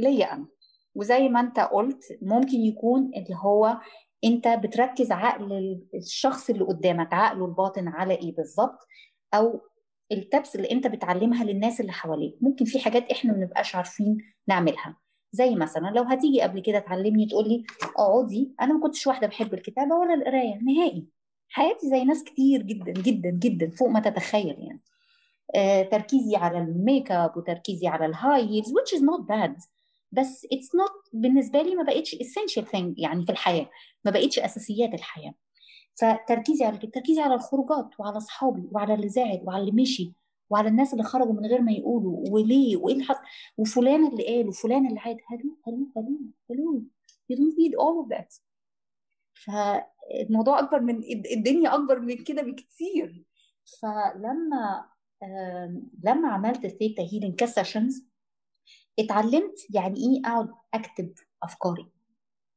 ليا 0.00 0.32
أنا. 0.32 0.46
وزي 0.94 1.28
ما 1.28 1.40
أنت 1.40 1.60
قلت 1.60 2.18
ممكن 2.22 2.60
يكون 2.60 3.10
اللي 3.16 3.36
هو 3.36 3.78
أنت 4.24 4.48
بتركز 4.48 5.12
عقل 5.12 5.80
الشخص 5.94 6.50
اللي 6.50 6.64
قدامك 6.64 7.12
عقله 7.14 7.44
الباطن 7.44 7.88
على 7.88 8.14
إيه 8.14 8.34
بالظبط؟ 8.34 8.78
أو 9.34 9.60
التبس 10.12 10.56
اللي 10.56 10.70
أنت 10.70 10.86
بتعلمها 10.86 11.44
للناس 11.44 11.80
اللي 11.80 11.92
حواليك. 11.92 12.36
ممكن 12.40 12.64
في 12.64 12.78
حاجات 12.80 13.10
إحنا 13.10 13.32
ما 13.32 13.38
بنبقاش 13.38 13.74
عارفين 13.74 14.18
نعملها. 14.48 14.96
زي 15.32 15.54
مثلا 15.54 15.86
لو 15.96 16.02
هتيجي 16.02 16.40
قبل 16.40 16.60
كده 16.60 16.78
تعلمني 16.78 17.26
تقول 17.26 17.48
لي 17.48 17.64
اقعدي 17.96 18.54
أنا 18.60 18.74
ما 18.74 18.80
كنتش 18.80 19.06
واحدة 19.06 19.26
بحب 19.26 19.54
الكتابة 19.54 19.94
ولا 19.94 20.14
القراية. 20.14 20.58
نهائي. 20.62 21.06
حياتي 21.48 21.88
زي 21.88 22.04
ناس 22.04 22.24
كتير 22.24 22.62
جدا 22.62 22.92
جدا 22.92 23.30
جدا 23.30 23.70
فوق 23.70 23.88
ما 23.88 24.00
تتخيل 24.00 24.56
يعني. 24.58 24.80
آه، 25.56 25.82
تركيزي 25.82 26.36
على 26.36 26.58
ال 26.58 26.69
make 26.69 27.12
up 27.12 27.36
وتركيزي 27.36 27.86
على 27.86 28.06
ال 28.06 28.42
high 28.42 28.54
heels 28.54 28.68
which 28.68 28.98
is 28.98 29.02
not 29.02 29.26
bad. 29.28 29.73
بس 30.14 30.46
it's 30.46 30.68
not 30.80 31.10
بالنسبة 31.12 31.62
لي 31.62 31.74
ما 31.74 31.82
بقتش 31.82 32.14
essential 32.14 32.64
thing 32.64 32.94
يعني 32.96 33.26
في 33.26 33.32
الحياة 33.32 33.70
ما 34.04 34.10
بقتش 34.10 34.38
أساسيات 34.38 34.94
الحياة. 34.94 35.34
فتركيزي 36.00 36.64
على 36.64 36.78
تركيزي 36.78 37.20
على 37.20 37.34
الخروجات 37.34 38.00
وعلى 38.00 38.16
أصحابي 38.16 38.68
وعلى 38.72 38.94
اللي 38.94 39.08
زعل 39.08 39.40
وعلى 39.44 39.60
اللي 39.60 39.82
مشي 39.82 40.12
وعلى 40.50 40.68
الناس 40.68 40.92
اللي 40.92 41.04
خرجوا 41.04 41.32
من 41.32 41.46
غير 41.46 41.62
ما 41.62 41.72
يقولوا 41.72 42.24
وليه 42.30 42.76
وإيه 42.76 42.94
اللي 42.94 43.04
حصل 43.04 43.20
وفلان 43.58 44.06
اللي 44.06 44.26
قال 44.26 44.48
وفلان 44.48 44.86
اللي 44.86 45.00
عاد. 45.00 45.16
hello 45.26 45.58
hello 45.66 45.90
hello 45.96 46.18
hello. 46.50 46.84
You 47.32 47.36
don't 47.36 47.56
need 47.56 47.74
all 47.74 48.04
of 48.04 48.18
that. 48.18 48.40
فالموضوع 49.44 50.58
أكبر 50.58 50.80
من 50.80 51.02
الدنيا 51.36 51.74
أكبر 51.74 52.00
من 52.00 52.24
كده 52.24 52.42
بكتير. 52.42 53.24
فلما 53.80 54.84
لما 56.04 56.28
عملت 56.28 56.64
ال 56.64 56.70
theta 56.70 57.02
healing 57.02 57.34
ك 57.34 57.42
sessions 57.42 58.06
اتعلمت 58.98 59.66
يعني 59.70 59.96
إيه 59.96 60.20
أقعد 60.32 60.48
أكتب 60.74 61.14
أفكاري 61.42 61.88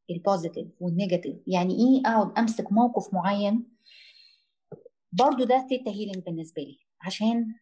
ال 0.10 0.16
positive 0.16 0.68
وال 0.80 0.91
negative 0.91 1.36
يعني 1.48 1.74
إيه 1.74 2.12
أقعد 2.12 2.40
أمسك 2.40 2.72
موقف 2.72 3.14
معين. 3.14 3.78
برضو 5.12 5.44
ده 5.44 5.68
theta 5.70 5.92
healing 5.92 6.18
بالنسبة 6.18 6.62
لي 6.62 6.80
عشان 7.02 7.56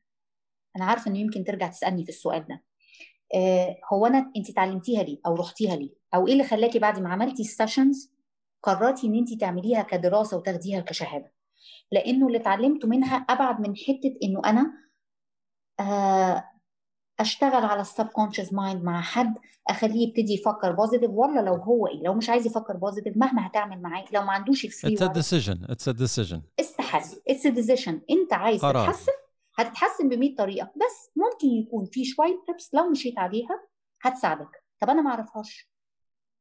أنا 0.75 0.85
عارفة 0.85 1.11
إنه 1.11 1.19
يمكن 1.19 1.43
ترجع 1.43 1.67
تسألني 1.67 2.03
في 2.03 2.09
السؤال 2.09 2.47
ده. 2.47 2.63
آه 3.35 3.77
هو 3.93 4.05
أنا 4.05 4.31
انت 4.37 4.49
اتعلمتيها 4.49 5.03
ليه؟ 5.03 5.17
أو 5.25 5.35
رحتيها 5.35 5.75
ليه؟ 5.75 5.89
أو 6.15 6.27
إيه 6.27 6.33
اللي 6.33 6.43
خلاكي 6.43 6.79
بعد 6.79 6.99
ما 6.99 7.09
عملتي 7.09 7.41
ال 7.41 7.49
sessions 7.49 8.13
قررتي 8.63 9.07
إن 9.07 9.15
انت 9.15 9.33
تعمليها 9.33 9.81
كدراسة 9.83 10.37
وتاخديها 10.37 10.79
كشهادة؟ 10.79 11.33
لأنه 11.91 12.27
اللي 12.27 12.37
اتعلمته 12.37 12.87
منها 12.87 13.15
أبعد 13.17 13.59
من 13.67 13.75
حتة 13.75 14.17
إنه 14.23 14.41
أنا 14.45 14.73
آه 15.79 16.43
أشتغل 17.19 17.65
على 17.65 17.81
ال 17.81 18.05
subconscious 18.05 18.53
mind 18.53 18.83
مع 18.83 19.01
حد 19.01 19.33
أخليه 19.69 20.07
يبتدي 20.07 20.33
يفكر 20.33 20.71
positive 20.71 21.11
ولا 21.13 21.39
لو 21.39 21.55
هو 21.55 21.87
إيه؟ 21.87 22.03
لو 22.03 22.13
مش 22.13 22.29
عايز 22.29 22.45
يفكر 22.45 22.77
positive 22.77 23.17
مهما 23.17 23.47
هتعمل 23.47 23.81
معاه 23.81 24.05
لو 24.13 24.21
ما 24.21 24.31
عندوش 24.31 24.65
ال 24.65 24.71
free 24.71 24.93
it's 24.93 25.01
a 25.01 25.05
decision 25.07 25.65
it's 25.69 25.87
a 25.87 25.91
decision 25.91 26.41
استحاله 26.59 27.05
it's 27.29 27.47
decision 27.47 28.01
أنت 28.09 28.33
عايز 28.33 28.61
قرار. 28.61 28.87
تتحسن؟ 28.87 29.11
هتتحسن 29.57 30.09
ب 30.09 30.13
100 30.13 30.35
طريقة. 30.35 30.65
بس 30.75 31.11
ممكن 31.15 31.47
يكون 31.47 31.85
في 31.85 32.05
شوية 32.05 32.43
tips 32.47 32.73
لو 32.73 32.89
مشيت 32.89 33.19
عليها 33.19 33.61
هتساعدك. 34.01 34.63
طب 34.81 34.89
أنا 34.89 35.01
ما 35.01 35.09
أعرفهاش. 35.09 35.69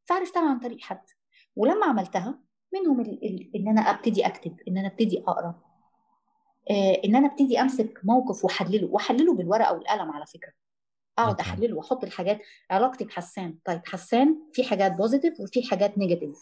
فعرفتها 0.05 0.51
عن 0.51 0.59
طريق 0.59 0.81
حد. 0.81 1.03
ولما 1.57 1.87
عملتها 1.87 2.39
منهم 2.75 3.01
ال 3.01 3.25
ال 3.25 3.57
إن 3.57 3.69
أنا 3.69 3.81
أبتدي 3.81 4.27
أكتب 4.27 4.57
إن 4.69 4.79
أنا 4.79 4.89
أبتدي 4.89 5.25
أقرأ. 5.27 5.55
آه 6.71 7.01
إن 7.05 7.17
أنا 7.17 7.27
أبتدي 7.27 7.61
أمسك 7.61 8.01
موقف 8.05 8.45
وأحلله 8.45 8.89
وأحلله 8.91 9.35
بالورقة 9.35 9.73
والقلم 9.73 10.11
على 10.11 10.27
فكرة. 10.27 10.53
أقعد. 11.19 11.41
أحلله 11.41 11.77
وأحط 11.77 12.05
الحاجات 12.05 12.41
علاقتي 12.70 13.05
بحسان. 13.05 13.59
طيب 13.65 13.81
حسان 13.86 14.39
في 14.53 14.65
حاجات 14.65 14.93
positive 14.93 15.41
وفي 15.41 15.62
حاجات 15.62 15.99
negative 15.99 16.39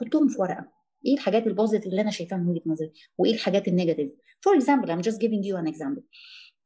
حطهم 0.00 0.28
في 0.28 0.40
ورقة. 0.40 0.72
إيه 1.06 1.14
الحاجات 1.14 1.46
ال 1.46 1.50
positive 1.50 1.86
اللي 1.90 2.02
أنا 2.02 2.10
شايفاها 2.10 2.38
من 2.38 2.48
وجهة 2.48 2.62
نظري؟ 2.66 2.92
وإيه 3.18 3.34
الحاجات 3.34 3.68
ال 3.68 3.73
negative 3.73 4.10
for 4.40 4.54
example 4.56 5.02
I'm 5.02 5.04
just 5.06 5.16
giving 5.16 5.42
you 5.44 5.56
an 5.62 5.74
example. 5.74 6.02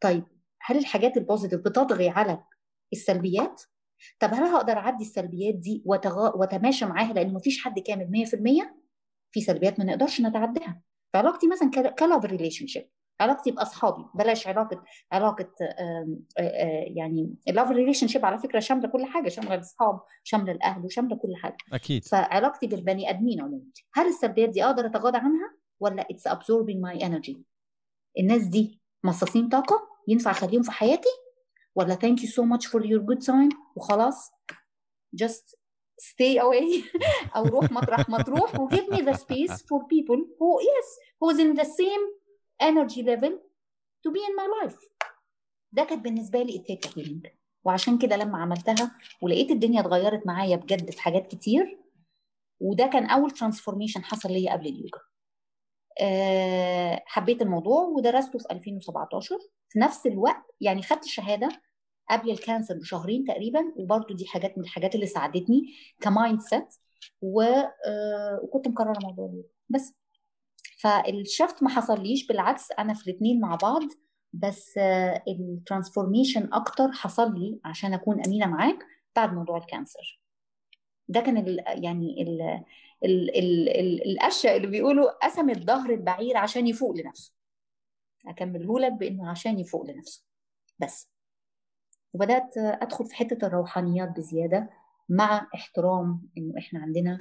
طيب 0.00 0.24
هل 0.60 0.78
الحاجات 0.78 1.16
ال 1.16 1.21
positive 1.21 1.60
بتطغي 1.60 2.08
على 2.08 2.44
السلبيات؟ 2.92 3.62
طب 4.20 4.34
هل 4.34 4.42
هقدر 4.42 4.72
أعدي 4.72 5.04
السلبيات 5.04 5.54
دي 5.54 5.82
وتغ... 5.86 6.40
وتماشى 6.40 6.84
معاها؟ 6.84 7.12
لأن 7.12 7.34
مفيش 7.34 7.64
حد 7.64 7.78
كامل 7.78 8.26
100% 8.26 8.66
في 9.32 9.40
سلبيات 9.40 9.78
ما 9.78 9.84
نقدرش 9.84 10.20
نتعداها. 10.20 10.82
في 11.12 11.18
علاقتي 11.18 11.48
مثلا 11.48 11.70
ك 11.90 12.24
love 12.24 12.66
relationship 12.66 12.88
علاقتي 13.22 13.50
بأصحابي 13.50 14.04
بلاش 14.14 14.46
علاقة 14.46 14.82
علاقة 15.12 15.50
يعني 16.96 17.34
ال 17.48 17.70
love 17.70 18.06
relationship 18.08 18.24
على 18.24 18.38
فكرة 18.38 18.60
شاملة 18.60 18.88
كل 18.88 19.04
حاجة 19.04 19.28
شاملة 19.28 19.54
الأصحاب 19.54 20.00
شاملة 20.24 20.52
الأهل 20.52 20.84
وشامله 20.84 21.16
كل 21.16 21.36
حاجة. 21.36 21.56
أكيد. 21.72 22.04
فعلاقتي 22.04 22.66
بالبني 22.66 23.10
آدمين 23.10 23.40
عموما 23.40 23.64
هل 23.94 24.06
السلبيات 24.06 24.48
دي 24.48 24.64
أقدر 24.64 24.86
أتغاضى 24.86 25.18
عنها 25.18 25.54
ولا 25.80 26.06
it's 26.10 26.28
absorbing 26.28 26.80
my 26.86 27.02
energy 27.02 27.36
الناس 28.18 28.42
دي 28.42 28.80
مصاصين 29.04 29.48
طاقة 29.48 29.88
ينفع 30.08 30.30
أخليهم 30.30 30.62
في 30.62 30.70
حياتي 30.72 31.08
ولا 31.74 31.94
thank 31.94 32.18
you 32.20 32.28
so 32.28 32.42
much 32.42 32.66
for 32.68 32.80
your 32.84 33.00
good 33.00 33.26
time 33.26 33.56
وخلاص؟ 33.76 34.30
Just 35.16 35.56
stay 36.00 36.38
away 36.38 36.84
أو 37.36 37.44
روح 37.44 37.72
مطرح 37.72 38.08
ما 38.08 38.22
تروح 38.22 38.60
و 38.60 38.68
give 38.68 38.94
me 38.94 38.98
the 38.98 39.14
space 39.14 39.56
for 39.56 39.80
people 39.94 40.20
who 40.38 40.60
yes 40.60 40.88
who's 41.20 41.38
in 41.38 41.60
the 41.60 41.64
same 41.64 42.21
energy 42.62 43.02
level 43.02 43.32
to 44.06 44.10
be 44.12 44.20
in 44.28 44.34
my 44.40 44.46
life. 44.62 44.88
ده 45.72 45.84
كانت 45.84 46.04
بالنسبة 46.04 46.42
لي 46.42 46.56
ال 46.56 46.62
theta 46.62 46.90
healing 46.96 47.26
وعشان 47.64 47.98
كده 47.98 48.16
لما 48.16 48.38
عملتها 48.38 48.96
ولقيت 49.22 49.50
الدنيا 49.50 49.80
اتغيرت 49.80 50.26
معايا 50.26 50.56
بجد 50.56 50.90
في 50.90 51.02
حاجات 51.02 51.26
كتير 51.26 51.78
وده 52.60 52.86
كان 52.86 53.06
أول 53.06 53.30
transformation 53.30 54.04
حصل 54.04 54.32
ليا 54.32 54.52
قبل 54.52 54.66
اليوجا. 54.66 54.98
أه 56.00 57.02
حبيت 57.06 57.42
الموضوع 57.42 57.82
ودرسته 57.82 58.38
في 58.38 58.46
2017 58.50 59.38
في 59.68 59.78
نفس 59.78 60.06
الوقت 60.06 60.44
يعني 60.60 60.82
خدت 60.82 61.04
الشهاده 61.04 61.48
قبل 62.10 62.30
ال 62.30 62.36
cancer 62.36 62.74
بشهرين 62.78 63.24
تقريبا 63.24 63.72
وبرده 63.76 64.14
دي 64.14 64.26
حاجات 64.26 64.58
من 64.58 64.64
الحاجات 64.64 64.94
اللي 64.94 65.06
ساعدتني 65.06 65.62
ك 66.00 66.40
mindset 66.40 66.74
أه 67.86 68.40
وكنت 68.42 68.68
مقررة 68.68 68.98
موضوع 69.02 69.26
اليوجا. 69.26 69.48
بس. 69.68 69.94
فال 70.82 71.05
shift 71.05 71.62
ما 71.62 71.68
حصليش 71.68 72.26
بالعكس 72.26 72.72
أنا 72.78 72.94
في 72.94 73.10
الاثنين 73.10 73.40
مع 73.40 73.54
بعض 73.54 73.82
بس 74.32 74.78
ال 75.28 75.36
transformation 75.36 76.52
أكتر 76.52 76.92
حصل 76.92 77.34
لي 77.38 77.60
عشان 77.64 77.92
أكون 77.92 78.24
أمينة 78.26 78.46
معاك 78.46 78.78
بعد 79.16 79.32
موضوع 79.34 79.56
ال 79.56 79.64
cancer. 79.64 80.20
ده 81.08 81.20
كان 81.20 81.36
ال 81.36 81.64
يعني 81.84 82.22
ال 82.22 82.42
ال 83.04 83.36
ال 83.38 83.68
ال 83.68 84.02
الأشياء 84.10 84.56
اللي 84.56 84.66
بيقولوا 84.66 85.26
قسمت 85.26 85.58
ظهر 85.66 85.90
البعير 85.90 86.36
عشان 86.36 86.66
يفوق 86.66 86.96
لنفسه. 86.96 87.32
أكمله 88.26 88.80
لك 88.80 88.92
بإنه 88.92 89.30
عشان 89.30 89.58
يفوق 89.58 89.90
لنفسه. 89.90 90.24
بس. 90.78 91.10
وبدأت 92.12 92.58
أدخل 92.58 93.06
في 93.06 93.14
حتة 93.14 93.46
الروحانيات 93.46 94.08
بزيادة 94.16 94.70
مع 95.08 95.48
احترام 95.54 96.28
إنه 96.38 96.58
إحنا 96.58 96.80
عندنا 96.80 97.18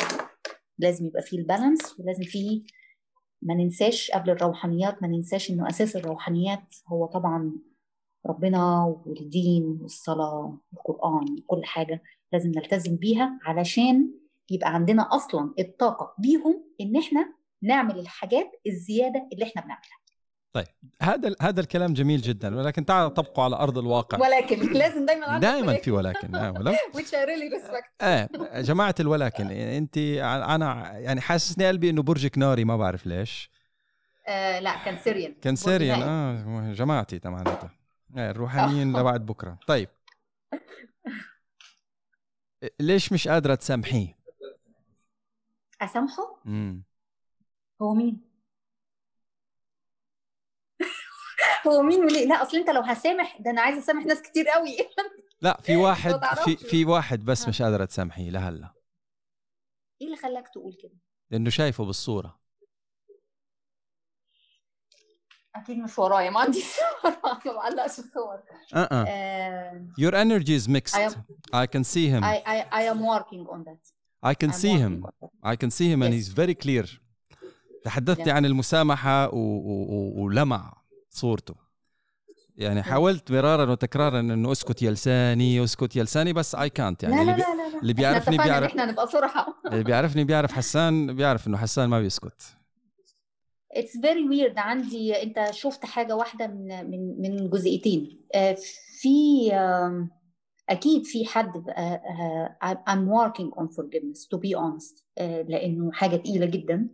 لازم 0.78 1.06
يبقى 1.06 1.22
فيه 1.22 1.38
ال 1.38 1.46
balance 1.46 2.00
ولازم 2.00 2.24
فيه 2.24 2.64
ما 3.42 3.54
ننساش 3.54 4.12
قبل 4.12 4.30
الروحانيات 4.30 5.02
ما 5.02 5.08
ننساش 5.08 5.50
إنه 5.52 5.70
أساس 5.70 5.96
الروحانيات 5.96 6.76
هو 6.88 7.06
طبعا 7.06 7.52
ربنا 8.26 8.84
والدين 9.06 9.80
والصلاة 9.82 10.58
والقرآن 10.74 11.26
وكل 11.40 11.66
حاجة 11.66 12.04
لازم 12.34 12.52
نلتزم 12.56 12.96
بيها 12.96 13.40
علشان 13.44 14.12
يبقى 14.52 14.74
عندنا 14.74 15.16
أصلا 15.16 15.54
الطاقة 15.60 16.14
بيهم 16.18 16.64
إن 16.82 16.98
إحنا 16.98 17.34
نعمل 17.62 18.00
الحاجات 18.00 18.52
الزيادة 18.68 19.30
اللي 19.34 19.46
إحنا 19.46 19.62
بنعملها. 19.62 20.01
طيب 20.54 20.68
هذا 21.02 21.36
هذا 21.42 21.62
الكلام 21.62 21.94
جميل 21.94 22.22
جدا 22.22 22.56
ولكن 22.56 22.86
تعال 22.86 23.14
طبقه 23.14 23.44
على 23.44 23.56
أرض 23.56 23.78
الواقع. 23.78 24.18
ولكن 24.18 24.74
لازم 24.74 25.06
دايما 25.06 25.40
دائما 25.40 25.78
في 25.78 25.92
ولكن 25.92 26.36
آه 26.36 26.52
ولو. 26.52 26.72
Which 26.96 27.12
I 27.12 27.26
really 27.26 27.58
respect. 27.58 28.04
إيه 28.04 28.30
جماعة 28.62 28.96
الولكن 29.00 29.48
أنت 29.52 29.98
أنا 29.98 30.98
يعني 30.98 31.22
حاسسني 31.22 31.68
قلبي 31.68 31.90
إنه 31.90 32.04
برجك 32.04 32.38
ناري 32.38 32.66
ما 32.66 32.78
بعرف 32.78 33.08
ليش. 33.08 33.52
آه 34.28 34.60
لا 34.60 34.86
كان 34.86 34.98
سيريان 34.98 35.36
كان 35.42 35.56
سيريان 35.56 36.02
آه 36.02 36.74
جماعتي 36.74 37.20
تمام 37.20 37.44
إيه 38.18 38.32
الروحانيين 38.32 39.00
لبعد 39.00 39.26
بكرة. 39.26 39.60
طيب. 39.68 39.90
ليش 42.80 43.14
مش 43.14 43.28
قادرة 43.28 43.56
تسامحيه؟ 43.56 44.18
أسامحه؟ 45.82 46.42
امم 46.46 46.84
هو 47.82 47.94
مين؟ 47.94 48.31
هو 51.68 51.82
مين 51.82 52.00
وليه؟ 52.00 52.26
لا 52.26 52.42
أصل 52.42 52.58
أنت 52.58 52.70
لو 52.70 52.82
هسامح 52.82 53.38
ده 53.40 53.52
أنا 53.52 53.62
عايزة 53.62 53.80
أسامح 53.80 54.06
ناس 54.06 54.22
كتير 54.22 54.48
قوي. 54.48 54.78
لا 55.42 55.62
في 55.66 55.76
واحد 55.76 56.26
في 56.46 56.56
في 56.56 56.86
واحد 56.86 57.26
بس 57.26 57.48
مش 57.48 57.62
قادرة 57.62 57.86
تسامحيه 57.86 58.30
لهلا. 58.30 58.74
إيه 60.02 60.08
اللي 60.08 60.18
خلاك 60.18 60.48
تقول 60.48 60.78
كده؟ 60.84 60.98
لأنه 61.32 61.50
شايفه 61.50 61.86
بالصورة. 61.86 62.42
أكيد 65.56 65.78
مش 65.78 66.00
ورايا 66.00 66.30
ما 66.30 66.40
عندي 66.40 66.62
صور 67.04 67.14
ما 67.46 67.54
بعلقش 67.54 68.00
الصور 68.00 68.40
uh-uh. 68.74 69.06
uh, 69.06 70.02
your 70.02 70.16
energy 70.16 70.56
is 70.56 70.68
mixed. 70.68 70.96
I, 70.96 71.02
am, 71.02 71.14
I 71.54 71.66
can 71.68 71.84
see 71.84 72.08
him. 72.08 72.24
I, 72.24 72.42
I, 72.46 72.66
I 72.72 72.84
am 72.84 73.00
working 73.02 73.46
on 73.54 73.64
that. 73.64 73.84
I 74.24 74.34
can 74.34 74.52
I'm 74.52 74.62
see 74.62 74.76
him. 74.84 75.06
I 75.44 75.56
can 75.56 75.72
see 75.72 75.90
him 75.92 76.00
yes. 76.00 76.06
and 76.06 76.14
he's 76.14 76.30
very 76.30 76.56
clear. 76.56 76.86
تحدثتي 77.84 78.26
yeah. 78.26 78.30
عن 78.34 78.46
المسامحة 78.46 79.28
و... 79.28 79.38
و... 79.38 80.24
ولمع. 80.24 80.81
صورته. 81.12 81.56
يعني 82.56 82.84
حاولت 82.84 83.32
مرارا 83.32 83.72
وتكرارا 83.72 84.20
إنه 84.20 84.52
أسكت 84.52 84.82
يا 84.82 84.92
لساني 84.92 85.64
أسكت 85.64 85.96
يا 85.96 86.04
لساني 86.04 86.34
بس 86.34 86.56
اي 86.56 86.70
كانت 86.70 87.04
يعني 87.04 87.16
لا 87.16 87.24
لا 87.24 87.38
لا 87.38 87.70
لا. 87.74 87.82
اللي 87.82 87.94
بيعرفني 87.94 88.38
بيعرف 88.38 88.66
إحنا 88.70 88.86
نبقى 88.86 89.08
صراحة. 89.08 89.62
اللي 89.72 89.84
بيعرفني 89.84 90.24
بيعرف 90.24 90.52
حسان 90.52 91.16
بيعرف 91.16 91.48
إنه 91.48 91.58
حسان 91.58 91.90
ما 91.90 92.00
بيسكت. 92.00 92.58
it's 93.72 93.98
very 94.02 94.30
weird 94.30 94.58
عندي 94.58 95.24
أنت 95.24 95.48
شفت 95.52 95.86
حاجة 95.86 96.16
واحدة 96.16 96.48
من 96.48 96.90
من 96.92 97.22
من 97.22 97.50
جزئيتين. 97.50 98.22
آه، 98.36 98.58
في 99.02 99.52
أكيد 100.70 101.06
في 101.06 101.26
حد 101.26 101.52
I'm 102.64 103.08
working 103.08 103.62
on 103.62 103.68
forgiveness 103.68 104.28
to 104.34 104.38
be 104.38 104.56
honest. 104.60 105.04
آه، 105.18 105.42
لأنه 105.42 105.92
حاجة 105.92 106.16
تقيلة 106.16 106.46
جدا. 106.46 106.88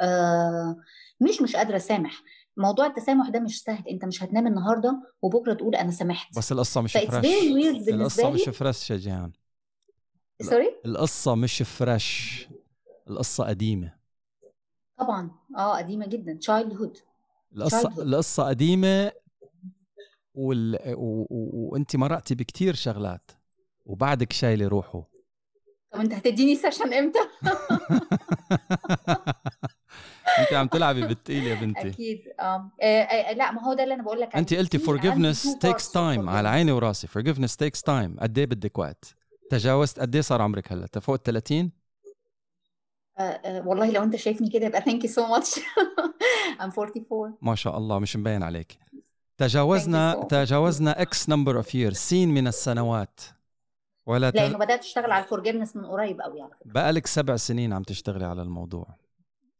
آه، 0.00 0.76
مش 1.20 1.42
مش 1.42 1.56
قادرة 1.56 1.76
أسامح. 1.76 2.22
موضوع 2.60 2.86
التسامح 2.86 3.28
ده 3.28 3.40
مش 3.40 3.62
سهل 3.62 3.88
انت 3.88 4.04
مش 4.04 4.22
هتنام 4.22 4.46
النهارده 4.46 5.02
وبكره 5.22 5.54
تقول 5.54 5.74
أنا 5.74 5.90
سامحت 5.90 6.38
بس 6.38 6.52
القصة 6.52 6.80
مش 6.80 6.92
fresh 6.92 7.88
القصة 7.88 8.30
مش 8.30 8.42
fresh 8.42 8.90
يا 8.90 8.96
جيهان. 8.96 9.32
sorry 10.42 10.80
القصة 10.86 11.34
مش 11.34 11.62
fresh 11.62 12.48
القصة 13.10 13.44
قديمة. 13.44 13.94
طبعا. 14.98 15.30
آه 15.56 15.76
قديمة 15.76 16.06
جدا. 16.06 16.34
childhood 16.34 16.98
القصة 17.56 18.02
القصة 18.02 18.48
قديمة 18.48 19.12
وال... 20.34 20.78
و... 20.94 21.26
و... 21.30 21.68
وانت 21.72 21.96
مرقتي 21.96 22.34
بكتير 22.34 22.74
شغلات 22.74 23.30
وبعدك 23.86 24.32
شايلة 24.32 24.68
روحه. 24.68 25.04
طب 25.92 26.00
انت 26.00 26.12
هتديني 26.12 26.56
session 26.56 26.92
إمتى؟ 26.92 27.18
انت 30.40 30.52
عم 30.52 30.66
تلعبي 30.68 31.06
بالتقيل 31.06 31.44
يا 31.46 31.54
بنتي. 31.54 31.88
أكيد 31.88 32.20
آه, 32.40 32.70
آه 32.82 33.32
لا 33.32 33.50
ما 33.50 33.62
هو 33.62 33.74
ده 33.74 33.82
اللي 33.82 33.94
أنا 33.94 34.02
بقول 34.02 34.20
لك 34.20 34.36
أنت 34.36 34.54
قلتي 34.54 34.78
forgiveness 34.78 35.46
takes 35.66 35.92
time 35.92 36.28
على 36.28 36.48
عيني 36.48 36.72
وراسي. 36.72 37.06
forgiveness 37.06 37.52
takes 37.64 37.80
time. 37.80 38.20
قد 38.20 38.38
إيه 38.38 38.46
بدك 38.46 38.78
وقت؟ 38.78 39.14
تجاوزت 39.50 40.00
قد 40.00 40.14
إيه 40.14 40.22
صار 40.22 40.42
عمرك 40.42 40.72
هلأ؟ 40.72 40.86
فوق 41.00 41.14
ال 41.28 41.42
30؟ 41.42 41.70
آه، 43.18 43.22
آه، 43.22 43.68
والله 43.68 43.90
لو 43.90 44.02
أنت 44.02 44.16
شايفني 44.16 44.50
كده 44.50 44.66
يبقى 44.66 44.80
thank 44.82 45.04
you 45.04 45.10
so 45.10 45.26
much 45.26 45.54
I'm 46.60 46.78
44 46.78 47.34
ما 47.42 47.54
شاء 47.54 47.78
الله 47.78 47.98
مش 47.98 48.16
مبين 48.16 48.42
عليك. 48.42 48.78
تجاوزنا 49.38 50.26
تجاوزنا 50.28 51.02
X 51.02 51.28
number 51.28 51.56
of 51.56 51.74
years 51.74 52.28
من 52.28 52.46
السنوات. 52.46 53.20
ولا 54.06 54.30
لأنه 54.30 54.58
بدأت 54.58 54.80
اشتغل 54.80 55.10
على 55.12 55.24
ال 55.24 55.28
forgiveness 55.28 55.76
من 55.76 55.86
قريب 55.86 56.20
قوي 56.20 56.42
على 56.42 56.50
فكرة. 56.60 56.72
بقالك 56.72 57.06
سبع 57.06 57.36
سنين 57.36 57.72
عم 57.72 57.82
تشتغلي 57.82 58.24
على 58.24 58.42
الموضوع. 58.42 58.86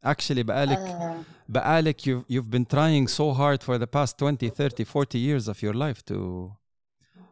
Actually 0.05 0.43
بقالك 0.43 0.77
uh, 0.77 1.49
بقالك 1.49 2.01
you've, 2.01 2.25
you've 2.29 2.49
been 2.49 2.65
trying 2.65 3.07
so 3.07 3.33
hard 3.33 3.63
for 3.63 3.77
the 3.77 3.87
past 3.87 4.17
20 4.17 4.49
30 4.49 4.83
40 4.83 5.19
years 5.19 5.47
of 5.47 5.61
your 5.61 5.73
life 5.73 6.03
to 6.05 6.51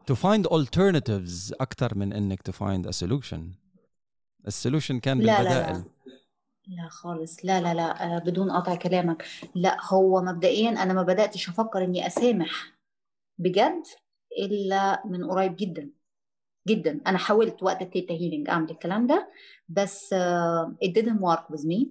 to 0.07 0.15
find 0.15 0.45
alternatives 0.47 1.53
أكثر 1.61 1.95
من 1.95 2.13
إنك 2.13 2.41
to 2.49 2.51
find 2.51 2.85
a 2.85 2.93
solution. 2.93 3.55
ال 4.47 4.53
solution 4.53 4.99
كان 4.99 5.17
بالبدائل 5.17 5.43
لا 5.43 5.49
لا. 5.49 5.73
لا. 5.73 5.83
لا 6.67 6.89
خالص. 6.89 7.45
لا 7.45 7.61
لا 7.61 7.73
لا. 7.73 8.15
آه، 8.15 8.19
بدون 8.19 8.51
قطع 8.51 8.75
كلامك. 8.75 9.25
لا 9.55 9.77
هو 9.89 10.21
مبدئيا 10.21 10.69
أنا 10.69 10.93
ما 10.93 11.03
بدأتش 11.03 11.49
أفكر 11.49 11.83
إني 11.83 12.07
أسامح 12.07 12.73
بجد 13.37 13.83
إلا 14.39 15.01
من 15.05 15.23
قريب 15.31 15.55
جدا. 15.55 15.89
جدا. 16.67 17.01
أنا 17.07 17.17
حاولت 17.17 17.63
وقت 17.63 17.81
ال 17.81 17.87
theta 17.87 18.13
healing 18.13 18.49
أعمل 18.49 18.69
الكلام 18.71 19.07
ده 19.07 19.29
بس 19.69 20.13
uh, 20.13 20.87
it 20.87 20.91
didn't 20.93 21.19
work 21.19 21.49
with 21.49 21.65
me. 21.65 21.87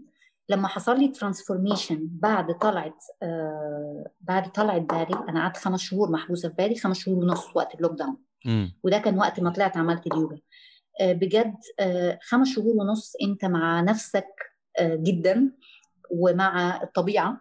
لما 0.49 0.69
حصل 0.69 0.99
لي 0.99 1.09
transformation 1.09 2.09
بعد 2.11 2.59
طلعت 2.59 3.03
uh, 3.25 4.09
بعد 4.20 4.53
طلعت 4.53 4.81
بالي 4.83 5.25
أنا 5.29 5.41
قعدت 5.41 5.57
خمس 5.57 5.81
شهور 5.81 6.11
محبوسة 6.11 6.49
في 6.49 6.55
بالي 6.55 6.75
خمس 6.75 6.99
شهور 6.99 7.19
ونص 7.19 7.57
وقت 7.57 7.75
ال 7.75 7.93
lockdown 7.93 8.16
وده 8.83 8.99
كان 8.99 9.19
وقت 9.19 9.41
ما 9.41 9.51
طلعت 9.51 9.77
عملت 9.77 10.07
اليوجا. 10.07 10.37
uh, 10.37 11.03
بجد 11.03 11.55
uh, 11.55 12.19
خمس 12.23 12.49
شهور 12.49 12.77
ونص 12.77 13.12
أنت 13.23 13.45
مع 13.45 13.81
نفسك 13.81 14.29
جدا 14.81 15.53
ومع 16.11 16.83
الطبيعة 16.83 17.41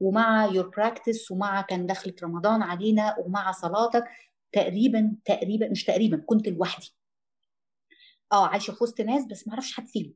ومع 0.00 0.46
your 0.46 0.68
practice 0.68 1.30
ومع 1.30 1.60
كان 1.62 1.86
دخلت 1.86 2.24
رمضان 2.24 2.62
علينا 2.62 3.16
ومع 3.18 3.52
صلاتك 3.52 4.04
تقريبا 4.52 5.16
تقريبا 5.24 5.68
مش 5.68 5.84
تقريبا 5.84 6.16
كنت 6.26 6.48
لوحدي. 6.48 6.94
آه 8.32 8.46
عايشة 8.46 8.72
في 8.72 8.84
وسط 8.84 9.00
ناس 9.00 9.26
بس 9.26 9.48
ما 9.48 9.52
أعرفش 9.54 9.72
حد 9.72 9.86
فيهم. 9.86 10.14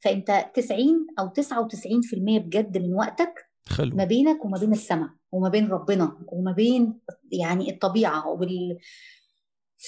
فانت 0.00 0.50
90 0.54 1.06
أو 1.18 1.28
99% 1.28 2.38
بجد 2.38 2.78
من 2.78 2.94
وقتك 2.94 3.34
خلو. 3.66 3.96
ما 3.96 4.04
بينك 4.04 4.44
وما 4.44 4.58
بين 4.58 4.72
السماء 4.72 5.08
وما 5.32 5.48
بين 5.48 5.68
ربنا 5.68 6.18
وما 6.26 6.52
بين 6.52 7.00
يعني 7.32 7.70
الطبيعة 7.70 8.28
وال. 8.28 8.78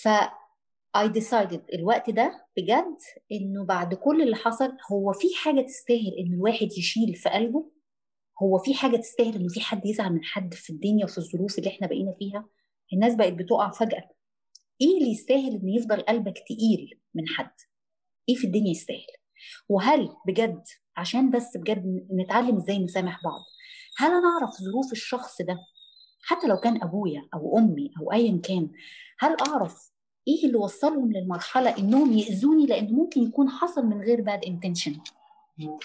ف 0.02 0.08
I 0.98 1.08
decided 1.08 1.60
الوقت 1.74 2.10
ده 2.10 2.46
بجد 2.56 2.96
إنه 3.32 3.64
بعد 3.64 3.94
كل 3.94 4.22
اللي 4.22 4.36
حصل 4.36 4.72
هو 4.92 5.12
في 5.12 5.28
حاجة 5.36 5.60
تستاهل 5.60 6.12
إن 6.18 6.34
الواحد 6.34 6.68
يشيل 6.78 7.14
في 7.14 7.28
قلبه 7.28 7.70
هو 8.42 8.58
في 8.58 8.74
حاجة 8.74 8.96
تستاهل 8.96 9.34
إن 9.34 9.48
في 9.48 9.60
حد 9.60 9.86
يزعل 9.86 10.12
من 10.12 10.24
حد 10.24 10.54
في 10.54 10.70
الدنيا 10.70 11.04
وفي 11.04 11.18
الظروف 11.18 11.58
اللي 11.58 11.70
إحنا 11.70 11.86
بقينا 11.86 12.12
فيها. 12.12 12.48
الناس 12.92 13.14
بقت 13.14 13.32
بتقع 13.32 13.70
فجأة. 13.70 14.08
إيه 14.80 14.98
اللي 14.98 15.10
يستاهل 15.10 15.54
إن 15.62 15.68
يفضل 15.68 16.00
قلبك 16.00 16.38
تقيل 16.38 17.00
من 17.14 17.28
حد؟ 17.28 17.50
إيه 18.28 18.34
في 18.34 18.46
الدنيا 18.46 18.70
يستاهل؟ 18.70 19.19
وهل 19.68 20.08
بجد 20.26 20.62
عشان 20.96 21.30
بس 21.30 21.56
بجد 21.56 22.06
نتعلم 22.12 22.56
إزاي 22.56 22.78
نسامح 22.78 23.20
بعض 23.24 23.40
هل 23.96 24.10
أنا 24.10 24.28
أعرف 24.28 24.50
ظروف 24.50 24.92
الشخص 24.92 25.42
ده؟ 25.42 25.58
حتى 26.22 26.46
لو 26.46 26.56
كان 26.56 26.82
أبويا 26.82 27.28
أو 27.34 27.58
أمي 27.58 27.90
أو 28.00 28.12
ايا 28.12 28.40
كان 28.44 28.70
هل 29.18 29.36
أعرف 29.48 29.90
إيه 30.28 30.46
اللي 30.46 30.56
وصلهم 30.56 31.12
للمرحلة 31.12 31.78
إنهم 31.78 32.12
يأذوني 32.12 32.66
لأن 32.66 32.92
ممكن 32.92 33.22
يكون 33.22 33.48
حصل 33.50 33.86
من 33.86 34.00
غير 34.00 34.20
bad 34.20 34.44
intention 34.44 34.96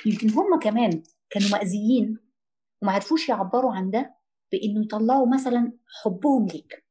يمكن 0.05 0.29
هم 0.29 0.59
كمان 0.59 1.03
كانوا 1.29 1.49
مأذيين 1.49 2.17
وما 2.81 2.91
عرفوش 2.91 3.29
يعبروا 3.29 3.73
عن 3.75 3.91
ده 3.91 4.15
بإنه 4.51 4.83
يطلعوا 4.85 5.27
مثلا 5.33 5.73
حبهم 6.03 6.47
ليك. 6.47 6.85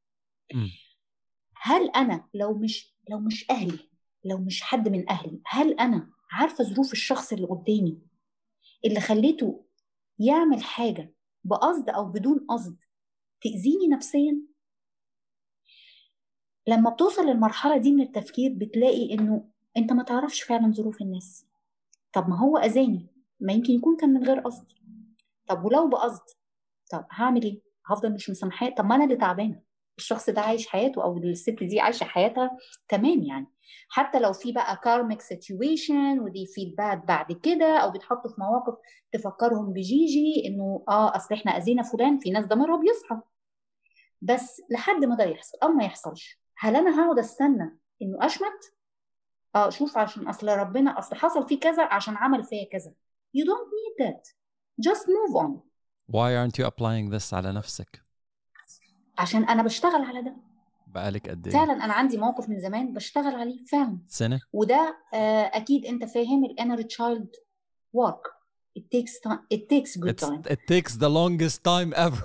هل 1.63 1.91
أنا 1.91 2.25
لو 2.35 2.55
مش 2.59 2.95
لو 3.11 3.21
مش 3.21 3.51
أهلي 3.51 3.79
لو 4.25 4.39
مش 4.39 4.63
حد 4.63 4.89
من 4.89 5.11
أهلي 5.11 5.41
هل 5.47 5.73
أنا 5.73 6.11
عارفة 6.35 6.65
ظروف 6.65 6.93
الشخص 6.93 7.33
اللي 7.33 7.47
قدامي 7.47 7.99
اللي 8.85 9.01
خليته 9.01 9.65
يعمل 10.19 10.63
حاجة 10.63 11.15
بقصد 11.45 11.89
أو 11.91 12.05
بدون 12.05 12.47
قصد 12.49 12.77
تأذيني 13.43 13.89
نفسيا؟ 13.89 14.43
لما 16.69 16.91
بتوصل 16.91 17.23
للمرحلة 17.23 17.77
دي 17.77 17.93
من 17.93 18.03
التفكير 18.03 18.53
بتلاقي 18.57 19.15
إنه 19.15 19.49
أنت 19.77 19.93
ما 19.93 20.03
تعرفش 20.03 20.43
فعلا 20.43 20.73
ظروف 20.73 21.01
الناس. 21.03 21.47
طب 22.13 22.29
ما 22.29 22.39
هو 22.39 22.59
أذاني 22.59 23.07
ما 23.41 23.53
يمكن 23.53 23.73
يكون 23.73 23.97
كان 23.97 24.11
من 24.11 24.25
غير 24.25 24.41
قصد. 24.41 24.67
طب 25.47 25.65
ولو 25.65 25.89
بقصد 25.89 26.23
طب 26.91 27.07
هعمل 27.11 27.43
إيه؟ 27.43 27.61
هفضل 27.87 28.15
مش 28.15 28.31
مسامحاه؟ 28.31 28.71
طب 28.71 28.85
ما 28.85 28.95
أنا 28.95 29.05
اللي 29.05 29.17
تعبانة. 29.17 29.63
الشخص 29.99 30.31
ده 30.31 30.41
عايش 30.41 30.67
حياته 30.69 31.05
أو 31.05 31.19
الست 31.19 31.51
دي 31.63 31.81
عايشة 31.81 32.05
حياتها 32.05 32.59
تمام 32.89 33.23
يعني. 33.23 33.47
حتى 33.89 34.19
لو 34.19 34.33
في 34.33 34.53
بقى 34.53 34.81
karmic 34.85 35.21
situation 35.21 36.21
ودي 36.21 36.47
feedback 36.47 37.05
بعد 37.07 37.33
كده 37.33 37.79
أو 37.79 37.91
بيتحطوا 37.91 38.31
في 38.31 38.37
مواقف 38.39 38.75
تفكرهم 39.13 39.73
بجيجي 39.73 40.43
إنه 40.47 40.85
آه 40.89 41.17
أصل 41.17 41.35
إحنا 41.35 41.57
أذينا 41.57 41.83
فلان 41.83 42.19
في 42.19 42.31
ناس 42.31 42.47
دمرها 42.47 42.77
بيصحى. 42.81 43.21
بس 44.23 44.63
لحد 44.71 45.05
ما 45.05 45.17
ده 45.17 45.25
يحصل 45.25 45.59
أو 45.63 45.69
ما 45.69 45.85
يحصلش. 45.85 46.41
هل 46.59 46.77
أنا 46.77 47.01
هقعد 47.05 47.19
أستنى 47.19 47.79
إنه 48.03 48.27
أشمت؟ 48.27 48.75
آه 49.55 49.71
شوف 49.71 49.99
عشان 49.99 50.29
أصل 50.29 50.49
ربنا 50.49 50.99
أصل 50.99 51.17
حصل 51.17 51.49
فيه 51.49 51.61
كذا 51.61 51.85
عشان 51.85 52.17
عمل 52.17 52.45
فيا 52.45 52.69
كذا. 52.73 52.93
You 53.37 53.45
don't 53.45 53.69
need 53.77 54.07
that. 54.07 54.23
Just 54.89 55.07
move 55.07 55.37
on. 55.45 55.61
Why 56.13 56.35
aren't 56.37 56.59
you 56.59 56.67
applying 56.67 57.11
this 57.11 57.35
على 57.35 57.53
نفسك؟ 57.53 58.04
عشان 59.19 59.45
أنا 59.45 59.63
بشتغل 59.63 60.03
على 60.05 60.23
ده. 60.23 60.35
بقالك 60.87 61.29
قد 61.31 61.47
إيه؟ 61.47 61.53
فعلا 61.55 61.85
أنا 61.85 61.93
عندي 61.93 62.17
موقف 62.19 62.49
من 62.49 62.61
زمان 62.61 62.93
بشتغل 62.93 63.35
عليه 63.35 63.65
فعلا. 63.65 63.99
سنة؟ 64.09 64.41
وده 64.53 64.97
آه، 65.15 65.51
أكيد 65.55 65.87
أنت 65.87 66.05
فاهم 66.05 66.45
ال 66.45 66.51
inner 66.51 66.83
child 66.83 67.37
work. 67.97 68.35
It 68.79 68.83
takes 68.97 69.15
time 69.29 69.39
it 69.57 69.63
takes 69.73 69.93
good 70.03 70.11
It's, 70.11 70.25
time. 70.29 70.43
it 70.55 70.61
takes 70.73 70.93
the 71.05 71.09
longest 71.21 71.59
time 71.65 71.91
ever. 72.07 72.25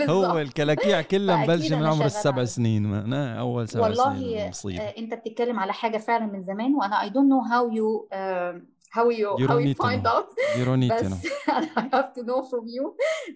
هو 0.10 0.38
الكلاكيع 0.38 1.02
كلها 1.02 1.36
مبلشة 1.36 1.76
من 1.76 1.86
عمر 1.86 2.04
السبع. 2.04 2.44
سنين 2.44 2.82
ما 2.86 3.34
أول 3.40 3.68
سبع 3.68 3.82
والله 3.82 4.14
سنين 4.14 4.48
مصيبة. 4.48 4.82
آه، 4.82 4.98
أنت 4.98 5.14
بتتكلم 5.14 5.58
على 5.58 5.72
حاجة 5.72 5.98
فعلا 5.98 6.26
من 6.26 6.44
زمان 6.44 6.74
وأنا 6.74 7.08
I 7.08 7.12
don't 7.12 7.28
know 7.28 7.50
how 7.50 7.74
you 7.76 8.08
uh, 8.12 8.77
how 8.95 9.09
you, 9.09 9.29
You 9.39 9.47
how 9.47 9.53
don't 9.53 9.61
you 9.61 9.67
need 9.69 9.77
to 9.77 9.83
find 9.87 10.03
know. 10.03 10.13
out 10.15 10.27
You 10.57 10.63
don't 10.69 10.81
need 10.83 10.93
to 10.99 11.05
بس 11.05 11.11
know. 11.11 11.19
I 11.49 11.85
have 11.95 12.09
to 12.17 12.21
know 12.29 12.41
from 12.51 12.63
you 12.75 12.85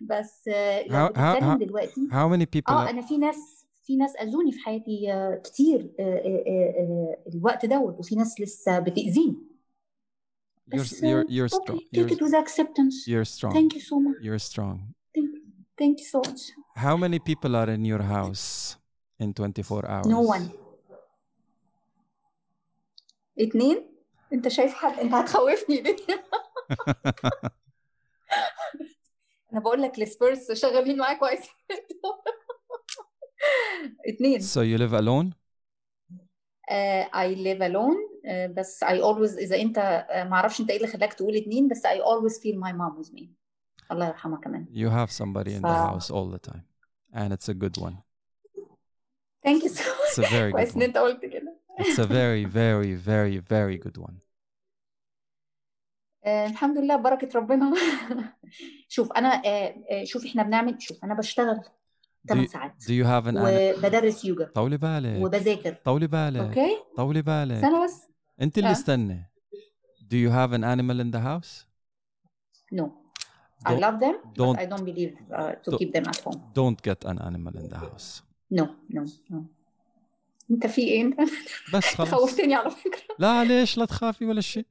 بس 0.02 0.48
آه، 0.48 0.88
لو 0.88 1.08
How- 1.08 1.10
how- 1.10 1.12
بتتكلم 1.12 1.56
how- 1.56 1.60
دلوقتي 1.60 2.08
How 2.12 2.28
many 2.38 2.46
people 2.46 2.70
اه 2.74 2.86
are- 2.86 2.90
انا 2.90 3.02
في 3.02 3.18
ناس 3.18 3.66
في 3.84 3.96
ناس 3.98 4.16
اذوني 4.16 4.52
في 4.52 4.60
حياتي 4.60 5.14
آه، 5.14 5.42
كتير 5.44 5.94
آه، 6.00 6.04
آه، 6.04 6.44
آه، 6.48 6.74
آه، 7.28 7.30
الوقت 7.36 7.66
دوت 7.66 8.00
وفي 8.00 8.16
ناس 8.16 8.42
لسه 8.42 8.80
بتاذيني 8.80 9.38
you're, 10.74 10.80
بس 10.80 10.96
you're, 11.02 11.04
آه، 11.06 11.24
you're 11.24 11.50
strong. 11.52 11.76
okay 11.76 11.80
take 11.96 11.98
You're, 11.98 12.18
it 12.18 12.22
with 12.22 12.34
acceptance 12.44 13.08
you're 13.08 13.38
strong. 13.38 13.54
thank 13.54 13.74
you 13.78 13.82
so 13.82 13.96
much 14.06 14.22
You're 14.26 14.52
strong. 14.54 14.78
thank 15.82 15.96
you 16.02 16.08
so 16.16 16.20
much 16.30 16.42
How 16.88 16.96
many 17.06 17.20
people 17.30 17.54
are 17.62 17.70
in 17.78 17.84
your 17.92 18.04
house 18.18 18.48
in 19.24 19.30
24 19.34 19.84
hours? 19.94 20.08
no 20.08 20.22
one 20.36 20.46
اتنين 23.40 23.91
انت 24.33 24.49
شايف 24.49 24.75
حد 24.75 24.99
انت 24.99 25.15
هتخوفني 25.15 25.81
ليه 25.81 25.97
أنا 29.53 29.61
بقول 29.61 29.83
لك 29.83 29.99
السبيرز 29.99 30.53
شغالين 30.53 30.99
معاك 30.99 31.19
كويس 31.19 31.41
اتنين 34.09 34.41
So 34.41 34.61
you 34.63 34.79
live 34.79 34.95
alone? 34.95 35.35
uh, 36.71 37.05
I 37.15 37.35
live 37.35 37.61
alone 37.61 37.99
uh, 38.27 38.51
بس 38.57 38.85
I 38.85 38.89
always 39.01 39.39
إذا 39.39 39.57
أنت 39.57 39.77
uh, 40.11 40.17
ما 40.17 40.33
أعرفش 40.37 40.61
أنت 40.61 40.71
إيه 40.71 40.77
اللي 40.77 40.89
خلاك 40.89 41.13
تقول 41.15 41.37
اتنين 41.37 41.69
بس 41.69 41.87
I 41.87 41.91
always 41.99 42.35
feel 42.39 42.57
my 42.65 42.73
mom 42.73 43.03
with 43.05 43.13
me 43.15 43.25
الله 43.93 44.07
يرحمها 44.09 44.41
كمان 44.41 44.67
You 44.71 44.89
have 44.91 45.11
somebody 45.13 45.51
in 45.51 45.63
the 45.63 45.75
ف- 45.75 45.87
house 45.87 46.11
all 46.11 46.31
the 46.37 46.51
time. 46.51 46.63
And 47.15 47.33
it's 47.33 47.49
a 47.49 47.55
good 47.55 47.77
one. 47.83 47.97
thank 49.47 49.63
you 49.65 49.69
so 49.69 49.83
It's 49.83 50.19
much 50.19 50.27
a 50.27 50.31
very 50.31 50.53
كويس 50.53 50.73
good 50.73 50.77
إن 50.77 50.81
one. 50.81 50.85
أنت 50.85 50.99
قلت 50.99 51.25
كده 51.25 51.61
It's 51.80 52.00
a 52.00 52.08
very, 52.08 52.44
very, 52.46 52.94
very, 53.12 53.38
very 53.54 53.78
good 53.86 53.98
one. 54.08 54.16
آه 56.26 56.46
الحمد 56.48 56.78
لله 56.78 56.96
بركة 56.96 57.40
ربنا 57.40 57.74
شوف 58.90 59.12
أنا 59.12 59.42
آه 59.46 59.76
آه 59.92 60.04
شوف 60.04 60.26
إحنا 60.26 60.44
بنعمل 60.44 60.82
شوف 60.82 61.04
أنا 61.04 61.14
بشتغل 61.14 61.60
Do 62.28 62.34
8 62.34 62.48
you, 62.48 62.52
ساعات 62.52 62.84
do 62.84 62.88
you 62.92 63.06
have 63.06 63.28
an 63.32 63.38
an- 63.38 63.78
وبدرس 63.78 64.26
يوجا 64.26 64.46
طولي 64.56 64.78
بالك 64.78 65.26
وبذاكر 65.26 65.74
طولي 65.74 66.08
بالك 66.08 66.40
أوكي 66.40 66.78
طولي 66.98 67.22
بالك 67.22 67.62
سنة 67.62 67.84
بس 67.86 68.02
انت 68.42 68.58
اللي 68.58 68.70
آه. 68.70 68.72
استنى 68.72 69.30
Do 70.04 70.16
you 70.16 70.32
have 70.32 70.52
an 70.58 70.64
animal 70.64 71.00
in 71.06 71.12
the 71.18 71.22
house? 71.22 71.66
no 72.80 72.86
I 73.66 73.70
Don't- 73.70 73.82
love 73.86 73.98
them 74.06 74.16
don't- 74.40 74.58
but 74.58 74.60
I 74.64 74.66
don't 74.72 74.86
believe 74.92 75.14
uh, 75.16 75.52
to 75.64 75.72
don't- 75.72 75.80
keep 75.80 75.92
them 75.98 76.06
at 76.12 76.20
home 76.26 76.40
Don't 76.60 76.80
get 76.90 77.00
an 77.12 77.18
animal 77.30 77.54
in 77.62 77.66
the 77.74 77.80
house. 77.88 78.10
no 78.60 78.66
no 78.96 79.02
no 79.32 79.40
أنت 80.53 80.67
في 80.67 80.81
إيه 80.81 81.03
أنت؟ 81.03 81.21
بس 81.75 81.85
خلاص. 81.97 82.15
خوفتني 82.15 82.55
على 82.55 82.71
فكرة. 82.71 83.03
لا 83.19 83.45
ليش 83.45 83.79
لا 83.79 83.85
تخافي 83.85 84.25
ولا 84.25 84.41
شيء. 84.41 84.67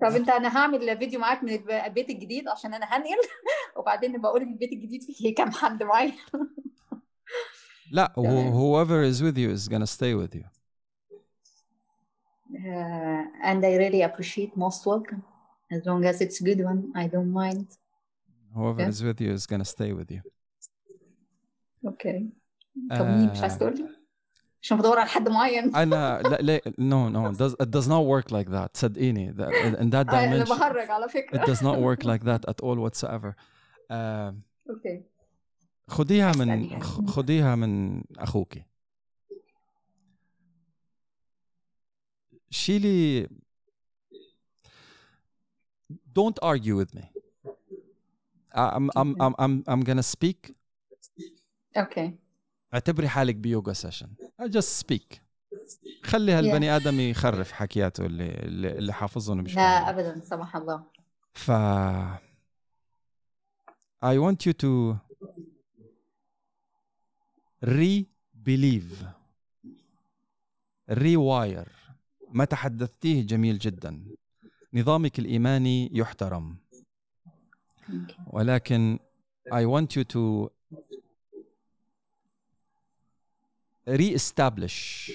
طب 0.00 0.16
انت 0.16 0.28
أنا 0.28 0.56
هعمل 0.56 0.98
فيديو 0.98 1.20
معاك 1.20 1.44
من 1.44 1.50
البيت 1.70 2.10
الجديد 2.10 2.48
عشان 2.48 2.74
أنا 2.74 2.86
هنقل. 2.86 3.28
وبعدين 3.76 4.20
بقول 4.20 4.42
البيت 4.42 4.72
الجديد 4.72 5.02
فيه 5.02 5.34
كام 5.34 5.50
حد 5.50 5.82
معايا. 5.82 6.12
لا 7.92 8.12
whoever 8.16 9.12
is 9.14 9.20
with 9.22 9.36
you 9.36 9.50
is 9.58 9.68
gonna 9.68 9.86
stay 9.98 10.14
with 10.14 10.34
you. 10.38 10.44
Uh, 12.54 13.48
and 13.50 13.64
I 13.64 13.76
really 13.82 14.02
appreciate 14.02 14.56
most 14.56 14.86
welcome. 14.86 15.22
As 15.74 15.82
long 15.86 16.04
as 16.10 16.16
it's 16.24 16.38
good 16.48 16.60
one 16.70 16.80
I 17.02 17.06
don't 17.14 17.32
mind. 17.42 17.68
Whoever 18.56 18.80
Yeah. 18.82 18.92
is 18.94 18.98
with 19.08 19.18
you 19.24 19.30
is 19.38 19.44
gonna 19.52 19.70
stay 19.76 19.92
with 19.98 20.10
you. 20.16 20.22
أوكي 21.86 22.28
طب 22.90 23.06
مين 23.06 23.30
مش 23.30 23.40
عايز 23.40 23.58
تقول 23.58 23.74
لي؟ 23.76 24.01
عشان 24.62 24.78
بدور 24.78 24.98
على 24.98 25.08
حد 25.08 25.28
معين 25.28 25.76
أنا 25.76 26.22
لا 26.22 26.36
لا 26.36 26.60
no 26.60 27.08
no 27.12 27.32
it 27.32 27.38
does, 27.38 27.54
it 27.60 27.88
not 27.88 28.04
work 28.06 28.30
like 28.30 28.50
that 28.50 28.76
صدقيني 28.76 29.32
in 29.32 29.90
that 29.90 30.14
أنا 30.14 30.44
dimension 30.44 30.48
بهرج 30.48 30.90
على 30.90 31.06
it 31.06 31.10
فكره 31.10 31.44
does 31.44 31.58
not 31.58 31.78
work 31.78 32.04
like 32.04 32.22
that 32.24 32.50
at 32.50 32.62
all 32.62 32.78
whatsoever 32.78 33.34
uh, 33.90 34.34
أوكي 34.70 35.02
خديها 35.88 36.32
من 36.32 36.82
خديها 37.06 37.54
من 37.54 38.02
أخوك 38.18 38.54
شيلي 42.50 43.28
don't 46.18 46.38
argue 46.42 46.76
with 46.76 46.94
me 46.94 47.04
I'm 48.54 48.90
I'm 48.96 49.16
I'm 49.20 49.34
I'm 49.38 49.64
I'm 49.66 49.82
gonna 49.84 50.02
speak 50.02 50.52
okay 51.76 52.14
اعتبري 52.74 53.08
حالك 53.08 53.34
ب 53.34 53.42
yoga 53.42 53.72
session 53.72 54.08
just 54.48 54.84
speak. 54.84 55.18
خلي 56.04 56.32
هالبني 56.32 56.76
آدم 56.76 57.00
يخرف 57.00 57.52
حكياته 57.52 58.06
اللي 58.06 58.28
اللي, 58.78 58.92
حافظهم 58.92 59.38
مش 59.38 59.56
لا. 59.56 59.90
ابدا 59.90 60.20
سمح 60.20 60.56
الله. 60.56 60.84
ف 61.34 61.50
I 64.04 64.16
want 64.18 64.46
you 64.46 64.52
to 64.52 64.96
re-believe. 67.64 69.06
Rewire. 70.90 71.70
ما 72.28 72.44
تحدثتيه 72.44 73.26
جميل 73.26 73.58
جدا. 73.58 74.04
نظامك 74.74 75.18
الإيماني 75.18 75.90
يحترم. 75.92 76.56
ولكن 78.26 78.98
I 79.50 79.64
want 79.64 79.96
you 79.96 80.04
to 80.04 80.50
re-establish. 83.90 85.10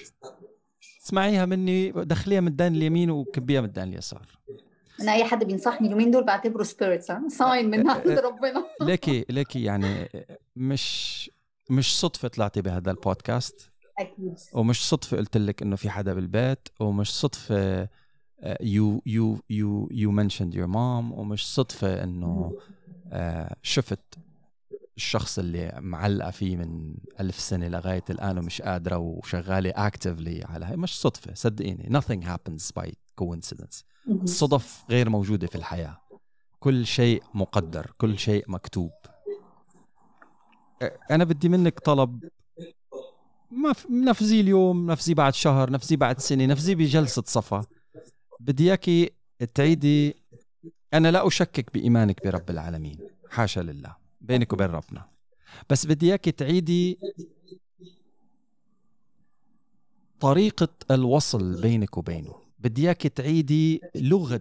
اسمعيها 1.06 1.46
مني 1.46 1.90
دخليها 1.90 2.40
من 2.40 2.48
الدان 2.48 2.74
اليمين 2.74 3.10
وكبيها 3.10 3.60
من 3.60 3.66
الدان 3.66 3.88
اليسار. 3.88 4.38
أنا 5.00 5.12
أي 5.12 5.24
حد 5.24 5.44
بينصحني 5.44 5.86
اليومين 5.86 6.10
دول 6.10 6.24
بعتبره 6.24 6.62
spirit's 6.62 7.12
sign 7.28 7.70
من 7.70 7.90
عند 7.90 8.08
ربنا. 8.08 8.64
ليكي 8.80 9.24
ليكي 9.28 9.62
يعني 9.62 10.08
مش 10.56 11.30
مش 11.70 12.00
صدفة 12.00 12.28
طلعتي 12.28 12.62
بهذا 12.62 12.90
البودكاست. 12.90 13.70
أكيد. 13.98 14.34
ومش 14.52 14.88
صدفة 14.88 15.16
قلت 15.16 15.36
لك 15.36 15.62
إنه 15.62 15.76
في 15.76 15.90
حدا 15.90 16.14
بالبيت 16.14 16.68
ومش 16.80 17.14
صدفة 17.14 17.88
you 18.60 19.02
you 19.06 19.38
you 19.50 19.88
you 19.90 20.10
mentioned 20.10 20.54
your 20.54 20.66
mom 20.66 21.12
ومش 21.12 21.54
صدفة 21.54 22.04
إنه 22.04 22.58
شفت 23.62 24.18
الشخص 24.98 25.38
اللي 25.38 25.78
معلقة 25.80 26.30
فيه 26.30 26.56
من 26.56 26.94
ألف 27.20 27.40
سنة 27.40 27.68
لغاية 27.68 28.04
الآن 28.10 28.38
ومش 28.38 28.62
قادرة 28.62 28.96
وشغالة 28.96 29.72
actively 29.72 30.50
على 30.50 30.66
هاي 30.66 30.76
مش 30.76 31.00
صدفة 31.00 31.34
صدقيني 31.34 32.00
nothing 32.00 32.24
happens 32.26 32.72
by 32.80 32.90
coincidence. 33.20 33.82
الصدف 34.08 34.84
غير 34.90 35.10
موجودة 35.10 35.46
في 35.46 35.54
الحياة. 35.54 36.00
كل 36.60 36.86
شيء 36.86 37.22
مقدر 37.34 37.92
كل 37.98 38.18
شيء 38.18 38.44
مكتوب. 38.48 38.90
أنا 41.10 41.24
بدي 41.24 41.48
منك 41.48 41.80
طلب. 41.80 42.24
ما 43.50 43.74
نفذيه 43.90 44.40
اليوم 44.40 44.90
نفذيه 44.90 45.14
بعد 45.14 45.34
شهر 45.34 45.70
نفذيه 45.70 45.96
بعد 45.96 46.20
سنة 46.20 46.46
نفذيه 46.46 46.74
بجلسة 46.74 47.22
صفا. 47.26 47.64
بدي 48.40 48.64
إياكي 48.64 49.10
تعيدي. 49.54 50.22
أنا 50.94 51.10
لا 51.10 51.26
أشكك 51.26 51.74
بإيمانك 51.74 52.24
برب 52.24 52.50
العالمين. 52.50 52.98
حاشا 53.30 53.60
لله. 53.60 54.07
بينك 54.20 54.52
وبين 54.52 54.66
ربنا. 54.66 55.08
بس 55.70 55.86
بدي 55.86 56.06
إياكي 56.06 56.32
تعيدي 56.32 56.98
طريقة 60.20 60.68
الوصل 60.90 61.60
بينك 61.62 61.98
وبينه. 61.98 62.34
بدي 62.58 62.86
اياك 62.86 63.06
تعيدي 63.06 63.80
لغة 63.94 64.40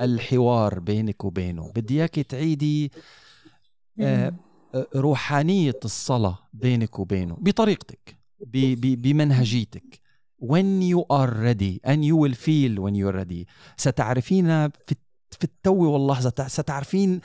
الحوار 0.00 0.78
بينك 0.78 1.24
وبينه. 1.24 1.72
بدي 1.76 1.94
اياك 2.00 2.14
تعيدي 2.20 2.92
آه، 4.00 4.34
آه، 4.74 4.86
روحانية 4.96 5.80
الصلاة 5.84 6.38
بينك 6.52 6.98
وبينه. 6.98 7.36
بطريقتك 7.40 8.16
بمنهجيتك. 8.40 10.00
When 10.42 10.82
you 10.82 11.00
are 11.10 11.30
ready 11.30 11.78
and 11.84 12.04
you 12.04 12.16
will 12.16 12.34
feel 12.34 12.82
when 12.82 12.94
you 12.94 13.06
are 13.08 13.16
ready. 13.24 13.44
ستعرفين 13.76 14.68
في 14.68 14.94
في 15.30 15.44
التو 15.44 15.74
واللحظة 15.74 16.48
ستعرفين 16.48 17.20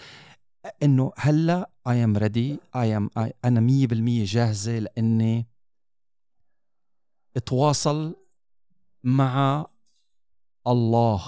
إنه 0.84 1.12
هلا 1.18 1.70
I 1.88 1.92
am 1.92 2.20
ready. 2.20 2.58
I 2.76 2.88
am 3.00 3.10
I 3.20 3.32
أنا 3.46 3.60
100% 3.60 4.26
جاهزة 4.26 4.80
لإني 4.80 5.48
أتواصل 7.38 8.16
مع 9.04 9.66
الله 10.68 11.24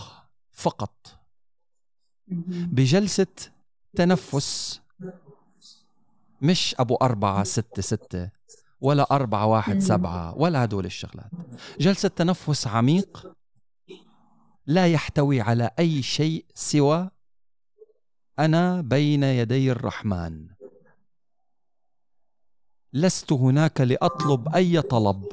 فقط. 0.51 1.19
بجلسة 2.47 3.27
تنفس 3.95 4.81
مش 6.41 6.75
أبو 6.79 6.95
أربعة 6.95 7.43
ستة 7.43 7.81
ستة 7.81 8.29
ولا 8.81 9.07
أربعة 9.11 9.45
واحد 9.45 9.79
سبعة 9.79 10.37
ولا 10.37 10.63
هدول 10.63 10.85
الشغلات. 10.85 11.31
جلسة 11.79 12.09
تنفس 12.09 12.67
عميق 12.67 13.33
لا 14.65 14.87
يحتوي 14.87 15.41
على 15.41 15.71
أي 15.79 16.01
شيء 16.01 16.45
سوى 16.53 17.09
أنا 18.39 18.81
بين 18.81 19.23
يدي 19.23 19.71
الرحمن. 19.71 20.47
لست 22.93 23.33
هناك 23.33 23.81
لأطلب 23.81 24.55
أي 24.55 24.81
طلب. 24.81 25.25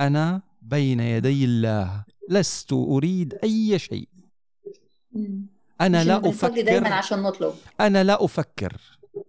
أنا 0.00 0.42
بين 0.62 1.00
يدي 1.00 1.44
الله. 1.44 2.04
لست 2.28 2.72
أريد 2.72 3.38
أي 3.44 3.78
شيء. 3.78 4.08
أنا 5.80 6.04
لا 6.04 6.28
أفكر 6.28 6.62
دايما 6.62 6.94
عشان 6.94 7.22
نطلب. 7.22 7.54
أنا 7.80 8.04
لا 8.04 8.24
أفكر. 8.24 8.80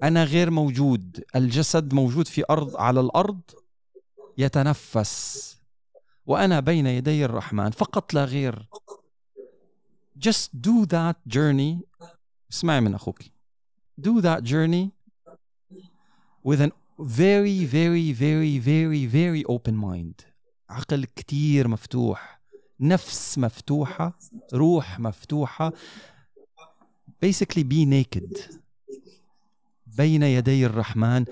أنا 0.04 0.24
غير 0.24 0.52
موجود. 0.52 1.24
الجسد 1.36 1.94
موجود 1.94 2.28
في 2.28 2.44
أرض 2.50 2.78
على 2.78 3.00
الأرض 3.00 3.42
يتنفس. 4.38 5.58
وأنا 6.26 6.60
بين 6.60 6.88
يدي 6.88 7.26
الرحمن. 7.26 7.72
فقط 7.72 8.14
لا 8.14 8.26
غير. 8.26 8.70
Just 10.20 10.62
do 10.62 10.86
that 10.86 11.16
journey. 11.28 11.84
اسمعي 12.52 12.82
من 12.82 12.94
أخوك. 12.94 13.24
Do 14.02 14.22
that 14.22 14.44
journey 14.44 14.92
with 16.44 16.62
an 16.62 16.72
very 17.00 17.66
very 17.66 18.12
very 18.12 18.60
very 18.60 19.06
very 19.06 19.44
open 19.46 19.76
mind. 19.76 20.26
عقل 20.70 21.06
كتير 21.06 21.68
مفتوح. 21.68 22.40
نفس 22.80 23.38
مفتوحة. 23.38 24.20
روح 24.54 25.00
مفتوحة. 25.00 25.74
Basically 27.26 27.64
be 27.64 27.86
naked. 27.86 28.60
بين 29.88 30.24
يدي 30.24 30.66
الرحمن. 30.66 31.26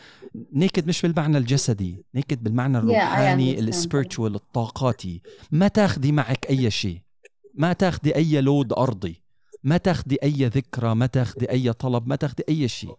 نيكد 0.54 0.88
مش 0.88 1.02
بالمعنى 1.02 1.38
الجسدي. 1.38 2.06
نيكد 2.16 2.44
بالمعنى 2.44 2.78
الروحاني 2.78 3.56
yeah, 3.56 3.60
السبيرتشوال 3.60 4.36
الطاقاتي. 4.36 5.22
ما 5.52 5.68
تاخدي 5.68 6.12
معك 6.12 6.46
أي 6.50 6.72
شيء. 6.72 7.07
ما 7.58 7.74
تاخدي 7.74 8.16
أي 8.16 8.42
load 8.42 8.74
أرضي 8.74 9.22
ما 9.64 9.78
تاخدي 9.78 10.18
أي 10.24 10.46
ذكرى 10.46 10.96
ما 10.96 11.06
تاخدي 11.06 11.52
أي 11.52 11.74
طلب 11.74 12.08
ما 12.08 12.16
تاخدي 12.16 12.44
أي 12.50 12.68
شيء. 12.68 12.96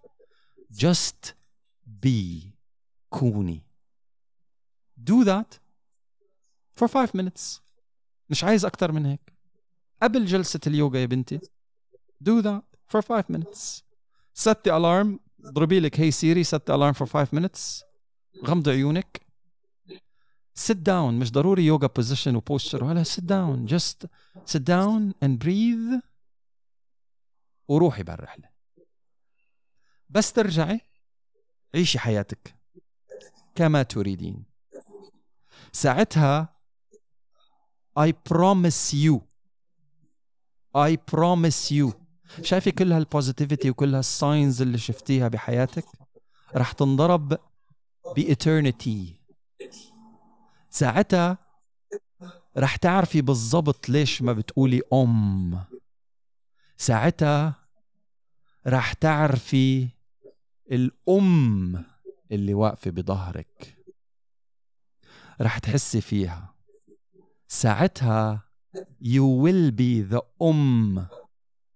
Just 0.72 1.32
be 2.04 2.46
كوني. 3.10 3.62
Do 5.10 5.24
that 5.24 5.58
for 6.80 6.88
five 6.88 7.10
minutes. 7.20 7.60
مش 8.30 8.44
عايز 8.44 8.64
أكتر 8.64 8.92
من 8.92 9.06
هيك. 9.06 9.32
قبل 10.02 10.24
جلسة 10.24 10.60
اليوغا 10.66 10.98
يا 10.98 11.06
بنتي 11.06 11.38
do 12.24 12.42
that 12.42 12.62
for 12.92 13.00
five 13.02 13.36
minutes. 13.36 13.82
set 14.34 14.76
alarm 14.76 15.20
اضربي 15.44 15.80
لك 15.80 16.00
هي 16.00 16.10
Siri 16.10 16.44
set 16.44 16.70
alarm 16.70 16.92
for 16.92 17.06
5 17.06 17.28
minutes 17.32 17.84
غمضي 18.44 18.70
عيونك. 18.70 19.27
Sit 20.66 20.76
down 20.88 21.12
مش 21.20 21.32
ضروري 21.32 21.66
yoga 21.66 21.86
position 21.86 22.36
و 22.36 22.42
posture 22.42 22.84
ولا 22.84 23.04
sit 23.04 23.24
down 23.24 23.70
just 23.74 24.06
sit 24.54 24.62
down 24.62 25.12
and 25.24 25.38
breathe 25.44 26.02
وروحي 27.68 28.02
بالرحلة 28.02 28.48
بس 30.10 30.32
ترجعي 30.32 30.80
عيشي 31.74 31.98
حياتك 31.98 32.54
كما 33.54 33.82
تريدين. 33.82 34.44
ساعتها 35.72 36.48
I 37.98 38.12
promise 38.12 38.92
you 38.94 39.20
I 40.76 40.96
promise 40.96 41.70
you. 41.70 41.92
شايفه 42.42 42.70
كل 42.70 42.92
هال 42.92 43.05
positivity 43.05 43.70
وكل 43.70 43.94
هال 43.94 44.14
signs 44.14 44.62
اللي 44.62 44.78
شفتيها 44.78 45.28
بحياتك؟ 45.28 45.84
رح 46.54 46.72
تنضرب 46.72 47.38
بإترنتي 48.16 49.17
ساعتها 50.70 51.38
رح 52.56 52.76
تعرفي 52.76 53.22
بالضبط 53.22 53.88
ليش 53.88 54.22
ما 54.22 54.32
بتقولي 54.32 54.82
أم 54.92 55.64
ساعتها 56.76 57.54
رح 58.66 58.92
تعرفي 58.92 59.88
الأم 60.72 61.84
اللي 62.32 62.54
واقفة 62.54 62.90
بظهرك 62.90 63.76
رح 65.40 65.58
تحسي 65.58 66.00
فيها 66.00 66.54
ساعتها 67.48 68.48
you 69.02 69.24
will 69.44 69.70
be 69.70 70.02
the 70.14 70.20
أم 70.42 71.06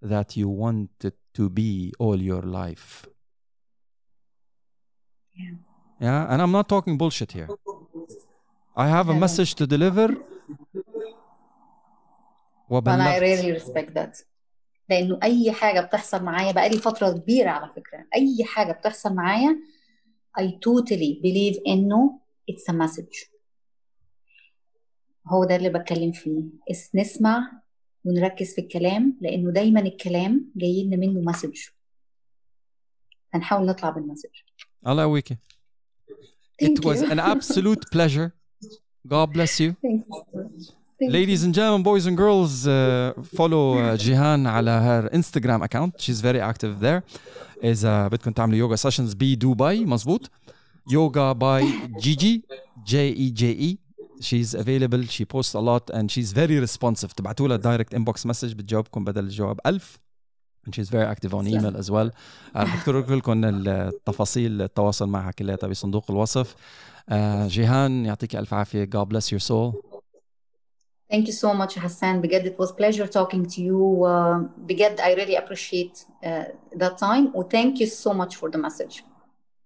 that 0.04 0.36
you 0.36 0.48
wanted 0.48 1.14
to 1.34 1.48
be 1.48 1.92
all 1.98 2.20
your 2.20 2.42
life. 2.42 3.06
Yeah. 5.34 5.54
Yeah, 6.00 6.26
and 6.30 6.42
I'm 6.42 6.50
not 6.50 6.68
talking 6.68 6.98
bullshit 6.98 7.30
here. 7.32 7.48
I 8.76 8.88
have 8.88 9.08
a 9.08 9.14
message 9.14 9.54
to 9.56 9.66
deliver. 9.66 10.16
And 12.70 13.02
I 13.02 13.18
really 13.18 13.52
respect 13.52 13.94
that. 13.94 14.24
لأنه 14.90 15.18
أي 15.22 15.52
حاجة 15.52 15.80
بتحصل 15.80 16.22
معايا 16.24 16.52
بقالي 16.52 16.78
فترة 16.78 17.10
كبيرة 17.12 17.50
على 17.50 17.72
فكرة. 17.76 18.06
أي 18.14 18.44
حاجة 18.44 18.72
بتحصل 18.72 19.14
معايا 19.14 19.58
I 20.38 20.42
totally 20.42 21.20
believe 21.22 21.60
إنه 21.66 22.20
it's 22.50 22.74
a 22.74 22.76
message. 22.76 23.28
هو 25.28 25.44
ده 25.44 25.56
اللي 25.56 25.68
بتكلم 25.68 26.12
فيه. 26.12 26.42
نسمع 26.94 27.52
ونركز 28.04 28.54
في 28.54 28.60
الكلام 28.60 29.18
لأنه 29.20 29.50
دايما 29.50 29.80
الكلام 29.80 30.52
جاي 30.56 30.84
لنا 30.84 30.96
منه 30.96 31.20
مسج 31.20 31.58
هنحاول 33.34 33.66
نطلع 33.66 33.90
بالمسج 33.90 34.30
الله 34.86 35.02
يقويكي. 35.02 35.36
It 36.62 36.84
was 36.84 37.00
an 37.02 37.18
absolute 37.18 37.84
pleasure. 37.94 38.30
God 39.07 39.33
bless 39.33 39.59
you. 39.59 39.75
Thank 39.81 40.05
you. 40.07 41.09
Ladies 41.17 41.43
and 41.43 41.53
gentlemen, 41.53 41.83
boys 41.83 42.05
and 42.07 42.17
girls, 42.17 42.67
uh, 42.67 43.13
follow 43.37 43.77
uh, 43.77 43.97
Jihan 43.97 44.47
على 44.47 44.81
her 44.81 45.09
Instagram 45.13 45.63
account. 45.63 46.01
She's 46.01 46.21
very 46.21 46.41
active 46.41 46.79
there. 46.79 47.03
إذا 47.63 48.07
بدكم 48.07 48.31
تعملوا 48.31 48.57
يوغا 48.57 48.75
سيشنز 48.75 49.13
بدبي 49.13 49.85
مزبوط. 49.85 50.29
Yoga 50.89 51.33
by 51.33 51.61
Gigi, 51.99 52.43
J 52.85 53.09
E 53.09 53.31
J 53.31 53.43
E. 53.45 53.77
she's 54.21 54.53
available 54.53 55.03
she 55.03 55.25
posts 55.25 55.53
a 55.53 55.59
lot 55.59 55.89
and 55.89 56.11
she's 56.11 56.31
very 56.31 56.59
responsive 56.59 57.13
تبعتوا 57.15 57.47
لها 57.47 57.57
دايركت 57.57 57.93
انبوكس 57.93 58.25
مسج 58.25 58.53
بتجاوبكم 58.53 59.03
بدل 59.03 59.23
الجواب 59.23 59.59
ألف 59.65 59.99
and 60.67 60.75
she's 60.75 60.89
very 60.89 61.05
active 61.15 61.33
on 61.33 61.47
email 61.47 61.77
as 61.77 61.89
well 61.89 62.11
رح 62.55 62.73
اذكر 62.73 63.15
لكم 63.15 63.41
التفاصيل 63.45 64.61
التواصل 64.61 65.09
معها 65.09 65.31
كلها 65.31 65.55
بصندوق 65.55 66.11
الوصف 66.11 66.55
آه 66.55 66.90
جيهان 67.47 68.05
يعطيك 68.05 68.35
الف 68.35 68.53
عافيه 68.53 68.85
God 68.85 69.07
bless 69.07 69.31
your 69.31 69.39
soul 69.39 69.73
Thank 71.13 71.27
you 71.27 71.33
so 71.33 71.53
much 71.53 71.79
حسان 71.79 72.21
بجد 72.21 72.55
it 72.55 72.57
was 72.63 72.71
pleasure 72.71 73.07
talking 73.07 73.45
to 73.45 73.61
you 73.61 74.05
uh, 74.05 74.37
بجد 74.57 74.99
I 74.99 75.13
really 75.15 75.35
appreciate 75.35 76.05
uh, 76.23 76.45
that 76.75 76.97
time 76.97 77.35
و 77.35 77.43
thank 77.43 77.79
you 77.79 77.87
so 77.87 78.13
much 78.13 78.35
for 78.35 78.49
the 78.51 78.57
message 78.57 79.03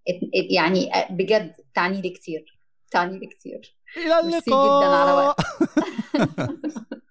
it, 0.05 0.23
it, 0.33 0.51
يعني 0.51 0.91
بجد 1.09 1.53
تعني 1.75 2.01
لي 2.01 2.09
كتير 2.09 2.59
تعني 2.91 3.19
لي 3.19 3.27
كتير 3.27 3.75
الى 3.97 4.19
اللقاء 4.19 4.79
جدا 4.79 4.95
على 4.95 5.11
وقت 5.11 5.41